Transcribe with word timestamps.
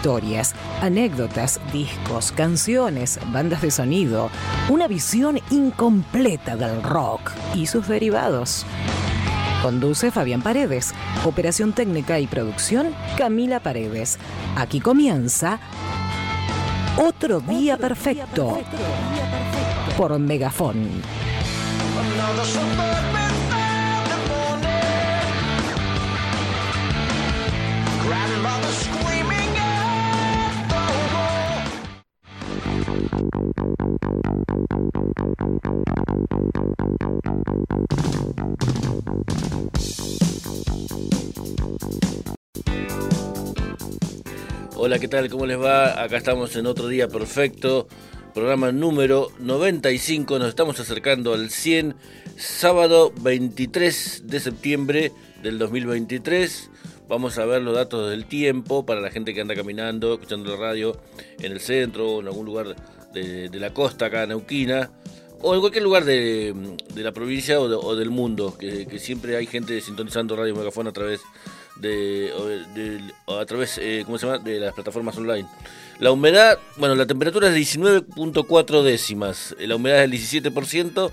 historias, 0.00 0.54
anécdotas, 0.80 1.60
discos, 1.74 2.32
canciones, 2.32 3.20
bandas 3.34 3.60
de 3.60 3.70
sonido, 3.70 4.30
una 4.70 4.88
visión 4.88 5.38
incompleta 5.50 6.56
del 6.56 6.82
rock 6.82 7.32
y 7.54 7.66
sus 7.66 7.86
derivados. 7.86 8.64
Conduce 9.60 10.10
Fabián 10.10 10.40
Paredes. 10.40 10.94
Operación 11.26 11.74
técnica 11.74 12.18
y 12.18 12.26
producción 12.26 12.94
Camila 13.18 13.60
Paredes. 13.60 14.18
Aquí 14.56 14.80
comienza 14.80 15.60
Otro 16.96 17.40
Día 17.40 17.76
Perfecto 17.76 18.58
por 19.98 20.18
Megafón. 20.18 21.02
Hola, 44.82 44.98
¿qué 44.98 45.08
tal? 45.08 45.28
¿Cómo 45.28 45.44
les 45.44 45.60
va? 45.60 46.02
Acá 46.02 46.16
estamos 46.16 46.56
en 46.56 46.64
otro 46.64 46.88
día 46.88 47.06
perfecto, 47.06 47.86
programa 48.32 48.72
número 48.72 49.28
95, 49.38 50.38
nos 50.38 50.48
estamos 50.48 50.80
acercando 50.80 51.34
al 51.34 51.50
100, 51.50 51.96
sábado 52.38 53.12
23 53.20 54.22
de 54.24 54.40
septiembre 54.40 55.12
del 55.42 55.58
2023. 55.58 56.70
Vamos 57.10 57.36
a 57.36 57.44
ver 57.44 57.60
los 57.60 57.74
datos 57.74 58.08
del 58.08 58.24
tiempo 58.24 58.86
para 58.86 59.02
la 59.02 59.10
gente 59.10 59.34
que 59.34 59.42
anda 59.42 59.54
caminando, 59.54 60.14
escuchando 60.14 60.50
la 60.50 60.56
radio 60.56 60.96
en 61.40 61.52
el 61.52 61.60
centro 61.60 62.12
o 62.12 62.20
en 62.22 62.28
algún 62.28 62.46
lugar 62.46 62.74
de, 63.12 63.50
la 63.52 63.74
costa 63.74 64.06
acá 64.06 64.22
en 64.22 64.30
Neuquina 64.30 64.90
o 65.42 65.52
en 65.54 65.60
cualquier 65.60 65.84
lugar 65.84 66.06
de, 66.06 66.54
la 66.94 67.12
provincia 67.12 67.60
o, 67.60 67.96
del 67.96 68.08
mundo, 68.08 68.56
que, 68.58 68.98
siempre 68.98 69.36
hay 69.36 69.44
gente 69.44 69.78
sintonizando 69.82 70.36
Radio 70.36 70.56
Megafón 70.56 70.86
a 70.86 70.92
través 70.92 71.20
de, 71.20 71.26
a 73.26 73.46
través 73.46 73.78
eh, 73.78 74.02
¿cómo 74.04 74.18
se 74.18 74.26
llama? 74.26 74.38
de 74.38 74.60
las 74.60 74.74
plataformas 74.74 75.16
online. 75.16 75.48
La 75.98 76.12
humedad, 76.12 76.58
bueno, 76.76 76.94
la 76.94 77.06
temperatura 77.06 77.48
es 77.48 77.54
de 77.54 77.60
19.4 77.60 78.82
décimas, 78.82 79.56
la 79.58 79.76
humedad 79.76 80.04
es 80.04 80.10
del 80.10 80.20
17%, 80.52 81.10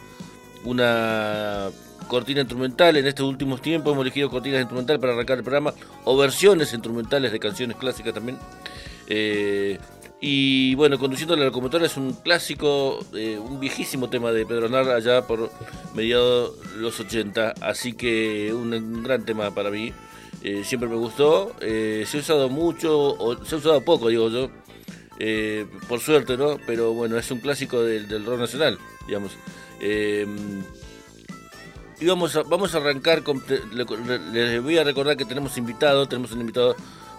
una 0.65 1.69
cortina 2.11 2.41
instrumental. 2.41 2.97
En 2.97 3.07
estos 3.07 3.27
últimos 3.27 3.63
tiempos 3.63 3.93
hemos 3.93 4.03
elegido 4.03 4.29
cortinas 4.29 4.61
instrumentales 4.61 5.01
para 5.01 5.15
arrancar 5.15 5.39
el 5.39 5.45
programa 5.45 5.73
o 6.05 6.17
versiones 6.19 6.75
instrumentales 6.75 7.31
de 7.33 7.39
canciones 7.39 7.77
clásicas 7.77 8.13
también. 8.13 8.37
Eh, 9.07 9.79
y 10.21 10.75
bueno, 10.75 10.99
Conduciendo 10.99 11.35
la 11.37 11.47
locomotora 11.47 11.87
es 11.87 11.97
un 11.97 12.13
clásico, 12.13 12.99
eh, 13.15 13.39
un 13.39 13.59
viejísimo 13.59 14.11
tema 14.11 14.33
de 14.33 14.45
Pedro 14.45 14.67
Aznar 14.67 14.89
allá 14.91 15.27
por 15.27 15.51
mediados 15.95 16.53
los 16.77 17.01
80, 17.01 17.55
así 17.63 17.95
que 17.95 18.53
un, 18.53 19.03
gran 19.03 19.25
tema 19.25 19.55
para 19.55 19.71
mí. 19.71 19.93
Eh, 20.43 20.63
siempre 20.65 20.89
me 20.89 20.97
gustó, 20.97 21.55
se 21.61 22.07
ha 22.13 22.19
usado 22.19 22.49
mucho, 22.49 23.15
o 23.15 23.45
se 23.45 23.55
ha 23.55 23.59
usado 23.59 23.85
poco, 23.85 24.09
digo 24.09 24.31
yo, 24.31 24.51
por 25.89 26.01
suerte, 26.01 26.37
¿no? 26.37 26.59
Pero 26.67 26.93
bueno, 26.93 27.17
es 27.19 27.31
un 27.31 27.41
clásico 27.41 27.83
del, 27.83 28.25
rock 28.25 28.41
nacional, 28.41 28.79
digamos. 29.07 29.33
Eh, 32.01 32.05
y 32.05 32.07
vamos 32.07 32.35
a, 32.37 32.43
vamos 32.43 32.75
a 32.75 32.79
arrancar, 32.79 33.23
con, 33.23 33.43
les 34.33 34.63
voy 34.63 34.79
a 34.79 34.85
recordar 34.85 35.17
que 35.17 35.25
tenemos 35.25 35.57
invitado, 35.59 36.07
tenemos 36.07 36.33
un 36.33 36.41
invitado 36.41 36.77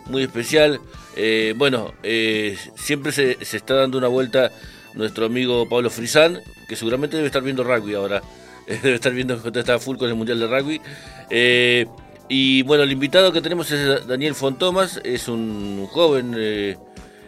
muy 0.08 0.24
especial. 0.24 0.80
Eh, 1.16 1.54
bueno, 1.58 1.94
siempre 2.76 3.12
se, 3.12 3.38
está 3.42 3.76
dando 3.76 3.98
una 3.98 4.08
vuelta 4.08 4.52
nuestro 4.94 5.26
amigo 5.26 5.68
Pablo 5.70 5.90
Frisán, 5.90 6.42
que 6.68 6.76
seguramente 6.76 7.16
debe 7.16 7.28
estar 7.28 7.44
viendo 7.44 7.64
rugby 7.64 7.94
ahora. 7.94 8.22
debe 8.68 8.96
estar 8.96 9.14
viendo 9.14 9.36
está 9.36 9.80
full 9.80 9.98
con 9.98 10.08
el 10.10 10.16
Mundial 10.16 10.40
de 10.40 10.48
Rugby. 10.48 10.82
y 12.30 12.62
bueno, 12.64 12.84
el 12.84 12.92
invitado 12.92 13.32
que 13.32 13.42
tenemos 13.42 13.72
es 13.72 14.08
Daniel 14.08 14.36
Fontomas, 14.36 15.00
es 15.04 15.28
un 15.28 15.88
joven 15.88 16.36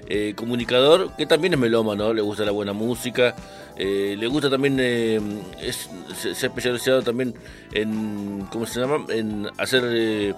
eh, 0.10 0.34
comunicador 0.36 1.16
que 1.16 1.26
también 1.26 1.54
es 1.54 1.60
melómano, 1.60 2.14
le 2.14 2.22
gusta 2.22 2.44
la 2.44 2.52
buena 2.52 2.74
música, 2.74 3.36
eh, 3.78 4.16
le 4.18 4.28
gusta 4.28 4.50
también, 4.50 4.78
eh, 4.80 5.20
se, 6.16 6.30
ha 6.30 6.32
especializado 6.32 7.02
también 7.02 7.34
en, 7.72 8.46
¿cómo 8.52 8.66
se 8.66 8.82
llama? 8.82 9.06
En 9.10 9.48
hacer 9.58 10.36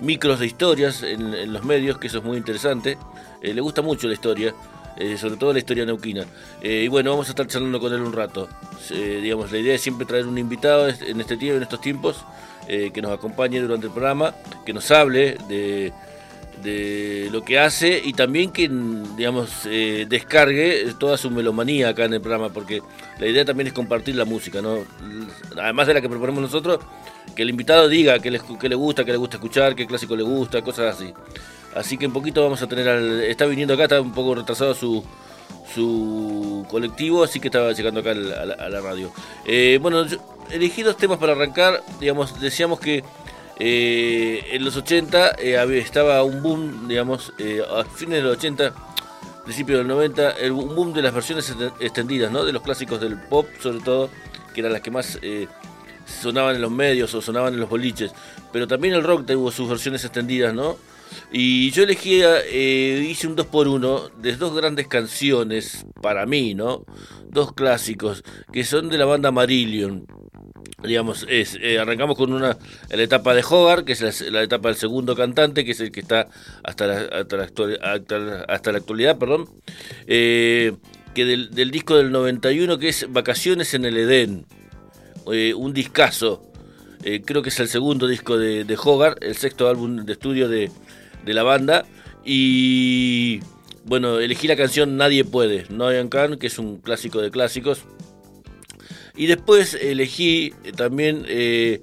micros 0.00 0.38
de 0.38 0.46
historias 0.46 1.02
en, 1.02 1.50
los 1.52 1.64
medios, 1.64 1.98
que 1.98 2.08
eso 2.08 2.18
es 2.18 2.24
muy 2.24 2.36
interesante. 2.36 2.98
le 3.40 3.60
gusta 3.60 3.80
mucho 3.80 4.06
la 4.06 4.14
historia. 4.14 4.54
sobre 5.18 5.36
todo 5.36 5.52
la 5.52 5.58
historia 5.60 5.86
neuquina. 5.86 6.24
y 6.62 6.88
bueno, 6.88 7.10
vamos 7.10 7.28
a 7.28 7.30
estar 7.30 7.46
charlando 7.46 7.80
con 7.80 7.94
él 7.94 8.02
un 8.02 8.12
rato. 8.12 8.48
digamos, 8.90 9.50
la 9.50 9.58
idea 9.58 9.74
es 9.74 9.80
siempre 9.80 10.06
traer 10.06 10.26
un 10.26 10.36
invitado 10.36 10.88
en 10.88 11.20
este 11.20 11.38
tiempo, 11.38 11.56
en 11.56 11.62
estos 11.62 11.80
tiempos, 11.80 12.24
que 12.66 13.00
nos 13.00 13.12
acompañe 13.12 13.60
durante 13.60 13.86
el 13.86 13.92
programa, 13.92 14.34
que 14.66 14.74
nos 14.74 14.90
hable 14.90 15.38
de, 15.48 15.92
de 16.62 17.28
lo 17.32 17.42
que 17.42 17.58
hace 17.58 18.00
y 18.04 18.12
también 18.12 18.50
que, 18.50 18.70
digamos, 19.16 19.50
eh, 19.66 20.06
descargue 20.08 20.94
toda 20.98 21.16
su 21.16 21.30
melomanía 21.30 21.90
acá 21.90 22.04
en 22.04 22.14
el 22.14 22.20
programa, 22.20 22.48
porque 22.48 22.82
la 23.18 23.26
idea 23.26 23.44
también 23.44 23.68
es 23.68 23.72
compartir 23.72 24.14
la 24.16 24.24
música, 24.24 24.62
¿no? 24.62 24.78
Además 25.60 25.86
de 25.86 25.94
la 25.94 26.00
que 26.00 26.08
proponemos 26.08 26.42
nosotros, 26.42 26.80
que 27.34 27.42
el 27.42 27.50
invitado 27.50 27.88
diga 27.88 28.18
qué 28.18 28.30
le, 28.30 28.40
le 28.62 28.74
gusta, 28.74 29.04
qué 29.04 29.12
le 29.12 29.18
gusta 29.18 29.36
escuchar, 29.36 29.74
qué 29.74 29.86
clásico 29.86 30.16
le 30.16 30.22
gusta, 30.22 30.62
cosas 30.62 30.96
así. 30.96 31.12
Así 31.74 31.98
que 31.98 32.06
un 32.06 32.12
poquito 32.12 32.42
vamos 32.42 32.62
a 32.62 32.66
tener 32.66 32.88
al... 32.88 33.22
Está 33.22 33.44
viniendo 33.44 33.74
acá, 33.74 33.84
está 33.84 34.00
un 34.00 34.14
poco 34.14 34.34
retrasado 34.34 34.74
su, 34.74 35.04
su 35.74 36.66
colectivo, 36.70 37.22
así 37.22 37.38
que 37.38 37.48
estaba 37.48 37.72
llegando 37.72 38.00
acá 38.00 38.12
a 38.12 38.14
la, 38.14 38.80
radio. 38.80 39.12
Eh, 39.44 39.78
bueno, 39.82 40.06
elegí 40.50 40.82
dos 40.82 40.96
temas 40.96 41.18
para 41.18 41.32
arrancar, 41.32 41.82
digamos, 42.00 42.40
decíamos 42.40 42.80
que 42.80 43.04
eh, 43.58 44.48
en 44.52 44.64
los 44.64 44.76
80 44.76 45.36
eh, 45.38 45.78
estaba 45.78 46.22
un 46.22 46.42
boom, 46.42 46.88
digamos, 46.88 47.32
eh, 47.38 47.62
a 47.68 47.84
fines 47.84 48.18
de 48.18 48.22
los 48.22 48.36
80, 48.36 48.74
principios 49.44 49.78
del 49.78 49.88
90, 49.88 50.32
el, 50.32 50.52
un 50.52 50.74
boom 50.74 50.92
de 50.92 51.02
las 51.02 51.14
versiones 51.14 51.54
extendidas, 51.80 52.30
¿no? 52.30 52.44
De 52.44 52.52
los 52.52 52.62
clásicos 52.62 53.00
del 53.00 53.18
pop, 53.18 53.46
sobre 53.60 53.80
todo, 53.80 54.10
que 54.54 54.60
eran 54.60 54.72
las 54.72 54.82
que 54.82 54.90
más 54.90 55.18
sonaban 56.04 56.56
en 56.56 56.62
los 56.62 56.70
medios 56.70 57.14
o 57.14 57.22
sonaban 57.22 57.54
en 57.54 57.60
los 57.60 57.68
boliches. 57.68 58.12
Pero 58.52 58.68
también 58.68 58.94
el 58.94 59.02
rock 59.02 59.26
tuvo 59.26 59.50
sus 59.50 59.68
versiones 59.68 60.04
extendidas, 60.04 60.52
¿no? 60.54 60.76
Y 61.32 61.70
yo 61.70 61.84
elegí, 61.84 62.22
hice 62.22 63.26
un 63.26 63.36
2x1 63.36 64.10
de 64.16 64.36
dos 64.36 64.54
grandes 64.54 64.88
canciones 64.88 65.86
para 66.02 66.26
mí, 66.26 66.54
¿no? 66.54 66.84
Dos 67.30 67.52
clásicos, 67.52 68.22
que 68.52 68.64
son 68.64 68.88
de 68.88 68.98
la 68.98 69.04
banda 69.04 69.30
Marillion 69.30 70.06
digamos, 70.82 71.26
es, 71.28 71.58
eh, 71.60 71.78
arrancamos 71.78 72.16
con 72.16 72.32
una 72.32 72.58
la 72.90 73.02
etapa 73.02 73.34
de 73.34 73.42
Hogarth, 73.42 73.84
que 73.84 73.92
es 73.92 74.30
la, 74.30 74.42
etapa 74.42 74.68
del 74.68 74.76
segundo 74.76 75.16
cantante, 75.16 75.64
que 75.64 75.72
es 75.72 75.80
el 75.80 75.90
que 75.90 76.00
está 76.00 76.28
hasta 76.62 76.86
la, 76.86 77.00
hasta 77.20 77.36
la, 77.36 77.44
hasta, 78.48 78.72
la 78.72 78.78
actualidad, 78.78 79.18
perdón, 79.18 79.48
eh, 80.06 80.72
que 81.14 81.24
del, 81.24 81.70
disco 81.70 81.96
del 81.96 82.12
91, 82.12 82.78
que 82.78 82.88
es 82.88 83.06
Vacaciones 83.10 83.72
en 83.74 83.86
el 83.86 83.96
Edén, 83.96 84.46
eh, 85.32 85.54
un 85.54 85.72
discazo, 85.72 86.42
creo 87.24 87.40
que 87.40 87.50
es 87.50 87.60
el 87.60 87.68
segundo 87.68 88.06
disco 88.08 88.36
de, 88.36 88.64
de, 88.64 88.76
Hogarth, 88.76 89.22
el 89.22 89.36
sexto 89.36 89.68
álbum 89.68 90.04
de 90.04 90.12
estudio 90.12 90.48
de, 90.48 90.70
de 91.24 91.34
la 91.34 91.42
banda, 91.42 91.86
y 92.24 93.40
bueno, 93.84 94.18
elegí 94.18 94.48
la 94.48 94.56
canción 94.56 94.96
Nadie 94.96 95.24
Puede, 95.24 95.64
Noyan 95.70 96.08
Khan, 96.08 96.38
que 96.38 96.48
es 96.48 96.58
un 96.58 96.78
clásico 96.78 97.22
de 97.22 97.30
clásicos, 97.30 97.84
y 99.16 99.26
después 99.26 99.74
elegí 99.74 100.52
eh, 100.64 100.72
también 100.72 101.24
eh, 101.28 101.82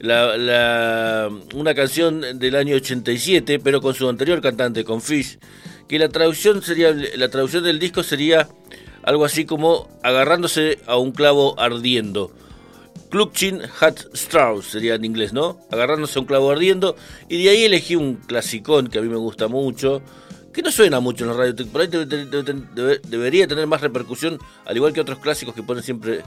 una 0.00 1.74
canción 1.74 2.38
del 2.38 2.54
año 2.54 2.76
87, 2.76 3.58
pero 3.58 3.80
con 3.80 3.94
su 3.94 4.08
anterior 4.08 4.40
cantante, 4.40 4.84
con 4.84 5.00
Fish, 5.00 5.38
que 5.88 5.98
la 5.98 6.08
traducción 6.08 6.62
sería 6.62 6.92
la 6.92 7.28
traducción 7.28 7.64
del 7.64 7.78
disco 7.78 8.02
sería 8.02 8.48
algo 9.02 9.24
así 9.24 9.44
como 9.44 9.88
agarrándose 10.02 10.78
a 10.86 10.96
un 10.96 11.12
clavo 11.12 11.58
ardiendo. 11.58 12.30
Clutching 13.08 13.62
Hat 13.80 14.00
Strauss 14.14 14.66
sería 14.66 14.96
en 14.96 15.04
inglés, 15.04 15.32
¿no? 15.32 15.60
Agarrándose 15.70 16.18
a 16.18 16.22
un 16.22 16.26
clavo 16.26 16.50
ardiendo. 16.50 16.96
Y 17.28 17.42
de 17.42 17.50
ahí 17.50 17.64
elegí 17.64 17.94
un 17.94 18.16
clasicón 18.16 18.88
que 18.88 18.98
a 18.98 19.02
mí 19.02 19.08
me 19.08 19.16
gusta 19.16 19.46
mucho, 19.46 20.02
que 20.52 20.60
no 20.60 20.72
suena 20.72 20.98
mucho 20.98 21.24
en 21.24 21.30
la 21.30 21.36
radio. 21.36 21.54
Por 21.70 21.82
ahí 21.82 21.88
debería 21.88 23.46
tener 23.46 23.66
más 23.66 23.80
repercusión, 23.80 24.38
al 24.64 24.76
igual 24.76 24.92
que 24.92 25.00
otros 25.00 25.20
clásicos 25.20 25.54
que 25.54 25.62
ponen 25.62 25.84
siempre 25.84 26.22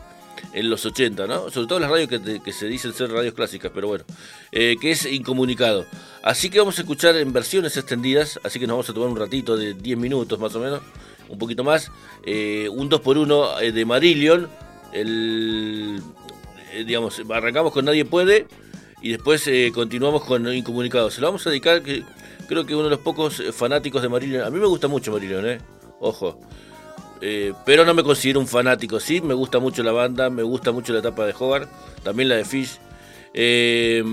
en 0.54 0.70
los 0.70 0.86
80, 0.86 1.28
¿no? 1.28 1.50
Sobre 1.50 1.68
todo 1.68 1.80
las 1.80 1.90
radios 1.90 2.10
que, 2.10 2.54
se 2.54 2.68
dicen 2.68 2.94
ser 2.94 3.12
radios 3.12 3.34
clásicas, 3.34 3.72
pero 3.74 3.88
bueno, 3.88 4.04
eh, 4.52 4.76
que 4.82 4.92
es 4.92 5.06
incomunicado. 5.06 5.86
Así 6.24 6.50
que 6.50 6.60
vamos 6.60 6.78
a 6.78 6.82
escuchar 6.82 7.16
en 7.18 7.32
versiones 7.32 7.78
extendidas, 7.78 8.40
así 8.44 8.60
que 8.60 8.68
nos 8.68 8.76
vamos 8.76 8.90
a 8.90 8.94
tomar 8.94 9.10
un 9.10 9.18
ratito 9.18 9.58
de 9.58 9.74
10 9.74 9.98
minutos 9.98 10.40
más 10.40 10.56
o 10.56 10.60
menos, 10.60 10.82
un 11.28 11.38
poquito 11.38 11.64
más, 11.64 11.92
eh, 12.26 12.68
un 12.70 12.90
2x1 12.90 13.62
eh, 13.62 13.72
de 13.72 13.86
Marillion, 13.86 14.50
el, 14.92 16.02
digamos, 16.86 17.22
arrancamos 17.30 17.72
con 17.72 17.86
Nadie 17.86 18.06
Puede 18.06 18.48
y 19.02 19.12
después 19.12 19.50
continuamos 19.74 20.26
con 20.26 20.52
Incomunicado. 20.54 21.12
Se 21.12 21.22
lo 21.22 21.28
vamos 21.28 21.46
a 21.46 21.52
dedicar, 21.52 21.84
que 21.84 22.04
creo 22.48 22.66
que 22.66 22.74
uno 22.74 22.86
de 22.86 22.90
los 22.92 23.00
pocos 23.00 23.42
fanáticos 23.54 24.02
de 24.02 24.10
Marillion, 24.10 24.44
a 24.44 24.50
mí 24.50 24.60
me 24.60 24.66
gusta 24.66 24.88
mucho 24.88 25.12
Marillion, 25.12 25.48
¿eh? 25.48 25.60
Ojo. 26.00 26.40
Eh, 27.22 27.54
pero 27.66 27.86
no 27.86 27.94
me 27.94 28.04
considero 28.04 28.40
un 28.40 28.48
fanático, 28.48 29.00
sí, 29.00 29.22
me 29.22 29.34
gusta 29.34 29.60
mucho 29.60 29.84
la 29.84 29.92
banda, 29.92 30.30
me 30.30 30.44
gusta 30.44 30.72
mucho 30.72 30.94
la 30.94 31.00
etapa 31.00 31.26
de 31.26 31.34
Howard, 31.38 31.68
también 32.04 32.30
la 32.30 32.36
de 32.36 32.46
Fish. 32.46 32.80
Eh, 33.34 34.04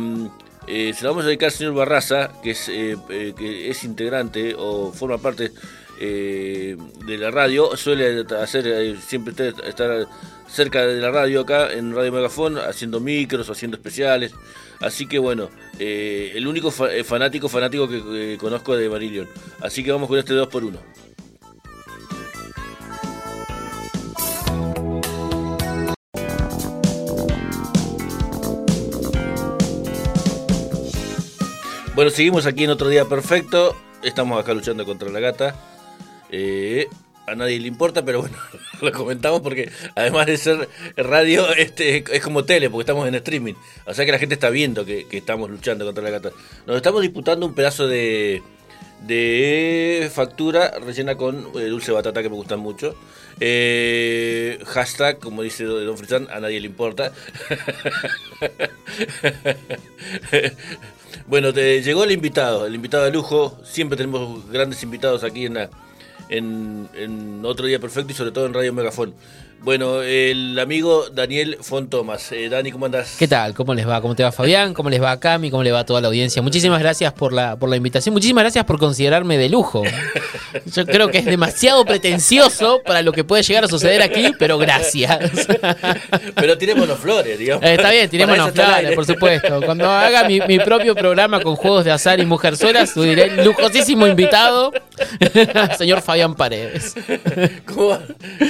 eh, 0.66 0.92
se 0.94 1.04
la 1.04 1.10
vamos 1.10 1.24
a 1.24 1.28
dedicar 1.28 1.46
al 1.46 1.52
señor 1.52 1.74
Barraza, 1.74 2.32
que 2.42 2.50
es, 2.50 2.64
que 2.66 3.70
es 3.70 3.84
integrante 3.84 4.54
o 4.58 4.92
forma 4.92 5.18
parte 5.18 5.52
de 5.98 6.76
la 7.18 7.30
radio, 7.30 7.76
suele 7.76 8.26
hacer 8.38 8.98
siempre 9.00 9.54
estar 9.64 10.06
cerca 10.48 10.84
de 10.84 11.00
la 11.00 11.10
radio 11.10 11.42
acá 11.42 11.72
en 11.72 11.94
Radio 11.94 12.12
Megafón, 12.12 12.58
haciendo 12.58 13.00
micros, 13.00 13.48
haciendo 13.48 13.76
especiales. 13.76 14.32
Así 14.80 15.06
que 15.06 15.18
bueno, 15.18 15.48
el 15.78 16.46
único 16.46 16.70
fanático 16.70 17.48
fanático 17.48 17.88
que 17.88 18.36
conozco 18.38 18.76
de 18.76 18.90
Marillion. 18.90 19.28
Así 19.60 19.84
que 19.84 19.92
vamos 19.92 20.08
con 20.08 20.18
este 20.18 20.34
2 20.34 20.48
por 20.48 20.64
1 20.64 21.06
Bueno, 31.96 32.10
seguimos 32.10 32.44
aquí 32.44 32.64
en 32.64 32.68
otro 32.68 32.90
día 32.90 33.06
perfecto. 33.06 33.74
Estamos 34.02 34.38
acá 34.38 34.52
luchando 34.52 34.84
contra 34.84 35.08
la 35.08 35.18
gata. 35.18 35.56
Eh, 36.30 36.88
a 37.26 37.34
nadie 37.34 37.58
le 37.58 37.68
importa, 37.68 38.04
pero 38.04 38.20
bueno, 38.20 38.36
lo 38.82 38.92
comentamos 38.92 39.40
porque 39.40 39.70
además 39.94 40.26
de 40.26 40.36
ser 40.36 40.68
radio, 40.94 41.50
este 41.54 42.04
es 42.14 42.22
como 42.22 42.44
tele, 42.44 42.68
porque 42.68 42.82
estamos 42.82 43.08
en 43.08 43.14
streaming. 43.14 43.54
O 43.86 43.94
sea 43.94 44.04
que 44.04 44.12
la 44.12 44.18
gente 44.18 44.34
está 44.34 44.50
viendo 44.50 44.84
que, 44.84 45.06
estamos 45.10 45.48
luchando 45.48 45.86
contra 45.86 46.04
la 46.04 46.10
gata. 46.10 46.32
Nos 46.66 46.76
estamos 46.76 47.00
disputando 47.00 47.46
un 47.46 47.54
pedazo 47.54 47.88
de, 47.88 48.42
factura 50.12 50.78
rellena 50.78 51.16
con 51.16 51.48
eh, 51.58 51.64
dulce 51.64 51.92
batata 51.92 52.22
que 52.22 52.28
me 52.28 52.36
gustan 52.36 52.60
mucho. 52.60 52.94
Eh, 53.40 54.58
hashtag, 54.66 55.18
como 55.18 55.40
dice 55.40 55.64
Don 55.64 55.96
Frisán, 55.96 56.28
a 56.30 56.40
nadie 56.40 56.60
le 56.60 56.66
importa. 56.66 57.10
Bueno, 61.26 61.52
te 61.52 61.82
llegó 61.82 62.04
el 62.04 62.12
invitado, 62.12 62.66
el 62.66 62.74
invitado 62.74 63.04
de 63.04 63.10
lujo. 63.10 63.58
Siempre 63.64 63.96
tenemos 63.96 64.48
grandes 64.50 64.82
invitados 64.82 65.24
aquí 65.24 65.46
en, 65.46 65.56
en, 66.28 66.88
en 66.94 67.44
Otro 67.44 67.66
Día 67.66 67.78
Perfecto 67.78 68.12
y 68.12 68.14
sobre 68.14 68.32
todo 68.32 68.46
en 68.46 68.54
Radio 68.54 68.72
Megafón. 68.72 69.14
Bueno, 69.62 70.02
el 70.02 70.58
amigo 70.58 71.06
Daniel 71.10 71.58
Fontomas. 71.60 72.30
Eh, 72.30 72.48
Dani, 72.48 72.70
¿cómo 72.70 72.86
andás? 72.86 73.16
¿Qué 73.18 73.26
tal? 73.26 73.52
¿Cómo 73.54 73.74
les 73.74 73.88
va? 73.88 74.00
¿Cómo 74.00 74.14
te 74.14 74.22
va 74.22 74.30
Fabián? 74.30 74.74
¿Cómo 74.74 74.90
les 74.90 75.02
va 75.02 75.10
a 75.10 75.18
Cami? 75.18 75.50
¿Cómo 75.50 75.62
les 75.62 75.72
va 75.72 75.80
a 75.80 75.84
toda 75.84 76.00
la 76.00 76.08
audiencia? 76.08 76.40
Muchísimas 76.40 76.78
gracias 76.78 77.12
por 77.12 77.32
la, 77.32 77.56
por 77.56 77.68
la 77.68 77.76
invitación. 77.76 78.12
Muchísimas 78.12 78.44
gracias 78.44 78.64
por 78.64 78.78
considerarme 78.78 79.38
de 79.38 79.48
lujo. 79.48 79.82
Yo 80.72 80.86
creo 80.86 81.10
que 81.10 81.18
es 81.18 81.24
demasiado 81.24 81.84
pretencioso 81.84 82.80
para 82.84 83.02
lo 83.02 83.12
que 83.12 83.24
puede 83.24 83.42
llegar 83.42 83.64
a 83.64 83.68
suceder 83.68 84.02
aquí, 84.02 84.32
pero 84.38 84.56
gracias. 84.58 85.48
Pero 86.34 86.58
tirémonos 86.58 86.98
flores, 86.98 87.38
digamos. 87.38 87.64
Eh, 87.64 87.74
está 87.74 87.90
bien, 87.90 88.08
tirémonos 88.08 88.52
flores, 88.52 88.94
por 88.94 89.04
supuesto. 89.06 89.60
Cuando 89.62 89.90
haga 89.90 90.28
mi, 90.28 90.58
propio 90.60 90.94
programa 90.94 91.40
con 91.40 91.56
juegos 91.56 91.84
de 91.84 91.92
azar 91.92 92.20
y 92.20 92.26
mujerzuelas, 92.26 92.94
diré 92.94 93.44
lujosísimo 93.44 94.06
invitado, 94.06 94.72
señor 95.78 96.02
Fabián 96.02 96.34
Paredes. 96.34 96.94
¿Cómo, 97.66 97.98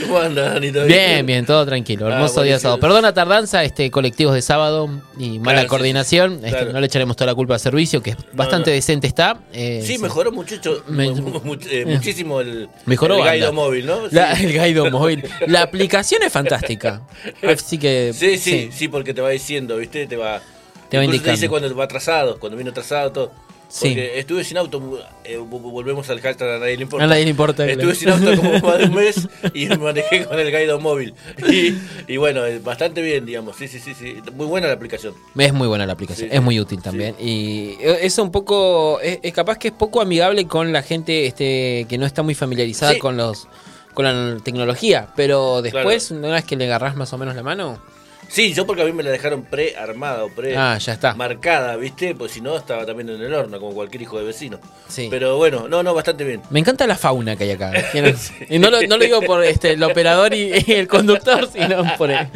cómo 0.03 0.19
anda, 0.19 0.55
Dani? 0.55 0.73
Bien, 0.97 1.27
bien, 1.27 1.47
todo 1.47 1.65
tranquilo. 1.67 2.07
Ah, 2.07 2.15
Hermoso 2.15 2.43
día 2.43 2.59
sábado. 2.59 2.81
Perdona 2.81 3.13
tardanza, 3.13 3.63
este 3.65 3.91
colectivos 3.91 4.35
de 4.35 4.43
sábado 4.43 4.89
y 5.19 5.39
mala 5.39 5.67
coordinación. 5.67 6.45
Este, 6.45 6.67
no 6.67 6.81
le 6.81 6.87
echaremos 6.87 7.17
toda 7.17 7.27
la 7.27 7.35
culpa 7.35 7.55
al 7.55 7.61
servicio, 7.61 8.03
que 8.03 8.17
bastante 8.33 8.71
decente 8.71 9.07
está. 9.07 9.39
Eh, 9.53 9.83
sí, 9.85 9.99
mejoró 9.99 10.33
mucho, 10.33 10.57
eh, 10.57 11.85
muchísimo 11.87 12.41
el, 12.41 12.69
mejoró 12.85 13.25
el 13.27 13.33
Guido 13.33 13.53
móvil, 13.53 13.87
¿no? 13.87 14.07
el 14.07 14.53
Guido 14.53 14.91
móvil. 14.91 15.25
La 15.47 15.63
aplicación 15.63 16.23
es 16.23 16.33
fantástica. 16.33 17.03
Así 17.43 17.79
que. 17.79 18.13
Sí, 18.15 18.39
sí, 18.39 18.71
sí, 18.73 18.89
porque 18.89 19.15
te 19.15 19.21
va 19.21 19.31
diciendo, 19.31 19.77
¿viste? 19.77 20.07
Te 20.07 20.17
va. 20.17 20.41
Te 20.89 20.99
va 20.99 21.05
indicando. 21.05 21.33
Te 21.33 21.33
dice 21.33 21.49
cuando 21.49 21.75
va 21.75 21.85
atrasado, 21.85 22.39
cuando 22.39 22.57
viene 22.57 22.71
atrasado, 22.71 23.13
todo. 23.13 23.46
Porque 23.69 24.19
estuve 24.19 24.45
sin 24.45 24.59
auto, 24.59 25.01
eh, 25.25 25.37
volvemos 25.39 26.09
al 26.09 26.21
hashtag 26.21 26.49
a 26.49 26.59
nadie 26.59 26.77
le 26.77 26.83
importa. 26.83 27.05
A 27.05 27.09
nadie 27.09 27.25
le 27.25 27.31
importa. 27.31 27.67
Estuve 27.67 27.95
sin 27.95 28.11
auto 28.11 28.37
como 28.37 28.53
más 28.61 28.79
de 28.79 28.85
un 28.85 28.95
mes 28.95 29.29
y 29.55 29.67
me 29.67 29.77
manejé 29.77 30.25
con 30.25 30.39
el 30.39 30.51
Guido 30.51 30.81
móvil. 30.81 31.15
Y, 32.09 32.17
bueno, 32.19 32.43
bastante 32.63 33.03
bien, 33.03 33.27
digamos. 33.27 33.57
Sí, 33.57 33.67
sí, 33.67 33.81
sí, 33.81 33.95
sí. 33.95 34.17
Muy 34.35 34.47
buena 34.47 34.69
la 34.69 34.75
aplicación. 34.75 35.15
Es 35.37 35.53
muy 35.53 35.67
buena 35.67 35.87
la 35.87 35.95
aplicación, 35.95 36.29
es 36.31 36.41
muy 36.41 36.61
útil 36.61 36.81
también. 36.81 37.17
Y 37.19 37.77
es 37.81 38.17
un 38.19 38.31
poco, 38.31 39.01
es, 39.01 39.33
capaz 39.33 39.59
que 39.59 39.69
es 39.69 39.75
poco 39.75 40.01
amigable 40.01 40.47
con 40.47 40.73
la 40.73 40.83
gente 40.83 41.27
este 41.27 41.87
que 41.89 41.99
no 41.99 42.07
está 42.07 42.23
muy 42.23 42.35
familiarizada 42.35 42.99
con 42.99 43.17
los 43.17 43.49
con 43.95 44.05
la 44.05 44.37
tecnología, 44.45 45.09
pero 45.17 45.63
después, 45.63 46.11
una 46.11 46.29
vez 46.29 46.45
que 46.45 46.55
le 46.55 46.67
agarrás 46.67 46.97
más 46.97 47.13
o 47.15 47.19
menos 47.19 47.35
la 47.35 47.43
mano, 47.43 47.81
Sí, 48.29 48.53
yo 48.53 48.67
porque 48.67 48.83
a 48.83 48.85
mí 48.85 48.93
me 48.93 49.03
la 49.03 49.11
dejaron 49.11 49.43
pre-armada 49.43 50.25
o 50.25 50.29
pre 50.29 50.57
ah, 50.57 50.77
ya 50.79 50.93
está. 50.93 51.15
marcada, 51.15 51.77
¿viste? 51.77 52.15
Pues 52.15 52.33
si 52.33 52.41
no, 52.41 52.57
estaba 52.57 52.85
también 52.85 53.09
en 53.09 53.23
el 53.23 53.33
horno, 53.33 53.59
como 53.61 53.73
cualquier 53.73 54.03
hijo 54.03 54.19
de 54.19 54.25
vecino. 54.25 54.59
Sí. 54.89 55.09
Pero 55.11 55.37
bueno, 55.37 55.69
no, 55.69 55.83
no, 55.83 55.95
bastante 55.95 56.25
bien. 56.25 56.43
Me 56.51 56.61
encanta 56.61 56.87
la 56.87 56.97
fauna 56.97 57.37
que 57.37 57.45
hay 57.45 57.53
acá. 57.53 57.73
Y 58.49 58.59
no 58.59 58.71
lo, 58.71 58.81
no 58.83 58.97
lo, 58.97 59.05
digo 59.05 59.23
por 59.23 59.45
este, 59.45 59.73
el 59.73 59.83
operador 59.83 60.35
y, 60.35 60.53
el 60.69 60.87
conductor, 60.87 61.49
sino 61.53 61.97
por 61.97 62.11
el, 62.11 62.29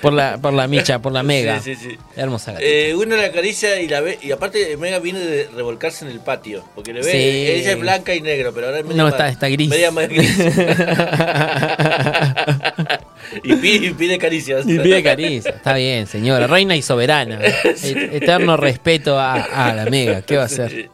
por 0.00 0.12
la, 0.12 0.38
por 0.38 0.52
la 0.52 0.66
micha, 0.66 1.00
por 1.00 1.12
la 1.12 1.22
mega. 1.22 1.60
Sí, 1.60 1.74
sí, 1.74 1.90
sí. 1.90 1.98
Hermosa 2.16 2.54
eh, 2.58 2.94
uno 2.96 3.16
la 3.16 3.26
acaricia 3.26 3.80
y 3.80 3.88
la 3.88 4.00
ve, 4.00 4.18
y 4.20 4.32
aparte 4.32 4.76
Mega 4.76 4.98
viene 4.98 5.20
de 5.20 5.48
revolcarse 5.54 6.04
en 6.04 6.10
el 6.10 6.20
patio, 6.20 6.64
porque 6.74 6.92
le 6.92 7.02
ve, 7.02 7.56
ella 7.56 7.72
es 7.72 7.78
blanca 7.78 8.14
y 8.14 8.20
negro, 8.20 8.52
pero 8.52 8.66
ahora 8.66 8.80
es 8.80 8.86
No, 8.86 9.08
está, 9.08 9.28
está 9.28 9.48
gris. 9.48 9.68
Media 9.68 9.90
más 9.90 10.08
gris. 10.08 10.36
y, 13.42 13.54
pide, 13.54 14.18
caricias. 14.18 14.66
Y 14.66 14.78
pide 14.78 15.02
caricias, 15.02 15.54
está 15.56 15.74
bien, 15.74 16.06
señora. 16.06 16.46
Reina 16.46 16.76
y 16.76 16.82
soberana. 16.82 17.40
Eterno 17.84 18.56
respeto 18.56 19.18
a, 19.18 19.34
a 19.34 19.74
la 19.74 19.86
Mega, 19.86 20.22
¿qué 20.22 20.36
va 20.36 20.42
a 20.42 20.46
hacer? 20.46 20.90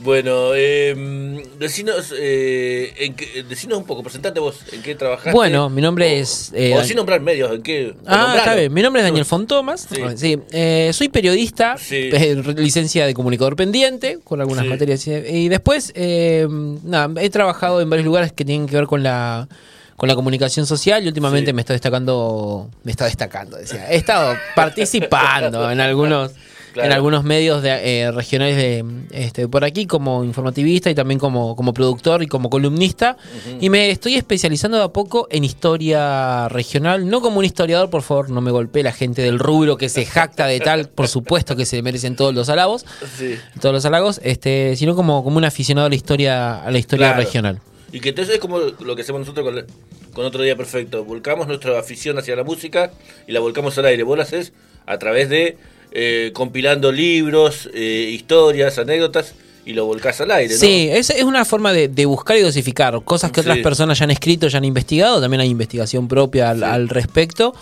Bueno, 0.00 0.50
eh, 0.54 0.94
decinos, 1.58 2.14
eh, 2.16 2.92
en 2.98 3.48
decinos 3.48 3.78
un 3.78 3.84
poco, 3.84 4.02
presentate 4.02 4.38
vos, 4.38 4.60
en 4.72 4.80
qué 4.82 4.94
trabajaste. 4.94 5.32
Bueno, 5.32 5.68
mi 5.70 5.82
nombre 5.82 6.20
es... 6.20 6.52
Eh, 6.54 6.74
o 6.76 6.84
sin 6.84 6.96
nombrar 6.96 7.20
medios, 7.20 7.50
en 7.52 7.62
qué... 7.62 7.94
Ah, 8.06 8.34
está 8.38 8.54
bien, 8.54 8.72
mi 8.72 8.80
nombre 8.80 9.02
es 9.02 9.08
Daniel 9.08 9.24
Fontomas, 9.24 9.88
sí. 10.16 10.38
Eh, 10.52 10.90
soy 10.92 11.08
periodista, 11.08 11.74
eh, 11.90 12.42
licencia 12.56 13.06
de 13.06 13.14
comunicador 13.14 13.56
pendiente, 13.56 14.20
con 14.22 14.40
algunas 14.40 14.66
materias, 14.66 15.04
y 15.06 15.48
después, 15.48 15.92
nada, 15.96 17.20
he 17.20 17.30
trabajado 17.30 17.80
en 17.80 17.90
varios 17.90 18.06
lugares 18.06 18.32
que 18.32 18.44
tienen 18.44 18.68
que 18.68 18.76
ver 18.76 18.86
con 18.86 19.02
la 19.02 19.48
con 19.98 20.08
la 20.08 20.14
comunicación 20.14 20.64
social 20.64 21.04
y 21.04 21.08
últimamente 21.08 21.52
me 21.52 21.60
está 21.60 21.72
destacando, 21.72 22.70
me 22.84 22.92
está 22.92 23.06
destacando, 23.06 23.56
decía, 23.56 23.90
he 23.90 23.96
estado 23.96 24.36
participando 24.54 25.70
en 25.70 25.80
algunos 25.80 26.30
en 26.76 26.92
algunos 26.92 27.24
medios 27.24 27.62
de, 27.62 27.70
eh, 28.02 28.12
regionales 28.12 28.56
de 28.56 28.84
este, 29.10 29.48
por 29.48 29.64
aquí 29.64 29.86
como 29.86 30.22
informativista 30.22 30.88
y 30.88 30.94
también 30.94 31.18
como, 31.18 31.56
como 31.56 31.74
productor 31.74 32.22
y 32.22 32.28
como 32.28 32.48
columnista. 32.48 33.16
Y 33.60 33.70
me 33.70 33.90
estoy 33.90 34.14
especializando 34.14 34.78
de 34.78 34.84
a 34.84 34.88
poco 34.88 35.26
en 35.32 35.42
historia 35.42 36.48
regional, 36.48 37.08
no 37.08 37.20
como 37.20 37.40
un 37.40 37.44
historiador, 37.44 37.90
por 37.90 38.02
favor, 38.02 38.30
no 38.30 38.40
me 38.40 38.52
golpee 38.52 38.84
la 38.84 38.92
gente 38.92 39.22
del 39.22 39.40
rubro 39.40 39.76
que 39.76 39.88
se 39.88 40.04
jacta 40.04 40.46
de 40.46 40.60
tal, 40.60 40.88
por 40.88 41.08
supuesto 41.08 41.56
que 41.56 41.66
se 41.66 41.82
merecen 41.82 42.14
todos 42.14 42.32
los 42.32 42.48
halagos, 42.48 42.84
todos 43.60 43.74
los 43.74 43.84
halagos, 43.84 44.20
este, 44.22 44.76
sino 44.76 44.94
como, 44.94 45.24
como 45.24 45.38
un 45.38 45.44
aficionado 45.44 45.86
a 45.86 45.90
la 45.90 45.96
historia, 45.96 46.62
a 46.62 46.70
la 46.70 46.78
historia 46.78 47.14
regional. 47.14 47.60
Y 47.90 48.00
que 48.00 48.10
entonces 48.10 48.34
es 48.34 48.40
como 48.40 48.58
lo 48.58 48.94
que 48.94 49.02
hacemos 49.02 49.20
nosotros 49.20 49.46
con, 49.46 49.66
con 50.12 50.24
Otro 50.24 50.42
Día 50.42 50.56
Perfecto. 50.56 51.04
Volcamos 51.04 51.46
nuestra 51.46 51.78
afición 51.78 52.18
hacia 52.18 52.36
la 52.36 52.44
música 52.44 52.90
y 53.26 53.32
la 53.32 53.40
volcamos 53.40 53.76
al 53.78 53.86
aire. 53.86 54.02
Vos 54.02 54.16
la 54.16 54.24
haces 54.24 54.52
a 54.86 54.98
través 54.98 55.28
de 55.28 55.56
eh, 55.92 56.32
compilando 56.34 56.92
libros, 56.92 57.68
eh, 57.72 58.10
historias, 58.12 58.78
anécdotas 58.78 59.34
y 59.64 59.74
lo 59.74 59.84
volcás 59.84 60.20
al 60.20 60.30
aire. 60.30 60.54
¿no? 60.54 60.60
Sí, 60.60 60.88
es, 60.90 61.10
es 61.10 61.22
una 61.22 61.44
forma 61.44 61.72
de, 61.72 62.06
buscar 62.06 62.36
y 62.38 62.40
dosificar 62.40 63.02
cosas 63.04 63.30
que 63.32 63.40
otras 63.40 63.58
personas 63.58 63.98
ya 63.98 64.04
han 64.04 64.10
escrito, 64.10 64.48
ya 64.48 64.58
han 64.58 64.64
investigado, 64.64 65.20
también 65.20 65.42
hay 65.42 65.48
investigación 65.48 66.08
propia 66.08 66.50
al, 66.50 66.88
respecto. 66.88 67.54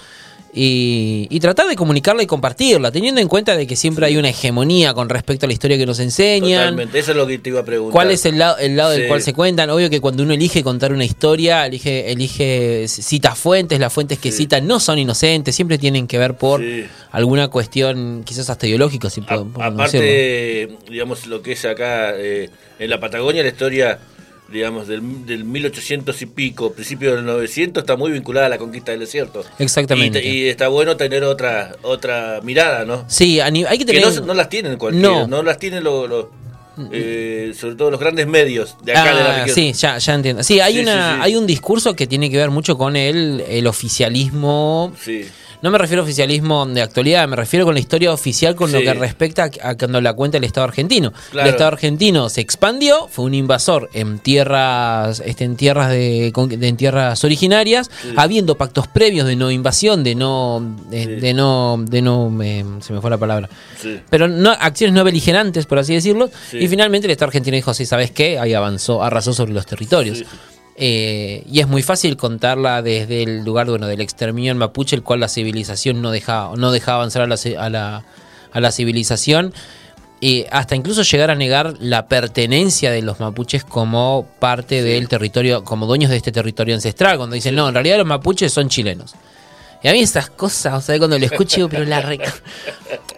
Y, 0.58 1.38
tratar 1.40 1.68
de 1.68 1.76
comunicarla 1.76 2.22
y 2.22 2.26
compartirla, 2.26 2.90
teniendo 2.90 3.20
en 3.20 3.28
cuenta 3.28 3.56
de 3.56 3.66
que 3.66 3.76
siempre 3.76 4.06
hay 4.06 4.16
una 4.16 4.30
hegemonía 4.30 4.94
con 4.94 5.10
respecto 5.10 5.44
a 5.44 5.48
la 5.48 5.52
historia 5.52 5.76
que 5.76 5.84
nos 5.84 6.00
enseñan. 6.00 6.60
Totalmente, 6.60 6.98
eso 6.98 7.10
es 7.10 7.16
lo 7.16 7.26
que 7.26 7.38
te 7.38 7.50
iba 7.50 7.60
a 7.60 7.64
preguntar. 7.64 7.92
¿Cuál 7.92 8.10
es 8.10 8.24
el 8.24 8.38
lado, 8.38 8.56
el 8.56 8.74
lado 8.74 8.90
del 8.92 9.06
cual 9.06 9.20
se 9.20 9.34
cuentan? 9.34 9.68
Obvio 9.68 9.90
que 9.90 10.00
cuando 10.00 10.22
uno 10.22 10.32
elige 10.32 10.62
contar 10.62 10.94
una 10.94 11.04
historia, 11.04 11.66
elige, 11.66 12.10
elige 12.10 12.88
cita 12.88 13.34
fuentes, 13.34 13.78
las 13.78 13.92
fuentes 13.92 14.18
que 14.18 14.32
citan 14.32 14.66
no 14.66 14.80
son 14.80 14.98
inocentes, 14.98 15.54
siempre 15.54 15.76
tienen 15.76 16.06
que 16.06 16.18
ver 16.18 16.38
por 16.38 16.62
alguna 17.10 17.48
cuestión 17.48 18.22
quizás 18.24 18.48
hasta 18.48 18.66
ideológica. 18.66 19.10
Si 19.10 19.20
aparte, 19.20 20.78
digamos, 20.88 21.26
lo 21.26 21.42
que 21.42 21.52
es 21.52 21.64
acá 21.66 22.14
eh, 22.16 22.48
en 22.78 22.88
la 22.88 22.98
Patagonia, 22.98 23.42
la 23.42 23.50
historia 23.50 23.98
digamos, 24.48 24.86
del, 24.86 25.26
del 25.26 25.44
1800 25.44 26.22
y 26.22 26.26
pico, 26.26 26.72
principio 26.72 27.14
del 27.16 27.24
900, 27.24 27.82
está 27.82 27.96
muy 27.96 28.12
vinculada 28.12 28.46
a 28.46 28.48
la 28.48 28.58
conquista 28.58 28.92
del 28.92 29.00
desierto. 29.00 29.44
Exactamente. 29.58 30.24
Y, 30.24 30.48
está 30.48 30.68
bueno 30.68 30.96
tener 30.96 31.24
otra 31.24 31.76
otra 31.82 32.40
mirada, 32.42 32.84
¿no? 32.84 33.04
Sí, 33.08 33.40
hay 33.40 33.52
que 33.78 33.84
tener... 33.84 34.02
Que 34.02 34.20
no, 34.20 34.34
las 34.34 34.48
tienen 34.48 34.76
cualquiera, 34.76 35.26
no, 35.26 35.42
las 35.42 35.58
tienen 35.58 35.84
los... 35.84 36.26
Eh, 36.92 37.54
sobre 37.58 37.74
todo 37.74 37.90
los 37.90 37.98
grandes 37.98 38.26
medios 38.26 38.76
de 38.84 38.92
acá 38.92 39.16
de 39.16 39.22
la 39.22 39.30
ah, 39.30 39.38
región. 39.38 39.54
Sí, 39.54 39.72
ya, 39.72 39.96
ya 39.96 40.14
entiendo. 40.14 40.42
Sí, 40.42 40.60
hay, 40.60 40.78
una, 40.78 41.22
hay 41.22 41.34
un 41.34 41.46
discurso 41.46 41.96
que 41.96 42.06
tiene 42.06 42.28
que 42.28 42.36
ver 42.36 42.50
mucho 42.50 42.76
con 42.76 42.96
el, 42.96 43.42
el 43.48 43.66
oficialismo. 43.66 44.92
Sí 45.02 45.24
no 45.62 45.70
me 45.70 45.78
refiero 45.78 46.02
a 46.02 46.04
oficialismo 46.04 46.66
de 46.66 46.82
actualidad, 46.82 47.26
me 47.28 47.36
refiero 47.36 47.64
con 47.64 47.74
la 47.74 47.80
historia 47.80 48.12
oficial 48.12 48.54
con 48.54 48.72
lo 48.72 48.80
que 48.80 48.94
respecta 48.94 49.50
a, 49.62 49.76
cuando 49.76 50.00
la 50.00 50.12
cuenta 50.14 50.38
el 50.38 50.44
Estado 50.44 50.64
argentino. 50.64 51.12
El 51.32 51.46
Estado 51.46 51.68
argentino 51.68 52.28
se 52.28 52.40
expandió, 52.40 53.08
fue 53.08 53.24
un 53.24 53.34
invasor 53.34 53.90
en 53.92 54.18
tierras, 54.18 55.22
este, 55.24 55.44
en 55.44 55.56
tierras 55.56 55.90
de, 55.90 56.32
en 56.34 56.76
tierras 56.76 57.22
originarias, 57.24 57.90
habiendo 58.16 58.56
pactos 58.56 58.86
previos 58.88 59.26
de 59.26 59.36
no 59.36 59.50
invasión, 59.50 60.04
de 60.04 60.14
no, 60.14 60.76
de, 60.90 61.34
no, 61.34 61.76
de 61.78 62.02
no, 62.02 62.32
se 62.80 62.92
me 62.92 63.00
fue 63.00 63.10
la 63.10 63.18
palabra, 63.18 63.48
pero 64.10 64.28
no 64.28 64.50
acciones 64.50 64.94
no 64.94 65.04
beligerantes, 65.04 65.66
por 65.66 65.78
así 65.78 65.94
decirlo. 65.94 66.30
Y 66.52 66.68
finalmente 66.68 67.06
el 67.06 67.12
Estado 67.12 67.28
argentino 67.28 67.54
dijo, 67.56 67.74
sí, 67.74 67.86
¿sabes 67.86 68.10
qué? 68.10 68.38
Ahí 68.38 68.54
avanzó, 68.54 69.02
arrasó 69.02 69.32
sobre 69.32 69.52
los 69.52 69.66
territorios. 69.66 70.24
Eh, 70.78 71.42
y 71.50 71.60
es 71.60 71.68
muy 71.68 71.82
fácil 71.82 72.16
contarla 72.16 72.82
desde 72.82 73.22
el 73.22 73.44
lugar 73.44 73.66
bueno, 73.68 73.86
del 73.86 74.02
exterminio 74.02 74.52
en 74.52 74.58
mapuche, 74.58 74.94
el 74.94 75.02
cual 75.02 75.20
la 75.20 75.28
civilización 75.28 76.02
no 76.02 76.10
dejaba, 76.10 76.54
no 76.56 76.70
dejaba 76.70 76.98
avanzar 76.98 77.22
a 77.22 77.26
la, 77.26 77.36
a 77.58 77.70
la, 77.70 78.04
a 78.52 78.60
la 78.60 78.72
civilización. 78.72 79.54
Y 80.18 80.46
hasta 80.50 80.76
incluso 80.76 81.02
llegar 81.02 81.30
a 81.30 81.34
negar 81.34 81.74
la 81.78 82.08
pertenencia 82.08 82.90
de 82.90 83.02
los 83.02 83.20
mapuches 83.20 83.64
como 83.64 84.26
parte 84.38 84.82
del 84.82 85.08
territorio, 85.08 85.62
como 85.62 85.86
dueños 85.86 86.10
de 86.10 86.16
este 86.16 86.32
territorio 86.32 86.74
ancestral, 86.74 87.18
cuando 87.18 87.34
dicen, 87.34 87.54
no, 87.54 87.68
en 87.68 87.74
realidad 87.74 87.98
los 87.98 88.06
mapuches 88.06 88.52
son 88.52 88.68
chilenos. 88.68 89.14
Y 89.82 89.88
a 89.88 89.92
mí 89.92 90.00
esas 90.00 90.30
cosas, 90.30 90.74
o 90.74 90.80
sea, 90.80 90.98
cuando 90.98 91.18
lo 91.18 91.24
escucho, 91.24 91.68
pero 91.68 91.84
la 91.84 92.00
reca. 92.00 92.32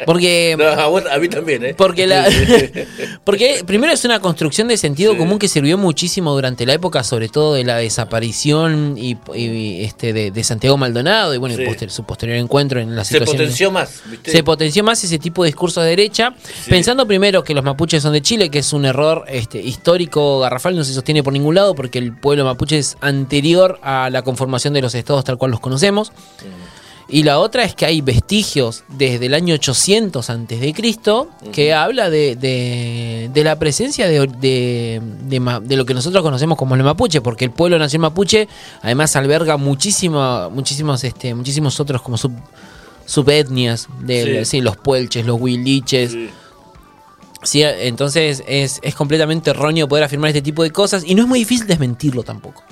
Porque. 0.05 0.57
a, 1.11 1.19
mí 1.19 1.29
también, 1.29 1.65
¿eh? 1.65 1.75
Porque, 1.75 2.07
la, 2.07 2.29
porque 3.25 3.63
primero 3.67 3.93
es 3.93 4.05
una 4.05 4.21
construcción 4.21 4.69
de 4.69 4.77
sentido 4.77 5.17
común 5.17 5.39
que 5.39 5.49
sirvió 5.49 5.79
muchísimo 5.79 6.33
durante 6.33 6.67
la 6.67 6.75
época, 6.75 7.05
sobre 7.05 7.29
todo 7.29 7.55
de 7.55 7.65
la 7.65 7.77
desaparición 7.77 8.97
y, 8.99 9.17
este 9.83 10.13
de, 10.13 10.45
Santiago 10.45 10.77
Maldonado 10.79 11.35
y 11.35 11.39
bueno, 11.39 11.57
su 11.89 12.05
posterior 12.05 12.39
encuentro 12.39 12.81
en 12.81 12.97
la 12.97 13.05
situación. 13.05 13.37
Se 13.37 13.43
potenció 13.43 13.71
más, 13.71 14.03
¿viste? 14.07 14.31
Se 14.31 14.43
potenció 14.43 14.85
más 14.85 15.03
ese 15.05 15.19
tipo 15.19 15.43
de 15.43 15.49
discurso 15.49 15.81
de 15.81 15.91
derecha, 15.91 16.35
pensando 16.69 17.07
primero 17.07 17.45
que 17.45 17.55
los 17.55 17.65
mapuches 17.65 18.03
son 18.03 18.13
de 18.13 18.23
Chile, 18.23 18.51
que 18.51 18.61
es 18.61 18.73
un 18.73 18.85
error 18.85 19.25
este, 19.29 19.61
histórico 19.61 20.41
garrafal, 20.41 20.77
no 20.77 20.85
se 20.85 20.95
sostiene 20.95 21.23
por 21.23 21.33
ningún 21.33 21.55
lado, 21.55 21.75
porque 21.75 21.99
el 21.99 22.17
pueblo 22.17 22.45
mapuche 22.45 22.79
es 22.79 22.97
anterior 23.01 23.79
a 23.83 24.09
la 24.11 24.23
conformación 24.23 24.75
de 24.75 24.83
los 24.83 24.95
estados 24.95 25.25
tal 25.25 25.37
cual 25.39 25.51
los 25.51 25.61
conocemos. 25.61 26.13
Y 27.11 27.23
la 27.23 27.39
otra 27.39 27.65
es 27.65 27.75
que 27.75 27.87
hay 27.87 28.03
vestigios 28.03 28.85
desde 28.87 29.27
el 29.27 29.35
año 29.35 29.55
800 29.55 30.29
antes 30.29 30.61
de 30.61 30.75
Cristo 30.75 31.31
que 31.53 31.73
habla 31.73 32.11
de, 32.11 32.37
de, 32.37 33.45
la 33.45 33.59
presencia 33.59 34.07
de, 34.07 34.27
de, 34.29 35.77
lo 35.77 35.87
que 35.87 35.95
nosotros 35.95 36.23
conocemos 36.23 36.59
como 36.59 36.75
el 36.75 36.83
mapuche, 36.83 37.23
porque 37.23 37.47
el 37.47 37.51
pueblo 37.51 37.79
nación 37.79 38.03
mapuche 38.03 38.47
además 38.83 39.17
alberga 39.17 39.57
muchísimo, 39.57 40.51
muchísimos, 40.51 41.03
este, 41.03 41.35
muchísimos 41.35 41.81
otros 41.81 42.03
como 42.03 42.19
sub, 42.19 42.33
subetnias, 43.07 43.89
de 44.01 44.47
los 44.61 44.77
puelches, 44.77 45.25
los 45.25 45.41
huiliches. 45.41 46.15
Sí. 47.43 47.63
entonces 47.63 48.43
es, 48.47 48.81
es 48.83 48.95
completamente 48.95 49.51
erróneo 49.51 49.89
poder 49.89 50.05
afirmar 50.05 50.29
este 50.29 50.43
tipo 50.43 50.63
de 50.63 50.73
cosas 50.73 51.05
y 51.07 51.15
no 51.15 51.23
es 51.23 51.29
muy 51.29 51.39
difícil 51.39 51.67
desmentirlo 51.67 52.23
tampoco. 52.23 52.65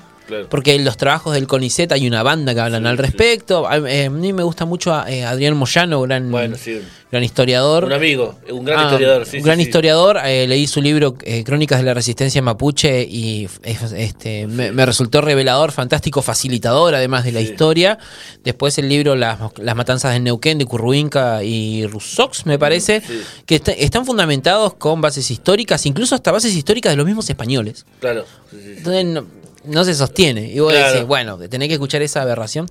Porque 0.49 0.75
en 0.75 0.85
los 0.85 0.97
trabajos 0.97 1.35
del 1.35 1.47
CONICET 1.47 1.93
hay 1.93 2.07
una 2.07 2.23
banda 2.23 2.55
que 2.55 2.61
hablan 2.61 2.87
al 2.87 2.99
respecto. 2.99 3.69
Eh, 3.87 4.07
a, 4.07 4.11
mí 4.11 4.33
me 4.33 4.43
gusta 4.43 4.65
mucho 4.65 4.93
a, 4.95 5.11
eh, 5.11 5.25
Adrián 5.25 5.57
Moyano, 5.57 6.01
gran, 6.03 6.31
gran 6.31 7.25
historiador. 7.25 7.85
Un 7.85 7.93
amigo, 7.93 8.37
un 8.51 8.65
gran 8.65 8.81
ah, 8.81 8.85
historiador. 8.85 9.27
un 9.33 9.43
gran 9.43 9.61
historiador. 9.61 10.19
Eh, 10.25 10.47
leí 10.49 10.67
su 10.67 10.83
libro 10.83 11.15
Crónicas 11.45 11.79
de 11.79 11.85
la 11.85 11.95
Resistencia 11.95 12.43
Mapuche 12.43 13.03
y 13.03 13.49
este, 13.63 14.47
me, 14.47 14.87
resultó 14.87 15.21
revelador, 15.21 15.71
fantástico, 15.73 16.23
facilitador 16.23 16.95
además 16.95 17.25
de 17.25 17.33
la 17.33 17.41
historia. 17.41 17.99
Después 18.43 18.79
el 18.79 18.89
libro 18.89 19.15
Las, 19.15 19.39
Matanzas 19.77 20.13
de 20.13 20.21
Neuquén 20.21 20.59
de 20.59 20.67
Curruinca 20.67 21.45
y 21.45 21.87
Russox, 21.87 22.47
me 22.47 22.59
parece, 22.59 23.03
que 23.47 23.63
están 23.79 24.05
fundamentados 24.05 24.75
con 24.75 25.01
bases 25.01 25.31
históricas, 25.31 25.87
incluso 25.87 26.15
hasta 26.15 26.33
bases 26.33 26.55
históricas 26.55 26.93
de 26.93 26.97
los 26.97 27.07
mismos 27.07 27.29
españoles. 27.31 27.87
Claro. 28.01 28.25
Entonces, 28.53 29.05
no 29.05 29.46
se 29.85 29.95
sostiene. 29.95 30.51
Y 30.53 30.61
vos 30.61 30.73
decís, 30.73 31.07
bueno, 31.07 31.39
tenés 31.49 31.69
que 31.69 31.75
escuchar 31.75 32.03
esa 32.03 32.23
aberración. 32.23 32.67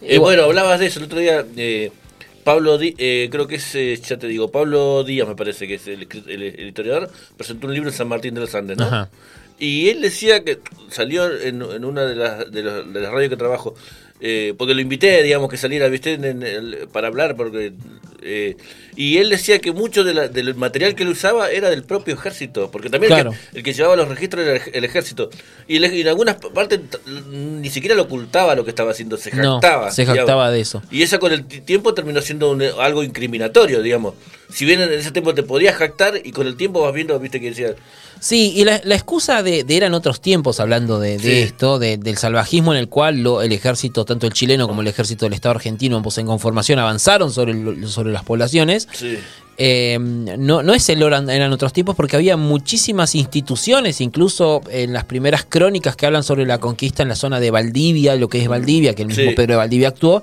Eh, 0.00 0.18
bueno, 0.18 0.44
hablabas 0.44 0.80
de 0.80 0.86
eso 0.86 1.00
el 1.00 1.06
otro 1.06 1.18
día. 1.18 1.44
Eh, 1.56 1.90
Pablo, 2.44 2.78
eh, 2.80 3.28
creo 3.30 3.46
que 3.46 3.56
es, 3.56 3.72
ya 4.08 4.16
te 4.18 4.26
digo, 4.26 4.50
Pablo 4.50 5.04
Díaz 5.04 5.28
me 5.28 5.36
parece 5.36 5.68
que 5.68 5.74
es 5.74 5.86
el, 5.86 6.02
historiador, 6.66 7.10
presentó 7.36 7.66
un 7.66 7.74
libro 7.74 7.90
en 7.90 7.94
San 7.94 8.08
Martín 8.08 8.34
de 8.34 8.40
los 8.40 8.54
Andes, 8.54 8.78
¿no? 8.78 9.08
Y 9.58 9.88
él 9.88 10.00
decía 10.00 10.44
que 10.44 10.60
salió 10.88 11.28
en, 11.38 11.62
una 11.62 12.04
de 12.04 12.14
las, 12.14 12.50
de, 12.50 12.62
de 12.62 13.00
las 13.00 13.12
radios 13.12 13.28
que 13.28 13.36
trabajo, 13.36 13.74
eh, 14.20 14.54
porque 14.58 14.74
lo 14.74 14.80
invité, 14.80 15.22
digamos, 15.22 15.48
que 15.48 15.56
saliera, 15.56 15.88
¿viste? 15.88 16.18
para 16.92 17.08
hablar, 17.08 17.36
porque... 17.36 17.72
Eh, 18.20 18.56
y 18.96 19.18
él 19.18 19.30
decía 19.30 19.60
que 19.60 19.70
mucho 19.70 20.02
del 20.02 20.54
material 20.56 20.96
que 20.96 21.04
él 21.04 21.10
usaba 21.10 21.52
era 21.52 21.70
del 21.70 21.84
propio 21.84 22.14
ejército, 22.14 22.68
porque 22.68 22.90
también 22.90 23.12
el, 23.54 23.62
que, 23.62 23.72
llevaba 23.72 23.94
los 23.94 24.08
registros 24.08 24.44
era 24.44 24.60
el, 24.72 24.84
ejército. 24.84 25.30
Y, 25.68 25.76
en 25.76 26.08
algunas 26.08 26.34
partes 26.34 26.80
ni 27.30 27.70
siquiera 27.70 27.94
lo 27.94 28.02
ocultaba 28.02 28.56
lo 28.56 28.64
que 28.64 28.70
estaba 28.70 28.90
haciendo, 28.90 29.16
se 29.16 29.30
jactaba. 29.30 29.92
se 29.92 30.04
jactaba 30.04 30.50
de 30.50 30.60
eso. 30.60 30.82
Y 30.90 31.02
eso 31.02 31.20
con 31.20 31.32
el 31.32 31.46
tiempo 31.46 31.94
terminó 31.94 32.20
siendo 32.20 32.58
algo 32.80 33.04
incriminatorio, 33.04 33.82
digamos. 33.82 34.14
Si 34.52 34.64
bien 34.64 34.80
en 34.80 34.92
ese 34.92 35.12
tiempo 35.12 35.32
te 35.32 35.44
podías 35.44 35.76
jactar 35.76 36.20
y 36.24 36.32
con 36.32 36.48
el 36.48 36.56
tiempo 36.56 36.80
vas 36.80 36.92
viendo, 36.92 37.16
viste 37.20 37.40
que 37.40 37.50
decía 37.50 37.76
Sí, 38.20 38.52
y 38.56 38.64
la, 38.64 38.76
excusa 38.76 39.42
de, 39.42 39.64
eran 39.68 39.94
otros 39.94 40.20
tiempos 40.20 40.60
hablando 40.60 40.98
de, 40.98 41.42
esto, 41.42 41.78
del 41.78 42.16
salvajismo 42.16 42.72
en 42.72 42.80
el 42.80 42.88
cual 42.88 43.24
el 43.42 43.52
ejército, 43.52 44.04
tanto 44.04 44.26
el 44.26 44.32
chileno 44.32 44.66
como 44.66 44.80
el 44.80 44.88
ejército 44.88 45.26
del 45.26 45.34
Estado 45.34 45.54
argentino, 45.54 45.96
ambos 45.96 46.18
en 46.18 46.26
conformación, 46.26 46.78
avanzaron 46.78 47.32
sobre, 47.32 47.86
sobre 47.86 48.12
las 48.12 48.24
poblaciones. 48.24 48.88
Eh, 49.60 49.98
no, 49.98 50.62
no 50.62 50.72
es 50.72 50.88
el 50.88 51.02
eran, 51.02 51.28
eran 51.28 51.52
otros 51.52 51.72
tiempos 51.72 51.96
porque 51.96 52.14
había 52.14 52.36
muchísimas 52.36 53.16
instituciones, 53.16 54.00
incluso 54.00 54.62
en 54.70 54.92
las 54.92 55.04
primeras 55.04 55.44
crónicas 55.44 55.96
que 55.96 56.06
hablan 56.06 56.22
sobre 56.22 56.46
la 56.46 56.58
conquista 56.58 57.02
en 57.02 57.08
la 57.08 57.16
zona 57.16 57.40
de 57.40 57.50
Valdivia, 57.50 58.14
lo 58.14 58.28
que 58.28 58.40
es 58.40 58.46
Valdivia, 58.46 58.94
que 58.94 59.02
el 59.02 59.08
mismo 59.08 59.34
Pedro 59.34 59.54
de 59.54 59.56
Valdivia 59.56 59.88
actuó. 59.88 60.22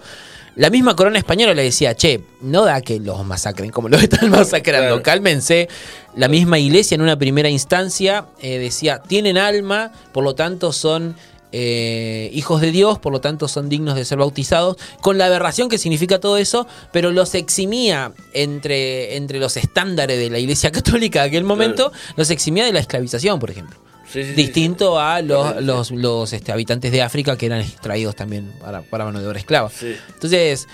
La 0.55 0.69
misma 0.69 0.95
corona 0.95 1.19
española 1.19 1.53
le 1.53 1.63
decía, 1.63 1.95
che, 1.95 2.21
no 2.39 2.63
da 2.63 2.79
que 2.79 3.01
los 3.01 3.25
masacren 3.25 3.71
como 3.71 3.89
los 3.89 4.01
están 4.01 4.29
masacrando, 4.29 5.03
cálmense. 5.03 5.67
La 6.15 6.29
misma 6.29 6.59
iglesia 6.59 6.95
en 6.95 7.01
una 7.01 7.17
primera 7.17 7.49
instancia 7.49 8.27
eh, 8.41 8.57
decía, 8.57 9.01
tienen 9.05 9.37
alma, 9.37 9.91
por 10.13 10.23
lo 10.23 10.33
tanto 10.33 10.71
son 10.71 11.17
eh, 11.51 12.29
hijos 12.33 12.61
de 12.61 12.71
Dios, 12.71 12.99
por 12.99 13.11
lo 13.11 13.19
tanto 13.19 13.49
son 13.49 13.67
dignos 13.67 13.95
de 13.95 14.05
ser 14.05 14.17
bautizados, 14.17 14.77
con 15.01 15.17
la 15.17 15.25
aberración 15.25 15.67
que 15.67 15.77
significa 15.77 16.21
todo 16.21 16.37
eso, 16.37 16.67
pero 16.93 17.11
los 17.11 17.35
eximía 17.35 18.13
entre, 18.33 19.17
entre 19.17 19.39
los 19.39 19.57
estándares 19.57 20.17
de 20.17 20.29
la 20.29 20.39
iglesia 20.39 20.71
católica 20.73 21.21
de 21.21 21.27
aquel 21.27 21.43
momento, 21.43 21.91
los 22.15 22.29
eximía 22.29 22.63
de 22.63 22.71
la 22.71 22.79
esclavización, 22.79 23.39
por 23.39 23.51
ejemplo 23.51 23.84
distinto 24.13 24.99
a 24.99 25.21
los, 25.21 25.91
los, 25.91 26.33
este, 26.33 26.51
habitantes 26.51 26.91
de 26.91 27.01
África 27.01 27.37
que 27.37 27.45
eran 27.45 27.61
extraídos 27.61 28.15
también 28.15 28.51
para, 28.59 28.81
para 28.81 29.05
mano 29.05 29.19
de 29.19 29.27
obra 29.27 29.39
esclava. 29.39 29.71
Entonces, 30.13 30.67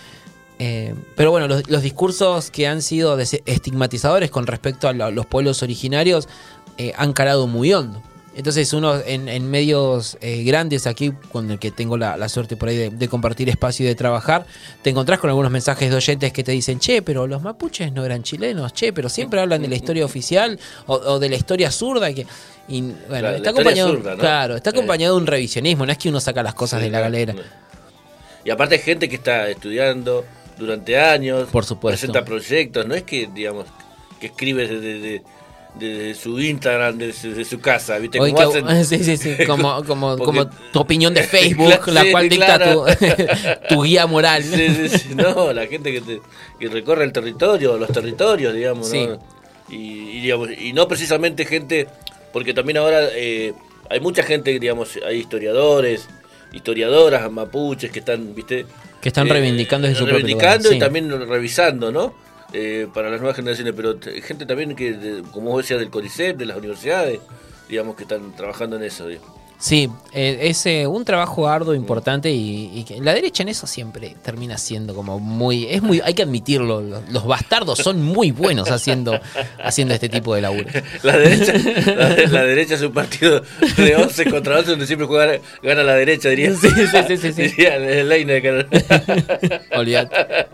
eh, 0.60 0.94
pero 1.16 1.32
bueno, 1.32 1.48
los, 1.48 1.82
discursos 1.82 2.52
que 2.52 2.68
han 2.68 2.84
sido 2.84 3.18
estigmatizadores 3.20 4.30
con 4.30 4.46
respecto 4.46 4.88
a 4.88 4.94
los 4.94 5.26
pueblos 5.26 5.64
originarios 5.64 6.30
eh, 6.78 6.94
han 6.98 7.14
calado 7.14 7.48
muy 7.48 7.74
hondo. 7.74 8.04
Entonces 8.34 8.72
uno 8.72 8.96
en, 9.06 9.52
medios 9.52 10.18
eh, 10.22 10.44
grandes 10.44 10.88
aquí, 10.88 11.12
con 11.32 11.52
el 11.52 11.60
que 11.60 11.70
tengo 11.72 11.98
la, 11.98 12.30
suerte 12.30 12.56
por 12.56 12.70
ahí 12.70 12.90
de, 12.90 13.08
compartir 13.10 13.50
espacio 13.50 13.86
y 13.86 13.90
de 13.90 13.96
trabajar, 13.96 14.46
te 14.82 14.90
encontrás 14.90 15.20
con 15.20 15.30
algunos 15.30 15.52
mensajes 15.52 15.90
de 15.90 15.98
oyentes 15.98 16.32
que 16.32 16.44
te 16.44 16.54
dicen, 16.54 16.80
che, 16.80 17.02
pero 17.02 17.28
los 17.28 17.42
mapuches 17.42 17.92
no 17.92 18.06
eran 18.06 18.24
chilenos, 18.24 18.74
che, 18.74 18.94
pero 18.94 19.10
siempre 19.10 19.42
hablan 19.42 19.62
de 19.62 19.68
la 19.68 19.76
historia 19.76 20.06
oficial 20.06 20.58
o, 20.88 21.20
de 21.20 21.30
la 21.30 21.36
historia 21.36 21.72
zurda. 21.72 22.14
Que, 22.14 22.26
y 22.70 22.82
bueno, 23.10 23.30
está 23.32 23.50
acompañado, 23.50 24.00
claro, 24.18 24.56
está 24.56 24.70
acompañado 24.70 25.16
de 25.16 25.22
un 25.22 25.28
revisionismo, 25.28 25.86
no 25.86 25.92
es 25.92 25.98
que 25.98 26.08
uno 26.08 26.22
saca 26.22 26.42
las 26.42 26.54
cosas 26.54 26.82
de 26.82 26.90
la 26.90 27.02
galera. 27.02 27.36
Y 28.46 28.50
aparte 28.50 28.76
hay 28.76 28.82
gente 28.82 29.10
que 29.10 29.16
está 29.16 29.50
estudiando 29.50 30.24
durante 30.58 30.98
años, 30.98 31.50
Por 31.50 31.66
supuesto. 31.66 32.00
presenta 32.00 32.24
proyectos, 32.24 32.86
no 32.88 32.96
es 32.96 33.04
que, 33.04 33.30
digamos, 33.34 33.66
que 34.20 34.28
escribe 34.28 34.68
desde, 34.68 35.22
desde 35.76 36.14
su 36.16 36.40
Instagram, 36.40 36.98
desde, 36.98 37.46
su 37.46 37.60
casa, 37.60 37.98
¿viste? 37.98 38.20
Oye, 38.20 38.34
Como 38.34 38.52
que- 38.52 38.60
hacen- 38.60 38.86
sí, 38.86 39.04
sí, 39.04 39.18
sí, 39.18 39.46
como, 39.48 39.84
como, 39.86 40.18
Porque- 40.18 40.26
como 40.26 40.50
tu 40.72 40.80
opinión 40.80 41.14
de 41.14 41.24
Facebook, 41.28 41.88
la 41.88 42.06
cual 42.12 42.28
dicta 42.30 42.58
claro. 42.58 42.86
tu, 43.68 43.76
tu 43.76 43.84
guía 43.84 44.06
moral. 44.08 44.44
Sí, 44.44 44.68
sí, 44.70 44.90
sí, 44.90 45.16
no, 45.16 45.54
la 45.54 45.66
gente 45.68 45.92
que, 45.94 46.02
te- 46.02 46.22
que 46.60 46.68
recorre 46.68 47.04
el 47.06 47.14
territorio, 47.14 47.78
los 47.78 47.90
territorios, 47.90 48.54
digamos. 48.54 48.92
¿no? 48.94 49.20
Y, 49.70 49.76
y, 49.76 50.22
digamos, 50.22 50.50
y 50.60 50.74
no 50.74 50.88
precisamente 50.88 51.46
gente, 51.46 51.88
porque 52.34 52.54
también 52.54 52.78
ahora 52.78 53.08
eh, 53.14 53.54
hay 53.90 54.00
mucha 54.02 54.24
gente, 54.24 54.60
digamos, 54.60 55.00
hay 55.08 55.20
historiadores, 55.20 56.10
historiadoras 56.52 57.32
mapuches 57.32 57.92
que 57.92 58.00
están, 58.00 58.36
¿viste? 58.36 58.66
Que 59.02 59.10
están 59.10 59.30
reivindicando 59.30 59.88
desde 59.88 60.00
su 60.00 60.04
propio 60.06 60.18
Reivindicando 60.26 60.64
lugar, 60.70 60.76
y 60.76 60.80
también 60.80 61.30
revisando, 61.30 61.92
¿no? 61.92 62.14
Eh, 62.54 62.88
para 62.94 63.10
las 63.10 63.22
nuevas 63.22 63.36
generaciones, 63.36 63.74
pero 63.76 63.98
gente 64.24 64.46
también 64.46 64.76
que, 64.76 65.24
como 65.32 65.52
vos 65.52 65.64
decías, 65.64 65.80
del 65.80 65.90
CONICET, 65.90 66.36
de 66.36 66.46
las 66.46 66.58
universidades, 66.58 67.20
digamos, 67.70 67.96
que 67.96 68.04
están 68.04 68.36
trabajando 68.36 68.76
en 68.76 68.84
eso. 68.84 69.08
Sí, 69.62 69.88
eh, 70.12 70.40
es 70.42 70.66
eh, 70.66 70.88
un 70.88 71.06
trabajo 71.06 71.48
arduo, 71.48 71.76
importante 71.76 72.32
y, 72.32 72.72
y 72.74 72.84
que 72.84 73.00
la 73.00 73.14
derecha 73.14 73.44
en 73.44 73.50
eso 73.50 73.68
siempre 73.68 74.16
termina 74.24 74.58
siendo 74.58 74.96
como 74.96 75.20
muy, 75.20 75.68
es 75.68 75.84
muy, 75.84 76.02
hay 76.04 76.16
que 76.16 76.24
admitirlo, 76.24 76.82
los, 76.82 77.08
los 77.12 77.28
bastardos 77.28 77.78
son 77.78 78.02
muy 78.02 78.32
buenos 78.32 78.72
haciendo, 78.72 79.20
haciendo 79.64 79.94
este 79.94 80.10
tipo 80.10 80.34
de 80.34 80.42
laburo. 80.42 80.66
La 81.04 81.16
derecha, 81.16 81.54
la, 81.96 82.10
la 82.32 82.44
derecha 82.44 82.74
es 82.74 82.82
un 82.82 82.92
partido 82.92 83.44
de 83.78 83.96
11 83.96 84.26
contra 84.32 84.58
11 84.58 84.72
donde 84.72 84.88
siempre 84.88 85.06
juega, 85.06 85.40
gana 85.62 85.84
la 85.84 85.94
derecha, 85.94 86.30
diría. 86.30 86.56
Sí, 86.56 86.68
sí, 86.68 86.88
sí, 87.08 87.18
sí, 87.18 87.32
sí. 87.34 87.42
Diría 87.56 87.78
Leiner. 87.78 88.68
Olvídate. 89.78 90.48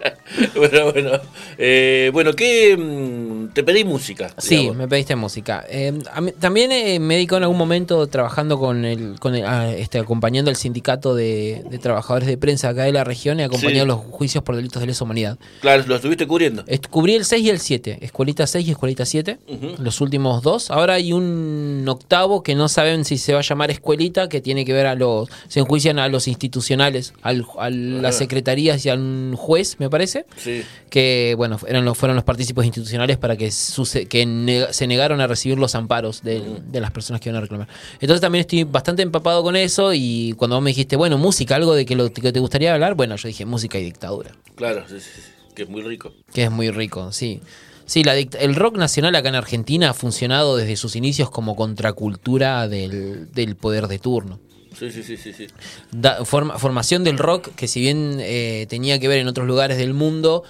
bueno, 0.55 0.91
bueno. 0.91 1.11
Eh, 1.57 2.09
bueno, 2.11 2.33
¿qué? 2.33 2.75
mm, 2.77 3.53
Te 3.53 3.63
pedí 3.63 3.83
música. 3.85 4.29
Sí, 4.37 4.55
digamos. 4.57 4.75
me 4.75 4.87
pediste 4.87 5.15
música. 5.15 5.65
Eh, 5.69 5.93
mí- 6.21 6.31
también 6.33 6.71
eh, 6.71 6.99
me 6.99 7.15
dedico 7.15 7.37
en 7.37 7.43
algún 7.43 7.57
momento 7.57 8.05
trabajando 8.07 8.59
con 8.59 8.83
el, 8.85 8.96
con 9.19 9.35
el- 9.35 9.45
ah, 9.45 9.71
este, 9.71 9.99
acompañando 9.99 10.49
al 10.49 10.55
sindicato 10.57 11.15
de, 11.15 11.63
de 11.69 11.77
trabajadores 11.79 12.27
de 12.27 12.37
prensa 12.37 12.69
acá 12.69 12.83
de 12.83 12.91
la 12.91 13.03
región 13.03 13.39
y 13.39 13.43
acompañando 13.43 13.95
Sí. 13.95 14.01
los 14.05 14.11
juicios 14.11 14.43
por 14.43 14.55
delitos 14.55 14.79
de 14.81 14.87
lesa 14.87 15.03
humanidad. 15.03 15.37
Claro, 15.61 15.83
lo 15.87 15.95
estuviste 15.95 16.27
cubriendo. 16.27 16.63
Est- 16.67 16.87
Cubrí 16.87 17.15
el 17.15 17.25
6 17.25 17.43
y 17.43 17.49
el 17.49 17.59
7, 17.59 17.99
Escuelita 18.01 18.47
6 18.47 18.67
y 18.67 18.71
Escuelita 18.71 19.05
7, 19.05 19.37
Ujú. 19.47 19.75
los 19.83 20.01
últimos 20.01 20.41
dos. 20.43 20.71
Ahora 20.71 20.93
hay 20.95 21.13
un 21.13 21.85
octavo 21.87 22.43
que 22.43 22.55
no 22.55 22.67
saben 22.69 23.05
si 23.05 23.17
se 23.17 23.33
va 23.33 23.39
a 23.39 23.43
llamar 23.43 23.71
Escuelita, 23.71 24.29
que 24.29 24.41
tiene 24.41 24.65
que 24.65 24.73
ver 24.73 24.87
a 24.87 24.95
los. 24.95 25.29
Se 25.47 25.59
enjuician 25.59 25.99
a 25.99 26.07
los 26.07 26.27
institucionales, 26.27 27.13
al- 27.21 27.45
a 27.57 27.69
las 27.69 28.15
Ajá. 28.15 28.19
secretarías 28.19 28.85
y 28.85 28.89
a 28.89 28.95
un 28.95 29.33
juez, 29.37 29.75
me 29.79 29.89
parece. 29.89 30.25
Sí. 30.37 30.63
Que, 30.89 31.33
bueno, 31.37 31.59
eran 31.67 31.83
los, 31.85 31.97
fueron 31.97 32.15
los 32.15 32.23
partícipes 32.23 32.65
institucionales 32.65 33.17
para 33.17 33.35
que, 33.35 33.51
suce- 33.51 34.05
que 34.07 34.67
se 34.71 34.87
negaron 34.87 35.19
a 35.21 35.27
recibir 35.27 35.57
los 35.57 35.75
amparos 35.75 36.23
de, 36.23 36.41
de 36.71 36.79
las 36.81 36.91
personas 36.91 37.19
que 37.21 37.29
iban 37.29 37.37
a 37.37 37.41
reclamar. 37.41 37.67
Entonces 37.99 38.21
también 38.21 38.41
estoy 38.41 38.63
bastante 38.63 38.86
empapado 38.95 39.43
con 39.43 39.55
eso. 39.55 39.93
Y 39.93 40.33
cuando 40.37 40.55
vos 40.55 40.63
me 40.63 40.69
dijiste, 40.71 40.95
bueno, 40.95 41.17
música, 41.17 41.55
algo 41.55 41.73
de 41.75 41.85
que, 41.85 41.95
lo, 41.95 42.11
que 42.11 42.31
te 42.31 42.39
gustaría 42.39 42.73
hablar, 42.73 42.95
bueno, 42.95 43.15
yo 43.15 43.27
dije 43.27 43.45
música 43.45 43.77
y 43.79 43.83
dictadura. 43.85 44.31
Claro, 44.55 44.83
sí, 44.87 44.99
sí, 44.99 45.09
sí, 45.15 45.21
que 45.55 45.63
es 45.63 45.69
muy 45.69 45.81
rico. 45.81 46.13
Que 46.33 46.43
es 46.43 46.51
muy 46.51 46.71
rico, 46.71 47.11
sí. 47.11 47.41
Sí, 47.85 48.03
la 48.03 48.15
el 48.17 48.55
rock 48.55 48.77
nacional 48.77 49.15
acá 49.15 49.29
en 49.29 49.35
Argentina 49.35 49.91
ha 49.91 49.93
funcionado 49.93 50.57
desde 50.57 50.75
sus 50.75 50.95
inicios 50.97 51.29
como 51.29 51.55
contracultura 51.55 52.67
del, 52.67 53.31
del 53.31 53.55
poder 53.55 53.87
de 53.87 53.97
turno. 53.99 54.39
Sí, 54.77 54.91
sí, 54.91 55.01
sí, 55.03 55.15
sí, 55.17 55.33
sí. 55.33 55.47
Da- 55.91 56.23
formación 56.25 57.03
del 57.03 57.17
rock 57.17 57.49
que 57.55 57.67
si 57.67 57.79
bien 57.79 58.17
eh, 58.19 58.67
tenía 58.69 58.99
que 58.99 59.07
ver 59.07 59.19
en 59.19 59.27
otros 59.27 59.47
lugares 59.47 59.77
del 59.77 59.93
mundo 59.93 60.43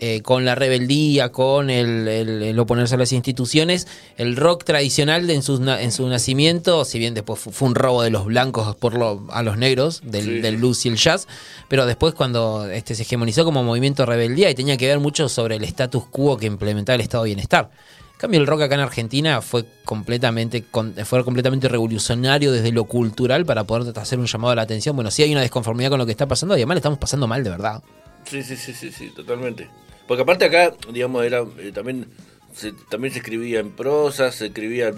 eh, 0.00 0.22
con 0.22 0.44
la 0.44 0.54
rebeldía, 0.54 1.30
con 1.32 1.70
el, 1.70 2.06
el- 2.08 2.42
el 2.42 2.58
oponerse 2.58 2.94
a 2.94 2.98
las 2.98 3.12
instituciones, 3.12 3.86
el 4.16 4.36
rock 4.36 4.64
tradicional 4.64 5.28
en, 5.30 5.42
su, 5.42 5.60
na- 5.60 5.80
en 5.82 5.90
su 5.92 6.06
nacimiento, 6.08 6.84
si 6.84 6.98
bien 6.98 7.14
después 7.14 7.40
fu- 7.40 7.50
fue 7.50 7.68
un 7.68 7.74
robo 7.74 8.02
de 8.02 8.10
los 8.10 8.24
blancos 8.26 8.76
por 8.76 8.94
lo, 8.94 9.26
a 9.30 9.42
los 9.42 9.56
negros, 9.58 10.00
del, 10.04 10.24
Sí, 10.24 10.40
del 10.40 10.56
blues 10.58 10.86
y 10.86 10.88
el 10.90 10.96
jazz, 10.96 11.26
pero 11.68 11.84
después 11.86 12.14
cuando 12.14 12.68
este, 12.70 12.94
se 12.94 13.02
hegemonizó 13.02 13.44
como 13.44 13.62
movimiento 13.64 14.02
de 14.02 14.06
rebeldía 14.06 14.50
y 14.50 14.54
tenía 14.54 14.76
que 14.76 14.86
ver 14.86 15.00
mucho 15.00 15.28
sobre 15.28 15.56
el 15.56 15.64
status 15.64 16.04
quo 16.10 16.36
que 16.36 16.46
implementaba 16.46 16.94
el 16.94 17.00
estado 17.00 17.24
de 17.24 17.28
bienestar. 17.30 17.70
En 18.14 18.20
cambio, 18.20 18.40
el 18.40 18.46
rock 18.48 18.62
acá 18.62 18.74
en 18.74 18.80
Argentina 18.80 19.40
fue 19.42 19.64
completamente, 19.84 20.64
fue 21.04 21.24
completamente 21.24 21.68
revolucionario 21.68 22.50
desde 22.50 22.72
lo 22.72 22.84
cultural 22.84 23.46
para 23.46 23.62
poder 23.64 23.96
hacer 23.98 24.18
un 24.18 24.26
llamado 24.26 24.52
a 24.52 24.56
la 24.56 24.62
atención. 24.62 24.96
Bueno, 24.96 25.10
sí 25.12 25.22
hay 25.22 25.30
una 25.32 25.40
desconformidad 25.40 25.90
con 25.90 25.98
lo 26.00 26.06
que 26.06 26.10
está 26.12 26.26
pasando 26.26 26.54
y 26.56 26.58
además 26.58 26.74
le 26.74 26.78
estamos 26.78 26.98
pasando 26.98 27.26
mal 27.28 27.44
de 27.44 27.50
verdad. 27.50 27.80
Sí, 28.24 28.42
sí, 28.42 28.56
sí, 28.56 28.72
sí, 28.74 28.90
sí, 28.90 29.10
totalmente. 29.14 29.68
Porque 30.08 30.22
aparte 30.22 30.44
acá, 30.46 30.72
digamos, 30.92 31.24
era 31.24 31.44
eh, 31.58 31.70
también 31.72 32.06
se, 32.54 32.72
también 32.90 33.12
se 33.12 33.20
escribía 33.20 33.60
en 33.60 33.70
prosa, 33.70 34.32
se 34.32 34.46
escribía 34.46 34.90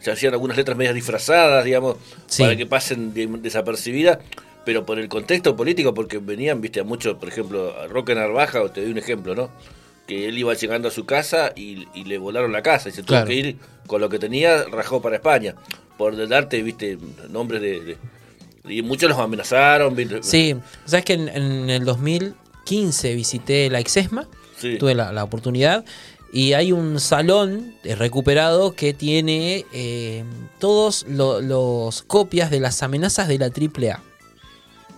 se 0.00 0.10
hacían 0.12 0.34
algunas 0.34 0.56
letras 0.56 0.76
medias 0.76 0.94
disfrazadas, 0.94 1.64
digamos, 1.64 1.96
Sí. 2.28 2.42
para 2.44 2.54
que 2.56 2.66
pasen 2.66 3.12
de- 3.14 3.26
desapercibidas, 3.26 4.18
pero 4.64 4.84
por 4.86 4.98
el 5.00 5.08
contexto 5.08 5.56
político, 5.56 5.94
porque 5.94 6.18
venían, 6.18 6.60
viste, 6.60 6.80
a 6.80 6.84
muchos, 6.84 7.16
por 7.16 7.28
ejemplo, 7.28 7.74
a 7.76 7.86
Roque 7.88 8.14
Narvaja, 8.14 8.68
te 8.72 8.82
doy 8.82 8.90
un 8.92 8.98
ejemplo, 8.98 9.34
¿no? 9.34 9.50
Que 10.06 10.28
él 10.28 10.38
iba 10.38 10.54
llegando 10.54 10.86
a 10.88 10.90
su 10.92 11.06
casa 11.06 11.52
y, 11.56 11.88
y 11.94 12.04
le 12.04 12.18
volaron 12.18 12.52
la 12.52 12.62
casa 12.62 12.88
y 12.88 12.92
se 12.92 13.02
tuvo 13.02 13.24
que 13.24 13.34
ir 13.34 13.56
con 13.88 14.00
lo 14.00 14.08
que 14.08 14.18
tenía, 14.20 14.64
rajó 14.64 15.00
para 15.02 15.16
España. 15.16 15.54
Por 15.98 16.28
darte, 16.28 16.62
viste, 16.62 16.98
nombres 17.30 17.60
de... 17.62 17.80
de- 17.80 17.96
y 18.68 18.82
muchos 18.82 19.08
los 19.08 19.18
amenazaron, 19.18 19.94
¿viste? 19.94 20.22
Sí, 20.24 20.54
sabes 20.84 21.04
que 21.04 21.12
en, 21.14 21.28
en 21.28 21.70
el 21.70 21.84
2015 22.70 23.14
visité 23.14 23.70
la 23.70 23.78
Exesma, 23.80 24.26
Sí. 24.58 24.76
tuve 24.78 24.94
la, 24.94 25.12
la 25.12 25.22
oportunidad, 25.24 25.84
y 26.32 26.54
hay 26.54 26.72
un 26.72 26.98
salón 26.98 27.74
eh, 27.84 27.94
recuperado 27.94 28.74
que 28.74 28.92
tiene 28.92 29.64
eh, 29.72 30.24
todos 30.58 31.06
lo- 31.08 31.40
los 31.40 32.02
copias 32.02 32.50
de 32.50 32.60
las 32.60 32.82
amenazas 32.82 33.28
de 33.28 33.38
la 33.38 33.50
AAA. 33.50 34.02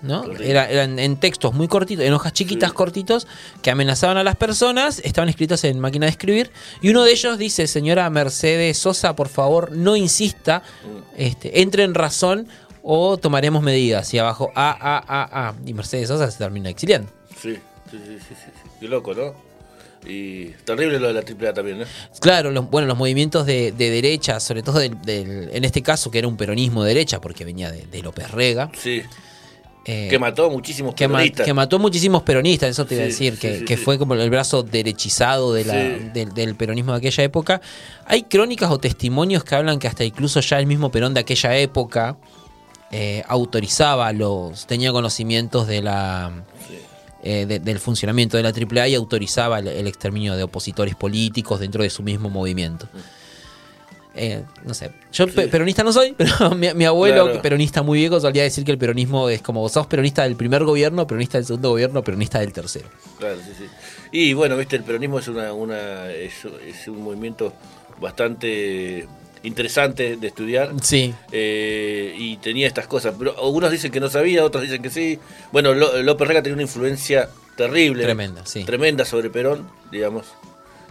¿no? 0.00 0.24
Era- 0.40 0.70
eran 0.70 1.00
en 1.00 1.16
textos 1.18 1.52
muy 1.54 1.66
cortitos, 1.66 2.04
en 2.04 2.12
hojas 2.12 2.32
chiquitas 2.32 2.70
Sí. 2.70 2.76
cortitos, 2.76 3.26
que 3.62 3.70
amenazaban 3.72 4.16
a 4.16 4.22
las 4.22 4.36
personas, 4.36 5.00
estaban 5.04 5.28
escritos 5.28 5.64
en 5.64 5.80
máquina 5.80 6.06
de 6.06 6.10
escribir, 6.10 6.52
y 6.80 6.90
uno 6.90 7.02
de 7.02 7.10
ellos 7.12 7.36
dice, 7.36 7.66
señora 7.66 8.08
Mercedes 8.08 8.78
Sosa, 8.78 9.16
por 9.16 9.28
favor, 9.28 9.72
no 9.72 9.96
insista, 9.96 10.62
Mm. 10.84 10.98
este, 11.20 11.60
entre 11.62 11.82
en 11.82 11.94
razón 11.94 12.46
o 12.84 13.16
tomaremos 13.18 13.60
medidas. 13.62 14.14
Y 14.14 14.18
abajo, 14.20 14.52
A, 14.54 14.70
A, 14.70 14.98
A, 14.98 15.48
A. 15.48 15.54
Y 15.66 15.74
Mercedes 15.74 16.06
Sosa 16.08 16.30
se 16.30 16.38
termina 16.38 16.70
exiliando. 16.70 17.10
Sí, 17.40 17.54
sí, 17.90 17.98
sí, 18.06 18.18
sí, 18.28 18.34
sí. 18.34 18.70
Qué 18.80 18.88
loco, 18.88 19.14
¿no? 19.14 19.34
Y 20.06 20.46
terrible 20.64 21.00
lo 21.00 21.08
de 21.08 21.14
la 21.14 21.20
AAA 21.20 21.52
también, 21.54 21.80
¿no? 21.80 21.84
Claro, 22.20 22.50
los, 22.50 22.70
bueno, 22.70 22.86
los 22.86 22.96
movimientos 22.96 23.46
de, 23.46 23.72
de 23.72 23.90
derecha, 23.90 24.38
sobre 24.40 24.62
todo 24.62 24.78
del, 24.78 25.00
del- 25.02 25.50
en 25.52 25.64
este 25.64 25.82
caso 25.82 26.10
que 26.10 26.18
era 26.18 26.28
un 26.28 26.36
peronismo 26.36 26.84
de 26.84 26.94
derecha, 26.94 27.20
porque 27.20 27.44
venía 27.44 27.70
de, 27.72 27.84
de 27.86 28.02
López 28.02 28.30
Rega, 28.30 28.70
Sí. 28.76 29.02
eh, 29.84 30.06
que 30.08 30.18
mató 30.20 30.46
a 30.46 30.50
muchísimos 30.50 30.94
que, 30.94 31.08
ma- 31.08 31.14
peronistas. 31.18 31.46
que 31.46 31.52
mató 31.52 31.78
muchísimos 31.80 32.22
peronistas, 32.22 32.70
eso 32.70 32.86
te 32.86 32.94
iba 32.94 33.02
a 33.04 33.06
decir, 33.08 33.34
sí, 33.34 33.40
que, 33.40 33.58
sí, 33.58 33.64
que 33.64 33.76
sí. 33.76 33.82
fue 33.82 33.98
como 33.98 34.14
el 34.14 34.30
brazo 34.30 34.62
derechizado 34.62 35.52
de 35.52 35.64
la- 35.64 35.74
del, 36.12 36.32
del 36.32 36.54
peronismo 36.54 36.92
de 36.92 36.98
aquella 36.98 37.24
época. 37.24 37.60
Hay 38.06 38.22
crónicas 38.22 38.70
o 38.70 38.78
testimonios 38.78 39.42
que 39.42 39.56
hablan 39.56 39.80
que 39.80 39.88
hasta 39.88 40.04
incluso 40.04 40.38
ya 40.40 40.60
el 40.60 40.66
mismo 40.66 40.90
Perón 40.92 41.12
de 41.12 41.20
aquella 41.20 41.56
época 41.58 42.16
eh, 42.92 43.24
autorizaba 43.26 44.12
los, 44.12 44.66
tenía 44.68 44.92
conocimientos 44.92 45.66
de 45.66 45.82
la. 45.82 46.44
Eh, 47.22 47.46
de- 47.46 47.58
del 47.58 47.78
funcionamiento 47.78 48.36
de 48.36 48.42
la 48.42 48.50
AAA 48.52 48.88
y 48.88 48.94
autorizaba 48.94 49.58
el, 49.58 49.68
el 49.68 49.86
exterminio 49.86 50.36
de 50.36 50.42
opositores 50.44 50.94
políticos 50.94 51.60
dentro 51.60 51.82
de 51.82 51.90
su 51.90 52.02
mismo 52.02 52.30
movimiento. 52.30 52.88
Eh, 54.14 54.42
no 54.64 54.74
sé, 54.74 54.90
yo 55.12 55.26
Sí. 55.28 55.32
peronista 55.48 55.84
no 55.84 55.92
soy, 55.92 56.12
pero 56.16 56.50
mi, 56.50 56.72
mi 56.74 56.84
abuelo, 56.84 57.26
Claro. 57.26 57.42
peronista 57.42 57.82
muy 57.82 57.98
viejo, 58.00 58.18
solía 58.18 58.42
decir 58.42 58.64
que 58.64 58.72
el 58.72 58.78
peronismo 58.78 59.28
es 59.28 59.42
como 59.42 59.68
sos 59.68 59.86
peronista 59.86 60.24
del 60.24 60.34
primer 60.34 60.64
gobierno, 60.64 61.06
peronista 61.06 61.38
del 61.38 61.44
segundo 61.46 61.70
gobierno, 61.70 62.02
peronista 62.02 62.40
del 62.40 62.52
tercero. 62.52 62.88
Claro, 63.18 63.36
sí, 63.36 63.52
sí. 63.56 63.64
Y 64.10 64.32
bueno, 64.32 64.56
viste, 64.56 64.74
el 64.76 64.82
peronismo 64.82 65.20
es 65.20 65.28
una, 65.28 65.52
una 65.52 66.10
es, 66.10 66.32
es 66.66 66.88
un 66.88 67.02
movimiento 67.02 67.52
bastante 68.00 69.06
interesante 69.42 70.16
de 70.16 70.26
estudiar. 70.26 70.72
Sí, 70.82 71.14
eh, 71.32 72.14
y 72.16 72.36
tenía 72.38 72.66
estas 72.66 72.86
cosas. 72.86 73.14
Pero 73.18 73.34
algunos 73.38 73.70
dicen 73.70 73.90
que 73.92 74.00
no 74.00 74.08
sabía, 74.08 74.44
otros 74.44 74.62
dicen 74.62 74.82
que 74.82 74.90
sí. 74.90 75.18
Bueno, 75.52 75.74
López 75.74 76.28
Rega 76.28 76.42
tenía 76.42 76.54
una 76.54 76.62
influencia 76.62 77.28
terrible. 77.56 78.02
Tremenda, 78.04 78.46
sí. 78.46 78.64
Tremenda 78.64 79.04
sobre 79.04 79.30
Perón, 79.30 79.68
digamos. 79.90 80.26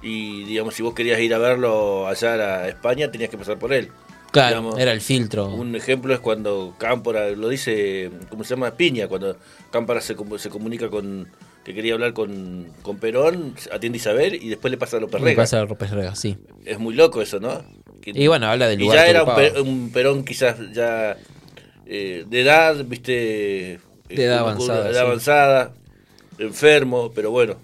Y 0.02 0.44
digamos, 0.44 0.76
si 0.76 0.84
vos 0.84 0.94
querías 0.94 1.20
ir 1.20 1.34
a 1.34 1.38
verlo 1.40 2.08
allá 2.08 2.34
a 2.36 2.68
España, 2.68 3.10
tenías 3.12 3.30
que 3.30 3.38
pasar 3.38 3.58
por 3.58 3.74
él. 3.74 3.90
claro, 4.32 4.58
Digamos, 4.58 4.80
era 4.80 4.92
el 4.92 5.02
filtro. 5.02 5.48
Un 5.48 5.76
ejemplo 5.76 6.14
es 6.14 6.20
cuando 6.20 6.76
Cámpora, 6.78 7.30
lo 7.32 7.50
dice, 7.50 8.12
¿cómo 8.30 8.44
se 8.44 8.52
llama? 8.52 8.72
Piña, 8.72 9.08
cuando 9.08 9.38
Cámpora 9.72 10.00
se, 10.02 10.16
se 10.38 10.50
comunica 10.50 10.90
con, 10.90 11.28
que 11.66 11.74
quería 11.74 11.96
hablar 11.96 12.14
con, 12.14 12.68
con 12.84 12.98
Perón, 12.98 13.56
atiende 13.72 13.98
Isabel 13.98 14.36
y 14.36 14.50
después 14.50 14.70
le 14.72 14.78
pasa 14.78 14.98
a 14.98 15.00
López 15.00 15.20
Rega. 15.20 15.42
pasa 15.42 15.60
a 15.62 15.66
López 15.66 15.90
Rega, 15.90 16.16
sí. 16.16 16.38
Es 16.64 16.78
muy 16.78 16.94
loco 16.94 17.22
eso, 17.22 17.40
¿no? 17.40 17.64
Que- 18.13 18.24
Y 18.24 18.28
bueno, 18.28 18.48
habla 18.48 18.67
del 18.67 18.80
y 18.80 18.84
lugar 18.84 19.00
ya 19.00 19.08
era 19.08 19.24
un, 19.62 19.91
Perón 19.91 20.24
quizás 20.24 20.58
ya 20.74 21.17
eh, 21.86 22.24
de 22.28 22.41
edad, 22.41 22.86
viste, 22.86 23.80
de 24.08 24.24
edad 24.24 24.39
avanzada. 24.39 24.89
edad 24.89 25.02
avanzada, 25.02 25.74
enfermo, 26.39 27.12
pero 27.13 27.32
bueno. 27.32 27.58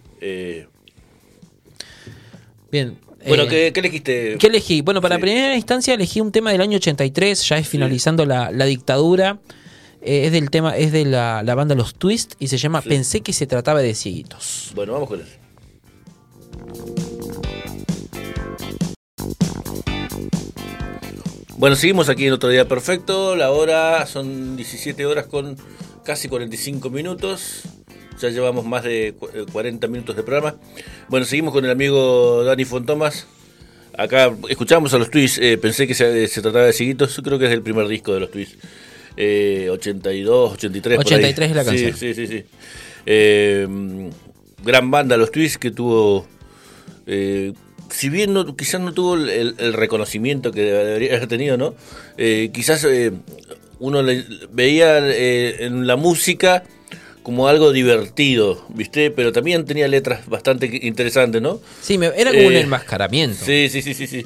Bien, 2.71 2.97
bueno, 3.27 3.47
¿qué, 3.47 3.71
elegiste? 3.73 4.37
¿Qué 4.37 4.47
elegí? 4.47 4.81
Bueno, 4.81 4.99
para 4.99 5.17
primera 5.17 5.55
instancia 5.55 5.93
elegí 5.93 6.19
un 6.19 6.31
tema 6.31 6.51
del 6.51 6.61
año 6.61 6.77
83, 6.77 7.47
ya 7.47 7.57
es 7.57 7.67
finalizando 7.67 8.25
la, 8.25 8.65
dictadura. 8.65 9.39
es 10.01 10.31
del 10.31 10.49
tema, 10.49 10.75
es 10.75 10.91
de 10.91 11.05
la, 11.05 11.55
banda 11.55 11.75
Los 11.75 11.95
Twist 11.95 12.33
y 12.39 12.47
se 12.47 12.57
llama 12.57 12.81
Pensé 12.81 13.21
que 13.21 13.31
se 13.31 13.47
trataba 13.47 13.81
de 13.81 13.95
cieguitos. 13.95 14.71
Bueno, 14.75 14.93
vamos 14.93 15.07
con 15.07 15.21
eso. 15.21 15.43
Bueno, 21.63 21.77
seguimos 21.77 22.09
aquí 22.09 22.27
en 22.27 22.33
otro 22.33 22.49
día 22.49 22.67
perfecto. 22.67 23.37
La 23.37 23.51
hora 23.51 24.05
son 24.05 24.57
17 24.57 25.05
horas 25.05 25.27
con 25.27 25.55
casi 26.03 26.27
45 26.27 26.89
minutos. 26.89 27.61
Ya 28.19 28.31
llevamos 28.31 28.65
más 28.65 28.83
de 28.83 29.15
40 29.49 29.87
minutos 29.87 30.17
de 30.17 30.23
programa. 30.23 30.57
Bueno, 31.07 31.25
seguimos 31.25 31.53
con 31.53 31.63
el 31.63 31.71
amigo 31.71 32.43
Dani 32.43 32.65
Fontomas. 32.65 33.27
Acá 33.97 34.35
escuchamos 34.49 34.93
a 34.93 34.97
los 34.97 35.09
Twists. 35.09 35.39
Eh, 35.41 35.57
pensé 35.57 35.87
que 35.87 35.93
se, 35.93 36.27
trataba 36.41 36.65
de 36.65 36.73
Siguitos. 36.73 37.21
Creo 37.23 37.39
que 37.39 37.45
es 37.45 37.51
el 37.53 37.61
primer 37.61 37.87
disco 37.87 38.13
de 38.13 38.19
los 38.19 38.29
Twists. 38.29 38.57
82, 39.15 40.51
83. 40.55 40.99
83 40.99 41.49
es 41.49 41.55
la 41.55 41.63
canción. 41.63 41.95
Sí, 41.95 42.13
sí, 42.13 42.27
sí. 42.27 42.43
Eh, 43.05 43.65
gran 44.65 44.91
banda, 44.91 45.15
los 45.15 45.31
Twists, 45.31 45.57
que 45.57 45.71
tuvo. 45.71 46.27
Eh, 47.07 47.53
si 47.89 48.09
bien 48.09 48.33
no, 48.33 48.55
quizás 48.55 48.81
no 48.81 48.93
tuvo 48.93 49.15
el, 49.15 49.73
reconocimiento 49.73 50.51
que 50.51 50.61
debería 50.61 51.15
haber 51.15 51.27
tenido, 51.27 51.57
¿no? 51.57 51.75
Eh, 52.17 52.49
quizás 52.53 52.83
eh, 52.83 53.11
uno 53.79 54.01
le, 54.01 54.25
veía 54.51 54.99
eh, 54.99 55.65
en 55.65 55.87
la 55.87 55.95
música 55.95 56.63
como 57.21 57.47
algo 57.47 57.71
divertido, 57.71 58.65
¿viste? 58.69 59.11
Pero 59.11 59.31
también 59.31 59.65
tenía 59.65 59.87
letras 59.87 60.27
bastante 60.27 60.69
interesantes, 60.81 61.41
¿no? 61.41 61.59
Sí, 61.81 61.99
era 62.15 62.31
como 62.31 62.47
un 62.47 62.55
enmascaramiento. 62.55 63.45
Sí, 63.45 63.69
sí, 63.69 63.81
sí, 63.81 63.93
sí, 63.93 64.07
sí. 64.07 64.25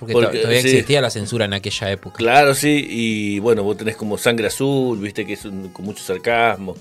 Porque, 0.00 0.14
todavía 0.14 0.58
existía 0.58 1.00
la 1.00 1.10
censura 1.10 1.44
en 1.44 1.54
aquella 1.54 1.92
época. 1.92 2.16
Claro, 2.16 2.56
sí, 2.56 2.84
y 2.90 3.38
bueno, 3.38 3.62
vos 3.62 3.76
tenés 3.76 3.94
como 3.94 4.18
Sangre 4.18 4.48
Azul, 4.48 4.98
¿viste? 4.98 5.24
Que 5.24 5.34
es 5.34 5.42
con 5.42 5.84
mucho 5.84 6.02
sarcasmo, 6.02 6.76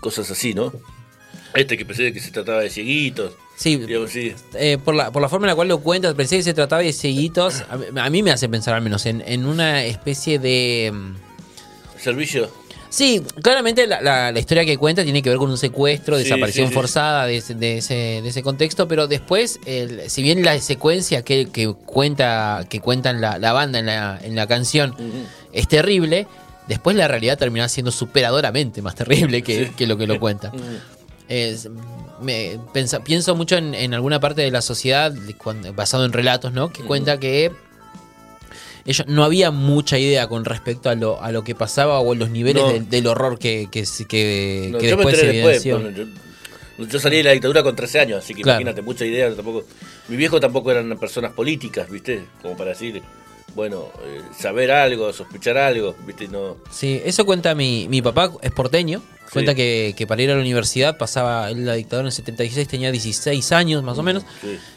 cosas 0.00 0.30
así, 0.30 0.54
¿no? 0.54 0.72
Este 1.54 1.78
que 1.78 1.84
pensé 1.84 2.12
que 2.12 2.20
se 2.20 2.30
trataba 2.30 2.60
de 2.60 2.70
cieguitos. 2.70 3.32
Sí, 3.56 3.80
eh, 4.54 4.78
por, 4.84 4.96
la, 4.96 5.12
por 5.12 5.22
la 5.22 5.28
forma 5.28 5.46
en 5.46 5.50
la 5.50 5.54
cual 5.54 5.68
lo 5.68 5.78
cuentas, 5.78 6.14
pensé 6.14 6.36
que 6.36 6.42
se 6.42 6.54
trataba 6.54 6.82
de 6.82 6.92
cieguitos. 6.92 7.62
A, 7.96 8.10
mí 8.10 8.22
me 8.22 8.32
hace 8.32 8.48
pensar 8.48 8.74
al 8.74 8.82
menos 8.82 9.06
en, 9.06 9.46
una 9.46 9.84
especie 9.84 10.40
de... 10.40 10.90
Mm, 10.92 11.14
¿Servicio? 12.00 12.50
Sí, 12.88 13.22
claramente 13.42 13.86
la, 13.86 14.32
historia 14.36 14.64
que 14.64 14.76
cuenta 14.76 15.04
tiene 15.04 15.22
que 15.22 15.28
ver 15.28 15.38
con 15.38 15.50
un 15.50 15.58
secuestro, 15.58 16.16
desaparición 16.16 16.70
forzada 16.70 17.26
de, 17.26 17.38
ese, 17.38 17.54
de, 17.54 17.78
ese, 17.78 18.42
contexto, 18.42 18.86
pero 18.86 19.08
después, 19.08 19.58
el, 19.66 20.08
si 20.08 20.22
bien 20.22 20.44
la 20.44 20.60
secuencia 20.60 21.22
que, 21.22 21.74
cuenta 21.86 22.66
que 22.68 22.80
cuentan 22.80 23.20
la, 23.20 23.52
banda 23.52 23.80
en 23.80 23.86
la, 23.86 24.20
en 24.22 24.36
la 24.36 24.46
canción 24.46 24.94
es 25.52 25.66
terrible, 25.66 26.28
después 26.68 26.96
la 26.96 27.08
realidad 27.08 27.36
termina 27.36 27.68
siendo 27.68 27.90
superadoramente 27.90 28.80
más 28.80 28.94
terrible 28.94 29.42
que, 29.42 29.72
lo 29.86 29.96
que 29.96 30.06
lo 30.06 30.20
cuenta 30.20 30.52
me 32.20 32.58
pienso 33.04 33.34
mucho 33.34 33.56
en, 33.56 33.94
alguna 33.94 34.20
parte 34.20 34.42
de 34.42 34.50
la 34.50 34.62
sociedad 34.62 35.14
basado 35.74 36.04
en 36.04 36.12
relatos, 36.12 36.52
¿no? 36.52 36.72
Que 36.72 36.82
cuenta 36.82 37.18
que 37.18 37.52
ellos 38.84 39.06
no 39.06 39.24
había 39.24 39.50
mucha 39.50 39.98
idea 39.98 40.28
con 40.28 40.44
respecto 40.44 40.90
a 40.90 40.94
lo, 40.94 41.22
a 41.22 41.32
lo 41.32 41.42
que 41.42 41.54
pasaba 41.54 42.00
o 42.00 42.14
los 42.14 42.30
niveles 42.30 42.88
del, 42.90 43.06
horror 43.06 43.38
que, 43.38 43.68
que, 43.70 43.84
que, 44.06 44.76
después 44.80 45.18
se 45.18 45.28
evidenció. 45.30 45.80
yo, 46.78 47.00
salí 47.00 47.18
de 47.18 47.24
la 47.24 47.30
dictadura 47.32 47.62
con 47.62 47.74
13 47.74 48.00
años, 48.00 48.22
así 48.22 48.34
que 48.34 48.42
imagínate, 48.42 48.82
mucha 48.82 49.06
idea 49.06 49.34
tampoco. 49.34 49.64
Mi 50.08 50.16
viejo 50.16 50.38
tampoco 50.38 50.70
eran 50.70 50.98
personas 50.98 51.32
políticas, 51.32 51.88
¿viste? 51.90 52.24
Como 52.42 52.56
para 52.56 52.70
decir 52.70 53.02
bueno, 53.54 53.90
eh, 54.04 54.20
saber 54.36 54.70
algo, 54.70 55.12
sospechar 55.12 55.56
algo, 55.56 55.94
¿viste? 56.06 56.28
No... 56.28 56.56
Sí, 56.70 57.00
eso 57.04 57.24
cuenta 57.24 57.54
mi, 57.54 57.86
mi 57.88 58.02
papá, 58.02 58.32
es 58.42 58.50
porteño, 58.50 59.02
cuenta 59.34 59.54
que, 59.54 60.04
para 60.08 60.22
ir 60.22 60.30
a 60.30 60.34
la 60.34 60.40
universidad 60.40 60.96
pasaba, 60.96 61.50
la 61.50 61.74
dictadura 61.74 62.02
en 62.02 62.06
el 62.06 62.12
76 62.12 62.66
tenía 62.68 62.90
16 62.90 63.52
años 63.52 63.82
más 63.82 63.98
o 63.98 64.02
mm, 64.02 64.06
menos, 64.06 64.24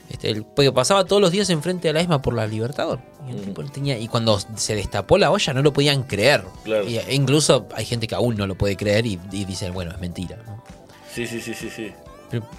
este, 0.09 0.43
pasaba 0.73 1.05
todos 1.05 1.21
los 1.21 1.31
días 1.31 1.49
enfrente 1.49 1.87
a 1.89 1.93
la 1.93 2.01
ESMA 2.01 2.21
por 2.21 2.33
la 2.33 2.45
Libertador. 2.45 2.99
Y, 3.29 3.33
mm. 3.33 3.69
tenía, 3.69 3.97
y 3.97 4.09
cuando 4.09 4.39
se 4.55 4.75
destapó 4.75 5.17
la 5.17 5.31
olla 5.31 5.53
no 5.53 5.61
lo 5.61 5.71
podían 5.71 6.03
creer. 6.03 6.43
e 6.65 7.15
incluso 7.15 7.67
hay 7.73 7.85
gente 7.85 8.07
que 8.07 8.15
aún 8.15 8.35
no 8.35 8.45
lo 8.45 8.55
puede 8.55 8.75
creer 8.75 9.05
y, 9.05 9.19
y 9.31 9.45
dicen, 9.45 9.73
bueno, 9.73 9.91
es 9.91 9.99
mentira. 9.99 10.37
Sí, 11.13 11.25
sí, 11.25 11.39
sí, 11.39 11.53
sí, 11.53 11.69
sí. 11.69 11.91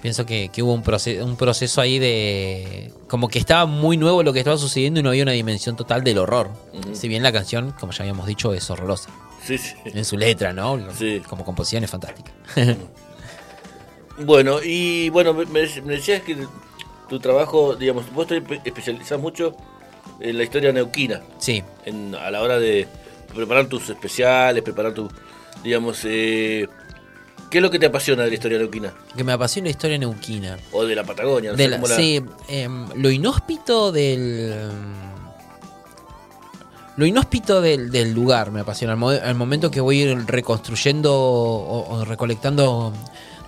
Pienso 0.01 0.25
que, 0.25 0.49
hubo 0.61 0.73
un 0.73 0.81
proceso, 0.81 1.23
un 1.23 1.35
proceso 1.35 1.79
ahí 1.79 1.99
de. 1.99 2.91
Como 3.07 3.27
que 3.27 3.37
estaba 3.37 3.67
muy 3.67 3.97
nuevo 3.97 4.23
lo 4.23 4.33
que 4.33 4.39
estaba 4.39 4.57
sucediendo 4.57 4.99
y 4.99 5.03
no 5.03 5.09
había 5.09 5.23
una 5.23 5.33
dimensión 5.33 5.75
total 5.75 6.03
del 6.03 6.17
horror. 6.17 6.49
Si 6.93 7.07
bien 7.07 7.21
la 7.21 7.31
canción, 7.31 7.73
como 7.79 7.91
ya 7.91 8.03
habíamos 8.03 8.25
dicho, 8.25 8.53
es 8.53 8.67
horrorosa. 8.69 9.11
Sí, 9.43 9.57
sí. 9.57 9.75
En 9.85 10.05
su 10.05 10.17
letra, 10.17 10.53
¿no? 10.53 10.79
Como 11.27 11.45
composición 11.45 11.83
es 11.83 11.89
fantástica. 11.89 12.31
bueno, 14.19 14.59
y 14.63 15.09
bueno, 15.09 15.33
me, 15.33 15.61
decías 15.61 16.21
que 16.21 16.37
tu 17.07 17.19
trabajo, 17.19 17.75
digamos, 17.75 18.11
vos 18.13 18.27
te 18.27 18.37
especializás 18.65 19.19
mucho 19.19 19.55
en 20.19 20.37
la 20.37 20.43
historia 20.43 20.71
neuquina. 20.71 21.21
Sí. 21.37 21.63
a 22.19 22.31
la 22.31 22.41
hora 22.41 22.59
de 22.59 22.87
preparar 23.33 23.67
tus 23.67 23.89
especiales, 23.89 24.63
preparar 24.63 24.93
tu, 24.93 25.09
digamos, 25.63 26.01
eh, 26.05 26.67
¿Qué 27.49 27.57
es 27.57 27.61
lo 27.63 27.71
que 27.71 27.79
te 27.79 27.87
apasiona 27.87 28.23
de 28.23 28.29
la 28.29 28.35
historia 28.35 28.59
neuquina? 28.59 28.93
Que 29.15 29.23
me 29.23 29.31
apasiona 29.31 29.65
la 29.65 29.71
historia 29.71 29.97
neuquina. 29.97 30.57
O 30.71 30.85
de 30.85 30.95
la 30.95 31.03
Patagonia, 31.03 31.51
no 31.51 31.57
sé 31.87 31.95
Sí, 31.95 32.21
em, 32.47 32.87
lo 32.95 33.09
inhóspito 33.09 33.91
del. 33.91 34.53
Lo 36.99 37.05
inhóspito 37.05 37.61
del, 37.61 38.11
lugar 38.13 38.51
me 38.51 38.59
apasiona. 38.59 38.91
Al, 38.91 39.35
momento 39.35 39.71
que 39.71 39.79
voy 39.79 40.01
a 40.01 40.11
ir 40.11 40.25
reconstruyendo 40.25 41.15
o, 41.15 42.03
recolectando 42.03 42.91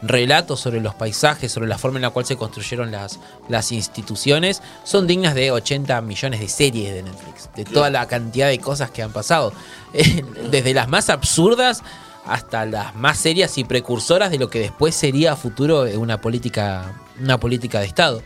relatos 0.02 0.62
sobre 0.62 0.80
los 0.80 0.96
paisajes, 0.96 1.52
sobre 1.52 1.68
la 1.68 1.78
forma 1.78 1.98
en 1.98 2.04
la 2.04 2.12
cual 2.12 2.26
se 2.26 2.38
construyeron 2.38 2.92
las, 2.94 3.72
instituciones, 3.74 4.62
son 4.86 5.06
dignas 5.06 5.36
de 5.36 5.52
80 5.52 6.00
millones 6.00 6.40
de 6.40 6.48
series 6.48 6.94
de 6.94 7.04
Netflix, 7.04 7.50
de 7.54 7.66
toda 7.66 7.90
la 7.90 8.08
cantidad 8.08 8.48
de 8.48 8.58
cosas 8.58 8.90
que 8.90 9.04
han 9.04 9.12
pasado. 9.12 9.52
Desde 10.50 10.74
las 10.74 10.88
más 10.88 11.10
absurdas 11.10 11.84
hasta 12.26 12.66
las 12.66 12.96
más 12.96 13.18
serias 13.18 13.58
y 13.58 13.66
precursoras 13.66 14.32
de 14.32 14.40
lo 14.40 14.50
que 14.50 14.60
después 14.60 14.96
sería 14.96 15.34
a 15.34 15.36
futuro 15.36 15.82
una 16.00 16.22
política, 16.22 16.94
una 17.20 17.38
política 17.38 17.82
de 17.82 17.88
Estado. 17.88 18.24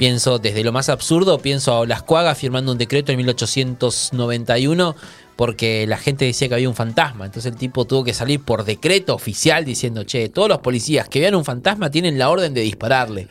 Pienso 0.00 0.38
desde 0.38 0.64
lo 0.64 0.72
más 0.72 0.88
absurdo, 0.88 1.40
pienso 1.40 1.74
a 1.74 1.80
Olascuaga 1.80 2.34
firmando 2.34 2.72
un 2.72 2.78
decreto 2.78 3.12
en 3.12 3.18
1891 3.18 4.96
porque 5.36 5.86
la 5.86 5.98
gente 5.98 6.24
decía 6.24 6.48
que 6.48 6.54
había 6.54 6.70
un 6.70 6.74
fantasma. 6.74 7.26
Entonces 7.26 7.52
el 7.52 7.58
tipo 7.58 7.84
tuvo 7.84 8.02
que 8.02 8.14
salir 8.14 8.40
por 8.40 8.64
decreto 8.64 9.14
oficial 9.14 9.62
diciendo, 9.66 10.04
che, 10.04 10.30
todos 10.30 10.48
los 10.48 10.60
policías 10.60 11.06
que 11.06 11.20
vean 11.20 11.34
un 11.34 11.44
fantasma 11.44 11.90
tienen 11.90 12.18
la 12.18 12.30
orden 12.30 12.54
de 12.54 12.62
dispararle. 12.62 13.28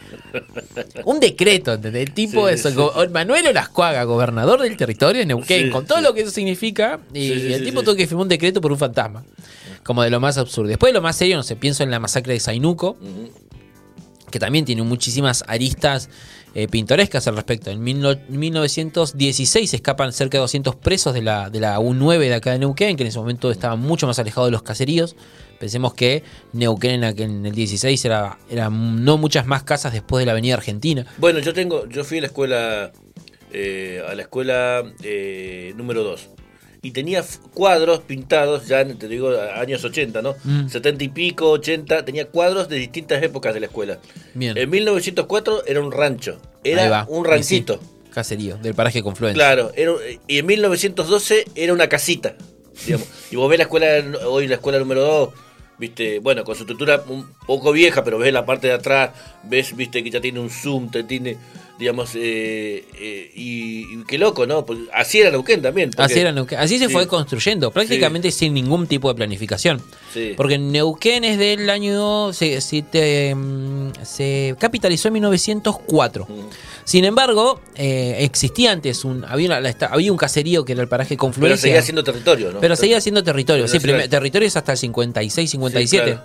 un 1.05 1.19
decreto, 1.19 1.73
¿entendés? 1.73 2.03
El 2.07 2.13
tipo 2.13 2.47
es 2.47 2.63
Manuel 3.11 3.47
Olascuaga, 3.47 4.03
gobernador 4.03 4.61
del 4.61 4.77
territorio 4.77 5.21
de 5.21 5.25
Neuquén, 5.25 5.71
con 5.71 5.87
todo 5.87 6.01
lo 6.01 6.13
que 6.13 6.21
eso 6.21 6.29
significa, 6.29 6.99
y 7.11 7.51
el 7.51 7.63
tipo 7.63 7.81
tuvo 7.81 7.95
que 7.95 8.05
firmar 8.05 8.21
un 8.21 8.29
decreto 8.29 8.61
por 8.61 8.71
un 8.71 8.77
fantasma 8.77 9.23
como 9.81 10.03
de 10.03 10.11
lo 10.11 10.19
más 10.19 10.37
absurdo. 10.37 10.69
Después 10.69 10.93
de 10.93 10.99
lo 10.99 11.01
más 11.01 11.15
serio, 11.15 11.35
no 11.35 11.41
sé, 11.41 11.55
pienso 11.55 11.81
en 11.81 11.89
la 11.89 11.99
masacre 11.99 12.33
de 12.33 12.39
Zainuco, 12.39 12.95
que 14.29 14.37
también 14.37 14.65
tiene 14.65 14.83
muchísimas 14.83 15.43
aristas 15.47 16.09
eh, 16.55 16.67
pintorescas 16.67 17.27
al 17.27 17.35
respecto. 17.35 17.69
En 17.69 17.83
1916 17.83 19.73
escapan 19.73 20.13
cerca 20.13 20.37
de 20.37 20.41
200 20.41 20.75
presos 20.75 21.13
de 21.13 21.21
la, 21.21 21.49
de 21.49 21.59
la 21.59 21.79
U9 21.79 22.17
de 22.19 22.33
acá 22.33 22.51
de 22.51 22.59
Neuquén, 22.59 22.97
que 22.97 23.03
en 23.03 23.07
ese 23.09 23.19
momento 23.19 23.51
estaba 23.51 23.75
mucho 23.75 24.07
más 24.07 24.19
alejado 24.19 24.45
de 24.45 24.51
los 24.51 24.63
caseríos. 24.63 25.15
Pensemos 25.59 25.93
que 25.93 26.23
Neuquén 26.53 27.03
en, 27.03 27.45
el 27.45 27.53
16 27.53 28.05
era, 28.05 28.37
eran 28.49 29.03
no 29.03 29.17
muchas 29.17 29.45
más 29.45 29.63
casas 29.63 29.93
después 29.93 30.21
de 30.21 30.25
la 30.25 30.31
Avenida 30.31 30.55
Argentina. 30.55 31.05
Bueno, 31.17 31.39
yo 31.39 31.53
tengo, 31.53 31.87
yo 31.87 32.03
fui 32.03 32.17
a 32.19 32.21
la 32.21 32.27
escuela, 32.27 32.91
eh, 33.51 34.01
a 34.07 34.15
la 34.15 34.21
escuela 34.21 34.83
eh, 35.03 35.73
número 35.75 36.03
2 36.03 36.29
y 36.81 36.91
tenía 36.91 37.23
cuadros 37.53 37.99
pintados, 38.01 38.67
ya 38.67 38.85
te 38.85 39.07
digo, 39.07 39.31
años 39.55 39.83
80, 39.83 40.21
¿no? 40.21 40.35
70 40.69 40.91
mm. 40.91 41.01
y 41.01 41.09
pico, 41.09 41.49
80, 41.51 42.05
tenía 42.05 42.27
cuadros 42.27 42.69
de 42.69 42.77
distintas 42.77 43.21
épocas 43.21 43.53
de 43.53 43.59
la 43.59 43.65
escuela. 43.65 43.99
Bien. 44.33 44.57
En 44.57 44.69
1904 44.69 45.65
era 45.65 45.81
un 45.81 45.91
rancho, 45.91 46.39
era 46.63 47.05
un 47.09 47.25
ranchito. 47.25 47.79
caserío, 48.13 48.57
del 48.57 48.75
paraje 48.75 49.03
Confluencia. 49.03 49.35
Claro, 49.35 49.71
y 50.27 50.37
en 50.37 50.45
1912 50.45 51.45
era 51.55 51.73
una 51.73 51.89
casita, 51.89 52.35
digamos. 52.85 53.07
y 53.31 53.35
vos 53.35 53.49
ves 53.49 53.57
la 53.57 53.63
escuela, 53.63 54.17
hoy 54.25 54.47
la 54.47 54.55
escuela 54.55 54.79
número 54.79 55.01
2, 55.01 55.29
viste, 55.79 56.19
bueno, 56.19 56.45
con 56.45 56.55
su 56.55 56.63
estructura 56.63 57.03
un 57.09 57.33
poco 57.45 57.73
vieja, 57.73 58.05
pero 58.05 58.17
ves 58.17 58.31
la 58.31 58.45
parte 58.45 58.67
de 58.67 58.73
atrás, 58.73 59.11
ves, 59.43 59.75
viste, 59.75 60.01
que 60.01 60.09
ya 60.09 60.21
tiene 60.21 60.39
un 60.39 60.49
zoom, 60.49 60.89
te 60.89 61.03
tiene, 61.03 61.35
digamos, 61.79 62.11
eh, 62.15 62.83
eh, 62.99 63.31
y, 63.33 64.03
qué 64.03 64.17
loco, 64.17 64.45
¿no? 64.45 64.65
Pues 64.65 64.79
así 64.93 65.21
era 65.21 65.31
Neuquén 65.31 65.61
también. 65.61 65.91
así 65.95 66.19
era 66.19 66.33
Neuquén. 66.33 66.59
Así 66.59 66.77
se 66.77 66.89
fue 66.89 67.07
construyendo, 67.07 67.71
prácticamente 67.71 68.31
sin 68.31 68.53
ningún 68.53 68.85
tipo 68.85 69.07
de 69.07 69.15
planificación. 69.15 69.81
Porque 70.35 70.57
Neuquén 70.57 71.23
es 71.23 71.39
del 71.39 71.69
año, 71.69 72.33
se, 72.33 72.59
se, 72.59 73.33
mm, 73.33 73.91
se 74.03 74.55
capitalizó 74.59 75.07
en 75.07 75.13
1904. 75.15 76.27
Sin 76.83 77.05
embargo, 77.05 77.61
eh, 77.75 78.17
existía 78.19 78.73
antes 78.73 79.05
un 79.05 79.23
había, 79.23 79.61
había 79.89 80.11
un 80.11 80.17
caserío 80.17 80.65
que 80.65 80.73
era 80.73 80.81
el 80.81 80.89
paraje 80.89 81.15
Confluencia. 81.15 81.55
Pero 81.55 81.61
seguía 81.61 81.81
siendo 81.81 82.03
territorio, 82.03 82.51
¿no? 82.51 82.59
Pero 82.59 82.75
seguía 82.75 82.99
siendo 82.99 83.23
territorio. 83.23 83.69
Sí, 83.69 83.79
territorio 83.79 84.47
es 84.47 84.57
hasta 84.57 84.73
el 84.73 84.77
56, 84.77 85.49
57. 85.49 86.19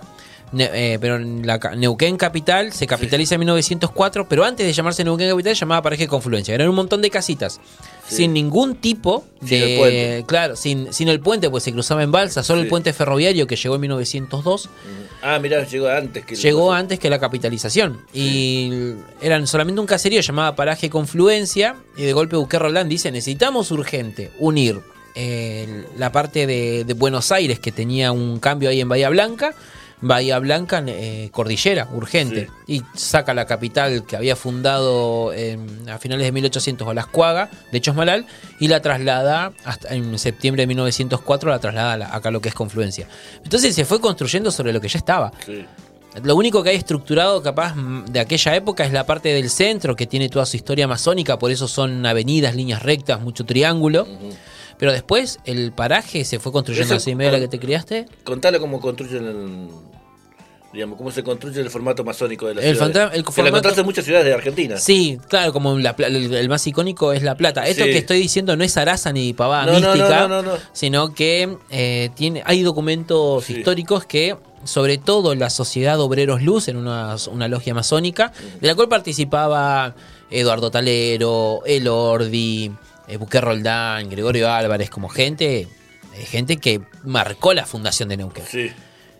Eh, 0.57 0.97
pero 1.01 1.15
en 1.17 1.45
la 1.45 1.57
Neuquén 1.75 2.17
Capital 2.17 2.71
se 2.71 2.87
capitaliza 2.87 3.35
en 3.35 3.39
1904, 3.39 4.27
pero 4.27 4.45
antes 4.45 4.65
de 4.65 4.71
llamarse 4.71 5.03
Neuquén 5.03 5.29
Capital 5.29 5.55
se 5.55 5.59
llamaba 5.61 5.81
Paraje 5.81 6.07
Confluencia. 6.07 6.53
Eran 6.55 6.69
un 6.69 6.75
montón 6.75 7.01
de 7.01 7.09
casitas. 7.09 7.59
Sin 8.07 8.33
ningún 8.33 8.75
tipo 8.75 9.25
de. 9.41 10.23
claro, 10.27 10.55
sin, 10.55 10.93
sin 10.93 11.07
el 11.09 11.19
puente, 11.19 11.49
pues 11.49 11.63
se 11.63 11.71
cruzaba 11.71 12.03
en 12.03 12.11
balsa, 12.11 12.43
solo 12.43 12.61
el 12.61 12.67
puente 12.67 12.93
ferroviario 12.93 13.47
que 13.47 13.55
llegó 13.55 13.75
en 13.75 13.81
1902. 13.81 14.69
Ah, 15.23 15.39
mirá, 15.39 15.63
llegó 15.65 15.89
antes 15.89 16.23
que 16.23 16.35
Llegó 16.35 16.71
antes 16.71 16.99
que 16.99 17.09
la 17.09 17.19
capitalización. 17.19 18.01
Y 18.13 18.93
eran 19.21 19.47
solamente 19.47 19.81
un 19.81 19.87
caserío 19.87 20.21
llamado 20.21 20.55
Paraje 20.55 20.89
Confluencia. 20.89 21.75
Y 21.97 22.03
de 22.03 22.13
golpe 22.13 22.35
Buque 22.35 22.59
Roldán 22.59 22.87
dice: 22.87 23.11
necesitamos 23.11 23.71
urgente 23.71 24.31
unir 24.37 24.81
eh, 25.15 25.85
la 25.97 26.11
parte 26.11 26.45
de, 26.45 26.83
de 26.83 26.93
Buenos 26.93 27.31
Aires, 27.31 27.59
que 27.59 27.71
tenía 27.71 28.11
un 28.11 28.39
cambio 28.39 28.69
ahí 28.69 28.81
en 28.81 28.89
Bahía 28.89 29.09
Blanca 29.09 29.55
Bahía 30.01 30.39
Blanca, 30.39 30.83
eh, 30.85 31.29
Cordillera, 31.31 31.87
urgente. 31.93 32.49
Y 32.67 32.81
saca 32.95 33.33
la 33.33 33.45
capital 33.45 34.05
que 34.05 34.15
había 34.15 34.35
fundado 34.35 35.31
a 35.31 35.97
finales 35.97 36.25
de 36.25 36.31
1800 36.31 36.87
Olascuaga, 36.87 37.49
de 37.71 37.81
Chosmalal, 37.81 38.25
y 38.59 38.67
la 38.67 38.81
traslada 38.81 39.53
hasta 39.63 39.93
en 39.93 40.17
septiembre 40.19 40.63
de 40.63 40.67
1904, 40.67 41.49
la 41.49 41.59
traslada 41.59 42.15
acá 42.15 42.29
a 42.29 42.31
lo 42.31 42.41
que 42.41 42.49
es 42.49 42.55
Confluencia. 42.55 43.07
Entonces 43.43 43.75
se 43.75 43.85
fue 43.85 43.99
construyendo 43.99 44.51
sobre 44.51 44.73
lo 44.73 44.81
que 44.81 44.87
ya 44.87 44.99
estaba. 44.99 45.31
Lo 46.23 46.35
único 46.35 46.63
que 46.63 46.69
hay 46.69 46.77
estructurado 46.77 47.43
capaz 47.43 47.75
de 47.75 48.19
aquella 48.19 48.55
época 48.55 48.85
es 48.85 48.93
la 48.93 49.05
parte 49.05 49.33
del 49.33 49.49
centro, 49.49 49.95
que 49.95 50.07
tiene 50.07 50.29
toda 50.29 50.45
su 50.45 50.55
historia 50.55 50.87
masónica, 50.87 51.37
por 51.37 51.51
eso 51.51 51.67
son 51.67 52.05
avenidas, 52.05 52.55
líneas 52.55 52.83
rectas, 52.83 53.19
mucho 53.19 53.45
triángulo. 53.45 54.07
Pero 54.77 54.91
después 54.91 55.39
el 55.45 55.71
paraje 55.71 56.25
se 56.25 56.39
fue 56.39 56.51
construyendo 56.51 56.95
así 56.95 57.15
medio 57.15 57.31
la 57.31 57.39
que 57.39 57.47
te 57.47 57.59
criaste. 57.59 58.05
Contale 58.23 58.59
cómo 58.59 58.79
construyen 58.79 59.25
el, 59.25 59.69
digamos, 60.75 60.97
cómo 60.97 61.09
se 61.09 61.23
construye 61.23 61.61
el 61.61 61.69
formato 61.69 62.03
masónico 62.03 62.47
de 62.47 62.55
la 62.55 62.61
el 62.61 62.75
ciudad. 62.75 63.13
El 63.13 63.23
formato... 63.23 63.41
la 63.41 63.49
encontraste 63.49 63.79
en 63.81 63.85
muchas 63.85 64.05
ciudades 64.05 64.27
de 64.27 64.33
Argentina. 64.33 64.77
Sí, 64.77 65.17
claro, 65.29 65.53
como 65.53 65.77
el, 65.77 66.49
más 66.49 66.67
icónico 66.67 67.13
es 67.13 67.23
La 67.23 67.35
Plata. 67.35 67.67
Esto 67.67 67.85
que 67.85 67.97
estoy 67.97 68.19
diciendo 68.19 68.55
no 68.55 68.63
es 68.63 68.75
araza 68.77 69.11
ni 69.11 69.33
pavada 69.33 69.71
mística, 69.71 70.59
sino 70.73 71.13
que 71.13 71.57
eh, 71.69 72.09
tiene, 72.15 72.43
hay 72.45 72.61
documentos 72.61 73.49
históricos 73.49 74.05
que 74.05 74.35
sobre 74.65 74.97
todo 74.97 75.35
la 75.35 75.49
Sociedad 75.49 75.99
Obreros 75.99 76.41
Luz, 76.41 76.67
en 76.67 76.77
una, 76.77 77.15
una 77.31 77.47
logia 77.47 77.73
masónica, 77.73 78.33
de 78.59 78.67
la 78.67 78.75
cual 78.75 78.89
participaba 78.89 79.95
Eduardo 80.29 80.71
Talero, 80.71 81.61
Elordi, 81.65 82.71
eh, 83.07 83.17
Buque 83.17 83.41
Roldán, 83.41 84.09
Gregorio 84.09 84.51
Álvarez, 84.51 84.89
como 84.89 85.09
gente, 85.09 85.61
eh, 85.61 86.25
gente 86.25 86.57
que 86.57 86.81
marcó 87.03 87.53
la 87.53 87.65
fundación 87.65 88.09
de 88.09 88.17
Neuquén. 88.17 88.45
Sí. 88.49 88.71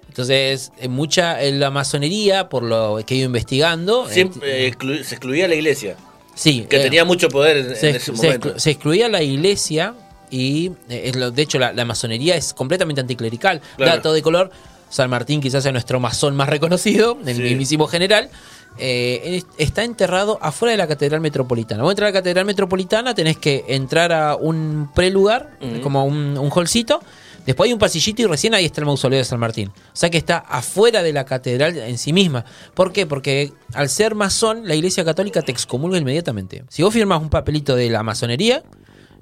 Entonces, 0.08 0.71
en 0.78 0.91
mucha 0.91 1.43
en 1.43 1.60
la 1.60 1.71
masonería, 1.71 2.48
por 2.48 2.63
lo 2.63 3.00
que 3.06 3.15
he 3.15 3.17
ido 3.17 3.26
investigando. 3.26 4.08
Siempre, 4.08 4.67
eh, 4.67 4.74
se 5.04 5.15
excluía 5.15 5.48
la 5.48 5.56
iglesia. 5.56 5.98
Sí. 6.36 6.65
Que 6.69 6.80
tenía 6.80 7.04
mucho 7.04 7.28
poder 7.30 7.58
en, 7.58 7.95
ese 7.95 8.12
momento. 8.12 8.58
Se, 8.58 8.71
excluía 8.71 9.10
la 9.10 9.21
iglesia 9.21 9.93
y, 10.30 10.71
de 10.88 11.41
hecho, 11.41 11.60
la, 11.60 11.86
masonería 11.86 12.36
es 12.36 12.54
completamente 12.54 13.02
anticlerical. 13.02 13.62
Dato 13.78 14.13
de 14.13 14.21
color. 14.21 14.52
San 14.89 15.10
Martín 15.10 15.41
quizás 15.41 15.63
sea 15.63 15.71
nuestro 15.74 16.00
masón 16.00 16.36
más 16.36 16.48
reconocido, 16.48 17.17
el 17.26 17.41
mismísimo 17.41 17.88
general, 17.88 18.30
eh, 18.77 19.43
está 19.57 19.83
enterrado 19.83 20.38
afuera 20.41 20.71
de 20.71 20.77
la 20.77 20.88
Catedral 20.88 21.21
Metropolitana. 21.21 21.83
Vos 21.83 21.91
entrar 21.91 22.07
a 22.07 22.11
la 22.11 22.19
Catedral 22.19 22.45
Metropolitana, 22.45 23.13
tenés 23.13 23.38
que 23.38 23.65
entrar 23.67 24.11
a 24.11 24.35
un 24.35 24.89
prelugar, 24.93 25.57
como 25.81 26.05
un, 26.05 26.38
un 26.38 26.51
holcito. 26.53 27.01
Después 27.45 27.67
hay 27.67 27.73
un 27.73 27.79
pasillito 27.79 28.23
y 28.23 28.25
recién 28.25 28.55
ahí 28.55 28.65
está 28.65 28.81
el 28.81 28.85
mausoleo 28.85 29.19
de 29.19 29.25
San 29.25 29.39
Martín. 29.39 29.69
O 29.69 29.95
sea 29.95 30.09
que 30.09 30.17
está 30.17 30.38
afuera 30.38 31.03
de 31.03 31.13
la 31.13 31.25
catedral 31.25 31.77
en 31.77 31.97
sí 31.97 32.11
misma. 32.11 32.43
¿Por 32.73 32.91
qué? 32.91 33.05
Porque 33.05 33.53
al 33.73 33.89
ser 33.89 34.15
masón, 34.15 34.67
la 34.67 34.73
Iglesia 34.73 35.05
Católica 35.05 35.41
te 35.43 35.51
excomulga 35.51 35.97
inmediatamente. 35.97 36.63
Si 36.69 36.81
vos 36.81 36.91
firmas 36.91 37.21
un 37.21 37.29
papelito 37.29 37.75
de 37.75 37.89
la 37.89 38.01
masonería, 38.01 38.63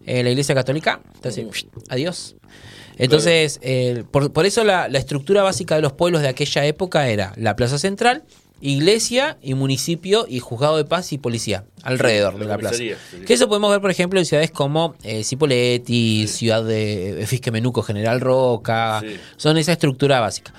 eh, 0.06 0.24
la 0.24 0.30
Iglesia 0.30 0.56
Católica 0.56 1.02
te 1.22 1.30
dice, 1.30 1.48
adiós. 1.90 2.36
Entonces, 2.98 3.60
eh, 3.62 4.04
por, 4.10 4.46
eso 4.46 4.64
la, 4.64 4.88
la, 4.88 5.00
estructura 5.00 5.42
básica 5.42 5.76
de 5.76 5.82
los 5.82 5.94
pueblos 5.94 6.22
de 6.22 6.28
aquella 6.28 6.66
época 6.66 7.08
era 7.10 7.34
la 7.38 7.56
plaza 7.56 7.80
central, 7.80 8.24
iglesia 8.64 9.38
y 9.42 9.54
municipio 9.56 10.26
y 10.28 10.40
juzgado 10.40 10.78
de 10.78 10.86
paz 10.86 11.12
y 11.12 11.18
policía 11.18 11.66
alrededor 11.84 12.40
de 12.40 12.46
la 12.46 12.58
plaza. 12.58 12.78
Que 12.78 13.34
eso 13.34 13.50
podemos 13.50 13.70
ver, 13.70 13.82
por 13.82 13.92
ejemplo, 13.92 14.20
en 14.20 14.26
ciudades 14.26 14.52
como 14.52 14.96
eh, 15.04 15.24
Cipolletti, 15.26 16.28
ciudad 16.28 16.64
de 16.64 17.26
Fisquemenuco, 17.28 17.84
General 17.84 18.22
Roca, 18.22 19.04
son 19.36 19.58
esa 19.58 19.74
estructura 19.74 20.22
básica. 20.22 20.54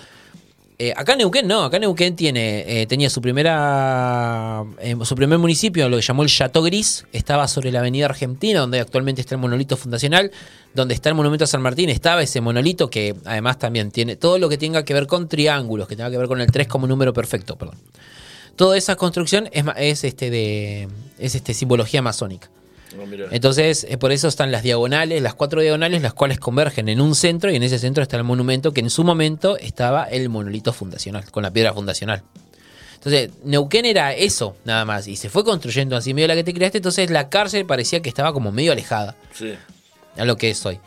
Eh, 0.77 0.93
acá 0.97 1.15
Neuquén 1.15 1.47
no, 1.47 1.63
acá 1.63 1.79
Neuquén 1.79 2.17
tiene, 2.17 2.65
eh, 2.67 2.87
tenía 2.89 3.09
su 3.09 3.21
primera 3.21 4.65
eh, 4.81 4.97
su 5.05 5.15
primer 5.15 5.39
municipio, 5.39 5.89
lo 5.89 5.97
que 5.97 6.03
llamó 6.03 6.25
el 6.25 6.29
Chateau 6.29 6.65
Gris, 6.65 7.07
estaba 7.13 7.47
sobre 7.47 7.71
la 7.71 7.79
avenida 7.79 8.07
Argentina, 8.07 8.59
donde 8.59 8.81
actualmente 8.81 9.21
está 9.21 9.37
el 9.37 9.41
monolito 9.41 9.77
fundacional, 9.77 10.33
donde 10.75 10.95
está 10.95 11.11
el 11.11 11.15
monumento 11.15 11.45
a 11.45 11.47
San 11.47 11.63
Martín, 11.63 11.91
estaba 11.91 12.23
ese 12.23 12.41
monolito 12.41 12.91
que 12.91 13.15
además 13.25 13.61
también 13.61 13.93
tiene 13.93 14.17
todo 14.17 14.39
lo 14.39 14.49
que 14.49 14.59
tenga 14.59 14.85
que 14.85 14.95
ver 14.95 15.07
con 15.07 15.29
triángulos, 15.29 15.87
que 15.87 15.95
tenga 15.95 16.11
que 16.11 16.19
ver 16.19 16.27
con 16.27 16.41
el 16.41 16.51
3 16.51 16.67
como 16.67 16.89
número 16.89 17.13
perfecto, 17.13 17.55
perdón. 17.57 17.77
Toda 18.57 18.77
esa 18.77 18.97
construcción 18.97 19.49
es, 19.53 19.65
es 19.77 20.03
este 20.03 20.31
de 20.31 20.89
es 21.19 21.37
este 21.37 21.55
simbología 21.55 22.03
masónica. 22.03 22.51
Entonces, 23.31 23.87
eh, 23.89 23.97
por 23.99 24.13
eso 24.13 24.29
están 24.29 24.53
las 24.53 24.63
diagonales, 24.63 25.23
las 25.23 25.35
cuatro 25.35 25.61
diagonales, 25.61 26.03
las 26.03 26.15
cuales 26.15 26.39
convergen 26.39 26.89
en 26.89 27.01
un 27.01 27.15
centro 27.15 27.51
y 27.51 27.57
en 27.57 27.63
ese 27.63 27.79
centro 27.79 28.03
está 28.03 28.17
el 28.17 28.25
monumento 28.25 28.73
que 28.73 28.81
en 28.81 28.91
su 28.91 29.05
momento 29.05 29.57
estaba 29.59 30.05
el 30.05 30.29
monolito 30.29 30.73
fundacional, 30.73 31.31
con 31.31 31.43
la 31.43 31.51
piedra 31.51 31.73
fundacional. 31.73 32.23
Entonces, 32.95 33.31
Neuquén 33.45 33.85
era 33.85 34.15
eso, 34.15 34.57
nada 34.65 34.85
más, 34.87 35.07
y 35.09 35.17
se 35.17 35.29
fue 35.29 35.45
construyendo 35.45 35.95
así 35.95 36.15
medio 36.15 36.29
la 36.29 36.35
que 36.35 36.45
te 36.45 36.55
creaste, 36.55 36.79
entonces 36.79 37.11
la 37.11 37.29
cárcel 37.29 37.67
parecía 37.67 38.01
que 38.01 38.09
estaba 38.09 38.33
como 38.33 38.51
medio 38.51 38.73
alejada 38.73 39.15
a 40.17 40.25
lo 40.25 40.37
que 40.37 40.51
es 40.51 40.65
hoy. 40.65 40.79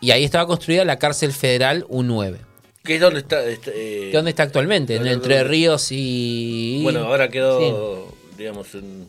Y 0.00 0.10
ahí 0.10 0.24
estaba 0.24 0.46
construida 0.48 0.84
la 0.84 0.98
cárcel 0.98 1.32
federal 1.32 1.86
U9. 1.86 2.38
¿Qué 2.82 2.96
es 2.96 3.00
donde 3.00 3.20
está? 3.20 3.44
Este, 3.44 4.08
eh, 4.08 4.12
¿Dónde 4.12 4.30
está 4.30 4.42
actualmente? 4.42 4.96
Entre 4.96 5.44
Ríos 5.44 5.88
y... 5.92 6.80
Bueno, 6.82 7.04
ahora 7.04 7.28
quedó, 7.28 8.12
digamos, 8.36 8.74
en... 8.74 9.06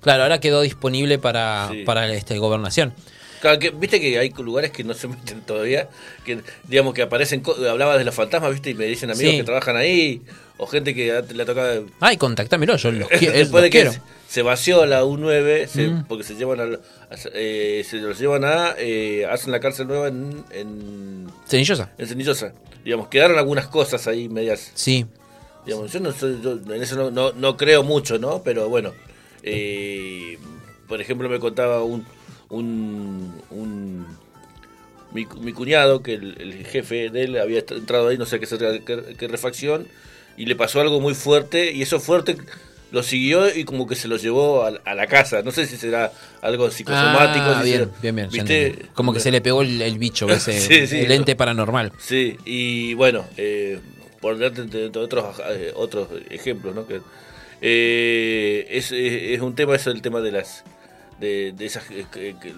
Claro, 0.00 0.22
ahora 0.22 0.40
quedó 0.40 0.62
disponible 0.62 1.18
para, 1.18 1.70
para 1.84 2.12
este, 2.12 2.38
gobernación. 2.38 2.94
Claro, 3.40 3.58
que, 3.58 3.70
viste 3.70 4.00
que 4.00 4.18
hay 4.18 4.30
lugares 4.30 4.70
que 4.70 4.84
no 4.84 4.94
se 4.94 5.08
meten 5.08 5.40
todavía, 5.42 5.88
que 6.24 6.40
digamos 6.64 6.94
que 6.94 7.02
aparecen, 7.02 7.42
hablabas 7.68 7.98
de 7.98 8.04
los 8.04 8.14
fantasmas, 8.14 8.52
viste, 8.52 8.70
y 8.70 8.74
me 8.74 8.86
dicen 8.86 9.10
amigos 9.10 9.34
que 9.34 9.44
trabajan 9.44 9.76
ahí, 9.76 10.22
o 10.58 10.66
gente 10.66 10.94
que 10.94 11.22
le 11.34 11.42
ha 11.42 11.46
tocado... 11.46 11.86
Ay, 12.00 12.16
contáctamelo, 12.16 12.76
yo 12.76 12.92
los, 12.92 13.08
quiero. 13.08 13.32
Después 13.38 13.62
de 13.62 13.70
que 13.70 13.90
se 14.28 14.42
vació 14.42 14.84
la 14.84 15.02
U9, 15.04 15.68
mm. 15.74 16.04
porque 16.06 16.22
se 16.22 16.34
llevan 16.34 16.60
a, 16.60 16.78
eh, 17.34 17.84
se 17.88 17.96
los 17.96 18.18
llevan 18.18 18.44
a, 18.44 18.74
eh, 18.78 19.26
hacen 19.30 19.52
la 19.52 19.60
cárcel 19.60 19.88
nueva 19.88 20.08
en... 20.08 20.44
en 20.50 21.26
Cenillosa. 21.46 21.90
En 21.96 22.06
Cenillosa. 22.06 22.52
Digamos, 22.84 23.08
quedaron 23.08 23.38
algunas 23.38 23.66
cosas 23.68 24.06
ahí 24.06 24.28
medias... 24.28 24.70
Sí. 24.74 25.06
Digamos, 25.64 25.92
yo, 25.92 26.00
no, 26.00 26.10
en 26.10 26.82
eso 26.82 26.96
no, 26.96 27.10
no, 27.10 27.32
no 27.32 27.56
creo 27.56 27.82
mucho, 27.82 28.18
¿no? 28.18 28.42
Pero 28.42 28.68
bueno... 28.68 28.92
Eh, 29.42 30.38
por 30.88 31.00
ejemplo, 31.00 31.28
me 31.28 31.38
contaba 31.38 31.82
un, 31.82 32.04
un, 32.48 34.06
mi, 35.12 35.52
cuñado 35.52 36.02
que 36.02 36.14
el, 36.14 36.66
jefe 36.66 37.10
de 37.10 37.24
él 37.24 37.38
había 37.38 37.60
entrado 37.60 38.08
ahí, 38.08 38.18
no 38.18 38.26
sé 38.26 38.40
qué, 38.40 39.16
qué, 39.18 39.28
refacción, 39.28 39.86
y 40.36 40.46
le 40.46 40.56
pasó 40.56 40.80
algo 40.80 41.00
muy 41.00 41.14
fuerte, 41.14 41.72
y 41.72 41.82
eso 41.82 42.00
fuerte 42.00 42.36
lo 42.92 43.02
siguió 43.02 43.54
y 43.54 43.64
como 43.64 43.86
que 43.86 43.94
se 43.94 44.08
lo 44.08 44.16
llevó 44.16 44.64
a, 44.64 44.94
la 44.94 45.06
casa. 45.06 45.42
No 45.42 45.52
sé 45.52 45.66
si 45.66 45.76
será 45.76 46.12
algo 46.42 46.70
psicosomático. 46.70 47.44
Ah, 47.44 47.62
bien, 47.62 47.90
bien, 48.02 48.28
bien, 48.30 48.88
Como 48.94 49.12
que 49.12 49.20
se 49.20 49.30
le 49.30 49.40
pegó 49.40 49.62
el, 49.62 49.98
bicho, 49.98 50.28
ese, 50.30 51.04
el 51.04 51.10
ente 51.12 51.36
paranormal. 51.36 51.92
Sí, 51.98 52.36
y 52.44 52.94
bueno, 52.94 53.24
eh, 53.36 53.78
por 54.20 54.38
darte 54.38 54.62
otros, 54.98 55.36
eh, 55.50 55.72
otros 55.74 56.08
ejemplos, 56.30 56.74
¿no? 56.74 56.86
Que, 56.86 57.00
eh, 57.60 58.66
es, 58.70 58.92
es, 58.92 59.40
un 59.40 59.54
tema, 59.54 59.74
eso 59.74 59.90
el 59.90 60.02
tema 60.02 60.20
de 60.20 60.32
las 60.32 60.64
de, 61.20 61.52
de 61.52 61.66
esos 61.66 61.82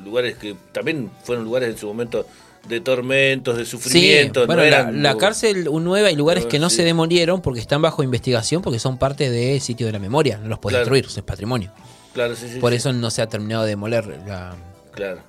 lugares 0.05 0.37
que 0.37 0.55
también 0.73 1.11
fueron 1.25 1.45
lugares 1.45 1.71
en 1.71 1.77
su 1.77 1.87
momento 1.87 2.27
de 2.69 2.81
tormentos, 2.81 3.57
de 3.57 3.65
sufrimientos. 3.65 4.47
bueno, 4.47 4.63
la, 4.65 5.17
cárcel 5.17 5.65
nueva 5.65 6.09
hay 6.09 6.17
lugares 6.17 6.47
que 6.47 6.59
no 6.59 6.71
se 6.71 6.85
demolieron 6.85 7.41
porque 7.41 7.61
están 7.61 7.83
bajo 7.83 8.03
investigación 8.03 8.63
porque 8.63 8.79
son 8.79 8.99
parte 8.99 9.31
del 9.31 9.61
sitio 9.61 9.87
de 9.87 9.93
la 9.93 9.99
memoria, 9.99 10.39
no 10.39 10.49
los 10.49 10.59
puede 10.59 10.79
destruir, 10.79 11.07
es 11.07 11.23
patrimonio. 11.23 11.73
Claro, 12.15 12.37
sí, 12.37 12.59
Por 12.61 12.73
eso 12.75 12.93
no 12.93 13.11
se 13.11 13.23
ha 13.23 13.27
terminado 13.27 13.65
de 13.65 13.71
demoler 13.71 14.07
la, 14.27 14.55
Claro, 14.93 15.23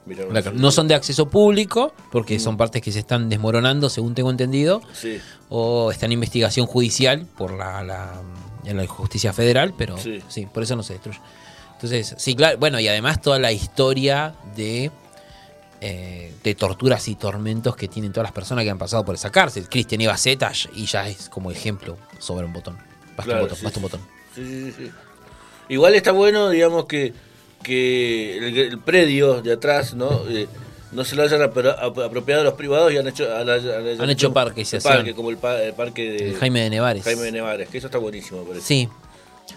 no 0.53 0.71
son 0.71 0.89
de 0.89 0.93
acceso 0.93 1.29
público, 1.29 1.93
porque 2.11 2.37
son 2.37 2.57
partes 2.57 2.81
que 2.81 2.91
se 2.91 2.99
están 2.99 3.29
desmoronando, 3.29 3.89
según 3.89 4.13
tengo 4.13 4.29
entendido, 4.29 4.81
sí. 4.91 5.19
o 5.47 5.89
está 5.89 6.05
en 6.05 6.11
investigación 6.11 6.65
judicial 6.65 7.25
por 7.37 7.53
la, 7.53 7.81
la, 7.81 8.21
en 8.65 8.77
la 8.77 8.87
justicia 8.87 9.33
federal, 9.33 9.73
pero 9.77 9.97
sí. 9.97 10.45
por 10.51 10.63
eso 10.63 10.75
no 10.75 10.83
se 10.83 10.93
destruye. 10.93 11.19
Entonces, 11.73 12.15
sí, 12.17 12.35
claro, 12.35 12.57
bueno, 12.57 12.79
y 12.79 12.87
además 12.87 13.21
toda 13.21 13.39
la 13.39 13.51
historia 13.51 14.35
de, 14.55 14.89
eh, 15.81 16.33
de 16.43 16.55
torturas 16.55 17.07
y 17.07 17.15
tormentos 17.15 17.75
que 17.75 17.87
tienen 17.87 18.13
todas 18.13 18.27
las 18.27 18.33
personas 18.33 18.63
que 18.63 18.69
han 18.69 18.77
pasado 18.77 19.03
por 19.03 19.15
esa 19.15 19.31
cárcel. 19.31 19.67
Cristian 19.69 20.01
iba 20.01 20.15
y 20.75 20.85
ya 20.85 21.07
es 21.09 21.29
como 21.29 21.51
ejemplo 21.51 21.97
sobre 22.19 22.45
un 22.45 22.53
botón. 22.53 22.77
Basta 23.17 23.33
un 23.33 23.41
botón, 23.41 23.57
basta 23.61 23.79
un 23.79 23.83
botón. 23.83 24.01
Igual 25.69 25.95
está 25.95 26.11
bueno, 26.11 26.49
digamos 26.49 26.85
que 26.85 27.13
que 27.63 28.67
el, 28.67 28.77
predio 28.79 29.41
de 29.41 29.53
atrás 29.53 29.95
no 29.95 30.27
eh, 30.29 30.47
no 30.93 31.03
se 31.03 31.15
lo 31.15 31.23
hayan 31.23 31.41
apropiado 31.41 32.41
a 32.41 32.43
los 32.43 32.53
privados 32.53 32.91
y 32.93 32.97
han 32.97 33.07
hecho 33.07 33.27
han 33.35 34.09
hecho 34.09 34.33
parques 34.33 34.75
parque, 34.83 35.13
como 35.13 35.29
el, 35.29 35.37
parque 35.37 36.11
de 36.11 36.35
Jaime 36.35 36.61
de 36.61 36.69
Nevares 36.69 37.03
Jaime 37.03 37.23
de 37.23 37.31
Nevares 37.31 37.69
que 37.69 37.77
eso 37.77 37.87
está 37.87 37.97
buenísimo 37.97 38.43
parece. 38.43 38.65
sí 38.65 38.89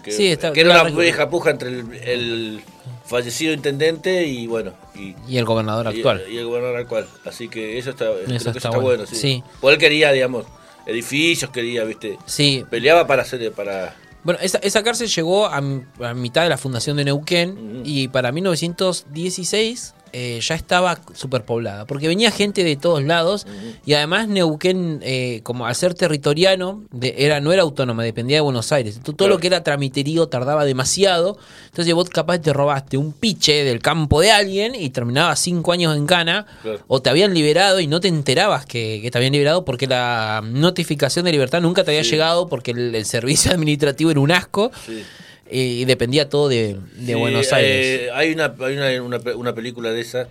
que, 0.03 0.11
sí, 0.11 0.27
está, 0.27 0.51
que 0.51 0.61
era 0.61 0.81
una 0.81 0.89
vieja 0.89 1.29
puja 1.29 1.51
entre 1.51 1.69
el, 1.69 2.61
fallecido 3.05 3.53
intendente 3.53 4.25
y 4.25 4.47
bueno 4.47 4.73
y, 4.95 5.37
el 5.37 5.45
gobernador 5.45 5.87
actual 5.87 6.23
y, 6.29 6.37
el 6.37 6.45
gobernador 6.45 6.77
actual 6.79 7.07
así 7.25 7.47
que 7.47 7.77
eso 7.77 7.91
está, 7.91 8.05
está, 8.53 8.69
bueno, 8.71 9.05
sí. 9.05 9.15
sí. 9.15 9.43
Por 9.61 9.71
él 9.71 9.79
quería 9.79 10.11
digamos 10.11 10.45
edificios 10.85 11.51
quería 11.51 11.83
viste 11.83 12.17
sí 12.25 12.65
peleaba 12.69 13.07
para 13.07 13.21
hacer 13.21 13.51
para 13.53 13.95
bueno, 14.23 14.41
esa, 14.41 14.57
esa 14.57 14.83
cárcel 14.83 15.07
llegó 15.07 15.45
a, 15.45 15.57
a, 15.57 16.13
mitad 16.13 16.43
de 16.43 16.49
la 16.49 16.57
fundación 16.57 16.97
de 16.97 17.05
Neuquén 17.05 17.83
y 17.85 18.09
para 18.09 18.33
1916 18.33 19.93
eh, 20.13 20.39
ya 20.41 20.55
estaba 20.55 20.99
superpoblada, 21.13 21.85
porque 21.85 22.07
venía 22.07 22.31
gente 22.31 22.63
de 22.63 22.75
todos 22.75 23.03
lados 23.03 23.45
y 23.85 23.93
además 23.93 24.27
Neuquén, 24.27 24.99
eh, 25.03 25.41
como 25.43 25.65
al 25.65 25.75
ser 25.75 25.93
territoriano, 25.93 26.83
de, 26.91 27.15
era, 27.17 27.39
no 27.39 27.51
era 27.51 27.61
autónoma, 27.63 28.03
dependía 28.03 28.37
de 28.37 28.41
Buenos 28.41 28.71
Aires. 28.71 28.99
todo 29.03 29.27
lo 29.27 29.37
que 29.39 29.47
era 29.47 29.63
tramiterío 29.63 30.27
tardaba 30.27 30.65
demasiado, 30.65 31.37
entonces 31.65 31.93
vos 31.93 32.09
capaz 32.09 32.39
te 32.39 32.53
robaste 32.53 32.97
un 32.97 33.13
piche 33.13 33.63
del 33.63 33.79
campo 33.79 34.21
de 34.21 34.31
alguien 34.31 34.75
y 34.75 34.89
terminabas 34.89 35.39
cinco 35.39 35.71
años 35.71 35.95
en 35.95 36.05
cana, 36.05 36.45
o 36.87 37.01
te 37.01 37.09
habían 37.09 37.33
liberado 37.33 37.79
y 37.79 37.87
no 37.87 37.99
te 37.99 38.07
enterabas 38.07 38.65
que, 38.65 39.07
te 39.11 39.17
habían 39.17 39.33
liberado 39.33 39.65
porque 39.65 39.87
la 39.87 40.41
notificación 40.43 41.25
de 41.25 41.31
libertad 41.31 41.61
nunca 41.61 41.83
te 41.83 41.91
había 41.91 42.03
llegado 42.03 42.47
porque 42.47 42.71
el, 42.71 43.05
servicio 43.05 43.51
administrativo 43.53 44.11
era 44.11 44.19
un 44.19 44.31
asco 44.31 44.71
y 45.51 45.85
dependía 45.85 46.29
todo 46.29 46.49
de, 46.49 46.77
Buenos 47.15 47.53
Aires. 47.53 47.85
Eh, 47.85 48.09
hay, 48.13 48.31
una, 48.33 48.53
hay 48.59 48.99
una, 48.99 49.19
una, 49.35 49.55
película 49.55 49.91
de 49.91 50.01
esa 50.01 50.27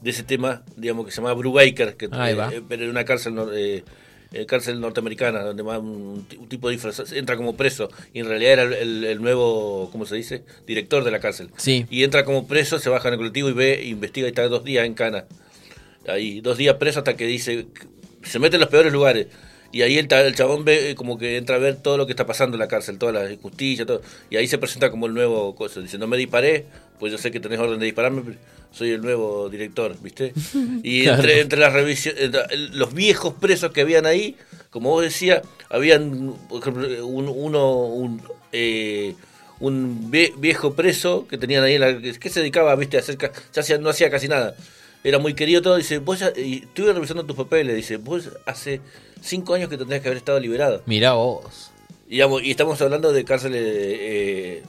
de 0.00 0.10
ese 0.10 0.22
tema, 0.22 0.62
digamos, 0.76 1.06
que 1.06 1.12
se 1.12 1.20
llama 1.20 1.34
Brubaker, 1.34 1.96
que 1.96 2.06
eh, 2.06 2.62
pero 2.68 2.84
en 2.84 2.90
una 2.90 3.04
cárcel 3.04 3.34
eh, 3.54 4.46
cárcel 4.46 4.80
norteamericana, 4.80 5.42
donde 5.42 5.62
un, 5.62 6.26
tipo 6.48 6.68
de 6.68 6.74
disfraz 6.76 7.12
entra 7.12 7.36
como 7.36 7.56
preso, 7.56 7.90
y 8.12 8.20
en 8.20 8.26
realidad 8.26 8.52
era 8.52 8.62
el, 8.78 9.20
nuevo, 9.20 9.90
¿cómo 9.92 10.06
se 10.06 10.16
dice? 10.16 10.44
Director 10.66 11.04
de 11.04 11.10
la 11.10 11.20
cárcel. 11.20 11.50
Sí. 11.56 11.86
Y 11.90 12.02
entra 12.04 12.24
como 12.24 12.46
preso, 12.46 12.78
se 12.78 12.88
baja 12.88 13.08
en 13.08 13.14
el 13.14 13.18
colectivo 13.18 13.48
y 13.48 13.52
ve, 13.52 13.84
investiga 13.84 14.26
y 14.26 14.30
está 14.30 14.48
dos 14.48 14.64
días 14.64 14.86
en 14.86 14.94
cana. 14.94 15.26
Ahí, 16.08 16.40
dos 16.40 16.56
días 16.56 16.76
preso 16.76 17.00
hasta 17.00 17.16
que 17.16 17.26
dice, 17.26 17.66
se 18.22 18.38
mete 18.38 18.56
en 18.56 18.60
los 18.60 18.70
peores 18.70 18.92
lugares. 18.92 19.28
Y 19.72 19.80
ahí 19.82 19.96
el, 19.96 20.12
el, 20.12 20.34
chabón 20.34 20.64
ve 20.64 20.90
eh, 20.90 20.94
como 20.94 21.18
que 21.18 21.38
entra 21.38 21.56
a 21.56 21.58
ver 21.58 21.76
todo 21.76 21.96
lo 21.96 22.06
que 22.06 22.12
está 22.12 22.26
pasando 22.26 22.56
en 22.56 22.60
la 22.60 22.68
cárcel, 22.68 22.98
toda 22.98 23.12
la 23.12 23.32
injusticia, 23.32 23.86
todo. 23.86 24.02
Y 24.30 24.36
ahí 24.36 24.46
se 24.46 24.58
presenta 24.58 24.90
como 24.90 25.06
el 25.06 25.14
nuevo 25.14 25.54
cosa. 25.54 25.80
Dice, 25.80 25.96
no 25.96 26.06
me 26.06 26.18
disparé, 26.18 26.66
pues 26.98 27.10
yo 27.10 27.18
sé 27.18 27.30
que 27.30 27.40
tenés 27.40 27.58
orden 27.58 27.78
de 27.78 27.86
dispararme, 27.86 28.36
soy 28.70 28.90
el 28.90 29.00
nuevo 29.00 29.48
director, 29.48 29.96
¿viste? 30.02 30.32
Y 30.82 31.08
entre, 31.08 31.40
entre 31.40 31.58
las 31.58 31.72
revisiones, 31.72 32.30
los 32.72 32.92
viejos 32.92 33.34
presos 33.34 33.72
que 33.72 33.80
habían 33.80 34.04
ahí, 34.04 34.36
como 34.70 34.90
vos 34.90 35.02
decías, 35.02 35.42
habían, 35.70 36.34
por 36.48 36.60
ejemplo, 36.60 37.06
un, 37.06 37.28
uno, 37.28 37.86
un, 37.86 38.22
eh, 38.52 39.14
un 39.60 40.10
viejo 40.10 40.74
preso 40.74 41.26
que 41.28 41.38
tenían 41.38 41.64
ahí, 41.64 41.74
en 41.74 41.80
la, 41.80 41.98
que 42.00 42.30
se 42.30 42.40
dedicaba, 42.40 42.74
¿viste? 42.76 42.98
A 42.98 43.00
hacer, 43.00 43.16
ya 43.52 43.78
no 43.78 43.88
hacía 43.88 44.10
casi 44.10 44.28
nada. 44.28 44.54
Era 45.04 45.18
muy 45.18 45.34
querido 45.34 45.62
todo, 45.62 45.76
dice, 45.76 45.98
vos 45.98 46.22
y 46.36 46.62
estuve 46.62 46.92
revisando 46.92 47.24
tus 47.24 47.36
papeles, 47.36 47.74
dice, 47.74 47.96
vos 47.96 48.30
hace 48.46 48.80
cinco 49.20 49.54
años 49.54 49.68
que 49.68 49.76
tendrías 49.76 50.00
que 50.00 50.08
haber 50.08 50.18
estado 50.18 50.38
liberado. 50.38 50.82
Mirá 50.86 51.14
vos. 51.14 51.70
Y, 52.08 52.22
y 52.22 52.50
estamos 52.50 52.80
hablando 52.80 53.12
de 53.12 53.24
cárceles, 53.24 53.62
eh, 53.64 54.62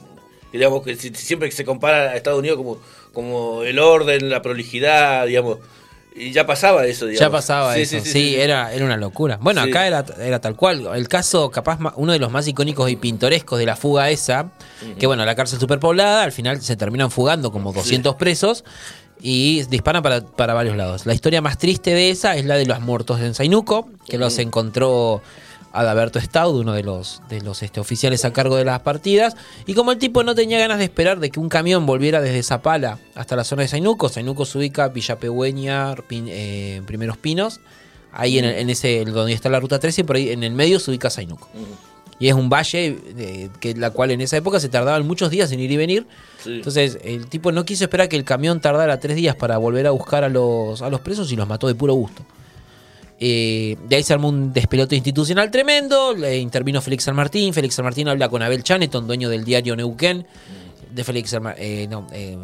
digamos, 0.52 0.82
que 0.82 0.96
siempre 0.96 1.48
que 1.48 1.54
se 1.54 1.64
compara 1.64 2.10
a 2.10 2.16
Estados 2.16 2.40
Unidos 2.40 2.58
como, 2.58 2.78
como 3.12 3.62
el 3.62 3.78
orden, 3.78 4.28
la 4.28 4.42
prolijidad, 4.42 5.26
digamos, 5.26 5.58
y 6.16 6.30
ya 6.30 6.46
pasaba 6.46 6.86
eso, 6.86 7.06
digamos. 7.06 7.20
Ya 7.20 7.30
pasaba 7.30 7.76
eso, 7.76 7.98
sí, 8.00 8.36
era, 8.36 8.72
era 8.72 8.84
una 8.84 8.96
locura. 8.96 9.36
Bueno, 9.40 9.60
acá 9.60 9.86
era, 9.86 10.04
era, 10.20 10.40
tal 10.40 10.54
cual. 10.54 10.88
El 10.94 11.08
caso, 11.08 11.50
capaz, 11.50 11.78
uno 11.96 12.12
de 12.12 12.20
los 12.20 12.30
más 12.30 12.46
icónicos 12.46 12.88
y 12.88 12.94
pintorescos 12.94 13.58
de 13.58 13.66
la 13.66 13.74
fuga 13.74 14.10
esa, 14.10 14.52
que 14.98 15.08
bueno, 15.08 15.24
la 15.24 15.34
cárcel 15.34 15.58
superpoblada, 15.58 16.22
al 16.22 16.30
final 16.30 16.62
se 16.62 16.76
terminan 16.76 17.10
fugando 17.10 17.50
como 17.50 17.72
200 17.72 18.14
presos 18.14 18.64
y 19.20 19.62
disparan 19.64 20.02
para, 20.02 20.20
para, 20.20 20.54
varios 20.54 20.76
lados. 20.76 21.06
La 21.06 21.14
historia 21.14 21.40
más 21.40 21.58
triste 21.58 21.94
de 21.94 22.10
esa 22.10 22.36
es 22.36 22.44
la 22.44 22.56
de 22.56 22.66
los 22.66 22.80
muertos 22.80 23.20
en 23.20 23.34
Zainuco, 23.34 23.88
que 24.06 24.18
los 24.18 24.38
encontró 24.38 25.22
Adalberto 25.74 26.20
Staud, 26.20 26.60
uno 26.60 26.72
de 26.72 26.84
los, 26.84 27.20
de 27.28 27.40
los 27.40 27.62
este, 27.62 27.80
oficiales 27.80 28.24
a 28.24 28.32
cargo 28.32 28.56
de 28.56 28.64
las 28.64 28.80
partidas. 28.80 29.36
Y 29.66 29.74
como 29.74 29.92
el 29.92 29.98
tipo 29.98 30.22
no 30.22 30.34
tenía 30.34 30.58
ganas 30.58 30.78
de 30.78 30.84
esperar 30.84 31.18
de 31.18 31.30
que 31.30 31.40
un 31.40 31.48
camión 31.48 31.84
volviera 31.84 32.20
desde 32.20 32.42
Zapala 32.42 32.98
hasta 33.14 33.34
la 33.34 33.44
zona 33.44 33.62
de 33.62 33.68
Zainuco, 33.68 34.08
Zainuco 34.08 34.44
se 34.46 34.58
ubica 34.58 34.88
Villa 34.88 35.18
Pegüeña, 35.18 35.94
eh, 36.10 36.80
Primeros 36.86 37.16
Pinos, 37.16 37.60
ahí 38.12 38.38
en, 38.38 38.44
en, 38.44 38.70
ese 38.70 39.04
donde 39.04 39.32
está 39.32 39.48
la 39.48 39.58
ruta 39.58 39.80
13, 39.80 40.04
por 40.04 40.16
ahí 40.16 40.30
en 40.30 40.44
el 40.44 40.52
medio 40.52 40.78
se 40.78 40.92
ubica 40.92 41.10
Zainuco. 41.10 41.48
Y 42.24 42.28
es 42.28 42.34
un 42.34 42.48
valle 42.48 42.96
eh, 43.18 43.50
que 43.60 43.74
la 43.74 43.90
cual 43.90 44.10
en 44.10 44.22
esa 44.22 44.38
época 44.38 44.58
se 44.58 44.70
tardaban 44.70 45.06
muchos 45.06 45.28
días 45.28 45.52
en 45.52 45.60
ir 45.60 45.70
y 45.70 45.76
venir. 45.76 46.06
Entonces 46.46 46.98
el 47.04 47.26
tipo 47.26 47.52
no 47.52 47.66
quiso 47.66 47.84
esperar 47.84 48.08
que 48.08 48.16
el 48.16 48.24
camión 48.24 48.62
tardara 48.62 48.98
tres 48.98 49.14
días 49.14 49.36
para 49.36 49.58
volver 49.58 49.86
a 49.86 49.90
buscar 49.90 50.24
a 50.24 50.30
los, 50.30 50.80
a 50.80 50.88
los 50.88 51.02
presos 51.02 51.30
y 51.32 51.36
los 51.36 51.46
mató 51.46 51.66
de 51.66 51.74
puro 51.74 51.92
gusto. 51.92 52.24
Eh, 53.20 53.76
de 53.90 53.96
ahí 53.96 54.02
se 54.02 54.14
armó 54.14 54.30
un 54.30 54.54
despelote 54.54 54.96
institucional 54.96 55.50
tremendo. 55.50 56.14
Le 56.14 56.38
intervino 56.38 56.80
Félix 56.80 57.04
San 57.04 57.14
Martín. 57.14 57.52
Félix 57.52 57.74
San 57.74 57.84
Martín 57.84 58.08
habla 58.08 58.30
con 58.30 58.40
Abel 58.40 58.62
Chaneton, 58.62 59.06
dueño 59.06 59.28
del 59.28 59.44
diario 59.44 59.76
Neuquén 59.76 60.24
de 60.94 61.02
Félix 61.02 61.36
eh, 61.56 61.88
no, 61.90 62.06
eh, 62.12 62.38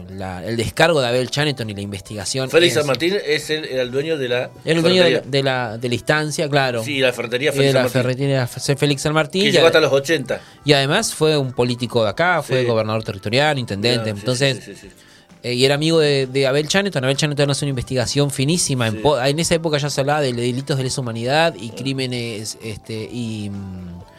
el 0.45 0.57
descargo 0.57 1.01
de 1.01 1.07
Abel 1.07 1.31
Chaneton 1.31 1.71
y 1.71 1.75
la 1.75 1.83
investigación. 1.83 2.51
Félix 2.51 2.75
San 2.75 2.87
Martín 2.87 3.17
es 3.25 3.49
el, 3.49 3.91
dueño 3.93 4.19
de 4.19 4.29
la. 4.29 4.51
El 4.65 4.83
dueño 4.83 5.05
de 5.05 5.43
la, 5.43 5.79
de 5.79 5.89
la, 5.89 5.95
instancia, 5.95 6.49
claro. 6.49 6.83
Sí, 6.83 6.99
la 6.99 7.13
ferretería 7.13 7.53
Félix 7.53 7.73
San 7.73 7.83
Martín. 7.83 8.03
Ferretería 8.03 8.47
Félix 8.47 9.03
San 9.03 9.13
Martín. 9.13 9.45
Que 9.45 9.53
llegó 9.53 9.67
hasta 9.67 9.81
los 9.81 9.93
80. 9.93 10.41
Y 10.65 10.73
además 10.73 11.15
fue 11.15 11.39
un 11.39 11.53
político 11.53 12.03
de 12.03 12.11
acá, 12.11 12.43
fue 12.43 12.65
gobernador 12.65 13.05
territorial, 13.05 13.59
intendente. 13.59 14.11
entonces. 14.11 14.69
Eh, 15.43 15.55
y 15.55 15.65
era 15.65 15.77
amigo 15.77 16.01
de, 16.01 16.27
de, 16.27 16.47
Abel 16.47 16.69
Chaneton. 16.69 17.03
Abel 17.03 17.17
Chaneton 17.17 17.49
hace 17.51 17.65
una 17.65 17.71
investigación 17.71 18.31
finísima. 18.31 18.89
En, 18.89 19.01
en, 19.25 19.39
esa 19.39 19.55
época 19.55 19.79
ya 19.79 19.89
se 19.89 20.01
hablaba 20.01 20.21
de 20.21 20.35
delitos 20.35 20.77
de 20.77 20.83
lesa 20.83 21.01
humanidad 21.01 21.55
y 21.59 21.71
crímenes 21.71 22.59
este, 22.63 23.09
y. 23.11 23.49
Mm, 23.51 24.10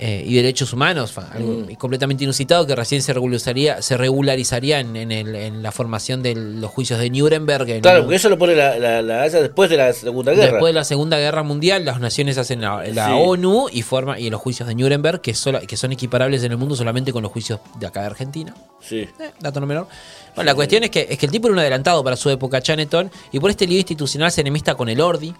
eh, 0.00 0.22
y 0.24 0.36
derechos 0.36 0.72
humanos, 0.72 1.18
algo 1.18 1.64
mm. 1.66 1.74
completamente 1.74 2.22
inusitado 2.22 2.64
que 2.68 2.76
recién 2.76 3.02
se 3.02 3.12
regularizaría, 3.12 3.82
se 3.82 3.96
regularizaría 3.96 4.78
en, 4.78 4.94
en, 4.96 5.62
la 5.62 5.72
formación 5.72 6.22
de 6.22 6.36
los 6.36 6.70
juicios 6.70 7.00
de 7.00 7.10
Nuremberg. 7.10 7.80
Claro, 7.80 8.02
porque 8.02 8.14
eso 8.14 8.28
lo 8.28 8.38
pone 8.38 8.54
la, 8.54 8.78
la, 9.02 9.28
después 9.28 9.68
de 9.68 9.76
la 9.76 9.92
Segunda 9.92 10.32
Guerra. 10.32 10.52
Después 10.52 10.70
de 10.70 10.74
la 10.74 10.84
Segunda 10.84 11.18
Guerra 11.18 11.42
Mundial, 11.42 11.84
las 11.84 11.98
naciones 11.98 12.38
hacen 12.38 12.60
la, 12.60 13.16
ONU 13.16 13.66
y 13.72 13.82
forma 13.82 14.20
y 14.20 14.30
los 14.30 14.40
juicios 14.40 14.68
de 14.68 14.76
Nuremberg, 14.76 15.20
que, 15.20 15.34
que 15.66 15.76
son 15.76 15.92
equiparables 15.92 16.44
en 16.44 16.52
el 16.52 16.58
mundo 16.58 16.76
solamente 16.76 17.12
con 17.12 17.24
los 17.24 17.32
juicios 17.32 17.58
de 17.80 17.86
acá 17.88 18.02
de 18.02 18.06
Argentina. 18.06 18.54
Sí. 18.80 19.00
Eh, 19.00 19.30
dato 19.40 19.58
no 19.58 19.66
menor. 19.66 19.88
Bueno, 20.36 20.46
la 20.46 20.54
cuestión 20.54 20.84
es 20.84 20.90
que, 20.90 21.08
es 21.10 21.18
que 21.18 21.26
el 21.26 21.32
tipo 21.32 21.48
era 21.48 21.54
un 21.54 21.58
adelantado 21.58 22.04
para 22.04 22.14
su 22.14 22.30
época, 22.30 22.62
Chaneton, 22.62 23.10
y 23.32 23.40
por 23.40 23.50
este 23.50 23.66
lío 23.66 23.78
institucional 23.78 24.30
se 24.30 24.42
enemista 24.42 24.76
con 24.76 24.88
el 24.88 25.00
Ordi, 25.00 25.34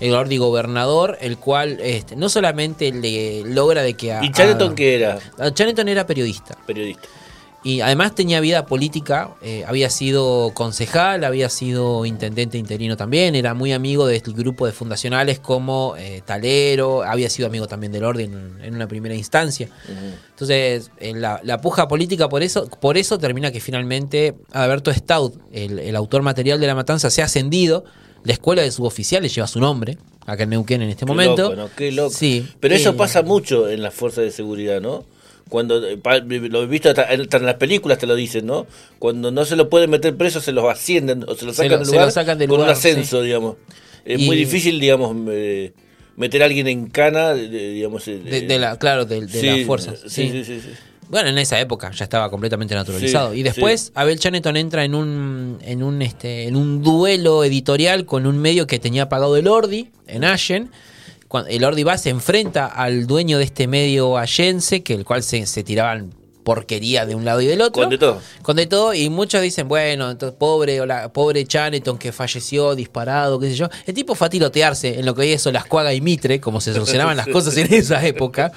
el 0.00 0.14
Ordi 0.14 0.38
gobernador, 0.38 1.18
el 1.20 1.38
cual 1.38 1.78
este, 1.80 2.16
no 2.16 2.28
solamente 2.28 2.92
le 2.92 3.42
logra 3.44 3.82
de 3.82 3.94
que... 3.94 4.16
¿Y 4.22 4.30
Chaneton 4.30 4.74
qué 4.74 4.96
era? 4.96 5.18
Chaneton 5.52 5.88
era 5.88 6.06
periodista. 6.06 6.56
Periodista. 6.66 7.08
Y 7.64 7.80
además 7.80 8.16
tenía 8.16 8.40
vida 8.40 8.66
política, 8.66 9.30
eh, 9.40 9.64
había 9.68 9.88
sido 9.88 10.50
concejal, 10.52 11.22
había 11.22 11.48
sido 11.48 12.04
intendente 12.04 12.58
interino 12.58 12.96
también, 12.96 13.36
era 13.36 13.54
muy 13.54 13.72
amigo 13.72 14.06
del 14.06 14.20
grupo 14.20 14.66
de 14.66 14.72
fundacionales 14.72 15.38
como 15.38 15.94
eh, 15.96 16.22
Talero, 16.24 17.04
había 17.04 17.30
sido 17.30 17.46
amigo 17.46 17.68
también 17.68 17.92
del 17.92 18.02
orden 18.02 18.58
en, 18.60 18.74
una 18.74 18.88
primera 18.88 19.14
instancia. 19.14 19.68
Entonces, 20.30 20.90
la, 21.00 21.40
la, 21.44 21.60
puja 21.60 21.86
política 21.86 22.28
por 22.28 22.42
eso, 22.42 22.68
por 22.68 22.98
eso 22.98 23.18
termina 23.18 23.52
que 23.52 23.60
finalmente 23.60 24.34
Alberto 24.50 24.92
Staud, 24.92 25.34
el, 25.52 25.78
el 25.78 25.94
autor 25.94 26.22
material 26.22 26.58
de 26.58 26.66
la 26.66 26.74
matanza, 26.74 27.10
se 27.10 27.22
ha 27.22 27.26
ascendido 27.26 27.84
La 28.24 28.32
escuela 28.32 28.62
de 28.62 28.70
suboficiales 28.70 29.34
lleva 29.34 29.46
su 29.46 29.60
nombre, 29.60 29.98
acá 30.26 30.44
en 30.44 30.50
Neuquén 30.50 30.82
en 30.82 30.90
este 30.90 31.06
momento. 31.06 31.42
Loco, 31.42 31.56
¿no? 31.56 31.70
Qué 31.76 31.92
loco. 31.92 32.10
Sí, 32.10 32.46
Pero 32.60 32.74
eso 32.74 32.90
eh, 32.90 32.94
pasa 32.94 33.22
mucho 33.22 33.68
en 33.68 33.82
las 33.82 33.94
fuerzas 33.94 34.24
de 34.24 34.30
seguridad, 34.30 34.80
¿no? 34.80 35.04
Cuando 35.48 35.86
eh, 35.86 35.98
lo 36.28 36.62
he 36.62 36.66
visto 36.66 36.88
hasta, 36.88 37.12
en 37.12 37.28
las 37.46 37.56
películas 37.56 37.98
te 37.98 38.06
lo 38.06 38.14
dicen, 38.14 38.46
¿no? 38.46 38.66
Cuando 38.98 39.30
no 39.30 39.44
se 39.44 39.56
lo 39.56 39.68
pueden 39.68 39.90
meter 39.90 40.16
preso 40.16 40.40
se 40.40 40.52
los 40.52 40.64
ascienden 40.64 41.24
o 41.28 41.34
se 41.34 41.44
los 41.44 41.56
sacan, 41.56 41.80
del 41.80 41.88
lugar, 41.88 42.48
con 42.48 42.60
un 42.60 42.68
ascenso, 42.68 43.22
digamos. 43.22 43.56
Es 44.04 44.20
muy 44.20 44.36
difícil, 44.36 44.80
digamos, 44.80 45.14
eh, 45.28 45.72
meter 46.16 46.42
a 46.42 46.46
alguien 46.46 46.68
en 46.68 46.86
cana, 46.86 47.34
digamos. 47.34 48.04
De, 48.06 48.58
la, 48.58 48.78
claro, 48.78 49.04
de, 49.04 49.20
las 49.20 49.66
fuerzas. 49.66 50.00
Sí, 50.06 50.30
sí, 50.30 50.44
sí. 50.44 50.60
Bueno, 51.12 51.28
en 51.28 51.36
esa 51.36 51.60
época 51.60 51.90
ya 51.90 52.04
estaba 52.04 52.30
completamente 52.30 52.74
naturalizado. 52.74 53.34
y 53.34 53.42
después 53.42 53.92
Abel 53.94 54.18
Chaneton 54.18 54.56
entra 54.56 54.82
en 54.82 54.94
un, 54.94 55.58
en 55.60 55.82
un 55.82 56.00
este, 56.00 56.44
en 56.44 56.56
un 56.56 56.82
duelo 56.82 57.44
editorial 57.44 58.06
con 58.06 58.26
un 58.26 58.38
medio 58.38 58.66
que 58.66 58.78
tenía 58.78 59.10
pagado 59.10 59.36
el 59.36 59.46
Ordi 59.46 59.90
en 60.06 60.24
Allen. 60.24 60.70
Cuando 61.28 61.50
el 61.50 61.62
Ordi 61.64 61.82
va, 61.82 61.98
se 61.98 62.08
enfrenta 62.08 62.64
al 62.64 63.06
dueño 63.06 63.36
de 63.36 63.44
este 63.44 63.66
medio 63.66 64.16
allense, 64.16 64.82
que 64.82 64.94
el 64.94 65.04
cual 65.04 65.22
se, 65.22 65.44
se 65.44 65.62
tiraban 65.62 66.14
porquería 66.44 67.04
de 67.04 67.14
un 67.14 67.26
lado 67.26 67.42
y 67.42 67.46
del 67.46 67.60
otro. 67.60 67.82
Con 67.82 67.90
de 67.90 67.98
todo. 67.98 68.18
Con 68.40 68.56
de 68.56 68.66
todo. 68.66 68.94
Y 68.94 69.10
muchos 69.10 69.42
dicen, 69.42 69.68
bueno, 69.68 70.10
entonces 70.10 70.34
pobre, 70.38 70.80
o 70.80 70.86
la, 70.86 71.12
pobre 71.12 71.44
Chaneton 71.44 71.98
que 71.98 72.12
falleció 72.12 72.74
disparado, 72.74 73.38
qué 73.38 73.50
sé 73.50 73.56
yo. 73.56 73.68
El 73.84 73.92
tipo 73.92 74.14
fue 74.14 74.28
a 74.28 74.30
tirotearse 74.30 74.98
en 74.98 75.04
lo 75.04 75.14
que 75.14 75.20
hoy 75.20 75.32
es 75.32 75.46
Olascuaga 75.46 75.92
y 75.92 76.00
Mitre, 76.00 76.40
como 76.40 76.62
se 76.62 76.72
solucionaban 76.72 77.18
las 77.18 77.26
cosas 77.32 77.54
en 77.58 77.70
esa 77.74 78.02
época. 78.06 78.50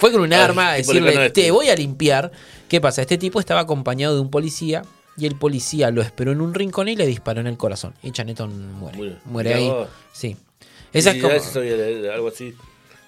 Fue 0.00 0.10
con 0.10 0.22
un 0.22 0.32
arma 0.32 0.70
a 0.70 0.74
decirle, 0.76 1.28
te 1.28 1.50
voy 1.50 1.68
a 1.68 1.76
limpiar. 1.76 2.32
¿Qué 2.68 2.80
pasa? 2.80 3.02
Este 3.02 3.18
tipo 3.18 3.38
estaba 3.38 3.60
acompañado 3.60 4.14
de 4.14 4.20
un 4.22 4.30
policía 4.30 4.82
y 5.18 5.26
el 5.26 5.36
policía 5.36 5.90
lo 5.90 6.00
esperó 6.00 6.32
en 6.32 6.40
un 6.40 6.54
rincón 6.54 6.88
y 6.88 6.96
le 6.96 7.06
disparó 7.06 7.40
en 7.42 7.46
el 7.46 7.58
corazón. 7.58 7.92
Y 8.02 8.10
Chaneton 8.10 8.72
muere. 8.72 9.18
Muere, 9.26 9.54
ahí. 9.54 9.70
Sí. 10.12 10.36
Esa 10.94 11.10
es 11.10 11.22
como... 11.22 11.34
algo 12.14 12.28
así. 12.28 12.54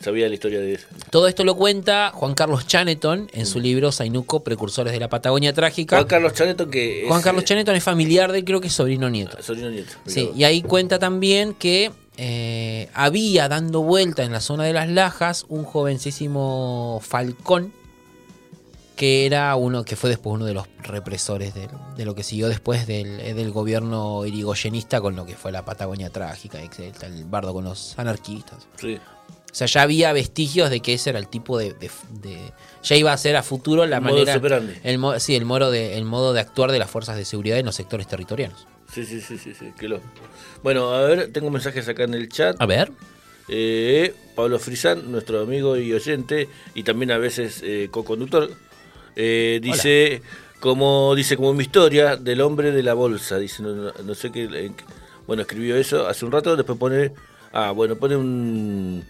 Sabía 0.01 0.29
la 0.29 0.35
historia 0.35 0.61
de 0.61 0.75
eso. 0.75 0.87
Todo 1.11 1.29
esto 1.29 1.45
lo 1.45 1.55
cuenta 1.55 2.11
Juan 2.13 2.35
Carlos 2.35 2.67
Chaneton 2.67 3.31
en 3.33 3.47
su 3.47 3.61
mm. 3.61 3.63
libro 3.63 3.93
Zainuco, 3.93 4.43
Precursores 4.43 4.93
de 4.93 5.01
la 5.01 5.09
Patagonia 5.09 5.55
Trágica. 5.55 5.97
Juan 5.97 6.09
Carlos 6.09 6.35
Chaneton 6.35 6.71
que 6.71 7.05
Juan 7.07 7.23
Carlos 7.23 7.45
Chaneton 7.45 7.75
es 7.77 7.85
familiar 7.85 8.33
de 8.33 8.45
creo 8.45 8.61
que 8.61 8.67
es 8.67 8.75
sobrino 8.75 9.09
nieto. 9.09 9.41
Sobrino 9.41 9.71
nieto. 9.71 9.93
Sí, 10.07 10.31
y 10.35 10.45
ahí 10.45 10.61
cuenta 10.61 10.99
también 10.99 11.55
que 11.55 11.93
eh, 12.17 12.89
había 12.95 13.49
dando 13.49 13.83
vuelta 13.83 14.23
en 14.23 14.33
la 14.33 14.41
zona 14.41 14.65
de 14.65 14.73
las 14.73 14.89
Lajas 14.89 15.47
un 15.49 15.65
jovencísimo 15.65 17.01
Falcón, 17.03 17.73
que 18.97 19.27
era 19.27 19.55
uno 19.57 19.85
que 19.85 19.97
fue 19.97 20.11
después 20.11 20.35
uno 20.35 20.45
de 20.45 20.55
los 20.55 20.69
represores 20.83 21.55
de, 21.55 22.05
lo 22.05 22.15
que 22.15 22.23
siguió 22.23 22.49
después 22.49 22.87
del, 22.87 23.19
del, 23.19 23.51
gobierno 23.51 24.27
irigoyenista 24.27 25.01
con 25.01 25.17
lo 25.17 25.25
que 25.25 25.35
fue 25.35 25.51
la 25.51 25.65
Patagonia 25.65 26.11
trágica, 26.11 26.61
el 26.61 27.25
bardo 27.25 27.55
con 27.55 27.65
los 27.65 27.99
anarquistas. 27.99 28.69
Sí. 28.77 28.99
O 29.53 29.55
sea, 29.55 29.67
ya 29.67 29.83
había 29.83 30.15
vestigios 30.15 30.71
de 30.71 30.81
que 30.81 30.95
ese 30.95 31.11
era 31.11 31.19
el 31.19 31.29
tipo 31.29 31.59
de. 31.59 31.77
ya 32.83 32.97
iba 32.97 33.13
a 33.13 33.17
ser 33.19 33.37
a 33.37 33.43
futuro 33.43 33.85
la 33.85 34.01
manera. 34.01 34.33
El, 34.83 35.21
sí, 35.21 35.37
el, 35.37 35.45
modo 35.45 35.71
de, 35.71 35.99
el 35.99 36.07
modo 36.07 36.33
de 36.33 36.41
actuar 36.41 36.73
de 36.73 36.79
las 36.79 36.91
fuerzas 36.91 37.17
de 37.17 37.27
seguridad 37.27 37.59
en 37.59 37.67
los 37.67 37.75
sectores 37.75 38.07
territoriales. 38.07 38.57
Sí, 38.93 39.07
sí, 39.07 39.23
sí, 39.23 39.39
sí, 39.39 39.55
sí, 39.59 39.73
qué 39.79 39.89
loco. 39.89 40.05
Bueno, 40.63 40.93
a 40.93 41.03
ver, 41.03 41.33
tengo 41.33 41.51
mensajes 41.51 41.89
acá 41.89 42.05
en 42.05 42.13
el 42.13 42.29
chat. 42.29 42.61
A 42.61 42.67
ver. 42.67 42.93
Eh, 43.49 44.15
Pablo 44.37 44.59
Frisán, 44.59 45.11
nuestro 45.11 45.41
amigo 45.41 45.79
y 45.79 45.93
oyente, 45.95 46.49
y 46.75 46.83
también 46.83 47.11
a 47.11 47.19
veces 47.19 47.63
eh, 47.65 47.89
co-conductor, 47.91 48.51
eh, 49.17 49.61
dice, 49.63 50.21
como 50.61 51.15
dice 51.15 51.37
como 51.37 51.55
mi 51.55 51.63
historia 51.63 52.17
del 52.17 52.43
hombre 52.43 52.71
de 52.71 52.83
la 52.83 52.93
bolsa. 52.93 53.39
Dice, 53.39 53.63
no, 53.63 54.15
sé 54.15 54.31
qué. 54.31 54.73
bueno, 55.27 55.43
escribió 55.43 55.77
eso 55.77 56.07
hace 56.07 56.27
un 56.27 56.33
rato, 56.33 56.55
después 56.55 56.79
pone. 56.79 57.13
Ah, 57.53 57.71
bueno, 57.71 57.97
pone 57.97 58.17
un. 58.17 59.05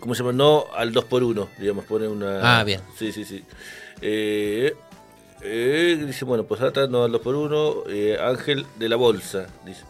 ¿Cómo 0.00 0.14
se 0.14 0.22
llama? 0.22 0.32
No 0.32 0.66
al 0.76 0.94
2x1, 0.94 1.48
digamos, 1.58 1.84
pone 1.86 2.06
una. 2.06 2.60
Ah, 2.60 2.62
bien. 2.62 2.80
Sí, 2.96 3.10
sí, 3.10 3.24
sí. 3.24 3.42
Eh, 4.00 4.74
eh, 5.46 6.04
dice, 6.06 6.24
bueno, 6.24 6.44
pues 6.44 6.60
trata 6.60 6.86
no 6.86 7.06
2 7.08 7.20
por 7.20 7.34
1 7.34 7.84
eh, 7.88 8.18
Ángel 8.20 8.66
de 8.76 8.88
la 8.88 8.96
Bolsa, 8.96 9.46
dice. 9.64 9.82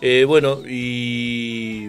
Eh, 0.00 0.24
bueno, 0.24 0.60
y... 0.66 1.88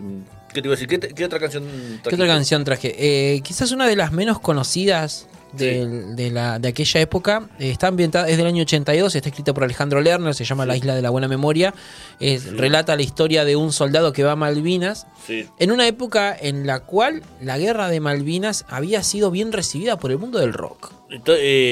¿Qué 0.53 0.62
te 0.62 0.68
iba 0.68 0.74
a 0.74 0.78
decir? 0.80 0.88
¿Qué, 0.88 1.26
otra 1.26 1.39
canción 1.39 1.64
traje? 2.01 2.10
¿Qué 2.10 2.16
otra 2.16 2.28
canción 2.28 2.64
traje? 2.64 2.95
Eh, 2.97 3.41
quizás 3.41 3.72
una 3.72 3.88
de 3.88 3.95
las 3.95 4.12
menos 4.12 4.39
conocidas 4.39 5.28
de, 5.54 6.30
la, 6.32 6.60
de 6.60 6.68
aquella 6.68 7.02
época. 7.02 7.50
está 7.60 7.88
ambientada, 7.88 8.30
es 8.30 8.38
del 8.38 8.47
año 8.47 8.64
82, 8.64 9.16
está 9.16 9.30
escrita 9.30 9.54
por 9.54 9.64
Alejandro 9.64 10.02
Lerner, 10.02 10.34
se 10.34 10.45
llama 10.45 10.66
La 10.66 10.76
Isla 10.76 10.95
de 10.95 11.02
la 11.02 11.10
Buena 11.10 11.28
Memoria. 11.28 11.74
Relata 12.20 12.95
la 12.95 13.02
historia 13.02 13.45
de 13.45 13.56
un 13.56 13.72
soldado 13.72 14.14
que 14.14 14.24
va 14.24 14.34
a 14.34 14.36
Malvinas. 14.36 15.08
En 15.28 15.72
una 15.72 15.88
época 15.88 16.36
en 16.39 16.66
la 16.66 16.82
cual 16.82 17.24
la 17.41 17.58
guerra 17.58 17.89
de 17.89 18.00
Malvinas 18.00 18.66
había 18.68 19.04
sido 19.04 19.32
bien 19.32 19.52
recibida 19.52 19.97
por 19.97 20.12
el 20.12 20.18
mundo 20.18 20.39
del 20.39 20.54
rock. 20.54 20.91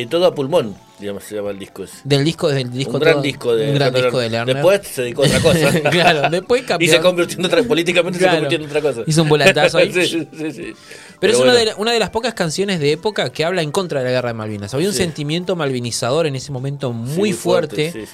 todo 0.10 0.26
a 0.26 0.36
pulmón 0.36 0.76
digamos, 1.00 1.24
se 1.24 1.36
llama 1.36 1.52
el 1.52 1.60
disco 1.60 1.84
ese. 1.84 1.98
Del 2.04 2.24
disco, 2.24 2.50
del 2.50 2.72
disco. 2.72 2.94
Un 2.94 3.00
gran 3.00 3.22
disco 3.22 3.56
de, 3.56 3.70
un 3.70 3.76
gran 3.76 3.94
disco 3.94 4.20
de 4.20 4.30
Lerner. 4.30 4.56
Después 4.56 4.88
se 4.88 5.02
dedicó 5.04 5.24
a 5.24 5.28
otra 5.28 5.40
cosa. 5.40 5.82
claro, 5.90 6.30
después 6.30 6.64
cambió. 6.64 6.88
Y 6.88 6.90
se 6.90 7.00
convirtió 7.02 7.40
en 7.40 7.46
otra, 7.46 7.64
políticamente 7.64 8.20
se 8.20 8.28
convirtió 8.28 8.58
en 8.58 8.66
otra 8.66 8.82
cosa. 8.82 9.02
Hizo 9.06 9.24
un 9.24 9.30
volantazo 9.30 9.78
ahí. 9.78 9.92
sí, 10.08 10.08
sí, 10.08 10.52
sí. 10.52 10.74
Pero, 11.20 11.34
es 11.34 11.40
una, 11.40 11.54
de, 11.54 11.74
una 11.78 11.92
de 11.92 12.00
las 12.00 12.12
pocas 12.12 12.34
canciones 12.34 12.80
de 12.80 12.92
época 12.92 13.32
que 13.32 13.44
habla 13.44 13.62
en 13.62 13.72
contra 13.72 14.00
de 14.00 14.06
la 14.06 14.12
guerra 14.12 14.30
de 14.30 14.34
Malvinas. 14.36 14.74
Había 14.74 14.88
un 14.88 14.94
sentimiento 14.94 15.56
malvinizador 15.56 16.28
en 16.28 16.36
ese 16.36 16.52
momento 16.52 16.94
muy 16.94 17.34
fuerte, 17.34 18.08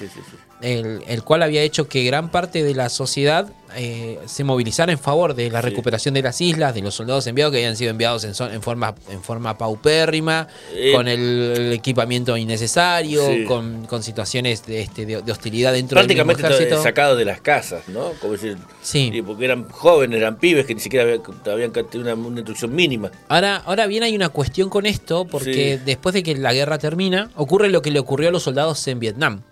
el, 0.62 1.02
el, 1.06 1.22
cual 1.22 1.42
había 1.42 1.62
hecho 1.62 1.88
que 1.88 2.04
gran 2.04 2.30
parte 2.30 2.62
de 2.62 2.74
la 2.74 2.88
sociedad 2.88 3.52
eh, 3.76 4.18
se 4.26 4.44
movilizara 4.44 4.92
en 4.92 4.98
favor 4.98 5.34
de 5.34 5.50
la 5.50 5.60
recuperación 5.60 6.14
de 6.14 6.22
las 6.22 6.40
islas, 6.40 6.74
de 6.74 6.82
los 6.82 6.94
soldados 6.94 7.26
enviados 7.26 7.52
que 7.52 7.58
habían 7.58 7.76
sido 7.76 7.90
enviados 7.90 8.24
en, 8.24 8.52
en 8.52 8.62
forma, 8.62 8.94
en 9.10 9.22
forma 9.22 9.56
paupérrima, 9.58 10.48
eh, 10.72 10.92
con 10.94 11.08
el, 11.08 11.72
equipamiento 11.72 12.36
innecesario, 12.36 13.22
con, 13.46 13.86
con, 13.86 14.02
situaciones 14.02 14.64
de, 14.66 14.82
este, 14.82 15.06
de, 15.06 15.32
hostilidad 15.32 15.72
dentro 15.72 16.00
del 16.00 16.10
ejército. 16.10 16.82
sacado 16.82 17.16
de 17.16 17.24
las 17.24 17.40
casas, 17.40 17.88
¿no? 17.88 18.12
Como 18.20 18.32
decir, 18.34 18.56
sí. 18.82 19.22
Porque 19.24 19.44
eran 19.44 19.68
jóvenes, 19.68 20.18
eran 20.18 20.36
pibes 20.36 20.66
que 20.66 20.74
ni 20.74 20.80
siquiera 20.80 21.20
habían, 21.46 21.72
tenido 21.72 22.14
una, 22.14 22.38
instrucción 22.38 22.74
mínima. 22.74 23.10
Ahora, 23.28 23.56
ahora 23.64 23.86
bien 23.86 24.02
hay 24.02 24.14
una 24.14 24.28
cuestión 24.28 24.70
con 24.70 24.86
esto, 24.86 25.24
porque 25.24 25.78
después 25.84 26.12
de 26.14 26.22
que 26.22 26.34
la 26.36 26.52
guerra 26.52 26.78
termina, 26.78 27.30
ocurre 27.36 27.68
lo 27.68 27.82
que 27.82 27.90
le 27.90 27.98
ocurrió 27.98 28.28
a 28.28 28.32
los 28.32 28.42
soldados 28.42 28.86
en 28.88 29.00
Vietnam. 29.00 29.42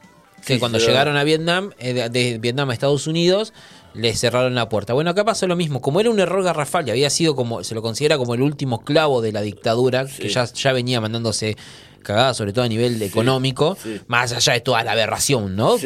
Que 0.45 0.59
cuando 0.59 0.79
llegaron 0.79 1.16
a 1.16 1.23
Vietnam, 1.23 1.70
eh, 1.79 2.09
de 2.11 2.39
Vietnam 2.39 2.70
a 2.70 2.73
Estados 2.73 3.07
Unidos, 3.07 3.53
le 3.95 4.14
cerraron 4.14 4.55
la 4.55 4.68
puerta. 4.68 4.93
Bueno, 4.93 5.11
acá 5.11 5.24
pasó 5.24 5.47
lo 5.47 5.57
mismo. 5.57 5.80
Como 5.80 6.01
era 6.01 6.11
un 6.11 6.20
error 6.20 6.43
garrafal 6.43 6.86
y 6.88 6.90
había 6.90 7.11
sido 7.11 7.34
como, 7.36 7.64
se 7.64 7.74
lo 7.74 7.82
considera 7.82 8.18
como 8.18 8.34
el 8.34 8.43
último 8.43 8.82
clavo 8.82 9.20
de 9.20 9.32
la 9.32 9.43
dictadura, 9.43 10.07
que 10.07 10.28
ya, 10.28 10.45
ya 10.45 10.72
venía 10.72 11.01
mandándose 11.01 11.57
cagadas, 12.03 12.36
sobre 12.36 12.53
todo 12.53 12.64
a 12.64 12.68
nivel 12.68 13.01
económico, 13.01 13.76
más 14.09 14.32
allá 14.32 14.55
de 14.55 14.61
toda 14.61 14.82
la 14.82 14.93
aberración, 14.93 15.55
¿no? 15.55 15.76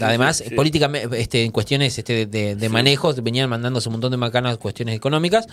además, 0.00 0.44
políticamente, 0.54 1.20
este, 1.20 1.42
en 1.42 1.50
cuestiones 1.50 1.98
este, 1.98 2.26
de, 2.26 2.54
de 2.54 2.68
manejos, 2.68 3.22
venían 3.22 3.50
mandándose 3.50 3.88
un 3.88 3.94
montón 3.94 4.12
de 4.12 4.16
macanas 4.16 4.56
cuestiones 4.58 4.94
económicas. 4.94 5.46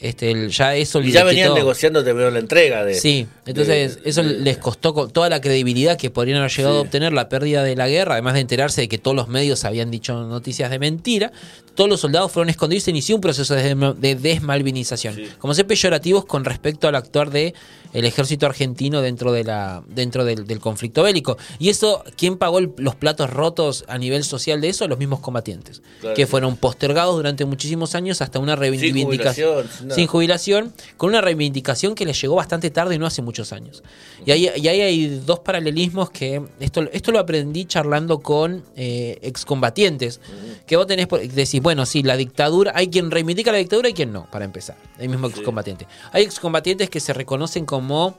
Este, 0.00 0.48
ya 0.48 0.76
eso 0.76 1.00
y 1.00 1.10
ya 1.10 1.24
venían 1.24 1.54
negociando 1.54 2.02
la 2.02 2.38
entrega 2.38 2.84
de. 2.84 2.94
Sí, 2.94 3.26
entonces 3.46 3.98
eso 4.04 4.22
les 4.22 4.56
costó 4.58 5.08
toda 5.08 5.28
la 5.28 5.40
credibilidad 5.40 5.98
que 5.98 6.08
podrían 6.08 6.38
haber 6.38 6.52
llegado 6.52 6.78
a 6.78 6.80
obtener 6.82 7.12
la 7.12 7.28
pérdida 7.28 7.64
de 7.64 7.74
la 7.74 7.88
guerra, 7.88 8.12
además 8.12 8.34
de 8.34 8.40
enterarse 8.40 8.82
de 8.82 8.88
que 8.88 8.98
todos 8.98 9.16
los 9.16 9.26
medios 9.26 9.64
habían 9.64 9.90
dicho 9.90 10.14
noticias 10.24 10.70
de 10.70 10.78
mentira. 10.78 11.32
Todos 11.78 11.88
los 11.88 12.00
soldados 12.00 12.32
fueron 12.32 12.50
escondidos 12.50 12.82
y 12.82 12.84
se 12.86 12.90
inició 12.90 13.14
un 13.14 13.20
proceso 13.20 13.54
de, 13.54 14.16
desmalvinización. 14.16 15.16
Como 15.38 15.54
ser 15.54 15.64
peyorativos 15.64 16.24
con 16.24 16.44
respecto 16.44 16.88
al 16.88 16.96
actuar 16.96 17.30
de 17.30 17.54
el 17.92 18.04
ejército 18.04 18.46
argentino 18.46 19.00
dentro 19.00 19.32
de 19.32 19.44
la 19.44 19.82
dentro 19.86 20.24
del, 20.24 20.58
conflicto 20.58 21.04
bélico. 21.04 21.38
Y 21.60 21.68
eso, 21.68 22.02
¿quién 22.16 22.36
pagó 22.36 22.60
los 22.60 22.96
platos 22.96 23.30
rotos 23.30 23.84
a 23.86 23.96
nivel 23.96 24.24
social 24.24 24.60
de 24.60 24.70
eso? 24.70 24.88
Los 24.88 24.98
mismos 24.98 25.20
combatientes, 25.20 25.82
que 26.16 26.26
fueron 26.26 26.56
postergados 26.56 27.14
durante 27.14 27.44
muchísimos 27.44 27.94
años 27.94 28.20
hasta 28.22 28.40
una 28.40 28.56
reivindicación 28.56 29.68
sin 29.88 30.08
jubilación, 30.08 30.72
con 30.96 31.10
una 31.10 31.20
reivindicación 31.20 31.94
que 31.94 32.04
les 32.04 32.20
llegó 32.20 32.34
bastante 32.34 32.70
tarde 32.70 32.96
y 32.96 32.98
no 32.98 33.06
hace 33.06 33.22
muchos 33.22 33.52
años. 33.52 33.84
Y 34.26 34.32
ahí, 34.32 34.50
y 34.56 34.66
ahí 34.66 34.80
hay 34.80 35.22
dos 35.24 35.38
paralelismos 35.38 36.10
que 36.10 36.42
esto, 36.58 36.82
esto 36.92 37.12
lo 37.12 37.20
aprendí 37.20 37.66
charlando 37.66 38.18
con 38.18 38.64
eh, 38.74 39.18
excombatientes, 39.22 40.20
que 40.66 40.76
vos 40.76 40.88
tenés, 40.88 41.06
decís, 41.34 41.62
bueno, 41.68 41.84
sí, 41.84 42.02
la 42.02 42.16
dictadura, 42.16 42.72
hay 42.74 42.88
quien 42.88 43.10
reivindica 43.10 43.52
la 43.52 43.58
dictadura 43.58 43.90
y 43.90 43.92
quien 43.92 44.10
no, 44.10 44.24
para 44.30 44.46
empezar, 44.46 44.78
el 44.98 45.10
mismo 45.10 45.26
excombatiente. 45.26 45.86
Hay 46.12 46.22
excombatientes 46.22 46.88
que 46.88 46.98
se 46.98 47.12
reconocen 47.12 47.66
como 47.66 48.16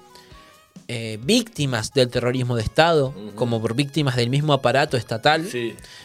eh, 0.87 1.17
víctimas 1.23 1.91
del 1.91 2.09
terrorismo 2.09 2.55
de 2.55 2.61
Estado, 2.61 3.11
como 3.33 3.59
por 3.59 3.73
víctimas 3.73 4.15
del 4.15 4.29
mismo 4.29 4.53
aparato 4.53 4.97
estatal. 4.97 5.47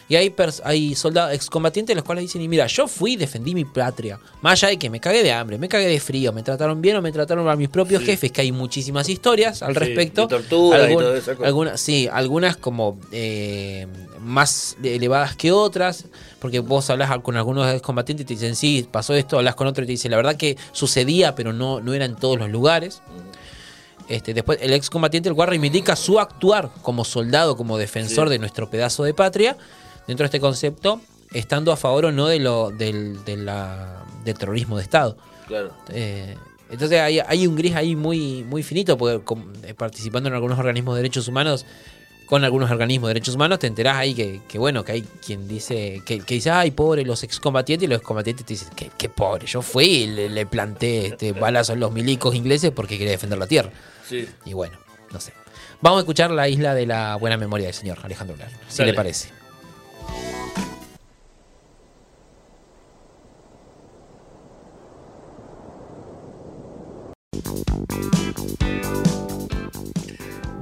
Y 0.09 0.15
hay, 0.15 0.33
hay 0.63 0.95
soldados 0.95 1.35
excombatientes 1.35 1.95
los 1.95 2.03
cuales 2.03 2.23
dicen, 2.23 2.41
y 2.41 2.47
mira, 2.47 2.65
yo 2.65 2.87
fui 2.87 3.13
y 3.13 3.15
defendí 3.15 3.53
mi 3.53 3.65
patria. 3.65 4.19
Más 4.41 4.53
allá 4.53 4.69
de 4.69 4.79
que 4.79 4.89
me 4.89 4.99
cagué 4.99 5.21
de 5.21 5.31
hambre, 5.31 5.59
me 5.59 5.69
cagué 5.69 5.87
de 5.87 5.99
frío, 5.99 6.33
me 6.33 6.41
trataron 6.41 6.81
bien 6.81 6.95
o 6.97 7.01
me 7.03 7.11
trataron 7.11 7.47
a 7.47 7.55
mis 7.55 7.69
propios 7.69 8.01
jefes, 8.01 8.31
que 8.31 8.41
hay 8.41 8.51
muchísimas 8.51 9.07
historias 9.07 9.61
al 9.61 9.75
respecto. 9.75 10.27
tortura 10.27 10.91
y 10.91 10.95
todo 10.95 11.15
eso. 11.15 11.31
Algunas, 11.43 11.79
sí, 11.79 12.09
algunas 12.11 12.57
como 12.57 12.99
eh, 13.11 13.85
más 14.19 14.77
elevadas 14.83 15.35
que 15.35 15.51
otras, 15.51 16.05
porque 16.45 16.59
vos 16.59 16.87
hablas 16.91 17.09
con 17.23 17.35
algunos 17.37 17.73
excombatientes 17.73 18.23
y 18.23 18.27
te 18.27 18.33
dicen, 18.35 18.55
sí, 18.55 18.87
pasó 18.91 19.15
esto, 19.15 19.37
hablas 19.37 19.55
con 19.55 19.65
otro 19.65 19.83
y 19.83 19.87
te 19.87 19.93
dicen, 19.93 20.11
la 20.11 20.17
verdad 20.17 20.35
que 20.35 20.55
sucedía, 20.73 21.33
pero 21.33 21.53
no, 21.53 21.81
no 21.81 21.95
era 21.95 22.05
en 22.05 22.15
todos 22.15 22.37
los 22.37 22.51
lugares. 22.51 23.01
Este, 24.07 24.35
después, 24.35 24.59
el 24.61 24.71
excombatiente, 24.73 25.27
el 25.27 25.33
cual 25.33 25.47
reivindica 25.47 25.95
su 25.95 26.19
actuar 26.19 26.69
como 26.83 27.03
soldado, 27.03 27.57
como 27.57 27.79
defensor 27.79 28.29
de 28.29 28.37
nuestro 28.37 28.69
pedazo 28.69 29.03
de 29.03 29.15
patria, 29.15 29.57
dentro 30.05 30.23
de 30.23 30.27
este 30.27 30.39
concepto, 30.39 31.01
estando 31.33 31.71
a 31.71 31.77
favor 31.77 32.05
o 32.05 32.11
no 32.11 32.27
de 32.27 32.37
lo, 32.37 32.69
del, 32.69 33.25
del 33.25 34.37
terrorismo 34.37 34.77
de 34.77 34.83
Estado. 34.83 35.17
Claro. 35.47 35.73
Eh, 35.89 36.35
entonces 36.69 37.01
hay, 37.01 37.47
un 37.47 37.55
gris 37.55 37.73
ahí 37.73 37.95
muy, 37.95 38.43
muy 38.43 38.61
finito, 38.61 38.99
porque 38.99 39.19
eh, 39.63 39.73
participando 39.73 40.29
en 40.29 40.35
algunos 40.35 40.59
organismos 40.59 40.93
de 40.93 41.01
derechos 41.01 41.27
humanos, 41.27 41.65
con 42.25 42.43
algunos 42.43 42.71
organismos 42.71 43.07
de 43.09 43.13
derechos 43.15 43.35
humanos, 43.35 43.59
te 43.59 43.67
enterás 43.67 43.97
ahí 43.97 44.13
que, 44.13 44.57
bueno, 44.57 44.83
que 44.83 44.93
hay 44.93 45.01
quien 45.25 45.47
dice, 45.47 46.01
que, 46.05 46.19
dice, 46.21 46.49
ay, 46.49 46.71
pobre 46.71 47.05
los 47.05 47.23
excombatientes, 47.23 47.85
y 47.85 47.89
los 47.89 47.97
excombatientes 47.97 48.45
te 48.45 48.53
dicen, 48.53 48.69
que, 48.75 49.09
pobre, 49.09 49.45
yo 49.45 49.61
fui 49.61 49.85
y 49.85 50.07
le, 50.07 50.45
planté 50.45 51.07
este 51.07 51.31
balazo 51.33 51.73
a 51.73 51.75
los 51.75 51.91
milicos 51.91 52.35
ingleses 52.35 52.71
porque 52.71 52.97
quería 52.97 53.11
defender 53.11 53.37
la 53.37 53.47
tierra. 53.47 53.71
Y 54.45 54.53
bueno, 54.53 54.77
no 55.11 55.19
sé. 55.19 55.33
Vamos 55.81 55.97
a 55.97 56.01
escuchar 56.01 56.31
la 56.31 56.47
isla 56.47 56.73
de 56.73 56.85
la 56.85 57.15
buena 57.15 57.37
memoria 57.37 57.67
del 57.67 57.75
señor 57.75 57.99
Alejandro 58.01 58.35
Lerner, 58.37 58.59
si 58.67 58.83
le 58.83 58.93
parece. 58.93 59.29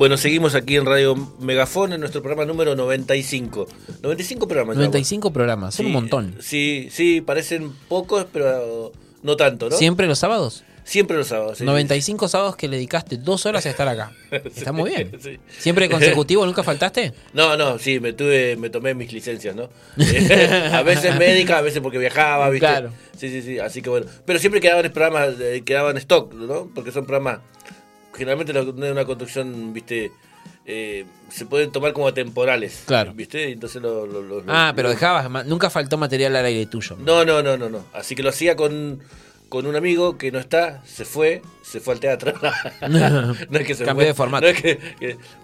Bueno, 0.03 0.17
seguimos 0.17 0.53
aquí 0.53 0.75
en 0.75 0.85
Radio 0.85 1.15
Megafón 1.39 1.93
en 1.93 2.01
nuestro 2.01 2.21
programa 2.21 2.43
número 2.43 2.75
95. 2.75 3.69
95 4.01 4.47
programas. 4.49 4.75
95 4.75 5.31
programas, 5.31 5.79
un 5.79 5.93
montón. 5.93 6.35
Sí, 6.41 6.89
sí, 6.91 7.21
parecen 7.21 7.71
pocos, 7.87 8.27
pero 8.33 8.91
no 9.21 9.37
tanto, 9.37 9.69
¿no? 9.69 9.77
¿Siempre 9.77 10.05
los 10.05 10.19
sábados? 10.19 10.65
Siempre 10.83 11.15
los 11.15 11.27
sábados. 11.27 11.61
95 11.61 12.27
sábados 12.27 12.57
que 12.57 12.67
le 12.67 12.75
dedicaste 12.75 13.15
dos 13.15 13.45
horas 13.45 13.65
a 13.65 13.69
estar 13.69 13.87
acá. 13.87 14.11
Está 14.31 14.73
muy 14.73 14.89
bien. 14.89 15.17
¿Siempre 15.57 15.87
consecutivo? 15.87 16.45
¿Nunca 16.45 16.63
faltaste? 16.63 17.13
No, 17.31 17.55
no, 17.55 17.79
sí, 17.79 18.01
me 18.01 18.11
tuve, 18.11 18.57
me 18.57 18.69
tomé 18.69 18.93
mis 18.93 19.13
licencias, 19.13 19.55
¿no? 19.55 19.69
a 20.73 20.83
veces 20.83 21.15
médica, 21.17 21.59
a 21.59 21.61
veces 21.61 21.79
porque 21.79 21.97
viajaba, 21.97 22.49
¿viste? 22.49 22.67
Claro. 22.67 22.89
Sí, 23.17 23.29
sí, 23.29 23.41
sí, 23.41 23.57
así 23.57 23.81
que 23.81 23.89
bueno. 23.89 24.07
Pero 24.25 24.37
siempre 24.37 24.59
quedaban 24.59 24.91
programas, 24.91 25.39
eh, 25.39 25.63
quedaban 25.65 25.95
stock, 25.95 26.33
¿no? 26.33 26.69
Porque 26.75 26.91
son 26.91 27.05
programas, 27.05 27.39
generalmente 28.13 28.53
de 28.53 28.91
una 28.91 29.05
construcción, 29.05 29.73
¿viste? 29.73 30.11
Eh, 30.65 31.05
se 31.29 31.45
pueden 31.45 31.71
tomar 31.71 31.93
como 31.93 32.13
temporales. 32.13 32.83
Claro. 32.85 33.13
¿Viste? 33.13 33.51
Entonces 33.51 33.81
lo, 33.81 34.43
Ah, 34.47 34.73
pero 34.75 34.89
dejabas, 34.89 35.45
nunca 35.45 35.69
faltó 35.69 35.97
material 35.97 36.35
al 36.35 36.45
aire 36.45 36.65
tuyo. 36.65 36.95
No, 36.99 37.25
no, 37.25 37.41
no, 37.41 37.57
no, 37.57 37.69
no. 37.69 37.85
Así 37.93 38.15
que 38.15 38.23
lo 38.23 38.29
hacía 38.29 38.55
con 38.55 39.01
con 39.53 39.67
un 39.67 39.75
amigo 39.75 40.17
que 40.17 40.31
no 40.31 40.39
está, 40.39 40.81
se 40.83 41.05
fue, 41.05 41.43
se 41.61 41.79
fue 41.79 41.93
al 41.93 41.99
teatro. 41.99 42.33
no, 42.89 43.33
es 43.59 43.67
que 43.67 43.75
se 43.75 43.85
Cambió 43.85 44.07
de 44.07 44.15
formato. 44.15 44.47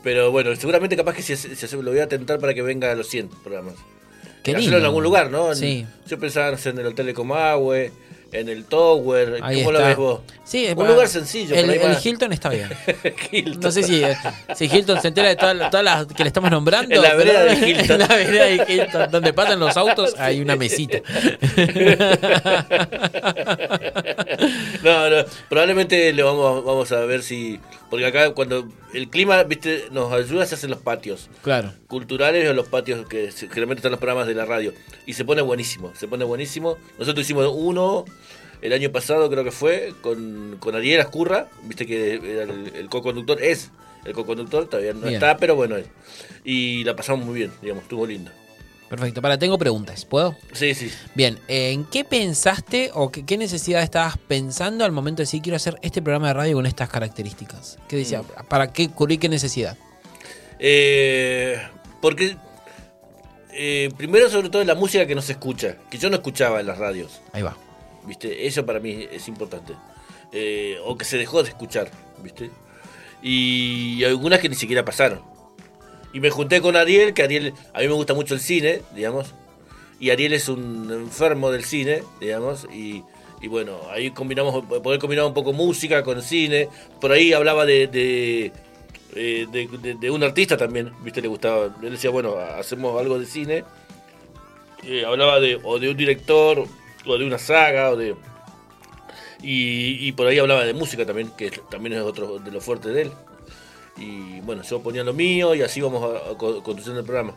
pero 0.01 0.31
bueno, 0.31 0.55
seguramente 0.55 0.97
capaz 0.97 1.13
que 1.13 1.21
si, 1.21 1.77
lo 1.77 1.91
voy 1.91 1.99
a 1.99 2.09
tentar 2.09 2.39
para 2.39 2.55
que 2.55 2.63
venga 2.63 2.91
a 2.91 2.95
los 2.95 3.07
100 3.07 3.29
programas. 3.43 3.75
Qué 4.41 4.57
lindo. 4.57 4.79
en 4.79 4.85
algún 4.85 5.03
lugar, 5.03 5.29
¿no? 5.29 5.53
Sí. 5.53 5.85
Yo 6.07 6.17
pensaba 6.17 6.57
en 6.57 6.79
el 6.79 6.87
Hotel 6.87 7.05
de 7.05 7.13
Comahue, 7.13 7.91
en 8.31 8.49
el 8.49 8.65
Tower. 8.65 9.39
¿Cómo 9.39 9.71
lo 9.71 9.79
ves 9.79 9.97
vos? 9.97 10.19
Sí, 10.43 10.67
un 10.75 10.87
lugar 10.87 11.07
sencillo. 11.07 11.55
El, 11.55 11.69
el 11.69 11.97
Hilton 12.03 12.33
está 12.33 12.49
bien. 12.49 12.69
No 13.61 13.71
sé 13.71 13.83
si, 13.83 14.01
si 14.55 14.65
Hilton 14.65 15.01
se 15.01 15.09
entera 15.09 15.29
de 15.29 15.35
todas, 15.35 15.83
las 15.83 16.05
que 16.07 16.23
le 16.23 16.27
estamos 16.27 16.49
nombrando. 16.51 16.93
En 16.93 17.01
la 17.01 17.13
vereda 17.15 17.43
de 17.43 17.69
Hilton. 17.69 18.01
En 18.01 18.07
la 18.07 18.15
vereda 18.15 18.45
de 18.45 18.65
Hilton, 18.67 19.11
donde 19.11 19.33
pasan 19.33 19.59
los 19.59 19.77
autos, 19.77 20.15
hay 20.17 20.41
una 20.41 20.55
mesita. 20.55 20.99
no, 24.83 25.09
no, 25.09 25.25
probablemente 25.47 26.13
le 26.13 26.23
vamos, 26.23 26.63
vamos 26.63 26.91
a 26.91 27.01
ver 27.05 27.23
si. 27.23 27.59
Porque 27.89 28.05
acá, 28.05 28.31
cuando 28.31 28.67
el 28.93 29.09
clima 29.09 29.41
viste 29.43 29.85
nos 29.91 30.11
ayuda, 30.13 30.45
se 30.45 30.55
hacen 30.55 30.69
los 30.69 30.79
patios. 30.79 31.29
Claro. 31.41 31.73
Culturales 31.87 32.47
o 32.49 32.53
los 32.53 32.67
patios 32.67 33.07
que 33.07 33.31
generalmente 33.31 33.79
están 33.79 33.91
los 33.91 33.99
programas 33.99 34.27
de 34.27 34.35
la 34.35 34.45
radio. 34.45 34.73
Y 35.05 35.13
se 35.13 35.25
pone 35.25 35.41
buenísimo, 35.41 35.91
se 35.95 36.07
pone 36.07 36.23
buenísimo. 36.23 36.77
Nosotros 36.99 37.25
hicimos 37.25 37.51
uno 37.51 38.05
el 38.61 38.73
año 38.73 38.91
pasado 38.91 39.29
creo 39.29 39.43
que 39.43 39.51
fue 39.51 39.93
con, 40.01 40.57
con 40.59 40.75
Ariel 40.75 40.99
Ascurra, 40.99 41.47
viste 41.63 41.85
que 41.85 42.15
era 42.15 42.43
el, 42.43 42.89
co-conductor, 42.89 43.41
es 43.41 43.71
el 44.03 44.13
co-conductor, 44.13 44.67
todavía 44.67 44.93
no 44.93 45.07
está, 45.07 45.37
pero 45.37 45.55
bueno 45.55 45.77
es. 45.77 45.87
Y 46.43 46.83
la 46.83 46.95
pasamos 46.95 47.25
muy 47.25 47.35
bien, 47.35 47.51
digamos, 47.61 47.83
estuvo 47.83 48.05
lindo. 48.05 48.31
Perfecto, 48.89 49.21
para, 49.21 49.37
tengo 49.37 49.57
preguntas, 49.57 50.05
¿puedo? 50.05 50.35
Sí, 50.53 50.73
sí. 50.73 50.91
Bien, 51.13 51.37
¿en 51.47 51.85
qué 51.85 52.03
pensaste 52.03 52.91
o 52.93 53.11
qué, 53.11 53.37
necesidad 53.37 53.83
estabas 53.83 54.17
pensando 54.17 54.83
al 54.83 54.91
momento 54.91 55.17
de 55.17 55.23
decir 55.23 55.41
quiero 55.41 55.57
hacer 55.57 55.77
este 55.81 56.01
programa 56.01 56.29
de 56.29 56.33
radio 56.33 56.55
con 56.55 56.65
estas 56.65 56.89
características? 56.89 57.77
¿Qué 57.87 57.97
decía? 57.97 58.21
Mm. 58.23 58.47
¿Para 58.47 58.73
qué 58.73 58.89
cubrir 58.89 59.19
qué 59.19 59.29
necesidad? 59.29 59.77
Eh, 60.57 61.61
porque 62.01 62.35
eh, 63.53 63.89
primero 63.95 64.29
sobre 64.29 64.49
todo 64.49 64.63
la 64.63 64.75
música 64.75 65.05
que 65.05 65.15
no 65.15 65.21
se 65.21 65.33
escucha, 65.33 65.77
que 65.89 65.97
yo 65.97 66.09
no 66.09 66.15
escuchaba 66.15 66.59
en 66.59 66.67
las 66.67 66.77
radios. 66.77 67.21
Ahí 67.31 67.43
va. 67.43 67.55
¿viste? 68.05 68.47
Eso 68.47 68.65
para 68.65 68.79
mí 68.79 69.07
es 69.11 69.27
importante. 69.27 69.75
Eh, 70.31 70.77
o 70.83 70.97
que 70.97 71.05
se 71.05 71.17
dejó 71.17 71.43
de 71.43 71.49
escuchar, 71.49 71.89
¿viste? 72.21 72.51
Y 73.21 74.03
algunas 74.03 74.39
que 74.39 74.49
ni 74.49 74.55
siquiera 74.55 74.85
pasaron. 74.85 75.21
Y 76.13 76.19
me 76.19 76.29
junté 76.29 76.61
con 76.61 76.75
Ariel, 76.75 77.13
que 77.13 77.23
Ariel, 77.23 77.53
a 77.73 77.79
mí 77.79 77.87
me 77.87 77.93
gusta 77.93 78.13
mucho 78.13 78.33
el 78.33 78.39
cine, 78.39 78.81
digamos, 78.95 79.33
y 79.99 80.09
Ariel 80.09 80.33
es 80.33 80.49
un 80.49 80.89
enfermo 80.91 81.51
del 81.51 81.63
cine, 81.63 82.03
digamos, 82.19 82.67
y, 82.73 83.03
bueno, 83.47 83.79
ahí 83.91 84.11
combinamos, 84.11 84.65
poder 84.65 84.99
combinar 84.99 85.25
un 85.25 85.33
poco 85.33 85.53
música 85.53 86.03
con 86.03 86.21
cine, 86.21 86.69
por 86.99 87.11
ahí 87.11 87.33
hablaba 87.33 87.65
de, 87.65 87.87
de, 87.87 88.51
eh, 89.15 90.09
un 90.09 90.23
artista 90.23 90.57
también, 90.57 90.91
¿viste? 91.03 91.21
Le 91.21 91.27
gustaba, 91.27 91.75
él 91.81 91.91
decía, 91.91 92.09
bueno, 92.09 92.37
hacemos 92.37 92.99
algo 92.99 93.19
de 93.19 93.25
cine, 93.25 93.63
eh, 94.83 95.05
hablaba 95.05 95.39
de, 95.39 95.59
o 95.63 95.77
de 95.77 95.89
un 95.89 95.97
director, 95.97 96.65
o 97.05 97.17
de 97.17 97.25
una 97.25 97.37
saga, 97.37 97.91
o 97.91 97.95
de... 97.95 98.15
Y, 99.41 100.11
por 100.13 100.27
ahí 100.27 100.37
hablaba 100.37 100.65
de 100.65 100.73
música 100.73 101.05
también, 101.05 101.31
que 101.37 101.49
también 101.69 101.93
es 101.93 102.01
otro 102.01 102.39
de 102.39 102.51
lo 102.51 102.59
fuerte 102.59 102.89
de 102.89 103.03
él. 103.03 103.11
Y 103.99 104.39
bueno, 104.41 104.63
yo 104.63 104.81
ponía 104.81 105.03
lo 105.03 105.13
mío 105.13 105.53
y 105.55 105.61
así 105.61 105.81
vamos 105.81 106.03
a, 106.03 106.37
conduciendo 106.37 106.99
el 106.99 107.05
programa. 107.05 107.35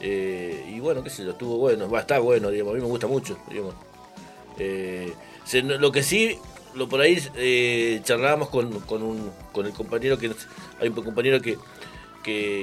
Eh, 0.00 0.72
y 0.74 0.80
bueno, 0.80 1.02
qué 1.02 1.10
sé 1.10 1.24
yo, 1.24 1.30
estuvo 1.30 1.56
bueno, 1.56 1.88
va 1.88 1.98
a 1.98 2.00
estar 2.02 2.20
bueno, 2.20 2.50
digamos, 2.50 2.72
a 2.72 2.76
mí 2.76 2.82
me 2.82 2.88
gusta 2.88 3.06
mucho, 3.06 3.38
digamos. 3.48 3.74
Eh, 4.58 5.12
lo 5.52 5.90
que 5.92 6.02
sí, 6.02 6.38
lo 6.74 6.88
por 6.88 7.00
ahí 7.00 7.18
eh, 7.36 8.00
charlábamos 8.04 8.50
con, 8.50 8.80
con, 8.80 9.02
un, 9.02 9.30
con 9.52 9.66
el 9.66 9.72
compañero 9.72 10.18
que 10.18 10.30
hay 10.80 10.88
un 10.88 10.94
compañero 10.94 11.40
que 11.40 11.56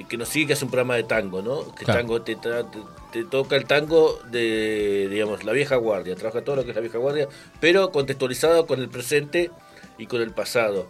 que, 0.09 0.17
nos 0.17 0.27
sigue 0.27 0.47
que 0.47 0.53
hace 0.53 0.65
un 0.65 0.71
programa 0.71 0.95
de 0.95 1.03
tango, 1.03 1.41
¿no? 1.41 1.73
Que 1.73 1.86
tango 1.86 2.21
te, 2.21 2.36
te, 2.36 3.23
toca 3.23 3.55
el 3.55 3.65
tango 3.65 4.19
de, 4.29 5.07
digamos, 5.09 5.45
la 5.45 5.53
vieja 5.53 5.77
guardia, 5.77 6.15
trabaja 6.15 6.43
todo 6.43 6.57
lo 6.57 6.63
que 6.63 6.71
es 6.71 6.75
la 6.75 6.81
vieja 6.81 6.97
guardia, 6.97 7.29
pero 7.61 7.91
contextualizado 7.91 8.67
con 8.67 8.81
el 8.81 8.89
presente 8.89 9.51
y 9.97 10.07
con 10.07 10.21
el 10.21 10.31
pasado. 10.31 10.88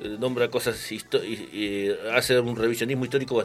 Eh, 0.00 0.16
nombra 0.18 0.48
cosas, 0.48 0.76
y, 0.90 1.88
hace 2.12 2.38
un 2.40 2.56
revisionismo 2.56 3.04
histórico 3.04 3.44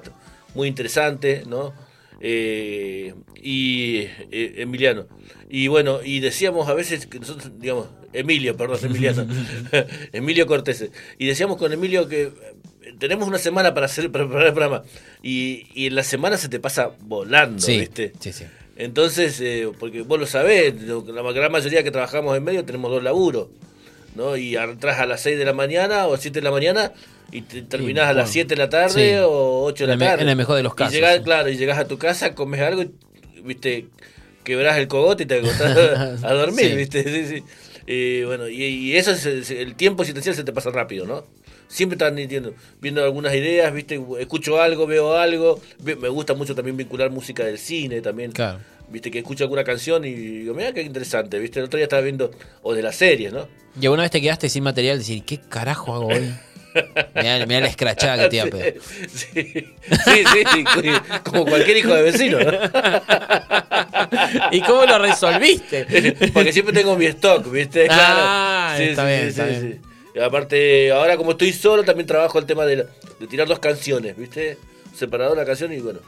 muy 0.56 0.68
interesante, 0.68 1.44
¿no? 1.48 1.74
Eh, 2.22 3.14
y 3.42 4.00
eh, 4.32 4.56
Emiliano. 4.58 5.08
Y 5.50 5.68
bueno, 5.68 6.00
y 6.04 6.20
decíamos 6.20 6.68
a 6.68 6.74
veces 6.74 7.08
que 7.08 7.20
nosotros, 7.20 7.52
digamos, 7.60 7.88
Emilio, 8.14 8.58
perdón, 8.58 8.80
Emiliano, 8.84 9.26
Emilio 10.12 10.48
Cortés. 10.48 10.90
Y 11.18 11.28
decíamos 11.28 11.58
con 11.58 11.72
Emilio 11.72 12.08
que 12.08 12.32
tenemos 12.98 13.28
una 13.28 13.38
semana 13.38 13.74
para 13.74 13.86
hacer 13.86 14.12
preparar 14.12 14.48
el 14.48 14.54
programa 14.54 14.84
y, 15.24 15.68
y 15.74 15.88
en 15.88 15.96
la 15.96 16.04
semana 16.04 16.38
se 16.38 16.50
te 16.50 16.60
pasa 16.60 16.92
volando, 17.02 17.66
¿viste? 17.66 18.14
Sí, 18.20 18.34
sí. 18.34 18.46
Entonces, 18.80 19.40
eh, 19.42 19.70
porque 19.78 20.04
vos 20.04 20.18
lo 20.18 20.26
sabés, 20.26 20.74
la 20.82 21.32
gran 21.34 21.52
mayoría 21.52 21.84
que 21.84 21.92
trabajamos 21.92 22.38
en 22.38 22.44
medio 22.46 22.64
tenemos 22.64 22.90
dos 22.90 23.04
laburos, 23.04 23.50
¿no? 24.20 24.38
Y 24.38 24.56
entras 24.56 25.00
a 25.00 25.06
las 25.06 25.22
6 25.22 25.40
de 25.40 25.46
la 25.46 25.54
mañana 25.54 26.08
o 26.08 26.18
7 26.18 26.40
de 26.40 26.44
la 26.44 26.52
mañana 26.52 26.92
y 27.32 27.42
te 27.42 27.62
terminás 27.62 28.10
a 28.10 28.14
las 28.14 28.30
7 28.30 28.50
de 28.50 28.58
la 28.58 28.70
tarde 28.70 29.22
o 29.22 29.64
8 29.64 29.88
de 29.88 29.96
la 29.96 30.06
tarde. 30.06 30.24
En 30.24 30.30
el 30.30 30.36
mejor 30.36 30.58
de 30.58 30.64
los 30.64 30.76
casos. 30.76 30.94
Y 30.94 30.98
llegás, 30.98 31.20
claro, 31.22 31.50
y 31.50 31.58
llegás 31.58 31.80
a 31.80 31.88
tu 31.88 31.98
casa, 31.98 32.36
comes 32.36 32.62
algo 32.62 32.84
y, 32.84 32.92
viste, 33.44 33.88
quebrás 34.44 34.78
el 34.78 34.88
cogote 34.88 35.24
y 35.24 35.26
te 35.26 35.40
acostás 35.40 35.78
a 36.24 36.34
dormir, 36.34 36.76
¿viste? 36.76 37.04
Sí, 37.04 37.38
sí. 37.38 37.44
Eh, 37.88 38.24
bueno, 38.28 38.48
y, 38.48 38.96
eso 38.96 39.12
es 39.12 39.26
el, 39.26 39.74
tiempo 39.76 40.04
existencial 40.04 40.36
se 40.36 40.44
te 40.44 40.54
pasa 40.54 40.70
rápido, 40.70 41.08
¿no? 41.08 41.24
Siempre 41.68 41.96
estás 41.96 42.14
viendo, 42.14 42.54
viendo 42.82 43.04
algunas 43.04 43.34
ideas, 43.34 43.74
viste, 43.74 44.00
escucho 44.20 44.62
algo, 44.62 44.86
veo 44.86 45.18
algo, 45.18 45.60
me 45.84 46.10
gusta 46.10 46.34
mucho 46.34 46.56
también 46.56 46.78
vincular 46.78 47.10
música 47.10 47.44
del 47.44 47.58
cine 47.58 48.02
también. 48.02 48.32
Claro. 48.32 48.60
Viste, 48.90 49.12
que 49.12 49.20
escucho 49.20 49.44
alguna 49.44 49.64
canción 49.64 50.04
y 50.04 50.14
digo, 50.14 50.54
mira 50.54 50.74
qué 50.74 50.82
interesante, 50.82 51.40
viste, 51.40 51.60
el 51.60 51.66
otro 51.66 51.78
día 51.78 51.86
estaba 51.86 52.02
viendo, 52.02 52.32
o 52.64 52.74
de 52.74 52.82
las 52.82 52.96
series, 52.96 53.32
¿no? 53.32 53.48
Y 53.80 53.86
alguna 53.86 54.04
vez 54.04 54.12
te 54.12 54.22
quedaste 54.22 54.50
sin 54.50 54.64
material, 54.64 54.98
decir, 54.98 55.24
¿qué 55.24 55.40
carajo 55.40 55.94
hago 55.94 56.08
hoy? 56.08 56.34
Mirá, 57.16 57.46
la 57.46 57.68
escrachada 57.68 58.24
que 58.24 58.30
te 58.30 58.38
iba 58.38 58.46
a 58.46 58.50
Sí, 59.08 59.28
sí, 59.34 59.66
sí, 60.54 60.64
como 61.24 61.46
cualquier 61.46 61.78
hijo 61.78 61.94
de 61.94 62.02
vecino. 62.04 62.40
¿no? 62.40 62.52
¿Y 64.52 64.62
cómo 64.62 64.86
lo 64.86 65.00
resolviste? 65.00 65.86
Porque 66.34 66.54
siempre 66.54 66.74
tengo 66.74 66.96
mi 66.96 67.08
stock, 67.08 67.52
¿viste? 67.52 67.88
Ah, 67.90 68.76
claro. 68.76 68.92
está 68.92 69.06
bien, 69.06 69.28
está 69.28 69.46
bien. 69.46 69.82
Y 70.14 70.20
aparte, 70.20 70.92
ahora 70.92 71.18
como 71.18 71.32
estoy 71.32 71.52
solo, 71.54 71.84
también 71.84 72.06
trabajo 72.08 72.38
el 72.40 72.46
tema 72.46 72.66
de, 72.66 72.86
tirar 73.30 73.48
dos 73.48 73.60
canciones, 73.60 74.18
¿viste? 74.18 74.58
Separado 74.96 75.36
la 75.36 75.46
canción 75.46 75.72
y 75.74 75.80
bueno. 75.80 76.00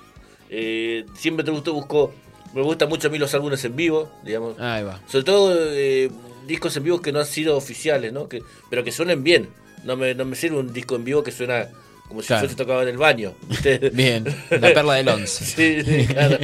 Eh, 0.50 1.06
siempre 1.18 1.46
te 1.46 1.52
gustó, 1.52 1.74
busco. 1.74 2.14
Me 2.54 2.62
gustan 2.62 2.90
mucho 2.90 3.08
a 3.08 3.12
mí 3.12 3.18
los 3.18 3.34
álbumes 3.34 3.64
en 3.64 3.76
vivo, 3.76 4.12
digamos. 4.24 4.60
Ahí 4.60 4.84
va. 4.84 5.00
Sobre 5.08 5.24
todo 5.24 5.56
eh, 5.58 6.12
discos 6.46 6.76
en 6.78 6.84
vivo 6.84 7.02
que 7.02 7.12
no 7.12 7.20
han 7.20 7.26
sido 7.26 7.56
oficiales, 7.56 8.12
¿no? 8.12 8.28
Que, 8.28 8.44
pero 8.70 8.84
que 8.84 8.92
suenen 8.92 9.24
bien. 9.24 9.50
No 9.84 9.96
me, 9.96 10.14
no 10.14 10.26
me 10.26 10.36
sirve 10.36 10.58
un 10.58 10.72
disco 10.74 10.96
en 10.96 11.04
vivo 11.04 11.24
que 11.24 11.32
suena 11.32 11.70
como 12.12 12.22
si 12.22 12.28
claro. 12.28 12.42
fuese 12.42 12.56
tocado 12.56 12.82
en 12.82 12.90
el 12.90 12.98
baño. 12.98 13.36
Bien, 13.94 14.26
la 14.50 14.74
perla 14.74 14.96
del 14.96 15.08
once. 15.08 15.46
sí, 15.46 15.82
sí, 15.82 16.08
claro. 16.08 16.38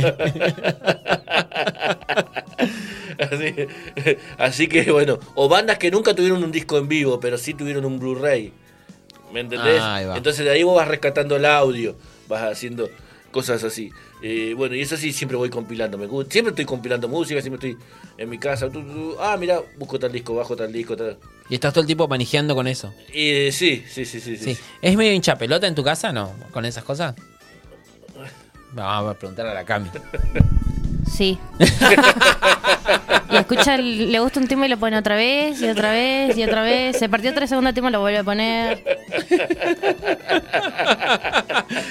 así, 4.38 4.68
que 4.68 4.90
bueno, 4.90 5.20
o 5.36 5.50
bandas 5.50 5.78
que 5.78 5.92
nunca 5.92 6.16
tuvieron 6.16 6.42
un 6.42 6.54
disco 6.54 6.78
en 6.78 6.88
vivo, 6.88 7.20
pero 7.20 7.38
sí 7.38 7.54
tuvieron 7.54 7.84
un 7.84 8.00
Blu-ray. 8.00 8.54
¿Me 9.34 9.42
entendés? 9.42 9.82
Ah, 9.82 10.14
Entonces 10.16 10.46
de 10.46 10.52
ahí 10.52 10.64
vos 10.64 10.78
vas 10.78 10.88
rescatando 10.88 11.36
el 11.36 11.44
audio, 11.44 11.98
vas 12.30 12.44
haciendo 12.44 12.90
cosas 13.32 13.64
así. 13.64 13.92
Eh, 14.22 14.54
bueno, 14.56 14.76
y 14.76 14.82
eso 14.82 14.98
sí 14.98 15.14
siempre 15.14 15.38
voy 15.38 15.50
compilando. 15.50 15.98
Me 15.98 16.08
siempre 16.30 16.50
estoy 16.52 16.66
compilando 16.66 17.08
música, 17.08 17.42
siempre 17.42 17.70
estoy 17.70 17.86
en 18.18 18.30
mi 18.30 18.38
casa. 18.38 18.68
ah, 19.20 19.38
mira, 19.40 19.62
busco 19.78 20.00
tal 20.00 20.12
disco, 20.12 20.36
bajo 20.36 20.56
tal 20.56 20.72
disco. 20.72 20.96
Tal. 20.96 21.18
¿Y 21.50 21.56
estás 21.56 21.74
todo 21.74 21.82
el 21.82 21.88
tiempo 21.88 22.08
manejando 22.08 22.56
con 22.56 22.68
eso? 22.68 22.94
sí, 23.12 23.52
sí, 23.52 23.84
sí, 23.88 24.06
sí, 24.06 24.38
sí, 24.38 24.58
¿Es 24.82 24.96
medio 24.96 25.14
hincha 25.14 25.38
pelota 25.38 25.68
en 25.68 25.76
tu 25.76 25.84
casa, 25.84 26.12
no? 26.12 26.32
¿Con 26.52 26.66
esas 26.66 26.84
cosas? 26.84 27.16
Vamos 28.74 29.12
a 29.12 29.18
preguntar 29.18 29.48
a 29.48 29.54
la 29.54 29.64
Cami. 29.64 29.90
Sí. 31.10 31.38
y 33.30 33.36
escucha, 33.36 33.78
le 33.78 34.20
gusta 34.20 34.40
un 34.40 34.48
tema 34.48 34.66
y 34.66 34.70
lo 34.70 34.78
pone 34.78 34.98
otra 34.98 35.16
vez, 35.16 35.62
y 35.62 35.68
otra 35.68 35.92
vez, 35.92 36.38
y 36.38 36.44
otra 36.44 36.64
vez. 36.64 36.98
Se 36.98 37.10
partió 37.10 37.34
tres 37.34 37.50
segundos 37.50 37.74
tema 37.74 37.90
y 37.90 37.92
lo 37.92 38.00
vuelve 38.00 38.20
a 38.20 38.24
poner. 38.24 38.84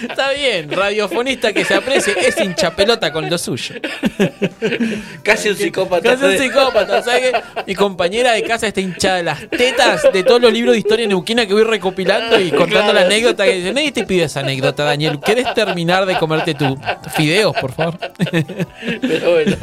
Está 0.02 0.32
bien, 0.32 0.70
radiofonista 0.70 1.52
que 1.52 1.64
se 1.64 1.74
aprecie, 1.74 2.14
es 2.18 2.38
hincha 2.40 2.74
pelota 2.74 3.12
con 3.12 3.28
lo 3.28 3.38
suyo. 3.38 3.76
Casi 5.22 5.50
un 5.50 5.56
psicópata. 5.56 6.10
Casi 6.10 6.24
un 6.24 6.38
psicópata. 6.38 7.02
¿sabes 7.02 7.32
Mi 7.66 7.74
compañera 7.74 8.32
de 8.32 8.42
casa 8.42 8.66
está 8.66 8.80
hinchada 8.80 9.16
de 9.16 9.22
las 9.24 9.48
tetas 9.48 10.06
de 10.12 10.22
todos 10.22 10.40
los 10.40 10.52
libros 10.52 10.72
de 10.72 10.78
historia 10.78 11.06
neuquina 11.06 11.46
que 11.46 11.52
voy 11.52 11.64
recopilando 11.64 12.40
y 12.40 12.50
contando 12.50 12.92
la 12.92 13.02
anécdota. 13.02 13.44
Que 13.44 13.54
dice, 13.54 13.72
nadie 13.72 13.92
te 13.92 14.04
pide 14.04 14.24
esa 14.24 14.40
anécdota, 14.40 14.84
Daniel. 14.84 15.20
¿Quieres 15.20 15.52
terminar 15.54 16.06
de 16.06 16.16
comerte 16.18 16.54
tus 16.54 16.76
fideos, 17.14 17.56
por 17.56 17.72
favor? 17.72 17.98
Pero 19.00 19.32
bueno. 19.32 19.56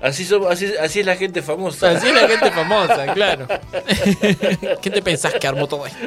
Así, 0.00 0.26
así, 0.48 0.72
así, 0.80 1.00
es 1.00 1.06
la 1.06 1.16
gente 1.16 1.42
famosa. 1.42 1.90
Así 1.90 2.08
es 2.08 2.14
la 2.14 2.28
gente 2.28 2.50
famosa, 2.50 3.12
claro. 3.12 3.46
¿Qué 4.82 4.90
te 4.90 5.02
pensás 5.02 5.34
que 5.34 5.46
armó 5.46 5.66
todo 5.66 5.86
esto? 5.86 5.98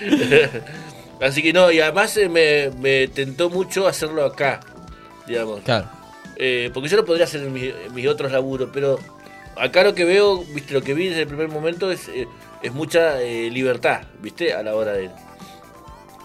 así 1.20 1.42
que 1.42 1.52
no, 1.52 1.70
y 1.70 1.80
además 1.80 2.16
eh, 2.16 2.28
me, 2.28 2.70
me, 2.80 3.08
tentó 3.08 3.50
mucho 3.50 3.86
hacerlo 3.86 4.24
acá, 4.24 4.60
digamos. 5.26 5.60
Claro. 5.60 5.88
Eh, 6.36 6.70
porque 6.72 6.88
yo 6.88 6.96
lo 6.96 7.04
podría 7.04 7.26
hacer 7.26 7.42
en 7.42 7.52
mis, 7.52 8.06
otros 8.06 8.32
laburos, 8.32 8.70
pero 8.72 8.98
acá 9.56 9.84
lo 9.84 9.94
que 9.94 10.04
veo, 10.04 10.42
viste, 10.42 10.72
lo 10.72 10.82
que 10.82 10.94
vi 10.94 11.08
desde 11.08 11.22
el 11.22 11.28
primer 11.28 11.48
momento 11.48 11.92
es, 11.92 12.08
eh, 12.08 12.26
es 12.62 12.72
mucha 12.72 13.18
libertad, 13.18 14.02
viste, 14.20 14.54
a 14.54 14.62
la 14.62 14.74
hora 14.74 14.92
de... 14.94 15.10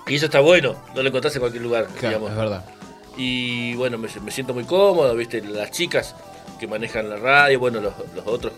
Y 0.09 0.15
eso 0.15 0.25
está 0.25 0.39
bueno, 0.39 0.75
no 0.95 1.03
lo 1.03 1.07
encontrás 1.07 1.35
en 1.35 1.39
cualquier 1.39 1.63
lugar, 1.63 1.87
digamos. 1.93 2.31
Es 2.31 2.37
verdad. 2.37 2.65
Y 3.15 3.75
bueno, 3.75 3.97
me, 3.97 4.07
siento 4.31 4.53
muy 4.53 4.63
cómodo, 4.63 5.15
¿viste? 5.15 5.41
Las 5.41 5.71
chicas 5.71 6.15
que 6.59 6.67
manejan 6.67 7.09
la 7.09 7.17
radio, 7.17 7.59
bueno, 7.59 7.79
los, 7.79 7.93
otros 8.25 8.53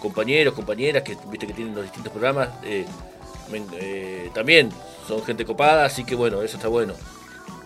compañeros, 0.00 0.54
compañeras 0.54 1.02
que, 1.02 1.16
¿viste? 1.28 1.46
que 1.46 1.52
tienen 1.52 1.74
los 1.74 1.84
distintos 1.84 2.12
programas, 2.12 2.48
eh, 2.64 2.86
eh, 3.80 4.30
también 4.34 4.70
son 5.06 5.22
gente 5.24 5.44
copada, 5.44 5.84
así 5.84 6.04
que 6.04 6.14
bueno, 6.14 6.42
eso 6.42 6.56
está 6.56 6.68
bueno. 6.68 6.94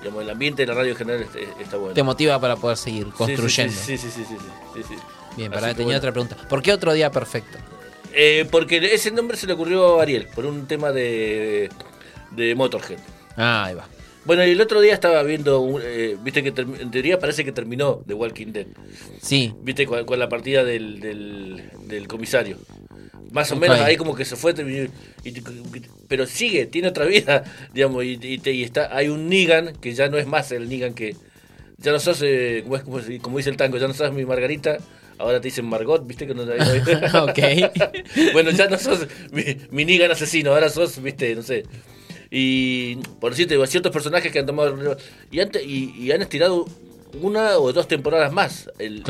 Digamos, 0.00 0.22
el 0.22 0.30
ambiente 0.30 0.62
de 0.62 0.68
la 0.68 0.74
radio 0.74 0.92
en 0.92 0.96
general 0.96 1.26
está, 1.60 1.76
bueno. 1.76 1.94
Te 1.94 2.02
motiva 2.02 2.40
para 2.40 2.56
poder 2.56 2.76
seguir 2.76 3.08
construyendo. 3.10 3.72
Sí, 3.72 3.98
sí, 3.98 4.10
sí, 4.10 4.24
sí. 4.24 4.36
sí, 4.74 4.82
sí, 4.88 4.94
Bien, 5.36 5.50
para 5.52 5.74
tenía 5.74 5.96
otra 5.96 6.12
pregunta. 6.12 6.36
¿Por 6.48 6.62
qué 6.62 6.72
otro 6.72 6.92
día 6.92 7.10
perfecto? 7.10 7.58
Eh, 8.12 8.48
porque 8.50 8.94
ese 8.94 9.10
nombre 9.10 9.36
se 9.36 9.46
le 9.46 9.52
ocurrió 9.52 9.98
a 9.98 10.02
Ariel, 10.02 10.28
por 10.34 10.46
un 10.46 10.66
tema 10.66 10.92
de, 10.92 11.68
de 12.30 12.54
Motorhead. 12.54 12.98
Ah, 13.38 13.66
ahí 13.66 13.74
va. 13.74 13.88
Bueno, 14.24 14.44
y 14.44 14.50
el 14.50 14.60
otro 14.60 14.82
día 14.82 14.92
estaba 14.92 15.22
viendo, 15.22 15.80
eh, 15.82 16.18
viste 16.22 16.42
que 16.42 16.52
en 16.60 16.90
teoría 16.90 17.18
parece 17.18 17.46
que 17.46 17.52
terminó 17.52 18.02
The 18.06 18.12
Walking 18.12 18.48
Dead. 18.48 18.66
Sí. 19.22 19.54
Viste 19.62 19.86
con, 19.86 20.18
la 20.18 20.28
partida 20.28 20.64
del, 20.64 21.00
del, 21.00 22.08
comisario. 22.08 22.58
Más 23.30 23.50
o 23.52 23.56
menos 23.56 23.80
ahí 23.80 23.96
como 23.96 24.14
que 24.14 24.26
se 24.26 24.36
fue, 24.36 24.54
pero 26.08 26.26
sigue, 26.26 26.66
tiene 26.66 26.88
otra 26.88 27.06
vida, 27.06 27.44
digamos, 27.72 28.04
y, 28.04 28.40
está, 28.62 28.94
hay 28.94 29.08
un 29.08 29.30
Negan 29.30 29.74
que 29.76 29.94
ya 29.94 30.08
no 30.08 30.18
es 30.18 30.26
más 30.26 30.52
el 30.52 30.68
Negan 30.68 30.92
que, 30.92 31.16
ya 31.78 31.92
no 31.92 31.98
sos, 31.98 32.20
eh, 32.22 32.64
como, 32.64 32.98
es, 32.98 33.20
como, 33.20 33.38
dice 33.38 33.48
el 33.48 33.56
tango, 33.56 33.78
ya 33.78 33.86
no 33.86 33.94
sos 33.94 34.12
mi 34.12 34.26
Margarita, 34.26 34.76
ahora 35.16 35.40
te 35.40 35.48
dicen 35.48 35.64
Margot, 35.64 36.06
viste 36.06 36.26
que 36.26 36.34
no 36.34 36.42
Ok. 37.22 37.38
bueno, 38.34 38.50
ya 38.50 38.68
no 38.68 38.78
sos 38.78 39.06
mi, 39.30 39.44
mi 39.70 39.86
Negan 39.86 40.10
asesino, 40.10 40.52
ahora 40.52 40.68
sos, 40.68 41.00
viste, 41.02 41.34
no 41.34 41.42
sé, 41.42 41.64
y 42.30 42.96
por 43.20 43.30
decirte, 43.30 43.66
ciertos 43.66 43.92
personajes 43.92 44.30
que 44.32 44.38
han 44.38 44.46
tomado 44.46 44.96
y 45.30 45.40
han, 45.40 45.50
y, 45.64 46.10
han 46.10 46.22
estirado 46.22 46.66
una 47.22 47.58
o 47.58 47.72
dos 47.72 47.88
temporadas 47.88 48.32
más 48.32 48.70
el, 48.78 49.02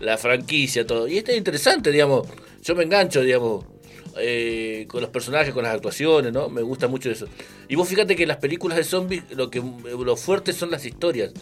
la 0.00 0.18
franquicia, 0.18 0.86
todo. 0.86 1.06
Y 1.06 1.18
esto 1.18 1.30
es 1.30 1.38
interesante, 1.38 1.90
digamos. 1.90 2.26
Yo 2.62 2.74
me 2.74 2.84
engancho, 2.84 3.20
digamos, 3.20 3.64
eh, 4.18 4.86
con 4.88 5.00
los 5.00 5.10
personajes, 5.10 5.52
con 5.52 5.64
las 5.64 5.74
actuaciones, 5.74 6.32
¿no? 6.32 6.48
Me 6.48 6.62
gusta 6.62 6.88
mucho 6.88 7.10
eso. 7.10 7.26
Y 7.68 7.76
vos 7.76 7.88
fíjate 7.88 8.16
que 8.16 8.26
las 8.26 8.38
películas 8.38 8.76
de 8.76 8.84
zombies, 8.84 9.24
lo 9.30 9.50
que 9.50 9.60
lo 9.60 10.16
fuerte 10.16 10.52
son 10.52 10.70
las 10.70 10.84
historias. 10.84 11.32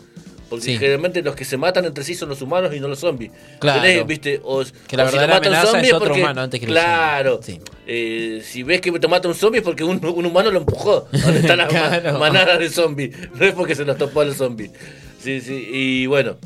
Porque 0.53 0.77
generalmente 0.77 1.23
los 1.23 1.35
que 1.35 1.47
se 1.47 1.57
matan 1.57 1.87
entre 1.87 2.05
sí 2.05 2.15
son 2.15 2.29
los 2.29 2.43
humanos 2.43 2.75
y 2.75 2.79
no 2.79 2.87
los 2.87 2.99
zombies. 2.99 3.33
Claro. 3.59 4.05
¿viste? 4.05 4.39
O, 4.45 4.63
que 4.87 4.99
la 4.99 5.05
verdad 5.05 5.33
amenaza 5.33 5.81
es 5.81 5.93
otro 5.95 6.15
humano 6.15 6.43
antes 6.43 6.61
que 6.61 6.67
Claro. 6.67 7.41
Eh, 7.87 8.43
si 8.45 8.63
ves 8.63 8.83
que 8.83 8.93
te 8.93 9.09
mata 9.09 9.29
un 9.29 9.35
zombie 9.35 9.61
es 9.61 9.65
porque 9.65 9.83
un, 9.83 10.05
humano 10.05 10.51
lo 10.51 10.59
empujó. 10.59 11.09
Donde 11.11 11.41
está 11.41 11.57
la 11.57 12.13
manada 12.19 12.59
de 12.59 12.69
zombies. 12.69 13.17
No 13.35 13.47
es 13.47 13.55
porque 13.55 13.75
se 13.75 13.87
los 13.87 13.97
topó 13.97 14.21
al 14.21 14.35
zombie. 14.35 14.71
Sí, 15.19 15.41
sí. 15.41 15.69
Y 15.73 16.07
bueno. 16.07 16.37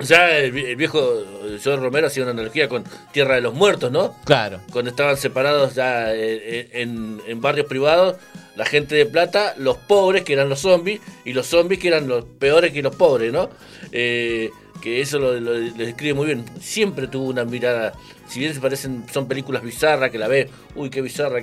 Ya 0.00 0.38
el, 0.38 0.52
viejo 0.52 1.24
Joe 1.62 1.76
Romero 1.76 2.06
hacía 2.06 2.22
una 2.22 2.32
analogía 2.32 2.68
con 2.68 2.84
Tierra 3.12 3.34
de 3.34 3.40
los 3.40 3.54
Muertos, 3.54 3.90
¿no? 3.90 4.14
Claro. 4.24 4.60
Cuando 4.70 4.90
estaban 4.90 5.16
separados 5.16 5.74
ya 5.74 6.14
eh, 6.14 6.18
eh, 6.42 6.68
en, 6.72 7.20
en 7.26 7.40
barrios 7.40 7.66
privados 7.66 8.16
la 8.58 8.64
gente 8.64 8.96
de 8.96 9.06
plata, 9.06 9.54
los 9.56 9.76
pobres, 9.76 10.24
que 10.24 10.32
eran 10.32 10.48
los 10.48 10.58
zombies, 10.58 11.00
y 11.24 11.32
los 11.32 11.46
zombies, 11.46 11.80
que 11.80 11.86
eran 11.86 12.08
los 12.08 12.24
peores 12.24 12.72
que 12.72 12.82
los 12.82 12.94
pobres, 12.96 13.32
¿no? 13.32 13.50
Eh, 13.92 14.50
que 14.82 15.00
eso 15.00 15.20
lo, 15.20 15.32
describe 15.32 16.14
muy 16.14 16.26
bien. 16.26 16.44
Siempre 16.60 17.06
tuvo 17.06 17.28
una 17.28 17.44
mirada, 17.44 17.92
si 18.26 18.40
bien 18.40 18.52
se 18.52 18.60
parecen, 18.60 19.04
son 19.12 19.28
películas 19.28 19.62
bizarras, 19.62 20.10
que 20.10 20.18
la 20.18 20.26
ves, 20.26 20.48
uy, 20.74 20.90
qué 20.90 21.00
bizarra, 21.00 21.40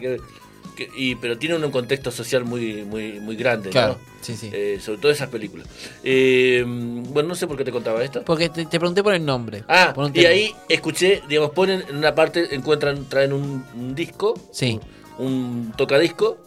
que, 0.75 0.89
y, 0.95 1.15
pero 1.15 1.37
tiene 1.37 1.55
un 1.55 1.71
contexto 1.71 2.11
social 2.11 2.45
muy, 2.45 2.83
muy, 2.83 3.19
muy 3.19 3.35
grande, 3.35 3.69
claro, 3.69 3.97
Sí, 4.21 4.35
sí. 4.35 4.49
Eh, 4.51 4.79
sobre 4.81 4.99
todo 4.99 5.11
esas 5.11 5.29
películas. 5.29 5.67
Eh, 6.03 6.63
bueno, 6.65 7.29
no 7.29 7.35
sé 7.35 7.47
por 7.47 7.57
qué 7.57 7.63
te 7.63 7.71
contaba 7.71 8.03
esto. 8.03 8.23
Porque 8.23 8.49
te, 8.49 8.65
pregunté 8.65 9.03
por 9.03 9.13
el 9.13 9.25
nombre. 9.25 9.63
Ah, 9.67 9.93
y 10.13 10.25
ahí 10.25 10.55
escuché, 10.67 11.21
digamos, 11.27 11.51
ponen 11.51 11.83
en 11.89 11.95
una 11.95 12.13
parte, 12.15 12.53
encuentran, 12.55 13.05
traen 13.07 13.33
un, 13.33 13.95
disco, 13.95 14.33
sí. 14.51 14.79
un, 15.17 15.25
un 15.27 15.73
tocadisco, 15.77 16.37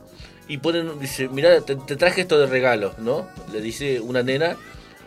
y 0.49 0.59
ponen, 0.59 0.99
dice, 0.99 1.29
mira, 1.29 1.61
te, 1.61 1.77
traje 1.77 2.23
esto 2.23 2.39
de 2.39 2.47
regalo, 2.47 2.95
¿no? 2.99 3.29
Le 3.53 3.61
dice 3.61 4.01
una 4.01 4.23
nena 4.23 4.57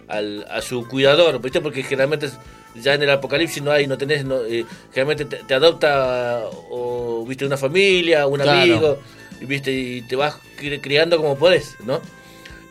al, 0.07 0.45
a 0.49 0.61
su 0.61 0.87
cuidador, 0.87 1.41
¿viste? 1.41 1.61
Porque 1.61 1.81
generalmente 1.83 2.29
ya 2.75 2.93
en 2.93 3.03
el 3.03 3.09
apocalipsis 3.09 3.61
no 3.61 3.71
hay, 3.71 3.87
no 3.87 3.97
tenés, 3.97 4.25
no, 4.25 4.43
eh, 4.43 4.65
generalmente 4.93 5.25
te, 5.25 5.53
adopta 5.53 6.43
o, 6.69 7.25
viste, 7.27 7.45
una 7.45 7.57
familia, 7.57 8.27
un 8.27 8.41
amigo, 8.41 8.99
y, 9.39 9.45
viste, 9.45 9.71
y 9.71 10.01
te 10.03 10.15
vas 10.15 10.35
criando 10.81 11.17
como 11.17 11.37
podés, 11.37 11.75
¿no? 11.85 12.01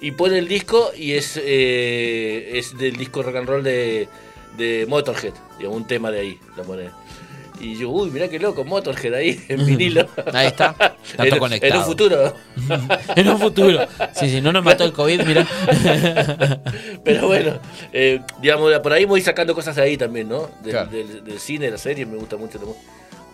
y 0.01 0.13
pone 0.13 0.39
el 0.39 0.49
disco 0.49 0.93
y 0.97 1.13
es, 1.13 1.39
eh, 1.43 2.59
es 2.59 2.77
del 2.77 2.97
disco 2.97 3.23
rock 3.23 3.37
and 3.37 3.49
roll 3.49 3.63
de, 3.63 4.09
de 4.57 4.87
Motorhead, 4.89 5.35
digamos, 5.59 5.77
un 5.77 5.87
tema 5.87 6.11
de 6.11 6.21
ahí, 6.21 6.41
lo 6.57 6.63
pone. 6.65 6.91
Y 7.61 7.77
yo, 7.79 7.91
uy, 7.91 8.11
mirá 8.11 8.27
qué 8.29 8.39
loco, 8.39 8.65
Motorhead 8.65 9.13
ahí 9.15 9.39
en 9.49 9.67
vinilo. 9.67 10.09
Ahí 10.33 10.47
está, 10.47 10.71
está 11.05 11.25
todo 11.25 11.35
en, 11.35 11.39
conectado. 11.39 11.73
en 11.75 11.79
un 11.79 11.85
futuro. 11.85 12.35
en 13.17 13.29
un 13.29 13.39
futuro. 13.39 13.87
Sí, 14.15 14.31
sí, 14.31 14.41
no 14.41 14.51
nos 14.53 14.65
mató 14.65 14.85
el 14.85 14.93
COVID, 14.95 15.23
mira. 15.25 15.47
Pero 17.05 17.27
bueno, 17.29 17.59
eh, 17.93 18.21
digamos, 18.41 18.73
por 18.81 18.93
ahí 18.93 19.05
voy 19.05 19.21
sacando 19.21 19.55
cosas 19.55 19.77
de 19.77 19.83
ahí 19.83 19.97
también, 19.97 20.29
¿no? 20.29 20.49
Del, 20.63 20.73
Claro. 20.73 20.91
del- 20.91 21.23
del 21.25 21.39
cine, 21.39 21.67
de 21.67 21.73
la 21.73 21.79
serie, 21.79 22.07
me 22.07 22.17
gusta 22.17 22.37
mucho. 22.37 22.59
también, 22.59 22.79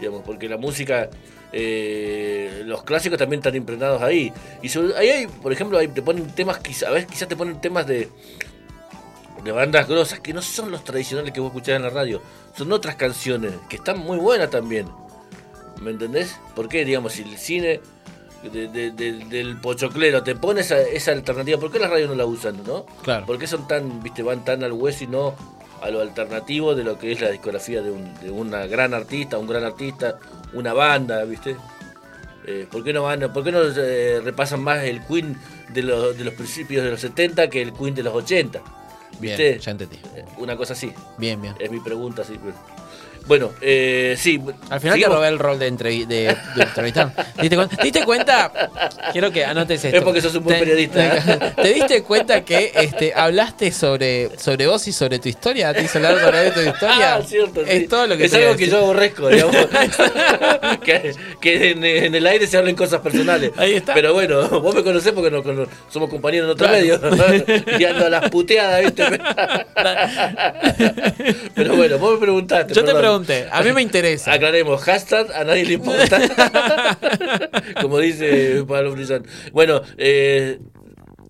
Digamos, 0.01 0.23
porque 0.27 0.49
la 0.49 0.57
música, 0.59 1.09
eh, 1.53 2.63
los 2.67 2.83
clásicos 2.83 3.19
también 3.19 3.39
están 3.41 3.55
impregnados 3.57 4.03
ahí. 4.03 4.33
Y 4.63 4.69
sobre- 4.69 4.95
ahí 4.97 5.09
hay, 5.09 5.27
por 5.27 5.53
ejemplo, 5.53 5.79
ahí 5.79 5.89
te 5.89 6.03
ponen 6.03 6.27
temas, 6.35 6.59
quizá- 6.59 6.89
a 6.89 6.91
veces 6.91 7.09
quizás 7.11 7.29
te 7.29 7.37
ponen 7.37 7.61
temas 7.61 7.87
de, 7.87 8.09
de 9.47 9.53
bandas 9.53 9.89
grosas 9.89 10.21
que 10.21 10.33
no 10.33 10.43
son 10.43 10.71
los 10.71 10.85
tradicionales 10.85 11.33
que 11.33 11.41
vos 11.41 11.49
escuchás 11.51 11.77
en 11.77 11.83
la 11.83 11.91
radio. 11.91 12.21
Son 12.57 12.71
otras 12.73 12.97
canciones 12.97 13.53
que 13.69 13.77
están 13.77 13.99
muy 13.99 14.19
buenas 14.19 14.51
también. 14.51 14.87
¿Me 15.81 15.91
entendés? 15.91 16.37
¿Por 16.55 16.69
qué, 16.69 16.85
digamos, 16.85 17.13
si 17.15 17.23
el 17.23 17.37
cine 17.39 17.81
de- 18.53 18.69
de- 18.69 18.91
de- 18.93 19.25
del 19.25 19.59
pochoclero 19.61 20.23
te 20.23 20.35
pone 20.37 20.61
esa, 20.61 20.81
esa 20.81 21.13
alternativa, 21.13 21.59
¿por 21.59 21.71
qué 21.73 21.79
las 21.79 21.91
radios 21.91 22.09
no 22.09 22.15
la 22.15 22.27
usan, 22.27 22.63
no? 22.65 22.87
Claro. 23.03 23.27
¿Por 23.27 23.39
qué 23.39 23.47
son 23.47 23.67
tan, 23.67 24.03
viste, 24.03 24.23
van 24.23 24.45
tan 24.45 24.63
al 24.63 24.73
hueso 24.73 25.05
y 25.05 25.07
no 25.09 25.35
a 25.83 25.91
lo 25.91 26.01
alternativo 26.01 26.75
de 26.75 26.85
lo 26.85 26.99
que 26.99 27.13
es 27.13 27.21
la 27.21 27.31
discografía 27.31 27.83
de, 27.83 27.91
un, 27.91 28.15
de 28.21 28.31
una 28.31 28.67
gran 28.67 28.95
artista, 28.95 29.37
un 29.39 29.47
gran 29.47 29.65
artista, 29.65 30.19
una 30.55 30.73
banda, 30.73 31.23
viste? 31.25 31.57
Eh, 32.47 32.67
¿Por 32.71 32.85
qué 32.85 32.93
no 32.93 33.03
van, 33.03 33.31
por 33.33 33.43
qué 33.45 33.51
no 33.53 33.61
eh, 33.63 34.21
repasan 34.23 34.63
más 34.63 34.83
el 34.85 35.03
Queen 35.05 35.37
de 35.75 35.83
los, 35.83 36.17
de 36.17 36.25
los 36.25 36.33
principios 36.35 36.85
de 36.85 36.93
los 36.93 37.01
70 37.01 37.51
que 37.51 37.61
el 37.61 37.73
Queen 37.73 37.95
de 37.95 38.05
los 38.05 38.15
80? 38.15 38.63
Bien, 39.19 39.37
¿Viste? 39.39 39.59
ya 39.59 39.71
entendí. 39.71 39.97
Eh, 40.15 40.25
Una 40.39 40.57
cosa 40.57 40.75
así. 40.75 40.93
Bien, 41.19 41.41
bien. 41.41 41.55
Es 41.59 41.71
mi 41.71 41.81
pregunta, 41.81 42.23
sí. 42.25 42.39
Bueno, 43.27 43.51
eh, 43.61 44.15
sí. 44.19 44.41
Al 44.71 44.81
final 44.81 44.95
te 44.95 44.99
sigamos. 45.01 45.17
robé 45.19 45.29
el 45.29 45.39
rol 45.39 45.59
de, 45.59 45.73
entrevi- 45.73 46.07
de, 46.07 46.37
de 46.55 46.63
entrevistar. 46.63 47.13
¿Te 47.35 47.43
diste 47.43 47.57
cuenta? 47.57 47.77
¿Te 47.77 47.83
diste 47.83 48.05
cuenta? 48.05 48.53
Quiero 49.13 49.33
que 49.33 49.45
anotes 49.45 49.85
esto. 49.85 49.97
Es 49.97 50.03
porque 50.05 50.21
sos 50.21 50.35
un 50.37 50.45
buen 50.45 50.59
Te- 50.59 50.65
periodista. 50.65 51.55
¿Te 51.57 51.73
diste 51.75 52.03
cuenta 52.05 52.45
que 52.45 52.71
este, 52.77 53.13
hablaste 53.15 53.73
sobre, 53.73 54.39
sobre 54.39 54.67
vos 54.69 54.87
y 54.87 54.93
sobre 54.93 55.19
tu 55.19 55.29
historia? 55.29 55.75
¿Te 55.75 55.83
hizo 55.83 55.99
hablar 55.99 56.21
sobre 56.21 56.51
tu 56.53 56.61
historia? 56.61 57.15
Ah, 57.17 57.23
cierto, 57.27 57.63
Es 57.63 57.81
sí. 57.81 57.89
todo 57.89 58.07
lo 58.07 58.17
que 58.17 58.27
es 58.27 58.31
te 58.31 58.45
algo 58.45 58.57
que 58.57 58.69
yo 58.69 58.79
aborrezco, 58.79 59.29
digamos. 59.29 59.57
que 60.85 61.15
que 61.41 61.71
en, 61.71 61.85
en 61.85 62.15
el 62.15 62.27
aire 62.27 62.47
se 62.47 62.57
hablen 62.59 62.77
cosas 62.77 63.01
personales. 63.01 63.51
Ahí 63.57 63.75
está. 63.75 63.93
Pero 63.95 64.13
bueno, 64.15 64.49
vos 64.61 64.73
me 64.75 64.85
conocés 64.85 65.13
porque 65.13 65.31
cono- 65.43 65.67
somos 65.91 66.09
compañeros 66.11 66.47
en 66.47 66.51
otro 66.53 66.69
Claro. 66.69 66.81
medio. 66.81 67.01
y 67.79 67.85
ando 67.85 68.07
a 68.07 68.11
las 68.11 68.31
puteadas, 68.31 68.83
¿viste? 68.85 69.05
Pero 71.55 71.77
bueno, 71.77 71.99
vos 71.99 72.15
me 72.15 72.19
preguntaste. 72.21 72.75
Yo 72.75 72.85
te 72.85 72.93
perdón. 72.93 73.16
A 73.51 73.63
mí 73.63 73.73
me 73.73 73.83
interesa. 73.83 74.33
Aclaremos, 74.33 74.83
hashtag 74.83 75.31
a 75.33 75.45
nadie 75.45 75.65
le 75.65 75.73
importa. 75.75 76.21
Como 77.81 77.99
dice 77.99 78.65
Pablo 78.67 78.93
Brillán. 78.93 79.27
Bueno, 79.53 79.83
eh, 79.97 80.59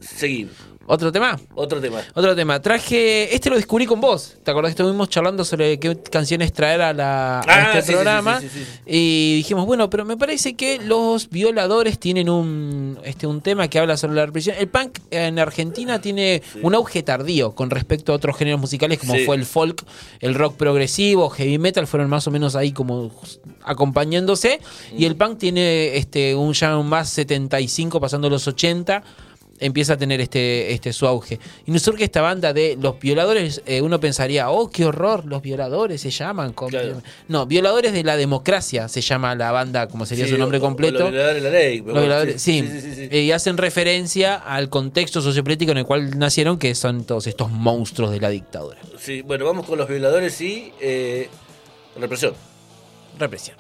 seguimos. 0.00 0.75
¿Otro 0.86 1.10
tema? 1.10 1.38
Otro 1.54 1.80
tema. 1.80 2.00
Otro 2.14 2.34
tema. 2.36 2.60
Traje. 2.62 3.34
Este 3.34 3.50
lo 3.50 3.56
descubrí 3.56 3.86
con 3.86 4.00
vos. 4.00 4.36
¿Te 4.44 4.50
acordás 4.50 4.70
que 4.74 4.82
estuvimos 4.82 5.08
charlando 5.08 5.44
sobre 5.44 5.78
qué 5.80 5.96
canciones 6.00 6.52
traer 6.52 6.80
a, 6.80 6.92
la, 6.92 7.40
a 7.40 7.42
Ah, 7.46 7.78
este 7.78 7.88
sí, 7.88 7.92
programa? 7.92 8.40
sí, 8.40 8.48
sí, 8.48 8.58
sí, 8.60 8.64
sí. 8.64 8.80
Y 8.86 9.36
dijimos, 9.38 9.66
bueno, 9.66 9.90
pero 9.90 10.04
me 10.04 10.16
parece 10.16 10.54
que 10.54 10.78
los 10.78 11.28
violadores 11.28 11.98
tienen 11.98 12.30
un, 12.30 12.98
este, 13.04 13.26
un 13.26 13.40
tema 13.40 13.68
que 13.68 13.78
habla 13.80 13.96
sobre 13.96 14.14
la 14.14 14.26
represión. 14.26 14.56
El 14.58 14.68
punk 14.68 14.98
en 15.10 15.38
Argentina 15.40 16.00
tiene 16.00 16.42
un 16.62 16.74
auge 16.74 17.02
tardío 17.02 17.54
con 17.54 17.70
respecto 17.70 18.12
a 18.12 18.16
otros 18.16 18.36
géneros 18.36 18.60
musicales 18.60 18.98
como 19.00 19.14
fue 19.24 19.34
el 19.36 19.44
folk, 19.44 19.84
el 20.20 20.34
rock 20.34 20.56
progresivo, 20.56 21.30
heavy 21.30 21.58
metal, 21.58 21.86
fueron 21.86 22.08
más 22.08 22.26
o 22.28 22.30
menos 22.30 22.54
ahí 22.54 22.72
como 22.72 23.10
acompañándose. 23.64 24.60
Y 24.96 25.04
el 25.04 25.16
punk 25.16 25.38
tiene 25.38 25.96
este, 25.96 26.34
un 26.34 26.52
ya 26.52 26.76
más 26.78 27.08
75 27.10 28.00
pasando 28.00 28.30
los 28.30 28.46
80 28.46 29.02
empieza 29.60 29.94
a 29.94 29.96
tener 29.96 30.20
este, 30.20 30.72
este 30.72 30.92
su 30.92 31.06
auge. 31.06 31.38
Y 31.66 31.70
nos 31.70 31.82
surge 31.82 32.04
esta 32.04 32.20
banda 32.20 32.52
de 32.52 32.76
los 32.80 32.98
violadores, 32.98 33.62
eh, 33.66 33.80
uno 33.82 33.98
pensaría, 34.00 34.50
oh, 34.50 34.70
qué 34.70 34.84
horror, 34.84 35.24
los 35.26 35.42
violadores 35.42 36.00
se 36.00 36.10
llaman. 36.10 36.52
Claro. 36.52 37.02
No, 37.28 37.46
violadores 37.46 37.92
de 37.92 38.04
la 38.04 38.16
democracia 38.16 38.88
se 38.88 39.00
llama 39.00 39.34
la 39.34 39.52
banda, 39.52 39.88
como 39.88 40.06
sería 40.06 40.24
Sí, 40.26 40.32
su 40.32 40.38
nombre 40.38 40.58
o- 40.58 40.60
o 40.60 40.64
completo. 40.64 40.98
Los 41.00 41.10
violadores 41.12 41.42
de 41.42 41.50
la 41.50 41.56
ley. 41.58 41.78
Los 41.80 41.94
violadores- 41.94 42.42
sí, 42.42 42.62
sí, 42.70 42.80
sí, 42.80 42.94
sí. 42.94 43.08
Eh, 43.10 43.20
y 43.22 43.32
hacen 43.32 43.56
referencia 43.56 44.34
al 44.36 44.68
contexto 44.68 45.20
sociopolítico 45.20 45.72
en 45.72 45.78
el 45.78 45.84
cual 45.86 46.18
nacieron, 46.18 46.58
que 46.58 46.74
son 46.74 47.04
todos 47.04 47.26
estos 47.26 47.50
monstruos 47.50 48.10
de 48.10 48.20
la 48.20 48.28
dictadura. 48.30 48.78
Sí, 48.98 49.22
bueno, 49.22 49.44
vamos 49.44 49.66
con 49.66 49.78
los 49.78 49.88
violadores 49.88 50.40
y 50.40 50.72
eh, 50.80 51.28
represión. 51.98 52.34
Represión. 53.18 53.56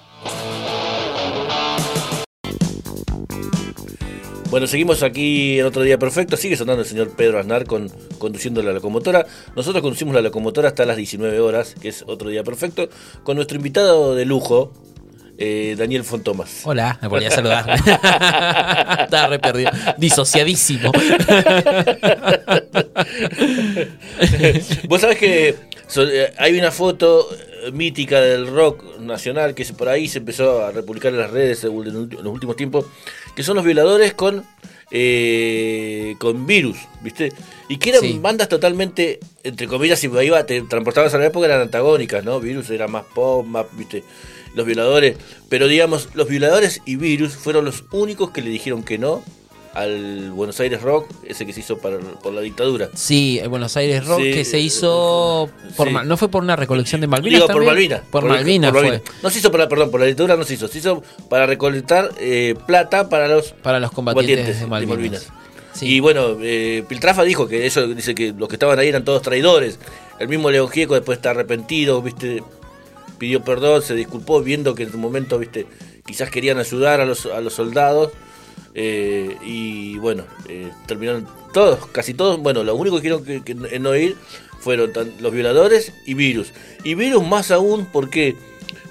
Bueno, 4.50 4.66
seguimos 4.66 5.02
aquí 5.02 5.58
en 5.58 5.66
otro 5.66 5.82
día 5.82 5.98
perfecto. 5.98 6.36
Sigue 6.36 6.56
sonando 6.56 6.82
el 6.82 6.88
señor 6.88 7.10
Pedro 7.10 7.38
Aznar 7.38 7.64
con, 7.66 7.90
conduciendo 8.18 8.62
la 8.62 8.72
locomotora. 8.72 9.26
Nosotros 9.56 9.82
conducimos 9.82 10.14
la 10.14 10.20
locomotora 10.20 10.68
hasta 10.68 10.86
las 10.86 10.96
19 10.96 11.40
horas, 11.40 11.74
que 11.80 11.88
es 11.88 12.04
otro 12.06 12.30
día 12.30 12.44
perfecto, 12.44 12.88
con 13.24 13.36
nuestro 13.36 13.56
invitado 13.56 14.14
de 14.14 14.24
lujo, 14.24 14.72
eh, 15.38 15.74
Daniel 15.76 16.04
Fontomas. 16.04 16.62
Hola, 16.64 16.98
me 17.02 17.08
volví 17.08 17.26
a 17.26 17.30
saludar. 17.30 17.68
Estaba 19.04 19.26
re 19.28 19.38
perdido. 19.38 19.70
Disociadísimo. 19.98 20.92
Vos 24.88 25.00
sabés 25.00 25.18
que 25.18 25.56
so- 25.88 26.08
eh, 26.08 26.32
hay 26.38 26.58
una 26.58 26.70
foto 26.70 27.28
eh, 27.64 27.70
mítica 27.72 28.20
del 28.20 28.46
rock 28.46 28.98
nacional 29.00 29.54
que 29.54 29.64
se- 29.64 29.74
por 29.74 29.88
ahí 29.88 30.08
se 30.08 30.18
empezó 30.18 30.64
a 30.64 30.72
republicar 30.72 31.12
en 31.12 31.18
las 31.20 31.30
redes 31.30 31.64
en 31.64 31.74
los 31.74 31.86
ulti- 31.94 32.18
en 32.18 32.24
los 32.24 32.32
últimos 32.32 32.56
tiempos, 32.56 32.86
que 33.34 33.42
son 33.42 33.56
los 33.56 33.64
violadores 33.64 34.14
con 34.14 34.44
eh, 34.92 36.14
con 36.18 36.46
virus, 36.46 36.76
¿viste? 37.02 37.32
Y 37.68 37.78
que 37.78 37.90
eran 37.90 38.02
Sí. 38.02 38.18
bandas 38.20 38.48
totalmente, 38.48 39.18
entre 39.42 39.66
comillas, 39.66 39.98
si 39.98 40.06
iba, 40.06 40.46
te 40.46 40.62
transportabas 40.62 41.12
a 41.14 41.18
la 41.18 41.26
época, 41.26 41.46
eran 41.46 41.60
antagónicas, 41.60 42.24
¿no? 42.24 42.38
Virus 42.40 42.70
era 42.70 42.86
más 42.86 43.04
pop, 43.14 43.44
más, 43.44 43.66
¿viste? 43.72 44.04
Los 44.54 44.64
violadores, 44.64 45.16
pero 45.48 45.66
digamos, 45.68 46.08
los 46.14 46.28
violadores 46.28 46.80
y 46.86 46.96
Virus 46.96 47.34
fueron 47.34 47.64
los 47.64 47.84
únicos 47.90 48.30
que 48.30 48.42
le 48.42 48.50
dijeron 48.50 48.84
que 48.84 48.96
no 48.96 49.22
al 49.76 50.30
Buenos 50.30 50.58
Aires 50.60 50.80
Rock, 50.82 51.08
ese 51.24 51.44
que 51.44 51.52
se 51.52 51.60
hizo 51.60 51.76
para- 51.78 51.98
por 51.98 52.32
la 52.32 52.40
dictadura. 52.40 52.88
Sí, 52.94 53.38
el 53.42 53.48
Buenos 53.50 53.76
Aires 53.76 54.06
Rock 54.06 54.20
Sí, 54.22 54.30
que 54.32 54.44
se 54.44 54.58
hizo 54.58 55.50
por 55.76 55.88
sí. 55.88 55.92
Ma- 55.92 56.02
no 56.02 56.16
fue 56.16 56.28
por 56.28 56.42
una 56.42 56.56
recolección 56.56 57.00
de 57.02 57.06
Malvinas 57.06 57.42
Digo, 57.42 57.46
por? 57.52 57.64
Malvinas. 57.64 58.00
Por, 58.10 58.22
por. 58.26 59.02
No 59.22 59.30
se 59.30 59.38
hizo 59.38 59.50
por 59.50 59.60
la, 59.60 59.68
perdón, 59.68 59.90
por 59.90 60.00
la 60.00 60.06
dictadura 60.06 60.36
no 60.36 60.44
se 60.44 60.54
hizo. 60.54 60.66
Se 60.68 60.78
hizo 60.78 61.02
para 61.28 61.44
recolectar 61.46 62.10
eh, 62.18 62.54
plata 62.66 63.08
para 63.10 63.28
los 63.28 63.52
Para 63.52 63.78
los 63.78 63.90
combatientes, 63.92 64.60
de 64.60 64.66
Malvinas. 64.66 65.28
Sí. 65.74 65.86
Y 65.86 66.00
bueno, 66.00 66.38
eh, 66.40 66.82
Piltrafa 66.88 67.22
dijo 67.24 67.46
que 67.46 67.66
eso 67.66 67.86
dice 67.88 68.14
que 68.14 68.32
los 68.32 68.48
que 68.48 68.54
estaban 68.54 68.78
ahí 68.78 68.88
eran 68.88 69.04
todos 69.04 69.20
traidores. 69.20 69.78
El 70.18 70.28
mismo 70.28 70.50
León 70.50 70.68
Gieco 70.70 70.94
después 70.94 71.18
está 71.18 71.30
arrepentido, 71.32 72.00
viste, 72.00 72.42
pidió 73.18 73.44
perdón, 73.44 73.82
se 73.82 73.94
disculpó, 73.94 74.40
viendo 74.40 74.74
que 74.74 74.84
en 74.84 74.92
su 74.92 74.96
momento, 74.96 75.38
viste, 75.38 75.66
quizás 76.06 76.30
querían 76.30 76.56
ayudar 76.58 77.02
a 77.02 77.04
los, 77.04 77.26
a 77.26 77.42
los 77.42 77.52
soldados. 77.52 78.10
Eh, 78.78 79.36
y 79.42 79.96
bueno, 79.96 80.24
eh, 80.48 80.70
terminaron 80.86 81.26
todos, 81.54 81.86
casi 81.86 82.12
todos, 82.12 82.38
bueno, 82.38 82.62
los 82.62 82.78
únicos 82.78 83.00
que 83.00 83.08
dijeron 83.08 83.24
que, 83.24 83.42
que 83.42 83.74
en 83.74 83.82
no 83.82 83.96
ir 83.96 84.16
fueron 84.60 84.92
tan- 84.92 85.12
los 85.20 85.32
violadores 85.32 85.92
y 86.04 86.12
Virus. 86.14 86.52
Y 86.84 86.94
Virus 86.94 87.26
más 87.26 87.50
aún 87.50 87.86
porque, 87.90 88.36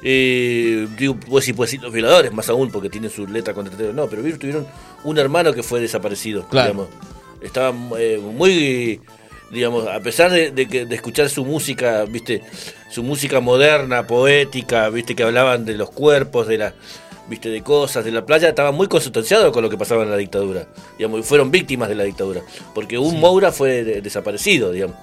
eh, 0.02 0.88
digo, 0.98 1.16
pues 1.18 1.46
sí, 1.46 1.54
pues 1.54 1.70
sí, 1.70 1.78
los 1.78 1.94
violadores 1.94 2.32
más 2.34 2.50
aún 2.50 2.72
porque 2.72 2.90
tienen 2.90 3.12
su 3.12 3.28
letra 3.28 3.54
contra 3.54 3.74
no, 3.94 4.08
pero 4.08 4.24
Virus 4.24 4.40
tuvieron 4.40 4.66
un 5.04 5.18
hermano 5.20 5.54
que 5.54 5.62
fue 5.64 5.80
desaparecido, 5.82 6.48
Claro. 6.48 6.72
digamos. 6.72 6.88
Estaba 7.42 7.76
eh, 8.00 8.18
muy, 8.18 9.02
digamos, 9.52 9.88
a 9.88 10.00
pesar 10.00 10.32
de, 10.32 10.50
de 10.50 10.68
que- 10.68 10.86
de 10.88 10.96
escuchar 10.96 11.30
su 11.30 11.46
música, 11.46 12.06
viste, 12.06 12.42
su 12.90 13.04
música 13.04 13.40
moderna, 13.40 14.08
poética, 14.08 14.90
viste, 14.90 15.16
que 15.16 15.22
hablaban 15.24 15.66
de 15.66 15.76
los 15.76 15.92
cuerpos, 15.92 16.48
de 16.48 16.58
la 16.58 16.74
viste, 17.30 17.49
de 17.49 17.61
cosas, 17.63 18.05
de 18.05 18.11
la 18.11 18.26
playa, 18.26 18.49
estaba 18.49 18.71
muy 18.71 18.88
consustanciado 18.88 19.51
con 19.51 19.63
lo 19.63 19.69
que 19.69 19.78
pasaba 19.78 20.03
en 20.03 20.11
la 20.11 20.17
dictadura, 20.17 20.67
digamos, 20.97 21.19
y 21.21 21.23
fueron 21.23 21.51
víctimas 21.51 21.89
de 21.89 21.95
la 21.95 22.03
dictadura, 22.03 22.41
porque 22.73 22.97
un 22.97 23.19
Moura 23.19 23.51
fue 23.51 23.84
de- 23.84 24.01
desaparecido, 24.01 24.71
digamos. 24.71 24.95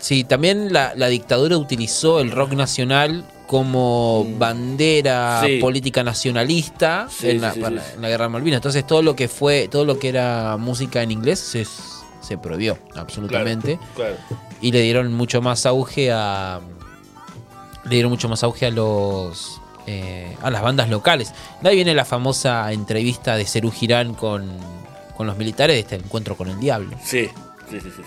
Sí, 0.00 0.24
también 0.24 0.72
la, 0.72 0.94
la 0.96 1.08
dictadura 1.08 1.58
utilizó 1.58 2.20
el 2.20 2.30
rock 2.30 2.52
nacional 2.52 3.24
como 3.46 4.24
bandera 4.38 5.40
Mm. 5.42 5.46
Sí. 5.46 5.58
política 5.58 6.02
nacionalista 6.04 7.08
Sí, 7.10 7.30
en, 7.30 7.40
la, 7.40 7.52
sí, 7.52 7.60
en 7.60 8.00
guerra 8.02 8.24
de 8.26 8.28
Malvinas. 8.30 8.58
Entonces 8.58 8.86
todo 8.86 9.02
lo 9.02 9.14
que 9.16 9.28
fue, 9.28 9.68
todo 9.68 9.84
lo 9.84 9.98
que 9.98 10.08
era 10.08 10.56
música 10.56 11.02
en 11.02 11.10
inglés 11.10 11.38
se, 11.40 11.66
se 12.22 12.38
prohibió 12.38 12.78
absolutamente. 12.94 13.78
Claro. 13.96 14.14
Y 14.62 14.72
le 14.72 14.80
dieron 14.82 15.12
mucho 15.12 15.42
más 15.42 15.66
auge 15.66 16.10
a. 16.12 16.60
Le 17.84 17.90
dieron 17.90 18.10
mucho 18.12 18.28
más 18.28 18.42
auge 18.44 18.66
a 18.66 18.70
los. 18.70 19.59
Eh, 19.92 20.36
a 20.40 20.50
las 20.50 20.62
bandas 20.62 20.88
locales. 20.88 21.32
De 21.60 21.68
ahí 21.68 21.74
viene 21.74 21.94
la 21.94 22.04
famosa 22.04 22.70
entrevista 22.72 23.34
de 23.34 23.44
Cerú 23.44 23.72
Girán 23.72 24.14
con, 24.14 24.48
con 25.16 25.26
los 25.26 25.36
militares 25.36 25.74
de 25.74 25.80
este 25.80 25.96
encuentro 25.96 26.36
con 26.36 26.48
el 26.48 26.60
diablo. 26.60 26.96
Sí, 27.02 27.28
sí, 27.68 27.80
sí, 27.80 27.90
sí. 27.96 28.02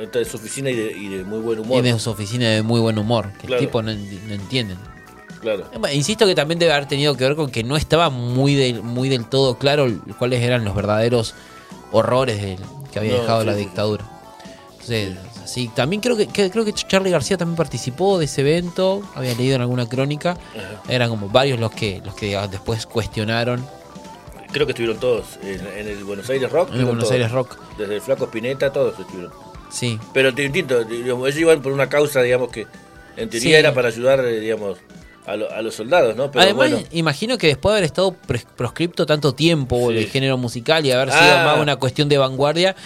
Está 0.00 0.20
de 0.20 0.24
su 0.24 0.36
oficina 0.36 0.70
y 0.70 1.08
de, 1.08 1.24
muy 1.24 1.40
buen 1.40 1.58
humor. 1.58 1.78
Y 1.78 1.82
de 1.82 1.98
su 1.98 2.10
oficina 2.10 2.48
de 2.50 2.62
muy 2.62 2.80
buen 2.80 2.98
humor, 2.98 3.32
que 3.40 3.52
el 3.52 3.58
tipo 3.58 3.82
no, 3.82 3.92
no 3.92 4.34
entienden. 4.34 4.78
Claro. 5.40 5.68
Insisto 5.92 6.24
que 6.24 6.36
también 6.36 6.60
debe 6.60 6.72
haber 6.72 6.86
tenido 6.86 7.16
que 7.16 7.24
ver 7.24 7.34
con 7.34 7.50
que 7.50 7.64
no 7.64 7.76
estaba 7.76 8.10
muy, 8.10 8.54
del 8.54 8.82
muy 8.82 9.08
del 9.08 9.26
todo 9.26 9.58
claro 9.58 9.88
cuáles 10.18 10.40
eran 10.40 10.64
los 10.64 10.74
verdaderos 10.74 11.34
horrores 11.90 12.60
que 12.92 12.98
había 12.98 13.14
dejado 13.14 13.44
la 13.44 13.54
dictadura. 13.54 14.13
Entonces, 14.88 15.16
sí, 15.46 15.70
también 15.74 16.02
creo 16.02 16.16
que, 16.16 16.26
creo 16.26 16.64
que 16.64 16.72
Charlie 16.72 17.10
García 17.10 17.36
también 17.36 17.56
participó 17.56 18.18
de 18.18 18.26
ese 18.26 18.42
evento, 18.42 19.02
había 19.14 19.34
leído 19.34 19.56
en 19.56 19.62
alguna 19.62 19.88
crónica. 19.88 20.36
Eran 20.88 21.08
como 21.08 21.28
varios 21.28 21.58
los 21.58 21.72
que 21.72 22.02
los 22.04 22.14
que 22.14 22.36
después 22.50 22.86
cuestionaron. 22.86 23.64
Creo 24.52 24.66
que 24.66 24.72
estuvieron 24.72 24.98
todos 25.00 25.38
en, 25.42 25.88
el 25.88 26.04
Buenos 26.04 26.28
Aires 26.30 26.50
Rock. 26.50 26.70
En 26.72 26.80
el 26.80 26.84
Buenos 26.84 27.10
Aires 27.10 27.30
Rock. 27.30 27.58
Desde 27.76 27.96
el 27.96 28.00
Flaco 28.00 28.24
Spinetta, 28.26 28.72
todos 28.72 28.98
estuvieron. 28.98 29.32
Sí. 29.70 29.98
Pero 30.12 30.30
distinto, 30.30 30.82
ellos 30.82 31.36
iban 31.36 31.60
por 31.60 31.72
una 31.72 31.88
causa, 31.88 32.22
digamos, 32.22 32.50
que 32.50 32.66
en 33.16 33.28
teoría 33.28 33.58
era 33.58 33.74
para 33.74 33.88
ayudar, 33.88 34.20
eh, 34.20 34.38
digamos, 34.38 34.78
a, 35.26 35.62
los 35.62 35.74
soldados, 35.74 36.14
¿no? 36.16 36.30
Además, 36.34 36.70
imagino 36.92 37.38
que 37.38 37.46
después 37.46 37.72
de 37.72 37.78
haber 37.78 37.84
estado 37.84 38.14
proscripto 38.56 39.06
tanto 39.06 39.34
tiempo 39.34 39.90
el 39.90 40.06
género 40.08 40.36
musical 40.36 40.84
y 40.84 40.92
haber 40.92 41.10
sido 41.10 41.22
ah. 41.22 41.44
más 41.46 41.60
una 41.60 41.76
cuestión 41.76 42.08
de 42.08 42.18
vanguardia, 42.18 42.76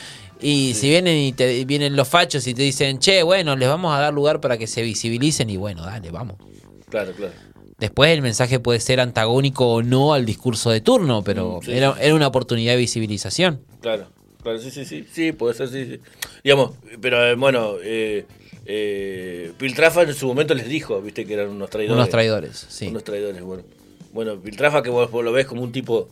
y 0.41 0.75
si 0.75 0.89
vienen 0.89 1.17
y 1.19 1.33
te 1.33 1.65
vienen 1.65 1.97
los 1.97 2.09
fachos 2.09 2.47
y 2.47 2.55
te 2.55 2.63
dicen, 2.63 2.99
che, 2.99 3.23
bueno, 3.23 3.57
les 3.57 3.69
vamos 3.69 3.95
a 3.97 4.01
dar 4.01 4.15
lugar 4.15 4.41
para 4.41 4.57
que 4.59 4.67
se 4.67 4.83
visibilicen, 4.83 5.51
y 5.51 5.57
bueno, 5.57 5.83
dale, 5.83 6.11
vamos. 6.11 6.37
Claro, 6.89 7.13
claro. 7.13 7.33
Después 7.79 8.11
el 8.11 8.23
mensaje 8.23 8.59
puede 8.59 8.81
ser 8.81 8.99
antagónico 8.99 9.75
o 9.75 9.83
no 9.83 10.13
al 10.13 10.27
discurso 10.27 10.71
de 10.71 10.81
turno, 10.81 11.23
pero 11.23 11.61
mm, 11.65 11.71
era, 11.71 11.97
era, 12.01 12.15
una 12.15 12.27
oportunidad 12.27 12.73
de 12.73 12.79
visibilización. 12.79 13.61
Claro, 13.81 14.09
claro, 14.43 14.59
sí, 14.59 14.71
sí, 14.73 14.85
sí, 14.85 15.07
sí, 15.13 15.31
puede 15.33 15.55
ser, 15.55 15.69
sí, 15.69 15.85
sí. 15.85 16.01
Digamos, 16.43 16.73
pero 17.01 17.25
eh, 17.25 17.37
bueno, 17.37 17.75
eh, 17.83 18.27
eh, 18.67 19.53
Piltrafa 19.59 20.03
en 20.03 20.15
su 20.15 20.27
momento 20.27 20.55
les 20.55 20.69
dijo, 20.69 21.01
viste, 21.01 21.25
que 21.25 21.35
eran 21.35 21.51
unos 21.51 21.71
traidores. 21.71 21.97
Unos 21.97 22.11
traidores, 22.11 22.67
sí. 22.69 22.89
Unos 22.89 23.05
traidores, 23.05 23.41
bueno. 23.43 23.63
Bueno, 24.13 24.41
Piltrafa 24.41 24.83
que 24.83 24.91
vos, 24.91 25.11
lo 25.13 25.33
ves 25.33 25.47
como 25.47 25.63
un 25.63 25.71
tipo, 25.71 26.09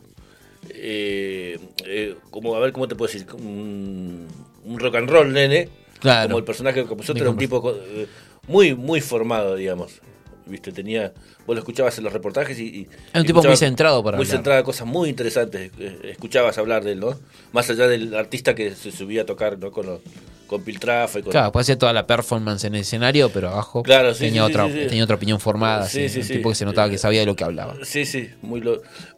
eh, 0.71 1.59
eh, 1.85 2.17
como, 2.31 2.55
a 2.57 2.61
ver, 2.61 2.73
¿cómo 2.73 2.89
te 2.89 2.95
puedo 2.95 3.12
decir? 3.12 3.27
Un, 3.35 4.29
rock 4.77 4.97
and 4.97 5.11
roll, 5.11 5.33
nene. 5.33 5.69
Claro. 6.01 6.29
Como 6.29 6.39
el 6.39 6.45
personaje 6.45 6.83
que 6.83 6.89
compuso, 6.89 7.14
era 7.17 7.31
un 7.31 7.39
tipo 7.39 7.75
eh, 7.75 8.07
muy, 8.49 8.75
muy 8.75 9.01
formado, 9.01 9.57
digamos. 9.57 10.01
Viste, 10.47 10.71
tenía 10.71 11.12
vos 11.47 11.55
lo 11.55 11.61
escuchabas 11.61 11.97
en 11.99 12.05
los 12.05 12.12
reportajes 12.12 12.59
y... 12.59 12.89
es 13.12 13.21
un 13.21 13.27
tipo 13.27 13.43
muy 13.43 13.57
centrado 13.57 14.03
para 14.03 14.17
Muy 14.17 14.27
centrado, 14.27 14.62
cosas 14.64 14.87
muy 14.87 15.09
interesantes. 15.09 15.71
Eh, 15.79 15.99
escuchabas 16.11 16.59
hablar 16.59 16.85
de 16.85 16.93
él, 16.93 17.01
¿no? 17.01 17.19
Más 17.53 17.71
allá 17.71 17.87
del 17.87 18.14
artista 18.14 18.55
que 18.55 18.75
se 18.75 18.91
subía 18.91 19.23
a 19.23 19.27
tocar, 19.27 19.59
¿no? 19.59 19.71
Con, 19.71 20.01
con 20.47 20.62
Piltrafa 20.62 21.18
y 21.18 21.22
con... 21.22 21.32
Claro, 21.32 21.53
puede 21.53 21.64
ser 21.64 21.76
toda 21.76 21.92
la 21.92 22.07
performance 22.07 22.64
en 22.64 22.74
el 22.74 22.82
escenario, 22.82 23.30
pero 23.30 23.49
abajo 23.49 23.82
claro, 23.82 24.14
tenía, 24.14 24.44
otra, 24.44 24.68
tenía 24.68 25.05
otra 25.05 25.16
opinión 25.16 25.40
formada. 25.40 25.88
Sí, 25.88 26.09
sí, 26.09 26.20
un 26.20 26.28
tipo 26.28 26.49
que 26.49 26.55
se 26.55 26.64
notaba 26.64 26.88
que 26.88 26.99
sabía 26.99 27.20
de 27.20 27.26
lo 27.26 27.36
que 27.36 27.44
hablaba. 27.44 27.76
Sí, 27.82 28.07
sí, 28.07 28.30
muy, 28.42 28.62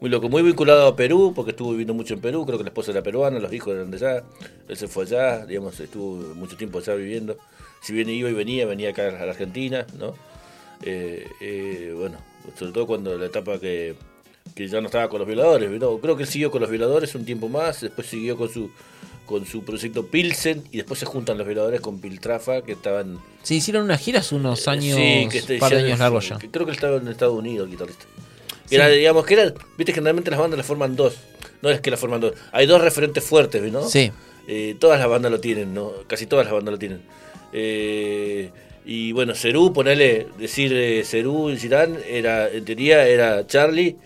muy 0.00 0.10
loco. 0.10 0.28
Muy 0.28 0.42
vinculado 0.42 0.86
a 0.86 0.96
Perú, 0.96 1.32
porque 1.34 1.50
estuvo 1.50 1.70
viviendo 1.70 1.94
mucho 1.94 2.14
en 2.14 2.20
Perú. 2.20 2.44
Creo 2.46 2.58
que 2.58 2.64
la 2.64 2.70
esposa 2.70 2.92
era 2.92 3.02
peruana, 3.02 3.38
los 3.38 3.52
hijos 3.52 3.74
eran 3.74 3.90
de 3.90 3.96
allá. 3.96 4.24
Él 4.68 4.76
se 4.76 4.88
fue 4.88 5.04
allá, 5.04 5.46
digamos, 5.46 5.78
estuvo 5.80 6.34
mucho 6.34 6.56
tiempo 6.56 6.78
allá 6.78 6.94
viviendo. 6.94 7.36
Si 7.80 7.92
bien 7.92 8.08
iba 8.08 8.28
y 8.28 8.34
venía, 8.34 8.66
venía 8.66 8.90
acá 8.90 9.08
a 9.08 9.24
la 9.24 9.30
Argentina, 9.30 9.86
¿no? 9.98 10.14
Eh, 10.82 11.26
eh, 11.40 11.94
bueno, 11.96 12.18
sobre 12.56 12.72
todo 12.72 12.86
cuando 12.86 13.16
la 13.18 13.26
etapa 13.26 13.58
que, 13.58 13.96
ya 14.56 14.80
no 14.80 14.86
estaba 14.86 15.08
con 15.08 15.18
los 15.20 15.28
violadores. 15.28 15.70
Creo 16.00 16.16
que 16.16 16.22
él 16.22 16.28
siguió 16.28 16.50
con 16.50 16.60
los 16.60 16.70
violadores 16.70 17.14
un 17.14 17.24
tiempo 17.24 17.48
más, 17.48 17.80
después 17.80 18.06
siguió 18.06 18.36
con 18.36 18.48
su 18.48 18.70
con 19.28 19.44
su 19.44 19.62
proyecto 19.62 20.06
Pilsen 20.06 20.64
y 20.72 20.78
después 20.78 20.98
se 20.98 21.06
juntan 21.06 21.36
los 21.36 21.46
violadores 21.46 21.80
con 21.80 22.00
Piltrafa 22.00 22.62
que 22.62 22.72
estaban... 22.72 23.18
Sí, 23.42 23.56
hicieron 23.56 23.84
unas 23.84 24.00
giras 24.00 24.32
unos 24.32 24.66
eh, 24.66 24.70
años, 24.70 24.96
sí, 24.96 25.28
que 25.30 25.58
par 25.58 25.70
de 25.70 25.84
años 25.84 25.98
largos 25.98 26.28
ya. 26.30 26.38
creo 26.38 26.64
que 26.64 26.72
estaba 26.72 26.96
en 26.96 27.08
Estados 27.08 27.34
Unidos 27.34 27.66
el 27.66 27.72
guitarrista. 27.72 28.06
Era, 28.70 28.88
digamos, 28.88 29.26
que 29.26 29.34
era, 29.34 29.52
viste, 29.76 29.92
generalmente 29.92 30.30
las 30.30 30.40
bandas 30.40 30.56
las 30.56 30.66
forman 30.66 30.96
dos, 30.96 31.16
no 31.62 31.70
es 31.70 31.80
que 31.80 31.90
las 31.90 32.00
forman 32.00 32.20
dos, 32.20 32.32
hay 32.52 32.66
dos 32.66 32.80
referentes 32.80 33.22
fuertes, 33.22 33.62
¿no? 33.70 33.86
Sí. 33.86 34.10
todas 34.78 34.98
las 34.98 35.08
bandas 35.08 35.30
lo 35.30 35.40
tienen, 35.40 35.74
¿no? 35.74 35.92
Casi 36.06 36.26
todas 36.26 36.46
las 36.46 36.54
bandas 36.54 36.72
lo 36.72 36.78
tienen. 36.78 37.02
Eh, 37.52 38.50
y 38.86 39.12
bueno, 39.12 39.34
Cerú, 39.34 39.72
ponerle, 39.74 40.26
decir 40.38 40.72
eh, 40.72 41.04
Cerú 41.04 41.50
y 41.50 41.58
Girán, 41.58 41.98
era, 42.08 42.48
en 42.48 42.64
teoría 42.64 43.06
era 43.06 43.46
Charlie 43.46 43.96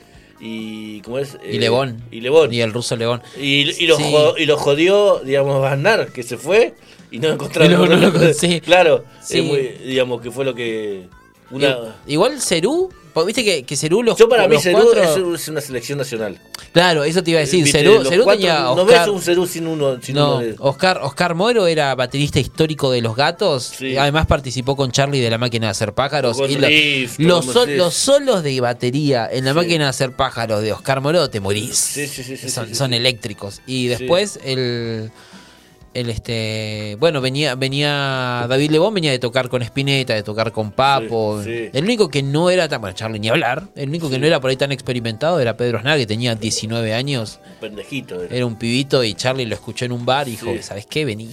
y 0.44 1.00
¿cómo 1.02 1.20
es? 1.20 1.38
y 1.48 1.58
Lebón. 1.58 2.02
Y 2.10 2.20
Lebón. 2.20 2.52
Y 2.52 2.62
el 2.62 2.72
ruso 2.72 2.96
Lebón. 2.96 3.22
Y, 3.36 3.70
y, 3.80 3.86
lo, 3.86 4.36
y 4.36 4.44
lo 4.44 4.56
jodió, 4.56 5.20
digamos, 5.20 5.62
Baznar, 5.62 6.10
que 6.10 6.24
se 6.24 6.36
fue 6.36 6.74
y 7.12 7.20
no 7.20 7.28
encontraron. 7.28 8.34
sí. 8.34 8.60
Claro, 8.60 9.04
digamos, 9.84 10.20
que 10.20 10.32
fue 10.32 10.44
lo 10.44 10.52
que... 10.52 11.06
Una... 11.52 11.96
Igual 12.08 12.40
Cerú 12.40 12.90
Viste 13.26 13.44
que, 13.44 13.64
que 13.64 13.76
Cerú 13.76 14.02
los 14.02 14.18
Yo 14.18 14.28
para 14.28 14.48
mí 14.48 14.58
Cerú 14.58 15.34
es 15.34 15.48
una 15.48 15.60
selección 15.60 15.98
nacional. 15.98 16.38
Claro, 16.72 17.04
eso 17.04 17.22
te 17.22 17.32
iba 17.32 17.38
a 17.38 17.42
decir. 17.42 17.66
Cerú, 17.68 18.02
tenía 18.02 18.60
No 18.60 18.84
ves 18.84 19.06
un 19.08 19.20
Cerú 19.20 19.46
sin 19.46 19.66
uno. 19.66 19.98
no, 20.12 20.40
Oscar, 20.58 21.00
Oscar 21.02 21.34
Moro 21.34 21.66
era 21.66 21.94
baterista 21.94 22.40
histórico 22.40 22.90
de 22.90 23.00
Los 23.02 23.16
Gatos. 23.16 23.74
Además 23.98 24.26
participó 24.26 24.76
con 24.76 24.90
Charlie 24.90 25.20
de 25.20 25.30
la 25.30 25.38
máquina 25.38 25.66
de 25.66 25.70
hacer 25.72 25.92
pájaros. 25.92 26.38
Y 26.48 26.56
los, 27.22 27.94
solos 27.94 28.42
de 28.42 28.60
batería 28.60 29.28
en 29.30 29.44
la 29.44 29.54
máquina 29.54 29.84
de 29.84 29.90
hacer 29.90 30.12
pájaros 30.12 30.62
de 30.62 30.72
Oscar 30.72 31.00
Moro 31.00 31.28
te 31.28 31.40
morís. 31.40 31.98
son, 32.48 32.74
son 32.74 32.94
eléctricos. 32.94 33.60
Y 33.66 33.88
después 33.88 34.38
el 34.44 35.12
el 35.94 36.08
este 36.10 36.96
bueno 36.98 37.20
venía 37.20 37.54
venía 37.54 38.46
David 38.48 38.70
Lebón 38.70 38.94
venía 38.94 39.10
de 39.10 39.18
tocar 39.18 39.48
con 39.48 39.62
Spinetta 39.62 40.14
de 40.14 40.22
tocar 40.22 40.52
con 40.52 40.72
Papo. 40.72 41.40
El 41.42 41.84
único 41.84 42.08
que 42.08 42.22
no 42.22 42.50
era 42.50 42.68
tan 42.68 42.80
bueno 42.80 42.96
Charlie 42.96 43.18
ni 43.18 43.28
hablar. 43.28 43.64
El 43.74 43.88
único 43.88 44.08
que 44.08 44.18
no 44.18 44.26
era 44.26 44.40
por 44.40 44.50
ahí 44.50 44.56
tan 44.56 44.72
experimentado 44.72 45.38
era 45.40 45.56
Pedro 45.56 45.78
Aznar 45.78 45.98
que 45.98 46.06
tenía 46.06 46.34
19 46.34 46.94
años. 46.94 47.40
Un 47.46 47.60
pendejito 47.60 48.22
era. 48.22 48.46
un 48.46 48.56
pibito 48.56 49.04
y 49.04 49.14
Charlie 49.14 49.46
lo 49.46 49.54
escuchó 49.54 49.84
en 49.84 49.92
un 49.92 50.04
bar 50.06 50.28
y 50.28 50.32
dijo 50.32 50.50
sabes 50.62 50.86
qué 50.86 51.04
vení 51.04 51.28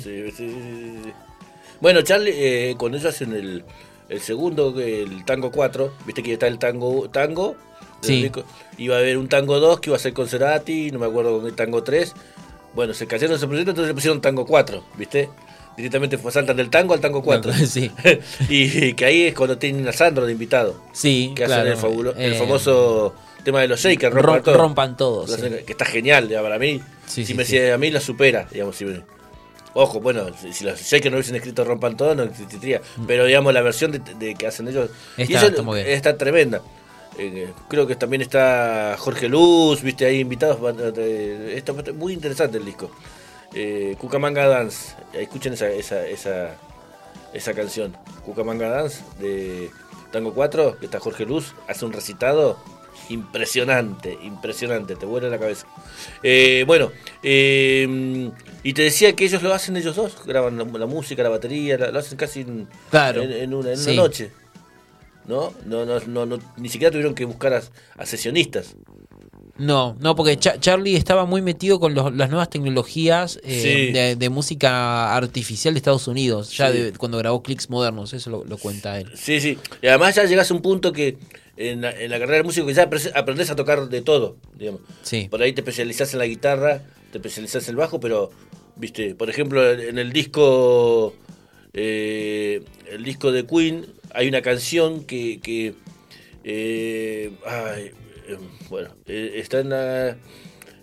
bueno 1.82 2.02
Charlie 2.02 2.34
eh, 2.36 2.76
cuando 2.78 2.98
ellos 2.98 3.14
hacen 3.14 3.34
el, 3.34 3.64
el 4.10 4.20
segundo 4.20 4.78
el 4.80 5.24
tango 5.26 5.52
4 5.52 5.94
viste 6.06 6.24
que 6.24 6.34
está 6.34 6.48
el 6.48 6.60
tango 6.60 7.10
tango. 7.10 7.56
Sí. 8.02 8.32
iba 8.78 8.96
a 8.96 9.00
haber 9.00 9.18
un 9.18 9.28
tango 9.28 9.60
2 9.60 9.82
que 9.82 9.90
iba 9.90 9.98
a 9.98 10.00
ser 10.00 10.14
con 10.14 10.28
Cerati 10.30 10.90
no 10.92 11.00
me 11.00 11.06
acuerdo 11.06 11.40
con 11.40 11.48
el 11.48 11.54
tango 11.54 11.84
3 11.84 12.14
bueno, 12.74 12.94
se 12.94 13.08
cayeron 13.08 13.36
ese 13.36 13.48
proyecto, 13.48 13.72
entonces 13.72 13.90
le 13.90 13.94
pusieron 13.94 14.22
tango 14.22 14.46
4, 14.46 14.84
¿viste? 14.96 15.30
Directamente 15.76 16.18
fue, 16.18 16.32
saltan 16.32 16.58
del 16.58 16.70
tango 16.70 16.94
al 16.94 17.00
tango 17.00 17.24
4. 17.24 17.54
Sí. 17.66 17.92
y, 18.50 18.94
que 18.94 19.06
ahí 19.06 19.24
es 19.24 19.34
cuando 19.34 19.58
tienen 19.58 19.88
a 19.88 19.94
Sandro 19.94 20.26
de 20.26 20.34
invitado. 20.34 20.76
Sí, 20.92 21.34
Que 21.36 21.46
hacen 21.46 21.68
el, 21.68 21.68
el, 22.18 22.34
eh, 22.34 22.36
famoso 22.36 23.16
tema 23.44 23.62
de 23.62 23.70
los 23.70 23.80
shakers, 23.80 24.14
rompan, 24.14 24.44
todo. 24.44 24.58
rompan 24.58 24.98
todos. 24.98 25.36
Que 25.38 25.72
está 25.72 25.86
genial, 25.86 26.28
ya, 26.28 26.42
para 26.42 26.60
mí. 26.60 26.82
si 27.08 27.34
me 27.34 27.44
decía 27.44 27.74
a 27.74 27.78
mí, 27.78 27.92
la 27.92 28.02
supera, 28.02 28.48
digamos. 28.52 28.76
ojo, 29.74 30.02
bueno, 30.02 30.26
si, 30.52 30.64
los 30.66 30.82
shakers 30.82 31.12
no 31.12 31.18
hubiesen 31.18 31.36
escrito 31.36 31.64
rompan 31.64 31.96
todo, 31.96 32.14
no 32.14 32.24
existiría. 32.24 32.82
Mm. 32.98 33.06
Pero 33.06 33.26
digamos, 33.26 33.54
la 33.54 33.62
versión 33.62 33.92
de, 33.92 34.36
que 34.36 34.48
hacen 34.48 34.68
ellos. 34.68 34.90
Está, 35.18 35.48
está, 35.48 35.80
está 35.80 36.18
tremenda. 36.18 36.62
Eh, 37.20 37.54
creo 37.68 37.86
que 37.86 37.96
también 37.96 38.22
está 38.22 38.96
Jorge 38.98 39.28
Luz, 39.28 39.82
viste 39.82 40.06
ahí 40.06 40.20
invitados. 40.20 40.58
Está 40.98 41.74
muy 41.94 42.14
interesante 42.14 42.58
el 42.58 42.66
disco. 42.66 42.90
Eh, 43.54 43.96
Cucamonga 44.00 44.48
Dance, 44.48 44.96
escuchen 45.14 45.54
esa, 45.54 45.70
esa, 45.70 46.08
esa, 46.08 46.56
esa 47.34 47.54
canción. 47.54 47.98
Cucamonga 48.26 48.70
Dance 48.70 49.04
de 49.20 49.70
Tango 50.12 50.34
4, 50.34 50.78
que 50.80 50.86
está 50.86 51.00
Jorge 51.00 51.26
Luz, 51.26 51.56
hace 51.68 51.86
un 51.86 51.92
recitado 51.92 52.58
impresionante, 53.10 54.18
impresionante, 54.24 54.96
te 54.96 55.06
vuela 55.06 55.30
la 55.30 55.40
cabeza. 55.40 55.68
Eh, 56.24 56.64
bueno, 56.68 56.92
eh, 57.24 58.32
y 58.64 58.74
te 58.74 58.84
decía 58.84 59.16
que 59.16 59.26
ellos 59.26 59.42
lo 59.42 59.54
hacen 59.54 59.76
ellos 59.78 59.96
dos, 59.96 60.16
graban 60.26 60.58
la, 60.58 60.86
música, 60.86 61.24
la 61.24 61.30
batería, 61.30 61.78
lo 61.78 62.00
hacen 62.00 62.18
casi 62.18 62.42
en, 62.42 62.68
en, 62.92 63.54
una, 63.54 63.74
en 63.74 63.80
una 63.80 63.94
noche. 63.94 64.32
¿No? 65.30 65.54
No, 65.66 65.86
no, 65.86 66.26
no, 66.26 66.40
ni 66.58 66.70
siquiera 66.70 66.92
tuvieron 66.92 67.14
que 67.14 67.24
buscar 67.24 67.54
a, 67.54 68.06
sesionistas. 68.06 68.76
No, 69.58 69.96
no, 70.00 70.16
porque 70.16 70.38
Charlie 70.38 70.96
estaba 70.96 71.26
muy 71.26 71.42
metido 71.42 71.80
con 71.80 71.94
las 71.94 72.30
nuevas 72.30 72.50
tecnologías 72.50 73.40
eh, 73.44 74.16
de, 74.18 74.30
música 74.30 75.16
artificial 75.16 75.74
de 75.74 75.78
Estados 75.78 76.08
Unidos, 76.08 76.58
ya 76.58 76.72
de, 76.72 76.94
cuando 76.94 77.18
grabó 77.20 77.44
Clicks 77.44 77.70
Modernos, 77.70 78.14
eso 78.14 78.44
lo, 78.46 78.58
cuenta 78.58 79.00
él. 79.00 79.12
Sí, 79.16 79.40
sí, 79.40 79.58
y 79.82 79.88
además 79.88 80.16
ya 80.16 80.26
llegas 80.26 80.50
a 80.50 80.54
un 80.54 80.62
punto 80.62 80.92
que 80.92 81.18
en 81.58 81.82
la, 81.82 81.92
carrera 81.92 82.38
de 82.38 82.44
músico 82.44 82.70
ya 82.72 82.90
aprendes 83.14 83.50
a 83.52 83.56
tocar 83.56 83.88
de 83.88 84.02
todo, 84.02 84.38
digamos. 84.58 84.82
Sí. 85.04 85.28
Por 85.30 85.42
ahí 85.44 85.54
te 85.54 85.62
especializás 85.62 86.14
en 86.14 86.20
la 86.20 86.26
guitarra, 86.26 86.82
te 87.12 87.20
especializás 87.20 87.66
en 87.66 87.72
el 87.72 87.76
bajo, 87.76 88.00
pero, 88.00 88.32
viste, 88.78 89.14
por 89.14 89.30
ejemplo, 89.30 89.70
en 89.72 90.00
el 90.00 90.12
disco, 90.12 91.14
eh, 91.74 92.64
el 92.92 93.04
disco 93.04 93.32
de 93.32 93.46
Queen, 93.46 93.86
hay 94.14 94.28
una 94.28 94.42
canción 94.42 95.04
que, 95.06 95.40
eh, 95.44 95.74
eh, 96.44 97.92
bueno, 98.70 98.90
eh, 99.06 99.34
está 99.36 99.60
en 99.60 99.70
la, 99.70 100.18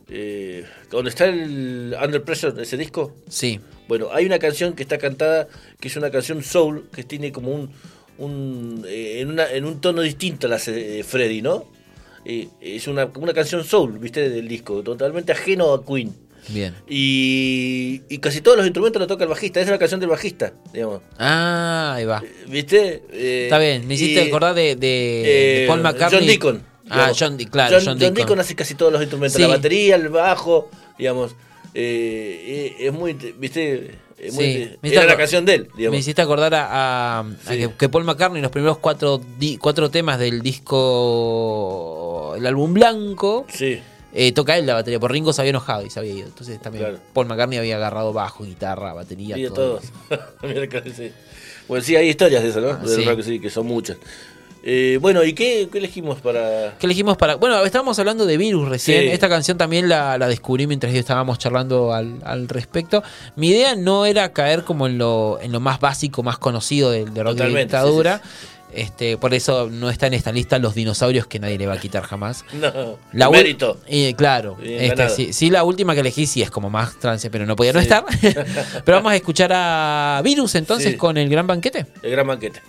eh, 0.09 0.65
donde 0.91 1.11
está 1.11 1.27
el 1.27 1.97
Under 2.03 2.23
Pressure, 2.23 2.63
ese 2.63 2.77
disco. 2.77 3.15
Sí. 3.29 3.61
Bueno, 3.89 4.09
hay 4.13 4.27
una 4.27 4.39
canción 4.39 4.75
que 4.75 4.83
está 4.83 4.99
cantada, 4.99 5.49
que 5.81 5.89
es 5.89 5.97
una 5.97 6.11
canción 6.11 6.43
soul, 6.43 6.89
que 6.93 7.05
tiene 7.05 7.31
como 7.33 7.53
un, 7.53 7.71
un 8.19 8.85
eh, 8.89 9.21
en, 9.21 9.31
una, 9.31 9.51
en 9.51 9.65
un 9.65 9.81
tono 9.81 10.03
distinto 10.03 10.47
a 10.47 10.51
la 10.51 10.59
de 10.59 11.05
Freddy, 11.05 11.43
¿no? 11.43 11.67
Eh, 12.25 12.49
es 12.61 12.89
una, 12.89 13.07
una 13.07 13.33
canción 13.33 13.63
soul, 13.63 13.99
¿viste? 13.99 14.29
Del 14.29 14.49
disco, 14.49 14.83
totalmente 14.83 15.31
ajeno 15.33 15.73
a 15.73 15.85
Queen. 15.85 16.26
Bien. 16.49 16.75
Y, 16.89 18.03
y 18.09 18.19
casi 18.19 18.41
todos 18.41 18.57
los 18.57 18.67
instrumentos 18.67 19.01
lo 19.01 19.07
toca 19.07 19.25
el 19.25 19.31
bajista. 19.31 19.61
Esa 19.61 19.71
es 19.71 19.73
la 19.73 19.79
canción 19.79 20.01
del 20.01 20.11
bajista, 20.11 20.53
digamos. 20.73 21.03
Ah, 21.19 21.95
ahí 21.97 22.05
va. 22.05 22.23
¿Viste? 22.49 23.03
Está 23.45 23.59
bien, 23.59 23.87
me 23.87 23.95
hiciste 23.95 24.23
acordar 24.23 24.55
de, 24.55 24.77
de, 24.77 25.65
Paul 25.67 25.83
McCartney. 25.83 26.21
John 26.21 26.27
Deacon. 26.27 26.63
Ah, 26.89 27.13
John, 27.19 27.37
claro, 27.37 27.79
John, 27.85 27.99
John, 28.01 28.15
Deacon. 28.15 28.39
hace 28.39 28.55
casi 28.55 28.75
todos 28.75 28.93
los 28.93 29.03
instrumentos. 29.03 29.41
La 29.41 29.49
batería, 29.49 29.97
el 29.97 30.09
bajo, 30.09 30.71
digamos. 30.99 31.35
Eh, 31.75 32.77
es 32.79 32.93
muy, 32.93 33.13
¿viste? 33.13 33.99
Muy, 34.33 34.79
era 34.83 35.05
la 35.05 35.17
canción 35.17 35.45
de 35.45 35.55
él. 35.55 35.69
Me 35.77 35.99
hiciste 35.99 36.23
acordar 36.23 36.53
a, 36.55 37.25
que, 37.79 37.89
Paul 37.89 38.05
McCartney, 38.05 38.41
los 38.41 38.51
primeros 38.51 38.79
cuatro, 38.79 39.21
cuatro 39.61 39.91
temas 39.91 40.19
del 40.19 40.41
disco, 40.43 42.35
el 42.37 42.47
álbum 42.47 42.73
blanco, 42.73 43.47
eh, 44.19 44.33
toca 44.33 44.57
él 44.57 44.65
la 44.65 44.73
batería. 44.73 44.99
Por 44.99 45.13
Ringo 45.13 45.33
se 45.35 45.43
había 45.43 45.51
enojado 45.51 45.85
y 45.85 45.91
se 45.91 46.01
había 46.01 46.13
ido. 46.13 46.27
Entonces 46.27 46.59
también 46.61 46.99
Paul 47.13 47.27
McCartney 47.27 47.59
había 47.59 47.77
agarrado 47.77 48.15
bajo, 48.15 48.45
guitarra, 48.45 48.95
batería. 48.95 49.37
Y 49.37 49.51
todo. 49.51 49.81
bueno, 51.69 51.85
sí, 51.85 51.97
hay 51.97 52.09
historias 52.09 52.43
de 52.43 52.49
eso, 52.49 52.61
¿no? 52.63 52.71
Ah, 52.71 53.17
sí, 53.23 53.39
que 53.39 53.51
son 53.51 53.67
muchas. 53.67 53.99
Eh, 54.69 54.99
bueno, 55.01 55.23
¿y 55.23 55.33
qué, 55.33 55.69
elegimos 55.75 56.21
para...? 56.21 56.77
¿Qué 56.79 56.87
elegimos 56.87 57.17
para...? 57.17 57.37
Bueno, 57.37 57.65
estábamos 57.65 57.99
hablando 58.01 58.27
de 58.27 58.37
Virus 58.37 58.69
recién. 58.69 59.09
Esta 59.11 59.29
canción 59.29 59.57
también 59.57 59.89
la, 59.89 60.19
descubrí 60.19 60.67
mientras 60.67 60.93
estábamos 60.93 61.39
charlando 61.39 61.93
al, 61.93 62.49
respecto. 62.49 63.05
Mi 63.37 63.51
idea 63.51 63.77
no 63.77 64.07
era 64.07 64.33
caer 64.33 64.65
como 64.65 64.89
en 64.89 64.99
lo, 64.99 65.39
en 65.41 65.53
lo 65.53 65.61
más 65.61 65.79
básico, 65.79 66.25
más 66.25 66.39
conocido 66.39 66.91
del 66.91 67.15
de 67.15 67.23
rock 67.23 67.37
de 67.37 67.49
dictadura. 67.49 68.21
Este, 68.77 69.17
por 69.17 69.33
eso 69.33 69.71
no 69.71 69.89
está 69.89 70.07
en 70.07 70.15
esta 70.15 70.33
lista 70.33 70.59
los 70.59 70.75
dinosaurios 70.75 71.27
que 71.27 71.39
nadie 71.39 71.57
le 71.57 71.67
va 71.67 71.75
a 71.75 71.81
quitar 71.81 72.03
jamás. 72.03 72.45
No, 72.57 72.99
la 73.13 73.31
mérito. 73.31 73.79
Claro, 74.17 74.57
este, 74.63 75.33
sí, 75.33 75.51
la 75.51 75.63
última 75.63 75.95
que 75.95 76.01
elegí 76.01 76.27
sí 76.27 76.43
es 76.43 76.51
como 76.51 76.71
más 76.71 76.99
trance, 76.99 77.31
pero 77.31 77.47
no 77.47 77.55
podía 77.55 77.73
no 77.73 77.81
estar. 77.81 78.05
pero 78.85 78.97
vamos 78.97 79.13
a 79.13 79.17
escuchar 79.17 79.53
a 79.55 80.21
Virus 80.25 80.55
entonces 80.55 80.97
con 80.97 81.17
el 81.17 81.29
gran 81.29 81.47
banquete. 81.47 81.87
El 82.03 82.11
gran 82.11 82.27
banquete. 82.27 82.61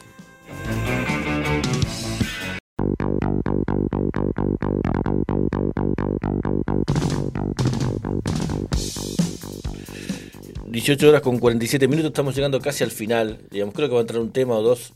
18 10.67 11.09
horas 11.09 11.21
con 11.21 11.39
47 11.39 11.87
minutos, 11.87 12.09
estamos 12.09 12.35
llegando 12.35 12.59
casi 12.59 12.83
al 12.83 12.91
final. 12.91 13.39
Digamos, 13.49 13.73
creo 13.73 13.87
que 13.87 13.93
va 13.93 13.99
a 13.99 14.01
entrar 14.01 14.19
un 14.19 14.31
tema 14.31 14.55
o 14.55 14.61
dos 14.61 14.93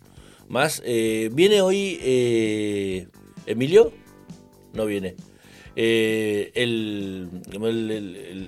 más. 0.52 0.82
Eh, 0.86 1.30
¿Viene 1.34 1.62
hoy 1.62 1.98
eh, 2.02 3.08
Emilio? 3.46 3.92
No 4.74 4.86
viene. 4.86 5.16
Eh, 5.76 6.52
el, 6.54 7.30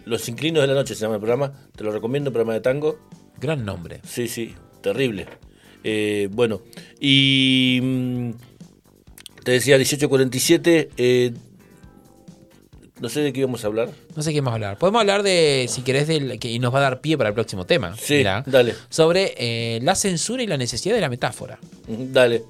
Los 0.06 0.28
Inclinos 0.30 0.62
de 0.62 0.68
la 0.68 0.74
Noche 0.74 0.94
se 0.94 1.02
llama 1.02 1.16
el 1.16 1.22
programa. 1.22 1.54
Te 1.76 1.84
lo 1.84 1.92
recomiendo, 1.92 2.32
programa 2.32 2.54
de 2.54 2.62
tango. 2.62 3.00
Gran 3.40 3.66
nombre. 3.66 4.02
Sí, 4.04 4.28
sí, 4.28 4.54
terrible. 4.82 5.28
bueno, 6.32 6.62
y 7.00 7.80
mm, 7.82 8.32
te 9.44 9.52
decía 9.54 9.76
1847. 9.78 11.34
No 13.04 13.10
sé 13.10 13.20
de 13.20 13.34
qué 13.34 13.42
íbamos 13.42 13.62
a 13.66 13.68
hablar. 13.68 13.90
No 14.16 14.24
sé 14.24 14.32
qué 14.32 14.40
vamos 14.40 14.52
a 14.52 14.56
hablar. 14.56 14.78
Podemos 14.78 15.02
hablar 15.02 15.24
de, 15.24 15.66
si 15.68 15.82
querés, 15.82 16.08
del, 16.08 16.40
que, 16.40 16.50
y 16.50 16.58
nos 16.60 16.74
va 16.74 16.80
a 16.80 16.84
dar 16.84 17.02
pie 17.02 17.18
para 17.18 17.28
el 17.28 17.36
próximo 17.36 17.66
tema. 17.66 17.98
Sí, 17.98 18.24
dale. 18.24 18.76
Sobre 18.88 19.34
eh, 19.36 19.82
la 19.84 19.94
censura 19.96 20.42
y 20.42 20.48
la 20.48 20.56
necesidad 20.56 20.96
de 20.96 21.02
la 21.02 21.10
metáfora. 21.10 21.60
Dale. 21.86 22.44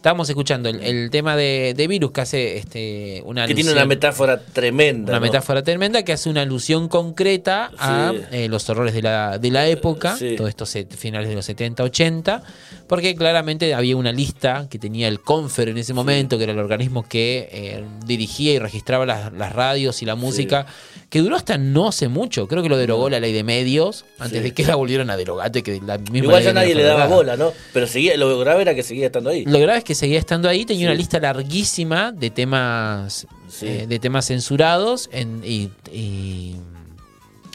Estábamos 0.00 0.30
escuchando 0.30 0.70
el, 0.70 1.10
tema 1.10 1.36
de, 1.36 1.86
Virus 1.86 2.10
que 2.10 2.20
hace 2.22 2.56
este, 2.56 3.22
una 3.26 3.46
Que 3.46 3.54
tiene 3.54 3.70
una 3.70 3.84
metáfora 3.84 4.40
tremenda. 4.40 5.12
Una 5.12 5.20
metáfora 5.20 5.62
tremenda 5.62 6.02
que 6.04 6.14
hace 6.14 6.30
una 6.30 6.40
alusión 6.40 6.88
concreta 6.88 7.70
a 7.76 8.14
eh, 8.30 8.48
los 8.48 8.66
horrores 8.70 8.94
de 8.94 9.02
la, 9.02 9.36
de 9.36 9.50
la 9.50 9.68
época, 9.68 10.16
todos 10.38 10.48
estos 10.48 10.74
finales 10.96 11.28
de 11.28 11.34
los 11.34 11.44
70, 11.44 11.82
80, 11.82 12.42
porque 12.86 13.14
claramente 13.14 13.74
había 13.74 13.94
una 13.94 14.10
lista 14.10 14.68
que 14.70 14.78
tenía 14.78 15.06
el 15.06 15.20
Confer 15.20 15.68
en 15.68 15.76
ese 15.76 15.92
momento, 15.92 16.38
que 16.38 16.44
era 16.44 16.54
el 16.54 16.60
organismo 16.60 17.06
que 17.06 17.50
eh, 17.52 17.84
dirigía 18.06 18.54
y 18.54 18.58
registraba 18.58 19.04
las, 19.04 19.30
las, 19.34 19.52
radios 19.52 20.00
y 20.00 20.06
la 20.06 20.14
música, 20.14 20.64
que 21.10 21.18
duró 21.18 21.36
hasta 21.36 21.58
no 21.58 21.88
hace 21.88 22.08
mucho. 22.08 22.46
Creo 22.48 22.62
que 22.62 22.68
lo 22.68 22.78
derogó 22.78 23.10
la 23.10 23.20
ley 23.20 23.32
de 23.32 23.42
medios 23.42 24.06
antes 24.18 24.42
de 24.42 24.54
que 24.54 24.64
la 24.64 24.76
volvieran 24.76 25.10
a 25.10 25.16
derogar. 25.16 25.50
Que 25.50 25.80
la 25.84 25.98
misma 25.98 26.18
Igual 26.18 26.42
ya 26.42 26.52
nadie 26.52 26.74
le 26.74 26.84
daba 26.84 27.06
bola, 27.06 27.36
¿no? 27.36 27.52
Pero 27.72 27.86
seguía, 27.86 28.16
lo 28.16 28.38
grave 28.38 28.62
era 28.62 28.74
que 28.74 28.82
seguía 28.82 29.06
estando 29.06 29.30
ahí. 29.30 29.44
Lo 29.44 29.58
grave 29.58 29.78
es 29.78 29.84
que 29.84 29.89
que 29.90 29.96
seguía 29.96 30.20
estando 30.20 30.48
ahí, 30.48 30.64
tenía 30.64 30.86
una 30.86 30.94
lista 30.94 31.18
larguísima 31.18 32.12
de 32.12 32.30
temas 32.30 33.26
eh, 33.60 33.86
de 33.88 33.98
temas 33.98 34.26
censurados 34.26 35.10
y, 35.12 36.56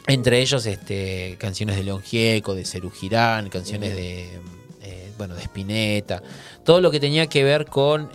entre 0.06 0.42
ellos 0.42 0.66
este, 0.66 1.36
canciones 1.40 1.76
de 1.76 1.84
León 1.84 2.02
Gieco, 2.02 2.54
de 2.54 2.66
Cerú 2.66 2.90
Girán, 2.90 3.48
canciones 3.48 3.96
de 3.96 4.38
eh, 4.82 5.12
bueno 5.16 5.34
de 5.34 5.44
Spinetta, 5.44 6.22
todo 6.62 6.82
lo 6.82 6.90
que 6.90 7.00
tenía 7.00 7.26
que 7.26 7.42
ver 7.42 7.64
con 7.64 8.10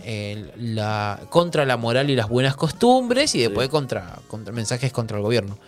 la 0.56 1.18
contra 1.28 1.66
la 1.66 1.76
moral 1.76 2.08
y 2.08 2.14
las 2.14 2.28
buenas 2.28 2.54
costumbres 2.54 3.34
y 3.34 3.40
después 3.40 3.68
contra, 3.70 4.20
contra 4.28 4.52
mensajes 4.52 4.92
contra 4.92 5.16
el 5.16 5.24
gobierno. 5.24 5.58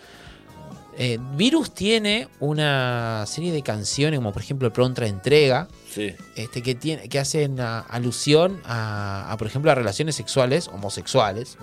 Eh, 0.96 1.18
Virus 1.36 1.72
tiene 1.72 2.28
una 2.40 3.24
serie 3.26 3.52
de 3.52 3.62
canciones, 3.62 4.18
como 4.18 4.32
por 4.32 4.42
ejemplo 4.42 4.72
Pronta 4.72 5.06
Entrega, 5.06 5.68
este, 6.36 6.62
que, 6.62 6.74
tiene, 6.74 7.08
que 7.08 7.18
hacen 7.18 7.58
alusión 7.60 8.60
a, 8.64 9.34
por 9.38 9.46
ejemplo, 9.46 9.70
a 9.70 9.74
relaciones 9.74 10.14
sexuales 10.14 10.68
homosexuales, 10.68 11.58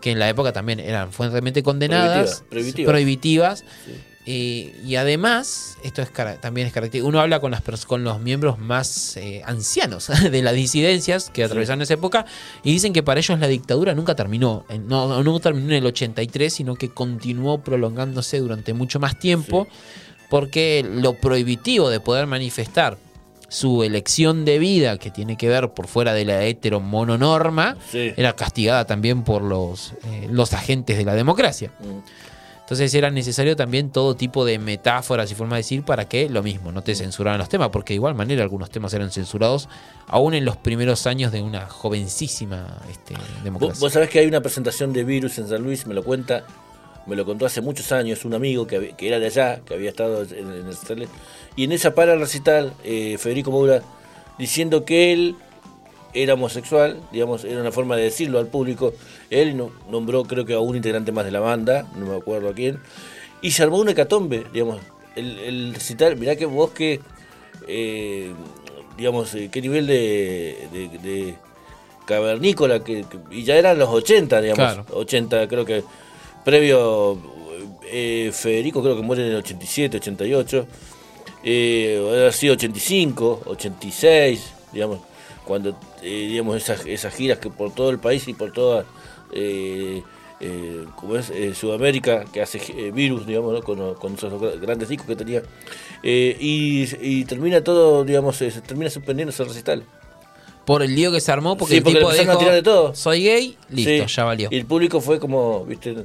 que 0.00 0.10
en 0.10 0.18
la 0.18 0.28
época 0.28 0.52
también 0.52 0.80
eran 0.80 1.12
fuertemente 1.12 1.62
condenadas, 1.62 2.44
prohibitivas. 2.48 3.64
Y 4.28 4.96
además, 4.96 5.78
esto 5.84 6.02
es 6.02 6.10
también 6.40 6.66
es 6.66 6.72
característico, 6.72 7.06
uno 7.06 7.20
habla 7.20 7.38
con, 7.38 7.52
las, 7.52 7.62
con 7.86 8.02
los 8.02 8.20
miembros 8.20 8.58
más 8.58 9.16
eh, 9.16 9.42
ancianos 9.44 10.10
de 10.30 10.42
las 10.42 10.54
disidencias 10.54 11.30
que 11.30 11.44
atravesaron 11.44 11.82
esa 11.82 11.94
época 11.94 12.26
y 12.64 12.72
dicen 12.72 12.92
que 12.92 13.04
para 13.04 13.20
ellos 13.20 13.38
la 13.38 13.46
dictadura 13.46 13.94
nunca 13.94 14.16
terminó, 14.16 14.64
no, 14.86 15.22
no 15.22 15.40
terminó 15.40 15.68
en 15.68 15.74
el 15.74 15.86
83, 15.86 16.52
sino 16.52 16.74
que 16.74 16.88
continuó 16.88 17.58
prolongándose 17.58 18.40
durante 18.40 18.74
mucho 18.74 18.98
más 18.98 19.16
tiempo, 19.16 19.68
porque 20.28 20.84
lo 20.84 21.14
prohibitivo 21.14 21.88
de 21.88 22.00
poder 22.00 22.26
manifestar 22.26 22.98
su 23.48 23.84
elección 23.84 24.44
de 24.44 24.58
vida, 24.58 24.98
que 24.98 25.12
tiene 25.12 25.36
que 25.36 25.48
ver 25.48 25.70
por 25.70 25.86
fuera 25.86 26.12
de 26.14 26.24
la 26.24 26.42
heteromononorma, 26.42 27.76
era 27.92 28.34
castigada 28.34 28.86
también 28.86 29.22
por 29.22 29.42
los, 29.42 29.92
eh, 30.04 30.26
los 30.30 30.52
agentes 30.52 30.98
de 30.98 31.04
la 31.04 31.14
democracia. 31.14 31.70
Mm. 31.78 32.35
Entonces 32.66 32.92
era 32.94 33.12
necesario 33.12 33.54
también 33.54 33.90
todo 33.90 34.16
tipo 34.16 34.44
de 34.44 34.58
metáforas 34.58 35.30
y 35.30 35.36
formas 35.36 35.58
de 35.58 35.58
decir 35.58 35.84
para 35.84 36.08
que 36.08 36.28
lo 36.28 36.42
mismo, 36.42 36.72
no 36.72 36.82
te 36.82 36.94
mm. 36.94 36.96
censuraran 36.96 37.38
los 37.38 37.48
temas, 37.48 37.68
porque 37.68 37.92
de 37.92 37.98
igual 37.98 38.16
manera 38.16 38.42
algunos 38.42 38.70
temas 38.70 38.92
eran 38.92 39.12
censurados 39.12 39.68
aún 40.08 40.34
en 40.34 40.44
los 40.44 40.56
primeros 40.56 41.06
años 41.06 41.30
de 41.30 41.42
una 41.42 41.68
jovencísima 41.68 42.78
este, 42.90 43.14
democracia. 43.44 43.76
¿Vos, 43.78 43.92
sabés 43.92 44.10
que 44.10 44.18
hay 44.18 44.26
una 44.26 44.40
presentación 44.40 44.92
de 44.92 45.04
Virus 45.04 45.38
en 45.38 45.46
San 45.46 45.62
Luis, 45.62 45.86
me 45.86 45.94
lo 45.94 46.02
cuenta, 46.02 46.44
me 47.06 47.14
lo 47.14 47.24
contó 47.24 47.46
hace 47.46 47.60
muchos 47.60 47.92
años 47.92 48.24
un 48.24 48.34
amigo 48.34 48.66
que, 48.66 48.96
que 48.96 49.06
era 49.06 49.20
de 49.20 49.26
allá, 49.26 49.60
que 49.64 49.72
había 49.72 49.90
estado 49.90 50.22
en, 50.22 50.50
en 50.50 50.66
el 50.66 51.08
y 51.54 51.62
en 51.62 51.70
esa 51.70 51.94
para 51.94 52.16
recital, 52.16 52.72
eh, 52.82 53.16
Federico 53.16 53.52
Moura 53.52 53.80
diciendo 54.38 54.84
que 54.84 55.12
él 55.12 55.36
era 56.14 56.34
homosexual, 56.34 57.00
digamos, 57.12 57.44
era 57.44 57.60
una 57.60 57.72
forma 57.72 57.96
de 57.96 58.04
decirlo 58.04 58.38
al 58.38 58.48
público. 58.48 58.92
Él 59.30 59.56
nombró, 59.90 60.24
creo 60.24 60.44
que 60.44 60.54
a 60.54 60.60
un 60.60 60.76
integrante 60.76 61.12
más 61.12 61.24
de 61.24 61.30
la 61.30 61.40
banda, 61.40 61.86
no 61.96 62.06
me 62.06 62.16
acuerdo 62.16 62.48
a 62.48 62.54
quién, 62.54 62.78
y 63.42 63.50
se 63.50 63.62
armó 63.62 63.78
una 63.78 63.92
hecatombe, 63.92 64.44
digamos. 64.52 64.80
El, 65.14 65.72
recital, 65.72 66.16
mirá 66.16 66.36
que 66.36 66.44
vos 66.44 66.72
que, 66.72 67.00
eh, 67.66 68.32
digamos, 68.98 69.34
eh, 69.34 69.48
qué 69.50 69.62
nivel 69.62 69.86
de, 69.86 71.34
cavernícola, 72.04 72.84
que, 72.84 73.04
y 73.30 73.42
ya 73.42 73.56
eran 73.56 73.78
los 73.78 73.88
80, 73.88 74.40
digamos, 74.42 74.86
80, 74.92 75.48
creo 75.48 75.64
que 75.64 75.82
previo, 76.44 77.18
Federico 78.32 78.82
creo 78.82 78.94
que 78.94 79.02
muere 79.02 79.22
en 79.22 79.30
el 79.30 79.36
87, 79.36 79.96
88 79.96 80.66
eh, 81.48 82.26
ha 82.28 82.32
sido 82.32 82.54
85, 82.54 83.42
86, 83.46 84.52
digamos, 84.72 84.98
cuando 85.44 85.78
eh, 86.02 86.26
digamos 86.28 86.56
esas, 86.56 86.84
esas 86.86 87.14
giras 87.14 87.38
que 87.38 87.50
por 87.50 87.72
todo 87.72 87.90
el 87.90 88.00
país 88.00 88.26
y 88.26 88.34
por 88.34 88.52
toda 88.52 88.84
eh, 89.32 90.02
eh 90.40 90.84
como 90.96 91.16
es 91.16 91.32
Sudamérica 91.56 92.24
que 92.24 92.42
hace 92.42 92.90
virus 92.92 93.26
digamos 93.26 93.64
con, 93.64 93.94
con, 93.94 94.14
esos 94.14 94.60
grandes 94.60 94.88
discos 94.88 95.06
que 95.06 95.16
tenía. 95.16 95.42
Y, 96.02 97.24
termina 97.24 97.62
todo 97.62 98.04
digamos 98.04 98.36
se 98.36 98.50
termina 98.60 98.90
suspendiendo 98.90 99.30
ese 99.30 99.44
recital. 99.44 99.84
Por 100.64 100.82
el 100.82 100.96
lío 100.96 101.12
que 101.12 101.20
se 101.20 101.30
armó 101.30 101.56
porque, 101.56 101.76
el 101.76 101.84
tipo 101.84 102.12
dijo, 102.12 102.36
de 102.36 102.62
todo. 102.62 102.94
soy 102.94 103.22
gay 103.22 103.56
listo 103.70 104.06
ya 104.06 104.24
valió. 104.24 104.48
Y 104.50 104.56
el 104.56 104.66
público 104.66 105.00
fue 105.00 105.20
como 105.20 105.64
viste 105.64 106.04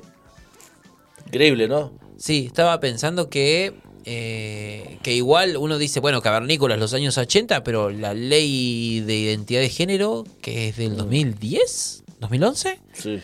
Increíble, 1.25 1.67
¿no? 1.67 1.93
Sí, 2.17 2.45
estaba 2.47 2.79
pensando 2.79 3.29
que 3.29 3.73
eh, 4.03 4.97
que 5.03 5.13
igual 5.13 5.57
uno 5.57 5.77
dice, 5.77 5.99
bueno, 5.99 6.21
cavernícolas 6.21 6.79
los 6.79 6.93
años 6.93 7.17
80, 7.17 7.63
pero 7.63 7.89
la 7.91 8.13
ley 8.13 8.99
de 9.01 9.15
identidad 9.15 9.61
de 9.61 9.69
género, 9.69 10.25
que 10.41 10.69
es 10.69 10.77
del 10.77 10.97
2010, 10.97 12.00
2011, 12.21 12.79
sí. 12.93 13.21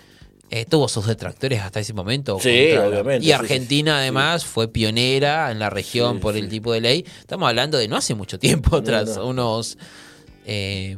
Eh, 0.49 0.65
tuvo 0.65 0.87
sus 0.87 1.05
detractores 1.05 1.61
hasta 1.61 1.79
ese 1.81 1.93
momento. 1.93 2.39
Sí, 2.39 2.71
obviamente. 2.71 3.25
Y 3.25 3.31
Argentina 3.31 3.99
además 3.99 4.45
fue 4.45 4.69
pionera 4.69 5.51
en 5.51 5.59
la 5.59 5.69
región 5.69 6.19
por 6.19 6.37
el 6.37 6.47
tipo 6.47 6.71
de 6.71 6.81
ley. 6.81 7.05
Estamos 7.19 7.49
hablando 7.49 7.77
de 7.77 7.87
no 7.87 7.97
hace 7.97 8.15
mucho 8.15 8.39
tiempo 8.39 8.77
atrás, 8.77 9.17
unos... 9.17 9.77
Eh, 10.45 10.97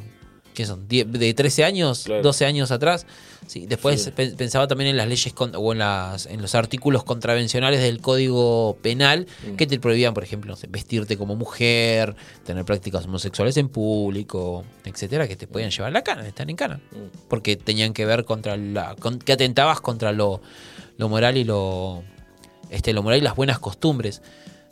¿Qué 0.60 0.66
son? 0.66 0.90
¿De 0.90 1.34
13 1.34 1.64
años? 1.64 2.06
¿12 2.06 2.46
años 2.46 2.70
atrás? 2.72 3.06
Sí, 3.48 3.66
después 3.66 4.12
pensaba 4.36 4.68
también 4.68 4.90
en 4.90 4.98
las 4.98 5.08
leyes 5.08 5.34
o 5.38 5.72
en, 5.72 5.80
las, 5.80 6.26
en 6.26 6.42
los 6.42 6.54
artículos 6.54 7.06
contravencionales 7.06 7.82
del 7.82 8.02
Código 8.02 8.78
Penal 8.82 9.26
mm. 9.48 9.56
que 9.56 9.68
te 9.68 9.80
prohibían, 9.80 10.14
por 10.14 10.26
ejemplo, 10.26 10.58
vestirte 10.68 11.16
como 11.16 11.38
mujer, 11.38 12.14
tener 12.44 12.66
prácticas 12.66 13.06
homosexuales 13.06 13.56
en 13.56 13.70
público, 13.70 14.66
etcétera, 14.84 15.30
que 15.30 15.38
te 15.38 15.48
podían 15.48 15.72
llevar 15.72 15.92
a 15.92 15.94
la 15.94 16.02
cana, 16.02 16.28
están 16.28 16.50
en 16.50 16.58
cana. 16.58 16.82
Mm. 16.92 17.28
Porque 17.30 17.56
tenían 17.56 17.94
que 17.94 18.06
ver 18.06 18.26
contra 18.26 18.58
la. 18.58 18.98
que 19.24 19.32
atentabas 19.32 19.80
contra 19.80 20.12
lo, 20.12 20.42
lo 20.98 21.08
moral 21.08 21.38
y 21.38 21.46
lo. 21.46 22.04
Este, 22.70 22.92
lo 22.92 23.02
moral 23.02 23.20
y 23.20 23.22
las 23.22 23.38
buenas 23.38 23.60
costumbres. 23.60 24.22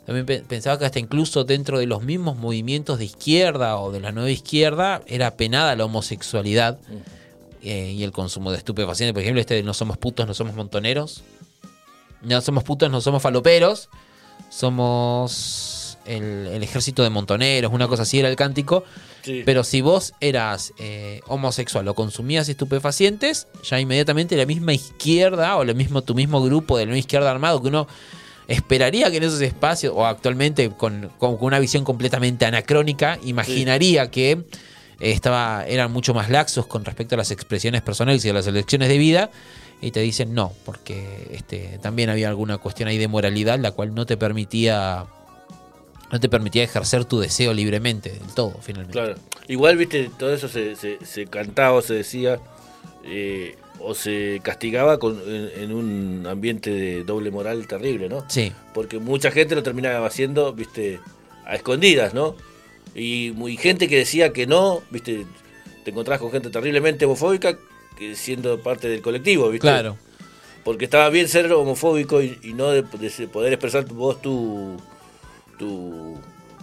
También 0.08 0.46
pensaba 0.48 0.78
que 0.78 0.86
hasta 0.86 0.98
incluso 0.98 1.44
dentro 1.44 1.78
de 1.78 1.84
los 1.84 2.02
mismos 2.02 2.38
movimientos 2.38 2.98
de 2.98 3.04
izquierda 3.04 3.78
o 3.78 3.92
de 3.92 4.00
la 4.00 4.10
nueva 4.10 4.30
izquierda 4.30 5.02
era 5.06 5.36
penada 5.36 5.76
la 5.76 5.84
homosexualidad. 5.84 6.78
Eh, 7.62 7.92
y 7.94 8.04
el 8.04 8.10
consumo 8.10 8.50
de 8.50 8.56
estupefacientes. 8.56 9.12
Por 9.12 9.20
ejemplo, 9.20 9.42
este 9.42 9.52
de 9.52 9.62
no 9.62 9.74
somos 9.74 9.98
putos, 9.98 10.26
no 10.26 10.32
somos 10.32 10.54
montoneros. 10.54 11.24
No 12.22 12.40
somos 12.40 12.64
putos, 12.64 12.90
no 12.90 13.02
somos 13.02 13.20
faloperos. 13.20 13.90
Somos 14.48 15.98
el, 16.06 16.62
ejército 16.62 17.02
de 17.02 17.10
montoneros, 17.10 17.70
una 17.70 17.86
cosa 17.86 18.04
así 18.04 18.18
era 18.18 18.30
el 18.30 18.36
cántico. 18.36 18.84
Pero 19.44 19.62
si 19.62 19.82
vos 19.82 20.14
eras 20.20 20.72
eh, 20.78 21.20
homosexual 21.26 21.86
o 21.86 21.94
consumías 21.94 22.48
estupefacientes, 22.48 23.46
ya 23.62 23.78
inmediatamente 23.78 24.38
la 24.38 24.46
misma 24.46 24.72
izquierda 24.72 25.54
o 25.58 25.64
lo 25.64 25.74
mismo, 25.74 26.00
tu 26.00 26.14
mismo 26.14 26.42
grupo 26.42 26.78
de 26.78 26.86
la 26.86 26.92
misma 26.92 27.00
izquierda 27.00 27.30
armado 27.30 27.60
que 27.60 27.68
uno 27.68 27.88
esperaría 28.48 29.10
que 29.10 29.18
en 29.18 29.22
esos 29.22 29.40
espacios, 29.42 29.92
o 29.94 30.06
actualmente 30.06 30.70
con, 30.70 31.10
con 31.18 31.36
una 31.40 31.58
visión 31.58 31.84
completamente 31.84 32.46
anacrónica, 32.46 33.18
imaginaría 33.22 34.10
que 34.10 34.42
estaba, 35.00 35.64
eran 35.66 35.92
mucho 35.92 36.14
más 36.14 36.30
laxos 36.30 36.66
con 36.66 36.84
respecto 36.84 37.14
a 37.14 37.18
las 37.18 37.30
expresiones 37.30 37.82
personales 37.82 38.24
y 38.24 38.30
a 38.30 38.32
las 38.32 38.46
elecciones 38.46 38.88
de 38.88 38.98
vida, 38.98 39.30
y 39.80 39.92
te 39.92 40.00
dicen 40.00 40.34
no, 40.34 40.52
porque 40.64 41.28
este, 41.30 41.78
también 41.80 42.10
había 42.10 42.28
alguna 42.28 42.58
cuestión 42.58 42.88
ahí 42.88 42.98
de 42.98 43.06
moralidad 43.06 43.60
la 43.60 43.70
cual 43.70 43.94
no 43.94 44.06
te 44.06 44.16
permitía 44.16 45.06
no 46.10 46.20
te 46.20 46.28
permitía 46.28 46.64
ejercer 46.64 47.04
tu 47.04 47.20
deseo 47.20 47.52
libremente 47.52 48.10
del 48.10 48.34
todo, 48.34 48.56
finalmente. 48.62 48.98
Claro. 48.98 49.14
Igual, 49.46 49.76
viste, 49.76 50.10
todo 50.18 50.32
eso 50.32 50.48
se, 50.48 50.74
se, 50.74 51.26
cantaba 51.26 51.72
o 51.72 51.82
se 51.82 51.94
decía 51.94 52.40
eh, 53.04 53.56
o 53.80 53.94
se 53.94 54.40
castigaba 54.42 54.98
con, 54.98 55.20
en, 55.26 55.72
un 55.72 56.26
ambiente 56.26 56.70
de 56.70 57.04
doble 57.04 57.30
moral 57.30 57.66
terrible, 57.66 58.08
¿no? 58.08 58.24
Sí. 58.28 58.52
Porque 58.74 58.98
mucha 58.98 59.30
gente 59.30 59.54
lo 59.54 59.62
terminaba 59.62 60.06
haciendo, 60.06 60.52
viste, 60.52 61.00
a 61.44 61.54
escondidas, 61.54 62.14
¿no? 62.14 62.36
Y 62.94 63.32
muy 63.34 63.56
gente 63.56 63.88
que 63.88 63.96
decía 63.96 64.32
que 64.32 64.46
no, 64.46 64.82
viste, 64.90 65.26
te 65.84 65.90
encontrás 65.90 66.18
con 66.18 66.30
gente 66.30 66.50
terriblemente 66.50 67.04
homofóbica 67.04 67.58
que 67.96 68.14
siendo 68.14 68.60
parte 68.62 68.88
del 68.88 69.02
colectivo, 69.02 69.48
viste. 69.50 69.66
Claro. 69.66 69.96
Porque 70.64 70.84
estaba 70.84 71.08
bien 71.08 71.28
ser 71.28 71.50
homofóbico 71.52 72.22
y, 72.22 72.38
no 72.54 72.70
de, 72.70 72.82
poder 72.82 73.52
expresar 73.52 73.86
vos 73.86 74.20
tu, 74.20 74.76
tu, 75.58 76.18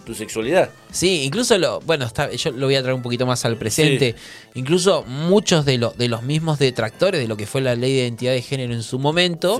tu 0.06 0.14
sexualidad. 0.14 0.70
Sí, 0.90 1.24
incluso 1.24 1.58
lo, 1.58 1.80
bueno, 1.80 2.06
está, 2.06 2.30
yo 2.32 2.52
lo 2.52 2.66
voy 2.66 2.76
a 2.76 2.80
traer 2.80 2.94
un 2.94 3.02
poquito 3.02 3.26
más 3.26 3.44
al 3.44 3.56
presente. 3.56 4.14
Incluso 4.54 5.02
muchos 5.02 5.66
de, 5.66 5.78
los 5.78 5.98
de 5.98 6.08
los 6.08 6.22
mismos 6.22 6.58
detractores 6.58 7.20
de 7.20 7.28
lo 7.28 7.36
que 7.36 7.44
fue 7.46 7.60
la 7.60 7.74
ley 7.74 7.92
de 7.92 8.02
identidad 8.02 8.32
de 8.32 8.40
género 8.40 8.72
en 8.72 8.82
su 8.82 8.98
momento. 8.98 9.58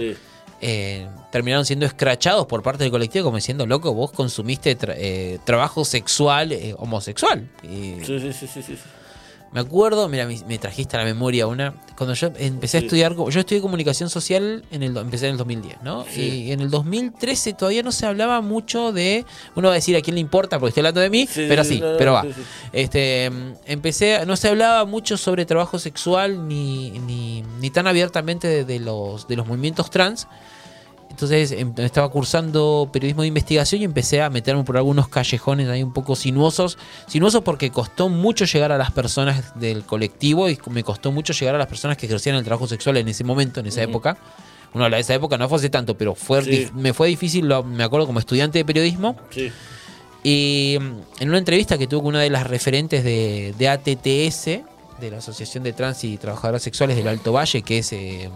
Eh, 0.62 1.06
terminaron 1.30 1.66
siendo 1.66 1.84
escrachados 1.84 2.46
por 2.46 2.62
parte 2.62 2.84
del 2.84 2.90
colectivo 2.90 3.24
como 3.26 3.36
diciendo, 3.36 3.66
loco, 3.66 3.92
vos 3.92 4.12
consumiste 4.12 4.78
eh, 4.80 5.38
trabajo 5.44 5.84
sexual 5.84 6.52
eh, 6.52 6.74
homosexual. 6.78 7.46
sí, 7.62 8.00
sí, 8.06 8.32
sí, 8.32 8.46
sí, 8.46 8.62
sí. 8.62 8.78
Me 9.56 9.62
acuerdo, 9.62 10.06
mira, 10.10 10.26
me, 10.26 10.58
trajiste 10.58 10.96
a 10.96 10.98
la 10.98 11.06
memoria 11.06 11.46
una. 11.46 11.72
Cuando 11.96 12.12
yo 12.12 12.28
empecé 12.36 12.76
a 12.76 12.80
estudiar, 12.80 13.16
yo 13.16 13.40
estudié 13.40 13.62
comunicación 13.62 14.10
social, 14.10 14.62
en 14.70 14.82
el 14.82 14.94
empecé 14.94 15.28
en 15.28 15.32
el 15.32 15.38
2010, 15.38 15.80
¿no? 15.80 16.04
Y 16.14 16.52
en 16.52 16.60
el 16.60 16.68
2013 16.68 17.54
todavía 17.54 17.82
no 17.82 17.90
se 17.90 18.04
hablaba 18.04 18.42
mucho 18.42 18.92
de. 18.92 19.24
Uno 19.54 19.68
va 19.68 19.72
a 19.72 19.76
decir 19.76 19.96
a 19.96 20.02
quién 20.02 20.16
le 20.16 20.20
importa 20.20 20.58
porque 20.58 20.68
estoy 20.68 20.82
hablando 20.82 21.00
de 21.00 21.08
mí, 21.08 21.26
pero 21.34 21.64
sí, 21.64 21.82
pero 21.96 22.12
va. 22.12 22.26
Este, 22.74 23.30
empecé, 23.64 24.26
no 24.26 24.36
se 24.36 24.48
hablaba 24.48 24.84
mucho 24.84 25.16
sobre 25.16 25.46
trabajo 25.46 25.78
sexual 25.78 26.46
ni, 26.46 26.90
ni, 26.90 27.42
ni 27.58 27.70
tan 27.70 27.86
abiertamente 27.86 28.62
de, 28.66 28.78
los, 28.78 29.26
de 29.26 29.36
los 29.36 29.46
movimientos 29.46 29.88
trans. 29.88 30.28
Entonces 31.16 31.50
em, 31.52 31.72
estaba 31.78 32.10
cursando 32.10 32.90
periodismo 32.92 33.22
de 33.22 33.28
investigación 33.28 33.80
y 33.80 33.84
empecé 33.84 34.20
a 34.20 34.28
meterme 34.28 34.64
por 34.64 34.76
algunos 34.76 35.08
callejones 35.08 35.66
ahí 35.66 35.82
un 35.82 35.94
poco 35.94 36.14
sinuosos. 36.14 36.76
Sinuosos 37.06 37.42
porque 37.42 37.70
costó 37.70 38.10
mucho 38.10 38.44
llegar 38.44 38.70
a 38.70 38.76
las 38.76 38.90
personas 38.90 39.58
del 39.58 39.84
colectivo 39.84 40.50
y 40.50 40.58
me 40.68 40.84
costó 40.84 41.12
mucho 41.12 41.32
llegar 41.32 41.54
a 41.54 41.58
las 41.58 41.68
personas 41.68 41.96
que 41.96 42.04
ejercían 42.04 42.36
el 42.36 42.44
trabajo 42.44 42.68
sexual 42.68 42.98
en 42.98 43.08
ese 43.08 43.24
momento, 43.24 43.60
en 43.60 43.66
esa 43.66 43.82
época. 43.82 44.18
Habla 44.74 44.96
de 44.96 45.00
esa 45.00 45.14
época, 45.14 45.38
no 45.38 45.48
fue 45.48 45.56
hace 45.56 45.70
tanto, 45.70 45.96
pero 45.96 46.14
fue, 46.14 46.70
me 46.74 46.92
fue 46.92 47.08
difícil, 47.08 47.50
me 47.64 47.82
acuerdo, 47.82 48.06
como 48.06 48.18
estudiante 48.18 48.58
de 48.58 48.66
periodismo. 48.66 49.16
Y 50.22 50.76
mm, 50.78 51.22
en 51.22 51.28
una 51.30 51.38
entrevista 51.38 51.78
que 51.78 51.86
tuve 51.86 52.00
con 52.00 52.08
una 52.08 52.20
de 52.20 52.28
las 52.28 52.46
referentes 52.46 53.02
de, 53.04 53.68
ATTS, 53.70 55.00
de 55.00 55.10
la 55.10 55.16
Asociación 55.16 55.64
de 55.64 55.72
Trans 55.72 56.04
y 56.04 56.18
Trabajadoras 56.18 56.62
Sexuales 56.62 56.94
del 56.98 57.08
Alto 57.08 57.32
Valle, 57.32 57.62
que 57.62 57.78
es 57.78 57.90
eh, 57.94 58.28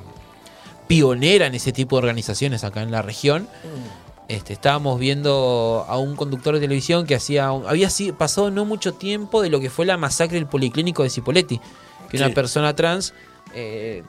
pionera 0.91 1.47
en 1.47 1.55
ese 1.55 1.71
tipo 1.71 1.95
de 1.95 2.01
organizaciones 2.01 2.65
acá 2.65 2.83
en 2.83 2.91
la 2.91 3.01
región. 3.01 3.43
Mm. 3.45 4.27
Este, 4.27 4.53
estábamos 4.53 4.99
viendo 4.99 5.87
a 5.89 5.99
un 5.99 6.17
conductor 6.17 6.55
de 6.55 6.61
televisión 6.61 7.07
que 7.07 7.15
hacía 7.15 7.47
había 7.49 7.89
pasado 8.19 8.51
no 8.51 8.65
mucho 8.65 8.95
tiempo 8.95 9.41
de 9.41 9.51
lo 9.51 9.61
que 9.61 9.71
fue 9.71 9.87
la 9.87 9.97
masacre 9.97 10.37
del 10.37 10.47
policlínico 10.49 11.05
de 11.05 11.11
Cipoletti, 11.11 11.61
que 12.09 12.17
una 12.17 12.31
persona 12.31 12.75
trans 12.75 13.15
eh, 13.55 14.03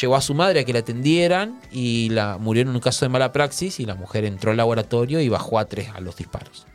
llevó 0.00 0.16
a 0.16 0.22
su 0.22 0.32
madre 0.32 0.60
a 0.60 0.64
que 0.64 0.72
la 0.72 0.78
atendieran 0.78 1.60
y 1.70 2.08
la 2.08 2.38
murió 2.38 2.62
en 2.62 2.68
un 2.68 2.80
caso 2.80 3.04
de 3.04 3.10
mala 3.10 3.30
praxis 3.32 3.78
y 3.78 3.84
la 3.84 3.94
mujer 3.94 4.24
entró 4.24 4.52
al 4.52 4.56
laboratorio 4.56 5.20
y 5.20 5.28
bajó 5.28 5.58
a 5.58 5.66
tres 5.66 5.90
a 5.94 6.00
los 6.00 6.16
disparos 6.16 6.66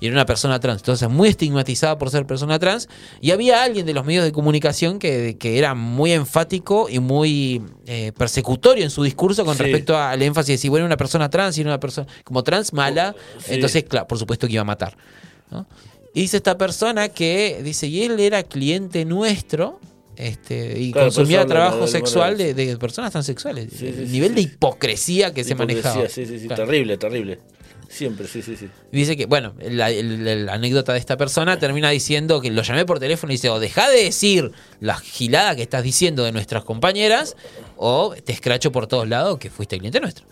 y 0.00 0.06
era 0.06 0.14
una 0.14 0.26
persona 0.26 0.60
trans. 0.60 0.80
Entonces, 0.80 1.08
muy 1.08 1.28
estigmatizada 1.28 1.98
por 1.98 2.10
ser 2.10 2.26
persona 2.26 2.58
trans. 2.58 2.88
Y 3.20 3.32
había 3.32 3.62
alguien 3.62 3.84
de 3.86 3.94
los 3.94 4.04
medios 4.04 4.24
de 4.24 4.32
comunicación 4.32 4.98
que, 4.98 5.36
que 5.38 5.58
era 5.58 5.74
muy 5.74 6.12
enfático 6.12 6.88
y 6.88 7.00
muy 7.00 7.62
eh, 7.86 8.12
persecutorio 8.16 8.84
en 8.84 8.90
su 8.90 9.02
discurso 9.02 9.44
con 9.44 9.58
respecto 9.58 9.96
al 9.96 10.22
énfasis 10.22 10.54
de 10.54 10.58
si 10.58 10.68
bueno, 10.68 10.86
una 10.86 10.96
persona 10.96 11.28
trans 11.28 11.58
y 11.58 11.62
una 11.62 11.80
persona 11.80 12.06
como 12.24 12.42
trans 12.42 12.72
mala, 12.72 13.14
oh, 13.16 13.40
entonces, 13.48 13.84
claro, 13.84 14.06
por 14.06 14.18
supuesto 14.18 14.46
que 14.46 14.54
iba 14.54 14.62
a 14.62 14.64
matar. 14.64 14.96
Y 16.14 16.22
dice 16.22 16.38
esta 16.38 16.56
persona 16.58 17.08
que 17.08 17.60
dice, 17.62 17.86
y 17.86 18.02
él 18.02 18.18
era 18.20 18.42
cliente 18.42 19.04
nuestro. 19.04 19.80
Este, 20.16 20.80
y 20.80 20.90
consumía 20.90 21.46
trabajo 21.46 21.86
sexual 21.86 22.36
de, 22.36 22.76
personas 22.76 23.12
transexuales. 23.12 23.80
el 23.80 24.10
nivel 24.10 24.34
de 24.34 24.40
hipocresía 24.40 25.32
que 25.32 25.44
se 25.44 25.54
manejaba. 25.54 26.08
Sí, 26.08 26.26
sí, 26.26 26.40
sí, 26.40 26.48
terrible, 26.48 26.96
terrible. 26.96 27.38
Siempre, 27.88 28.28
sí, 28.28 28.42
sí, 28.42 28.54
sí. 28.56 28.68
Dice 28.92 29.16
que, 29.16 29.24
bueno, 29.24 29.54
la, 29.60 29.86
anécdota 30.52 30.92
de 30.92 30.98
esta 30.98 31.16
persona 31.16 31.58
termina 31.58 31.88
diciendo 31.88 32.40
que 32.40 32.50
lo 32.50 32.62
llamé 32.62 32.84
por 32.84 33.00
teléfono 33.00 33.32
y 33.32 33.36
dice, 33.36 33.48
o 33.48 33.58
deja 33.58 33.88
de 33.88 34.04
decir 34.04 34.52
la 34.80 34.98
gilada 34.98 35.56
que 35.56 35.62
estás 35.62 35.82
diciendo 35.82 36.22
de 36.22 36.32
nuestras 36.32 36.64
compañeras, 36.64 37.34
o 37.76 38.14
te 38.22 38.32
escracho 38.32 38.72
por 38.72 38.86
todos 38.88 39.08
lados 39.08 39.38
que 39.38 39.48
fuiste 39.48 39.78
cliente 39.78 40.00
nuestro. 40.00 40.26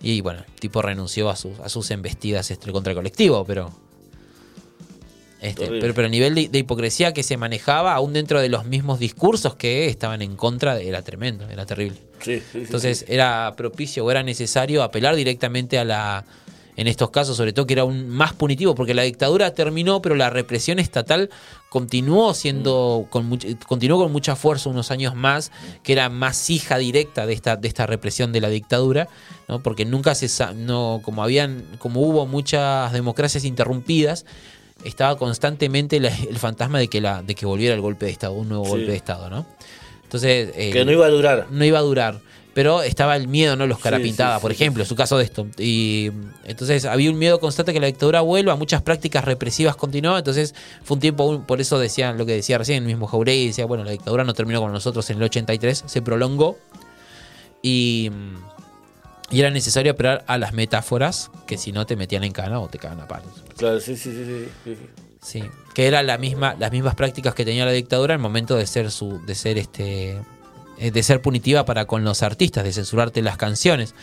Y 0.00 0.20
bueno, 0.22 0.44
el 0.46 0.60
tipo 0.60 0.80
renunció 0.82 1.28
a 1.28 1.36
sus, 1.36 1.58
a 1.60 1.68
sus 1.68 1.90
embestidas 1.90 2.50
este, 2.50 2.72
contra 2.72 2.92
el 2.92 2.96
colectivo, 2.96 3.44
pero... 3.44 3.70
Este, 5.40 5.66
pero, 5.66 5.92
pero 5.92 6.06
el 6.06 6.10
nivel 6.10 6.34
de, 6.34 6.58
hipocresía 6.58 7.12
que 7.12 7.22
se 7.22 7.36
manejaba, 7.36 7.92
aún 7.92 8.14
dentro 8.14 8.40
de 8.40 8.48
los 8.48 8.64
mismos 8.64 8.98
discursos 8.98 9.56
que 9.56 9.88
estaban 9.88 10.22
en 10.22 10.36
contra, 10.36 10.80
era 10.80 11.02
tremendo, 11.02 11.46
era 11.50 11.66
terrible. 11.66 11.98
Entonces 12.54 13.04
era 13.08 13.52
propicio 13.54 14.06
o 14.06 14.10
era 14.10 14.22
necesario 14.22 14.82
apelar 14.82 15.14
directamente 15.16 15.78
a 15.78 15.84
la 15.84 16.24
en 16.76 16.88
estos 16.88 17.10
casos, 17.10 17.36
sobre 17.36 17.52
todo 17.52 17.66
que 17.66 17.74
era 17.74 17.82
aún 17.82 18.08
más 18.08 18.32
punitivo, 18.32 18.74
porque 18.74 18.94
la 18.94 19.02
dictadura 19.02 19.52
terminó, 19.54 20.02
pero 20.02 20.14
la 20.14 20.30
represión 20.30 20.78
estatal 20.78 21.30
continuó 21.68 22.34
siendo, 22.34 23.06
con 23.10 23.38
continuó 23.66 23.98
con 23.98 24.12
mucha 24.12 24.36
fuerza 24.36 24.70
unos 24.70 24.90
años 24.90 25.14
más, 25.14 25.52
que 25.82 25.92
era 25.92 26.08
más 26.08 26.50
hija 26.50 26.78
directa 26.78 27.26
de 27.26 27.32
esta, 27.32 27.56
de 27.56 27.68
esta 27.68 27.86
represión 27.86 28.32
de 28.32 28.40
la 28.40 28.48
dictadura, 28.48 29.08
¿no? 29.48 29.62
porque 29.62 29.84
nunca 29.84 30.14
se 30.14 30.28
no, 30.54 31.00
como 31.02 31.22
habían, 31.22 31.64
como 31.78 32.00
hubo 32.00 32.26
muchas 32.26 32.92
democracias 32.92 33.44
interrumpidas, 33.44 34.26
estaba 34.84 35.16
constantemente 35.16 35.96
el 35.96 36.38
fantasma 36.38 36.78
de 36.78 36.88
que 36.88 37.00
la, 37.00 37.22
de 37.22 37.34
que 37.34 37.46
volviera 37.46 37.74
el 37.74 37.80
golpe 37.80 38.06
de 38.06 38.12
Estado, 38.12 38.32
un 38.32 38.48
nuevo 38.48 38.64
golpe 38.64 38.86
de 38.86 38.96
Estado, 38.96 39.30
¿no? 39.30 39.46
Entonces. 40.02 40.52
que 40.52 40.84
no 40.84 40.92
iba 40.92 41.06
a 41.06 41.10
durar. 41.10 41.46
No 41.50 41.64
iba 41.64 41.78
a 41.78 41.82
durar 41.82 42.20
pero 42.54 42.82
estaba 42.82 43.16
el 43.16 43.26
miedo, 43.26 43.56
¿no? 43.56 43.66
Los 43.66 43.80
carapintadas, 43.80 44.40
por 44.40 44.52
ejemplo, 44.52 44.84
su 44.84 44.94
caso 44.94 45.18
de 45.18 45.24
esto. 45.24 45.46
Y 45.58 46.10
entonces 46.44 46.84
había 46.84 47.10
un 47.10 47.18
miedo 47.18 47.40
constante 47.40 47.72
que 47.72 47.80
la 47.80 47.88
dictadura 47.88 48.20
vuelva, 48.20 48.54
muchas 48.56 48.80
prácticas 48.80 49.24
represivas 49.24 49.74
continuaban, 49.76 50.18
entonces 50.18 50.54
fue 50.84 50.94
un 50.94 51.00
tiempo, 51.00 51.42
por 51.46 51.60
eso 51.60 51.78
decían 51.78 52.16
lo 52.16 52.24
que 52.24 52.32
decía 52.32 52.56
recién 52.56 52.84
el 52.84 52.86
mismo 52.86 53.08
Jauregui, 53.08 53.48
decía, 53.48 53.66
bueno, 53.66 53.84
la 53.84 53.90
dictadura 53.90 54.24
no 54.24 54.32
terminó 54.34 54.60
con 54.60 54.72
nosotros 54.72 55.10
en 55.10 55.16
el 55.18 55.24
83, 55.24 55.84
se 55.84 56.00
prolongó 56.00 56.56
y, 57.60 58.10
y 59.30 59.40
era 59.40 59.50
necesario 59.50 59.92
operar 59.92 60.24
a 60.28 60.38
las 60.38 60.52
metáforas, 60.52 61.32
que 61.46 61.58
si 61.58 61.72
no 61.72 61.86
te 61.86 61.96
metían 61.96 62.22
en 62.22 62.32
cana 62.32 62.60
o 62.60 62.68
te 62.68 62.78
cagan 62.78 63.00
a 63.00 63.08
palos. 63.08 63.42
Claro, 63.56 63.80
sí, 63.80 63.96
sí, 63.96 64.12
sí, 64.12 64.48
sí. 64.64 64.76
Sí, 65.20 65.42
que 65.74 65.86
eran 65.86 66.06
la 66.06 66.18
misma, 66.18 66.54
las 66.58 66.70
mismas 66.70 66.94
prácticas 66.94 67.34
que 67.34 67.46
tenía 67.46 67.64
la 67.64 67.72
dictadura 67.72 68.12
en 68.12 68.20
el 68.20 68.22
momento 68.22 68.56
de 68.56 68.66
ser 68.66 68.90
su, 68.90 69.24
de 69.24 69.34
ser 69.34 69.56
este 69.56 70.20
de 70.78 71.02
ser 71.02 71.20
punitiva 71.22 71.64
para 71.64 71.86
con 71.86 72.04
los 72.04 72.22
artistas, 72.22 72.64
de 72.64 72.72
censurarte 72.72 73.22
las 73.22 73.36
canciones. 73.36 73.94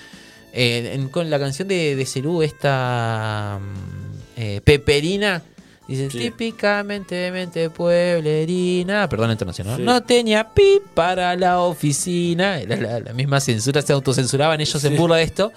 Eh, 0.53 1.07
con 1.11 1.29
la 1.29 1.39
canción 1.39 1.67
de, 1.67 1.95
de 1.95 2.05
Cerú, 2.05 2.41
esta 2.41 3.59
mm, 3.61 4.39
eh, 4.39 4.61
Peperina, 4.63 5.41
dice 5.87 6.09
típicamente 6.09 7.31
mente 7.31 7.69
pueblerina, 7.69 9.07
perdón 9.07 9.37
la 9.39 9.77
no 9.77 10.03
tenía 10.03 10.49
pi 10.53 10.81
para 10.93 11.35
la 11.37 11.61
oficina, 11.61 12.59
la, 12.67 13.13
misma 13.13 13.39
censura, 13.39 13.81
se 13.81 13.93
autocensuraban 13.93 14.59
ellos 14.59 14.83
en 14.83 14.97
burla 14.97 15.17
de 15.17 15.23
esto. 15.23 15.53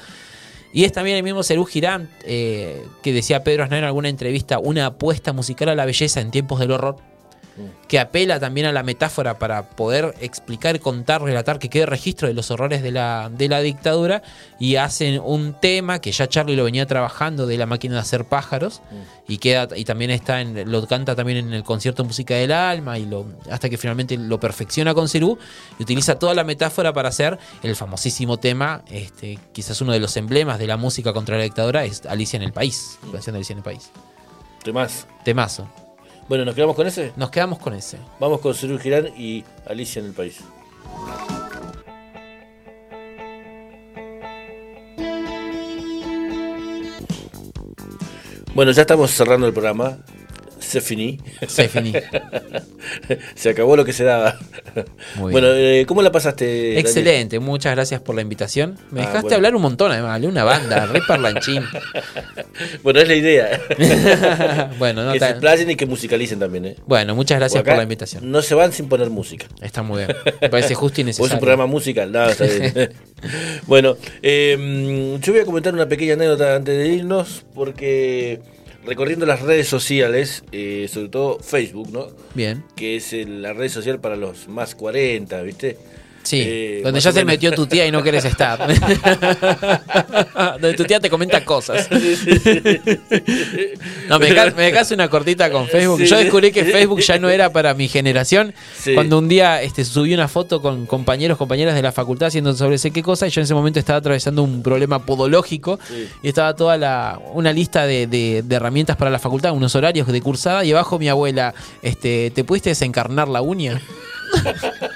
Y 0.73 0.83
es 0.83 0.91
también 0.91 1.17
el 1.17 1.23
mismo 1.23 1.45
Cerú 1.45 1.67
Girán, 1.67 2.09
que 2.25 2.83
decía 3.05 3.45
Pedro 3.45 3.63
Aznar 3.63 3.79
en 3.79 3.85
alguna 3.85 4.09
entrevista, 4.09 4.59
una 4.59 4.87
apuesta 4.87 5.33
musical 5.33 5.69
a 5.69 5.77
la 5.77 5.87
belleza 5.87 6.21
en 6.21 6.33
tiempos 6.33 6.59
del 6.59 6.73
horror 6.73 6.97
que 7.89 8.01
apela 8.01 8.41
también 8.41 8.67
a 8.67 8.73
la 8.73 8.83
metáfora 8.83 9.39
para 9.39 9.71
poder 9.71 10.15
explicar, 10.21 10.79
contar, 10.81 11.23
relatar, 11.23 11.59
que 11.59 11.69
quede 11.69 11.87
registro 11.87 12.29
de 12.29 12.35
los 12.35 12.51
horrores 12.51 12.83
de 12.83 12.91
la, 12.91 13.31
de 13.33 13.49
la 13.49 13.61
dictadura 13.61 14.23
y 14.59 14.77
hacen 14.77 15.21
un 15.21 15.55
tema 15.61 16.01
que 16.01 16.11
ya 16.11 16.29
Charlie 16.29 16.57
lo 16.57 16.65
venía 16.65 16.87
trabajando 16.87 17.47
de 17.47 17.57
la 17.57 17.67
máquina 17.67 17.95
de 17.95 18.01
hacer 18.01 18.25
pájaros 18.25 18.83
mm. 18.91 19.33
y 19.33 19.39
queda 19.39 19.69
y 19.77 19.85
también 19.85 20.11
está 20.11 20.41
en, 20.41 20.71
lo 20.71 20.87
canta 20.87 21.15
también 21.15 21.39
en 21.39 21.53
el 21.53 21.63
concierto 21.63 22.05
Música 22.05 22.35
del 22.35 22.53
Alma 22.53 22.99
y 22.99 23.07
lo 23.07 23.27
hasta 23.51 23.69
que 23.69 23.79
finalmente 23.79 24.17
lo 24.17 24.41
perfecciona 24.41 24.95
con 24.95 25.09
Cerú 25.09 25.39
y 25.79 25.83
utiliza 25.83 26.19
toda 26.19 26.35
la 26.35 26.45
metáfora 26.45 26.93
para 26.93 27.09
hacer 27.09 27.39
el 27.63 27.77
famosísimo 27.77 28.39
tema, 28.39 28.83
este, 28.91 29.39
quizás 29.53 29.81
uno 29.81 29.93
de 29.93 30.01
los 30.01 30.17
emblemas 30.17 30.59
de 30.59 30.67
la 30.67 30.77
música 30.77 31.13
contra 31.13 31.37
la 31.37 31.45
dictadura 31.45 31.85
es 31.85 32.05
Alicia 32.07 32.37
en 32.37 32.43
el 32.43 32.53
País, 32.53 32.99
la 33.07 33.13
canción 33.13 33.35
de 33.35 33.39
Alicia 33.39 33.53
en 33.53 33.59
el 33.59 33.65
País. 33.65 33.91
Temazo. 34.63 35.07
Temazo. 35.25 35.84
Bueno, 36.29 36.45
¿nos 36.45 36.55
quedamos 36.55 36.75
con 36.75 36.87
ese? 36.87 37.13
Nos 37.17 37.31
quedamos 37.31 37.59
con 37.59 37.75
ese. 37.75 37.99
Vamos 38.19 38.41
con 38.41 38.55
Cyril 38.55 38.81
Girán 38.81 39.09
y 39.17 39.45
Alicia 39.67 40.01
en 40.01 40.07
el 40.07 40.13
País. 40.13 40.41
Bueno, 48.55 48.71
ya 48.71 48.83
estamos 48.83 49.11
cerrando 49.11 49.47
el 49.47 49.53
programa 49.53 49.99
se 50.65 50.81
finí. 50.81 51.19
Se 51.47 51.69
finí. 51.69 51.93
se 53.35 53.51
acabó 53.51 53.77
lo 53.77 53.85
que 53.85 53.93
se 53.93 54.05
daba. 54.05 54.39
bueno, 55.19 55.49
eh, 55.53 55.85
¿cómo 55.87 56.03
la 56.03 56.11
pasaste? 56.11 56.79
Excelente, 56.79 57.39
muchas 57.39 57.75
gracias 57.75 58.01
por 58.01 58.15
la 58.15 58.23
invitación. 58.23 58.79
Me 58.91 59.03
ah, 59.03 59.07
dejaste 59.07 59.35
hablar 59.35 59.55
un 59.55 59.63
montón, 59.63 59.93
además, 59.93 60.21
de 60.21 60.27
una 60.27 60.45
banda, 60.45 60.87
re 60.87 61.01
parlanchín. 61.07 61.63
bueno, 62.83 63.01
es 63.01 63.09
la 63.09 63.15
idea. 63.15 63.61
bueno, 64.79 65.05
no 65.05 65.13
que 65.13 65.21
se 65.21 65.31
explayen 65.31 65.71
y 65.71 65.77
que 65.77 65.87
musicalicen 65.87 66.39
también. 66.39 66.67
¿eh? 66.67 66.77
Bueno, 66.87 67.15
muchas 67.15 67.39
gracias 67.39 67.63
por 67.63 67.77
la 67.77 67.83
invitación. 67.83 68.31
No 68.31 68.43
se 68.43 68.55
van 68.55 68.73
sin 68.73 68.89
poner 68.89 69.11
música. 69.11 69.47
Está 69.61 69.83
muy 69.83 70.05
bien. 70.05 70.17
Me 70.41 70.49
parece 70.49 70.75
justo 70.75 71.01
y 71.01 71.05
necesario. 71.05 71.29
Es 71.29 71.33
un 71.35 71.41
programa 71.41 71.67
musical, 71.67 72.11
nada, 72.11 72.31
está 72.31 72.45
bien. 72.45 72.93
bueno, 73.67 73.97
em, 74.23 75.21
yo 75.21 75.33
voy 75.33 75.43
a 75.43 75.45
comentar 75.45 75.75
una 75.75 75.89
pequeña 75.89 76.15
anécdota 76.15 76.57
antes 76.57 76.77
de 76.77 76.89
irnos, 76.89 77.45
porque 77.55 78.41
recorriendo 78.85 79.27
las 79.27 79.41
redes 79.43 79.69
sociales, 79.69 80.45
eh, 80.53 80.89
sobre 80.91 81.09
todo 81.09 81.39
Facebook, 81.39 81.91
¿no? 81.93 82.09
Bien. 82.35 82.65
Que 82.77 82.97
es 82.97 83.13
la 83.13 83.53
red 83.53 83.69
social 83.69 84.01
para 84.01 84.17
los 84.17 84.49
más 84.49 84.75
40, 84.75 85.43
¿viste? 85.43 85.79
Sí, 86.25 86.43
eh, 86.43 86.81
donde 86.83 87.01
ya 87.01 87.13
se 87.13 87.25
metió 87.25 87.53
tu 87.53 87.67
tía 87.67 87.87
y 87.87 87.91
no 87.91 88.03
querés 88.03 88.25
estar. 88.25 88.59
donde 90.61 90.75
tu 90.75 90.85
tía 90.85 90.99
te 90.99 91.11
comenta 91.11 91.45
cosas. 91.45 91.87
no, 94.09 94.19
me 94.19 94.31
dejas, 94.31 94.91
una 94.91 95.09
cortita 95.09 95.51
con 95.51 95.69
Facebook. 95.69 96.03
Yo 96.03 96.17
descubrí 96.17 96.51
que 96.51 96.65
Facebook 96.65 97.01
ya 97.01 97.19
no 97.19 97.29
era 97.29 97.53
para 97.53 97.75
mi 97.75 97.89
generación. 97.89 98.55
Cuando 98.95 99.19
un 99.19 99.29
día 99.29 99.61
este, 99.61 99.85
subí 99.85 100.15
una 100.15 100.27
foto 100.27 100.63
con 100.63 100.87
compañeros, 100.87 101.37
compañeras 101.37 101.75
de 101.75 101.83
la 101.83 101.93
facultad 101.93 102.29
haciendo 102.29 102.55
sobre 102.55 102.79
sé 102.79 102.91
qué 102.91 103.03
cosa, 103.03 103.27
y 103.27 103.31
yo 103.31 103.43
en 103.43 103.45
ese 103.45 103.55
momento 103.55 103.79
estaba 103.79 103.99
atravesando 103.99 104.43
un 104.43 104.63
problema 104.63 105.05
podológico 105.05 105.79
y 106.23 106.29
estaba 106.29 106.57
toda 106.57 106.79
la, 106.79 107.21
una 107.35 107.53
lista 107.53 107.87
de, 107.87 108.43
herramientas 108.49 108.97
para 108.97 109.11
la 109.11 109.19
facultad, 109.19 109.53
unos 109.53 109.75
horarios 109.75 110.07
de 110.07 110.23
cursada, 110.23 110.65
y 110.65 110.73
abajo 110.73 110.99
mi 110.99 111.09
abuela, 111.09 111.55
este, 111.83 112.31
¿te 112.31 112.45
pudiste 112.45 112.71
desencarnar 112.71 113.29
la 113.29 113.43
uña? 113.43 113.83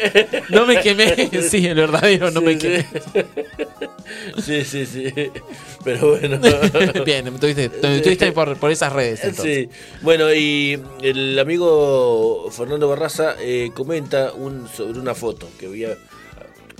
No 0.48 0.66
me 0.66 0.80
quemé, 0.80 1.30
sí, 1.48 1.66
el 1.66 1.76
verdadero, 1.76 2.30
no 2.30 2.40
me 2.40 2.58
quemé. 2.58 2.86
Sí, 4.42 4.64
sí, 4.64 4.86
sí. 4.86 5.12
Pero 5.84 6.16
bueno. 6.16 6.40
Bien, 7.04 7.28
estuviste, 7.28 8.32
por, 8.32 8.56
por, 8.56 8.70
esas 8.70 8.92
redes. 8.92 9.20
Sí. 9.40 9.68
Bueno, 10.02 10.34
y 10.34 10.80
el 11.00 11.38
amigo 11.38 12.50
Fernando 12.50 12.88
Barraza 12.88 13.36
eh, 13.38 13.70
comenta 13.72 14.32
un, 14.32 14.68
sobre 14.68 14.98
una 14.98 15.14
foto 15.14 15.48
que 15.58 15.66
había. 15.66 15.96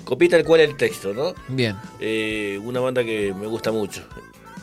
Copita 0.05 0.37
el 0.37 0.45
cual 0.45 0.63
el 0.63 0.77
texto, 0.77 1.15
¿no? 1.15 1.35
Bien. 1.49 1.77
Eh, 2.01 2.59
una 2.65 2.81
banda 2.81 3.05
que 3.05 3.33
me 3.33 3.47
gusta 3.47 3.71
mucho 3.71 4.03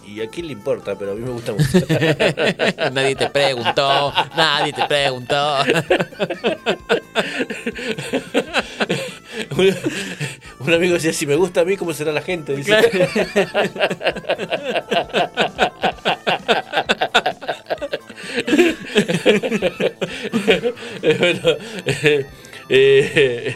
y 0.08 0.22
a 0.22 0.30
quién 0.30 0.48
le 0.48 0.54
importa, 0.54 0.98
pero 0.98 1.12
a 1.12 1.16
mí 1.16 1.22
me 1.22 1.32
gusta 1.32 1.52
mucho. 1.52 1.86
nadie 2.94 3.16
te 3.16 3.30
preguntó, 3.30 4.14
nadie 4.36 4.74
te 4.74 4.86
preguntó. 4.86 5.58
un, 10.60 10.74
amigo 10.74 10.94
decía, 10.96 11.14
si 11.14 11.26
me 11.26 11.36
gusta 11.36 11.62
a 11.62 11.66
mí, 11.66 11.78
¿cómo 11.78 11.94
será 11.94 12.12
la 12.12 12.22
gente? 12.22 12.56
Dice. 12.56 12.74
bueno, 21.20 21.42
eh, 21.86 22.26
eh, 22.70 23.56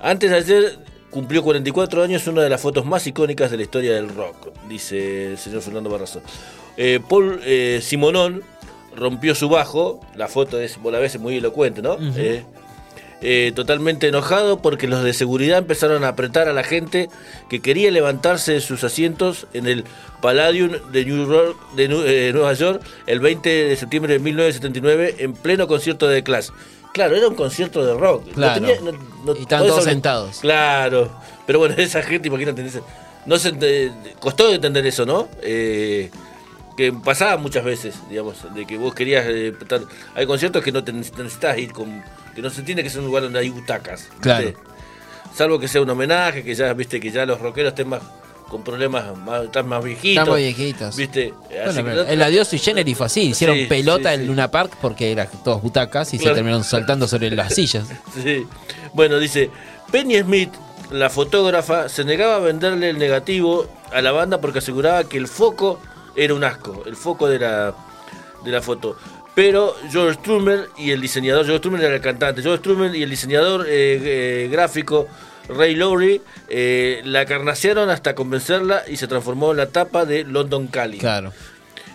antes 0.00 0.30
de 0.30 0.36
ayer 0.36 0.84
Cumplió 1.14 1.44
44 1.44 2.02
años, 2.02 2.26
una 2.26 2.42
de 2.42 2.50
las 2.50 2.60
fotos 2.60 2.84
más 2.84 3.06
icónicas 3.06 3.48
de 3.48 3.56
la 3.56 3.62
historia 3.62 3.94
del 3.94 4.08
rock, 4.08 4.48
dice 4.68 5.30
el 5.30 5.38
señor 5.38 5.62
Fernando 5.62 5.88
Barrazo. 5.88 6.20
Eh, 6.76 6.98
Paul 7.08 7.40
eh, 7.44 7.78
Simonón 7.80 8.42
rompió 8.96 9.36
su 9.36 9.48
bajo, 9.48 10.00
la 10.16 10.26
foto 10.26 10.58
es, 10.58 10.76
a 10.76 10.98
veces 10.98 11.20
muy 11.20 11.36
elocuente, 11.36 11.82
¿no? 11.82 11.98
Eh, 13.20 13.52
totalmente 13.54 14.08
enojado 14.08 14.60
porque 14.60 14.86
los 14.86 15.02
de 15.02 15.14
seguridad 15.14 15.58
empezaron 15.58 16.04
a 16.04 16.08
apretar 16.08 16.48
a 16.48 16.52
la 16.52 16.62
gente 16.62 17.08
que 17.48 17.60
quería 17.60 17.90
levantarse 17.90 18.52
de 18.52 18.60
sus 18.60 18.84
asientos 18.84 19.46
en 19.54 19.66
el 19.66 19.84
Palladium 20.20 20.72
de, 20.92 21.04
New 21.06 21.26
York, 21.26 21.56
de 21.74 22.32
Nueva 22.32 22.52
York 22.52 22.82
el 23.06 23.20
20 23.20 23.48
de 23.48 23.76
septiembre 23.76 24.12
de 24.12 24.18
1979 24.18 25.16
en 25.18 25.32
pleno 25.32 25.66
concierto 25.66 26.06
de 26.06 26.22
clase. 26.22 26.52
Claro, 26.92 27.16
era 27.16 27.26
un 27.26 27.34
concierto 27.34 27.84
de 27.84 27.94
rock. 27.94 28.32
Claro. 28.34 28.66
y 28.66 29.42
estaban 29.42 29.66
todos 29.66 29.84
sentados. 29.84 30.38
Claro. 30.40 31.10
Pero 31.46 31.58
bueno, 31.58 31.74
esa 31.78 32.02
gente, 32.02 32.28
imagínate, 32.28 32.64
no 33.26 33.38
se 33.38 33.90
costó 34.20 34.52
entender 34.52 34.86
eso, 34.86 35.04
¿no? 35.04 35.28
Eh, 35.42 36.10
que 36.76 36.92
pasaba 36.92 37.36
muchas 37.36 37.64
veces, 37.64 37.96
digamos, 38.08 38.52
de 38.54 38.66
que 38.66 38.76
vos 38.76 38.94
querías 38.94 39.24
eh, 39.28 39.52
hay 40.14 40.26
conciertos 40.26 40.62
que 40.62 40.72
no 40.72 40.82
te 40.82 40.92
necesitas 40.92 41.56
ir 41.58 41.72
con 41.72 42.02
que 42.34 42.42
no 42.42 42.50
se 42.50 42.60
entiende 42.60 42.82
que 42.82 42.88
es 42.88 42.96
un 42.96 43.04
lugar 43.04 43.22
donde 43.22 43.38
hay 43.38 43.48
butacas. 43.48 44.08
Claro. 44.20 44.52
Salvo 45.34 45.58
que 45.58 45.68
sea 45.68 45.82
un 45.82 45.90
homenaje, 45.90 46.42
que 46.42 46.54
ya 46.54 46.72
viste 46.74 47.00
que 47.00 47.10
ya 47.10 47.26
los 47.26 47.40
rockeros 47.40 47.70
estén 47.70 47.88
más 47.88 48.02
con 48.48 48.62
problemas 48.62 49.16
más, 49.18 49.44
están 49.44 49.68
más 49.68 49.82
viejitos. 49.82 50.22
Están 50.22 50.36
viejitos. 50.36 50.96
¿Viste? 50.96 51.34
el 52.08 52.22
adiós 52.22 52.52
y 52.52 52.58
Genery 52.58 52.94
fue 52.94 53.06
así. 53.06 53.22
Hicieron 53.28 53.56
pelota 53.68 54.14
en 54.14 54.26
Luna 54.26 54.50
Park 54.50 54.76
porque 54.80 55.12
eran 55.12 55.28
todos 55.42 55.62
butacas 55.62 56.12
y 56.14 56.18
se 56.18 56.30
terminaron 56.30 56.64
saltando 56.64 57.08
sobre 57.08 57.30
las 57.30 57.54
sillas. 57.54 57.86
Sí. 58.22 58.46
Bueno, 58.92 59.18
dice: 59.18 59.50
Penny 59.90 60.20
Smith, 60.20 60.50
la 60.90 61.10
fotógrafa, 61.10 61.88
se 61.88 62.04
negaba 62.04 62.36
a 62.36 62.40
venderle 62.40 62.90
el 62.90 62.98
negativo 62.98 63.66
a 63.92 64.02
la 64.02 64.12
banda 64.12 64.40
porque 64.40 64.58
aseguraba 64.58 65.04
que 65.04 65.16
el 65.16 65.28
foco 65.28 65.80
era 66.16 66.34
un 66.34 66.44
asco. 66.44 66.82
El 66.86 66.96
foco 66.96 67.28
de 67.28 67.38
la, 67.38 67.74
de 68.44 68.50
la 68.50 68.62
foto. 68.62 68.96
Pero 69.34 69.74
George 69.90 70.20
Strummer 70.20 70.68
y 70.78 70.92
el 70.92 71.00
diseñador, 71.00 71.44
George 71.44 71.58
Strummer 71.58 71.82
era 71.82 71.96
el 71.96 72.00
cantante, 72.00 72.40
George 72.40 72.60
Strummer 72.60 72.94
y 72.94 73.02
el 73.02 73.10
diseñador 73.10 73.66
eh, 73.68 74.44
eh, 74.44 74.48
gráfico 74.50 75.08
Ray 75.48 75.74
Lowry 75.74 76.22
eh, 76.48 77.02
la 77.04 77.26
carnacearon 77.26 77.90
hasta 77.90 78.14
convencerla 78.14 78.84
y 78.88 78.96
se 78.96 79.06
transformó 79.06 79.50
en 79.50 79.58
la 79.58 79.66
tapa 79.66 80.04
de 80.04 80.24
London 80.24 80.68
Cali. 80.68 80.98
Claro. 80.98 81.32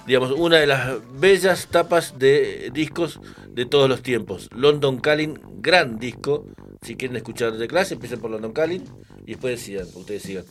Digamos, 0.07 0.31
una 0.31 0.57
de 0.57 0.67
las 0.67 0.99
bellas 1.19 1.67
tapas 1.67 2.17
de 2.17 2.71
discos 2.73 3.19
de 3.49 3.65
todos 3.65 3.89
los 3.89 4.01
tiempos. 4.01 4.49
London 4.55 4.99
Calling, 4.99 5.39
gran 5.61 5.99
disco. 5.99 6.45
Si 6.81 6.95
quieren 6.95 7.17
escuchar 7.17 7.53
de 7.53 7.67
clase, 7.67 7.95
empiecen 7.95 8.19
por 8.19 8.31
London 8.31 8.53
Calling 8.53 8.84
y 9.26 9.31
después 9.31 9.59
sigan, 9.59 9.85
ustedes 9.95 10.23
sigan. 10.23 10.45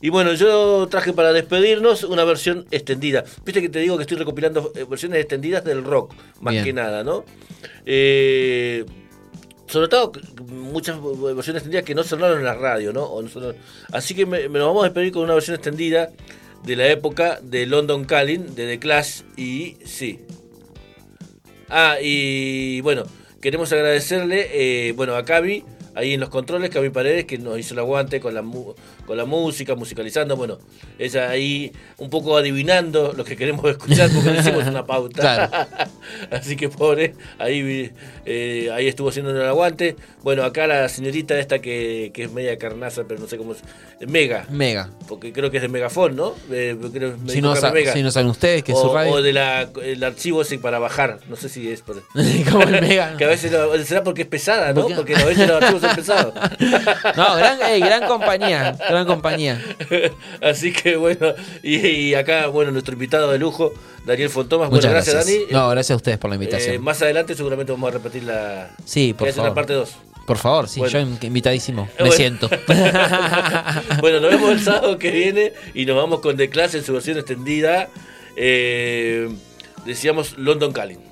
Y 0.00 0.08
bueno, 0.10 0.32
yo 0.34 0.88
traje 0.88 1.12
para 1.12 1.32
despedirnos 1.32 2.04
una 2.04 2.24
versión 2.24 2.66
extendida. 2.70 3.24
Viste 3.44 3.60
que 3.60 3.68
te 3.68 3.80
digo 3.80 3.96
que 3.96 4.02
estoy 4.02 4.16
recopilando 4.16 4.72
eh, 4.74 4.84
versiones 4.88 5.20
extendidas 5.20 5.64
del 5.64 5.84
rock, 5.84 6.14
más 6.40 6.62
que 6.62 6.72
nada, 6.72 7.04
¿no? 7.04 7.24
Eh, 7.84 8.84
sobre 9.66 9.88
todo 9.88 10.12
muchas 10.48 10.98
versiones 11.02 11.62
extendidas 11.62 11.84
que 11.84 11.94
no 11.94 12.04
sonaron 12.04 12.38
en 12.38 12.44
la 12.44 12.54
radio, 12.54 12.92
¿no? 12.92 13.10
Así 13.92 14.14
que 14.14 14.26
me, 14.26 14.48
nos 14.48 14.66
vamos 14.66 14.82
a 14.82 14.88
despedir 14.88 15.12
con 15.12 15.22
una 15.22 15.34
versión 15.34 15.54
extendida 15.54 16.10
de 16.64 16.76
la 16.76 16.88
época 16.88 17.40
de 17.42 17.66
London 17.66 18.04
Calling, 18.04 18.54
de 18.54 18.66
The 18.66 18.78
Clash 18.78 19.22
y 19.36 19.76
sí. 19.84 20.20
Ah, 21.68 21.96
y 22.00 22.80
bueno, 22.82 23.04
queremos 23.40 23.72
agradecerle, 23.72 24.88
eh, 24.88 24.92
bueno, 24.92 25.16
a 25.16 25.24
Cavi 25.24 25.64
ahí 25.94 26.14
en 26.14 26.20
los 26.20 26.28
controles, 26.28 26.70
Cami 26.70 26.90
Paredes, 26.90 27.24
que 27.24 27.38
nos 27.38 27.58
hizo 27.58 27.74
el 27.74 27.80
aguante 27.80 28.20
con 28.20 28.34
la, 28.34 28.42
con 29.06 29.16
la 29.16 29.24
música, 29.24 29.74
musicalizando, 29.74 30.36
bueno, 30.36 30.58
ella 30.98 31.30
ahí 31.30 31.72
un 31.98 32.10
poco 32.10 32.36
adivinando 32.36 33.12
lo 33.16 33.24
que 33.24 33.36
queremos 33.36 33.64
escuchar, 33.70 34.10
porque 34.10 34.30
no 34.30 34.40
hicimos 34.40 34.66
una 34.66 34.84
pauta. 34.84 35.68
Así 36.30 36.56
que 36.56 36.68
pobre, 36.68 37.14
ahí, 37.38 37.92
eh, 38.24 38.70
ahí 38.72 38.88
estuvo 38.88 39.08
haciendo 39.08 39.30
el 39.30 39.46
aguante. 39.46 39.96
Bueno, 40.22 40.44
acá 40.44 40.66
la 40.66 40.88
señorita 40.88 41.38
esta 41.38 41.58
que, 41.60 42.10
que, 42.14 42.24
es 42.24 42.32
media 42.32 42.56
carnaza, 42.58 43.04
pero 43.08 43.20
no 43.20 43.26
sé 43.26 43.36
cómo 43.36 43.52
es, 43.52 43.62
Mega. 44.08 44.46
Mega. 44.50 44.90
Porque 45.08 45.32
creo 45.32 45.50
que 45.50 45.58
es 45.58 45.62
de 45.62 45.68
Megafon, 45.68 46.16
¿no? 46.16 46.34
si, 46.34 47.40
no 47.40 47.56
si, 47.56 48.02
no 48.02 48.10
saben 48.10 48.28
ustedes 48.28 48.62
que 48.62 48.72
es 48.72 48.78
su 48.78 48.92
radio. 48.92 49.12
O 49.12 49.22
del 49.22 49.36
el 49.36 50.04
archivo 50.04 50.42
ese 50.42 50.58
para 50.58 50.78
bajar, 50.78 51.18
no 51.28 51.36
sé 51.36 51.48
si 51.48 51.70
es 51.70 51.82
por... 51.82 52.02
como 52.50 52.64
el 52.64 52.80
Mega. 52.80 53.16
Que 53.22 53.24
a 53.24 53.28
veces 53.28 53.52
será 53.86 54.02
porque 54.02 54.22
es 54.22 54.28
pesada, 54.28 54.72
¿no? 54.72 54.88
Porque, 54.88 55.14
a 55.14 55.24
veces 55.24 55.48
los 55.48 55.62
archivos 55.62 55.82
empezado. 55.84 56.32
no, 57.16 57.36
gran, 57.36 57.58
gran 57.80 58.06
compañía, 58.06 58.76
gran 58.88 59.01
compañía. 59.06 59.62
Así 60.42 60.72
que 60.72 60.96
bueno, 60.96 61.34
y, 61.62 62.14
acá, 62.14 62.46
bueno, 62.48 62.70
nuestro 62.70 62.94
invitado 62.94 63.30
de 63.30 63.38
lujo, 63.38 63.72
Daniel 64.04 64.30
Fontomas. 64.30 64.70
Muchas 64.70 64.90
gracias, 64.90 65.26
Dani. 65.26 65.44
No, 65.50 65.68
gracias 65.70 65.94
a 65.94 65.96
ustedes 65.96 66.18
por 66.18 66.30
la 66.30 66.36
invitación. 66.36 66.76
Eh, 66.76 66.78
más 66.78 67.00
adelante 67.02 67.34
seguramente 67.34 67.72
vamos 67.72 67.88
a 67.88 67.92
repetir 67.92 68.24
la, 68.24 68.70
sí, 68.84 69.14
por 69.14 69.30
favor. 69.30 69.50
la 69.50 69.54
parte 69.54 69.72
2. 69.72 69.96
Por 70.26 70.38
favor, 70.38 70.68
sí, 70.68 70.80
yo 70.88 71.00
invitadísimo. 71.00 71.88
Me 71.98 72.12
siento. 72.12 72.48
bueno, 74.00 74.20
nos 74.20 74.30
vemos 74.30 74.52
el 74.52 74.60
sábado 74.60 74.96
que 74.96 75.10
viene 75.10 75.52
y 75.74 75.84
nos 75.84 75.96
vamos 75.96 76.20
con 76.20 76.36
The 76.36 76.48
Class 76.48 76.74
en 76.74 76.84
su 76.84 76.92
versión 76.92 77.18
extendida. 77.18 77.88
Eh, 78.36 79.28
decíamos 79.84 80.38
London 80.38 80.72
Calling. 80.72 81.11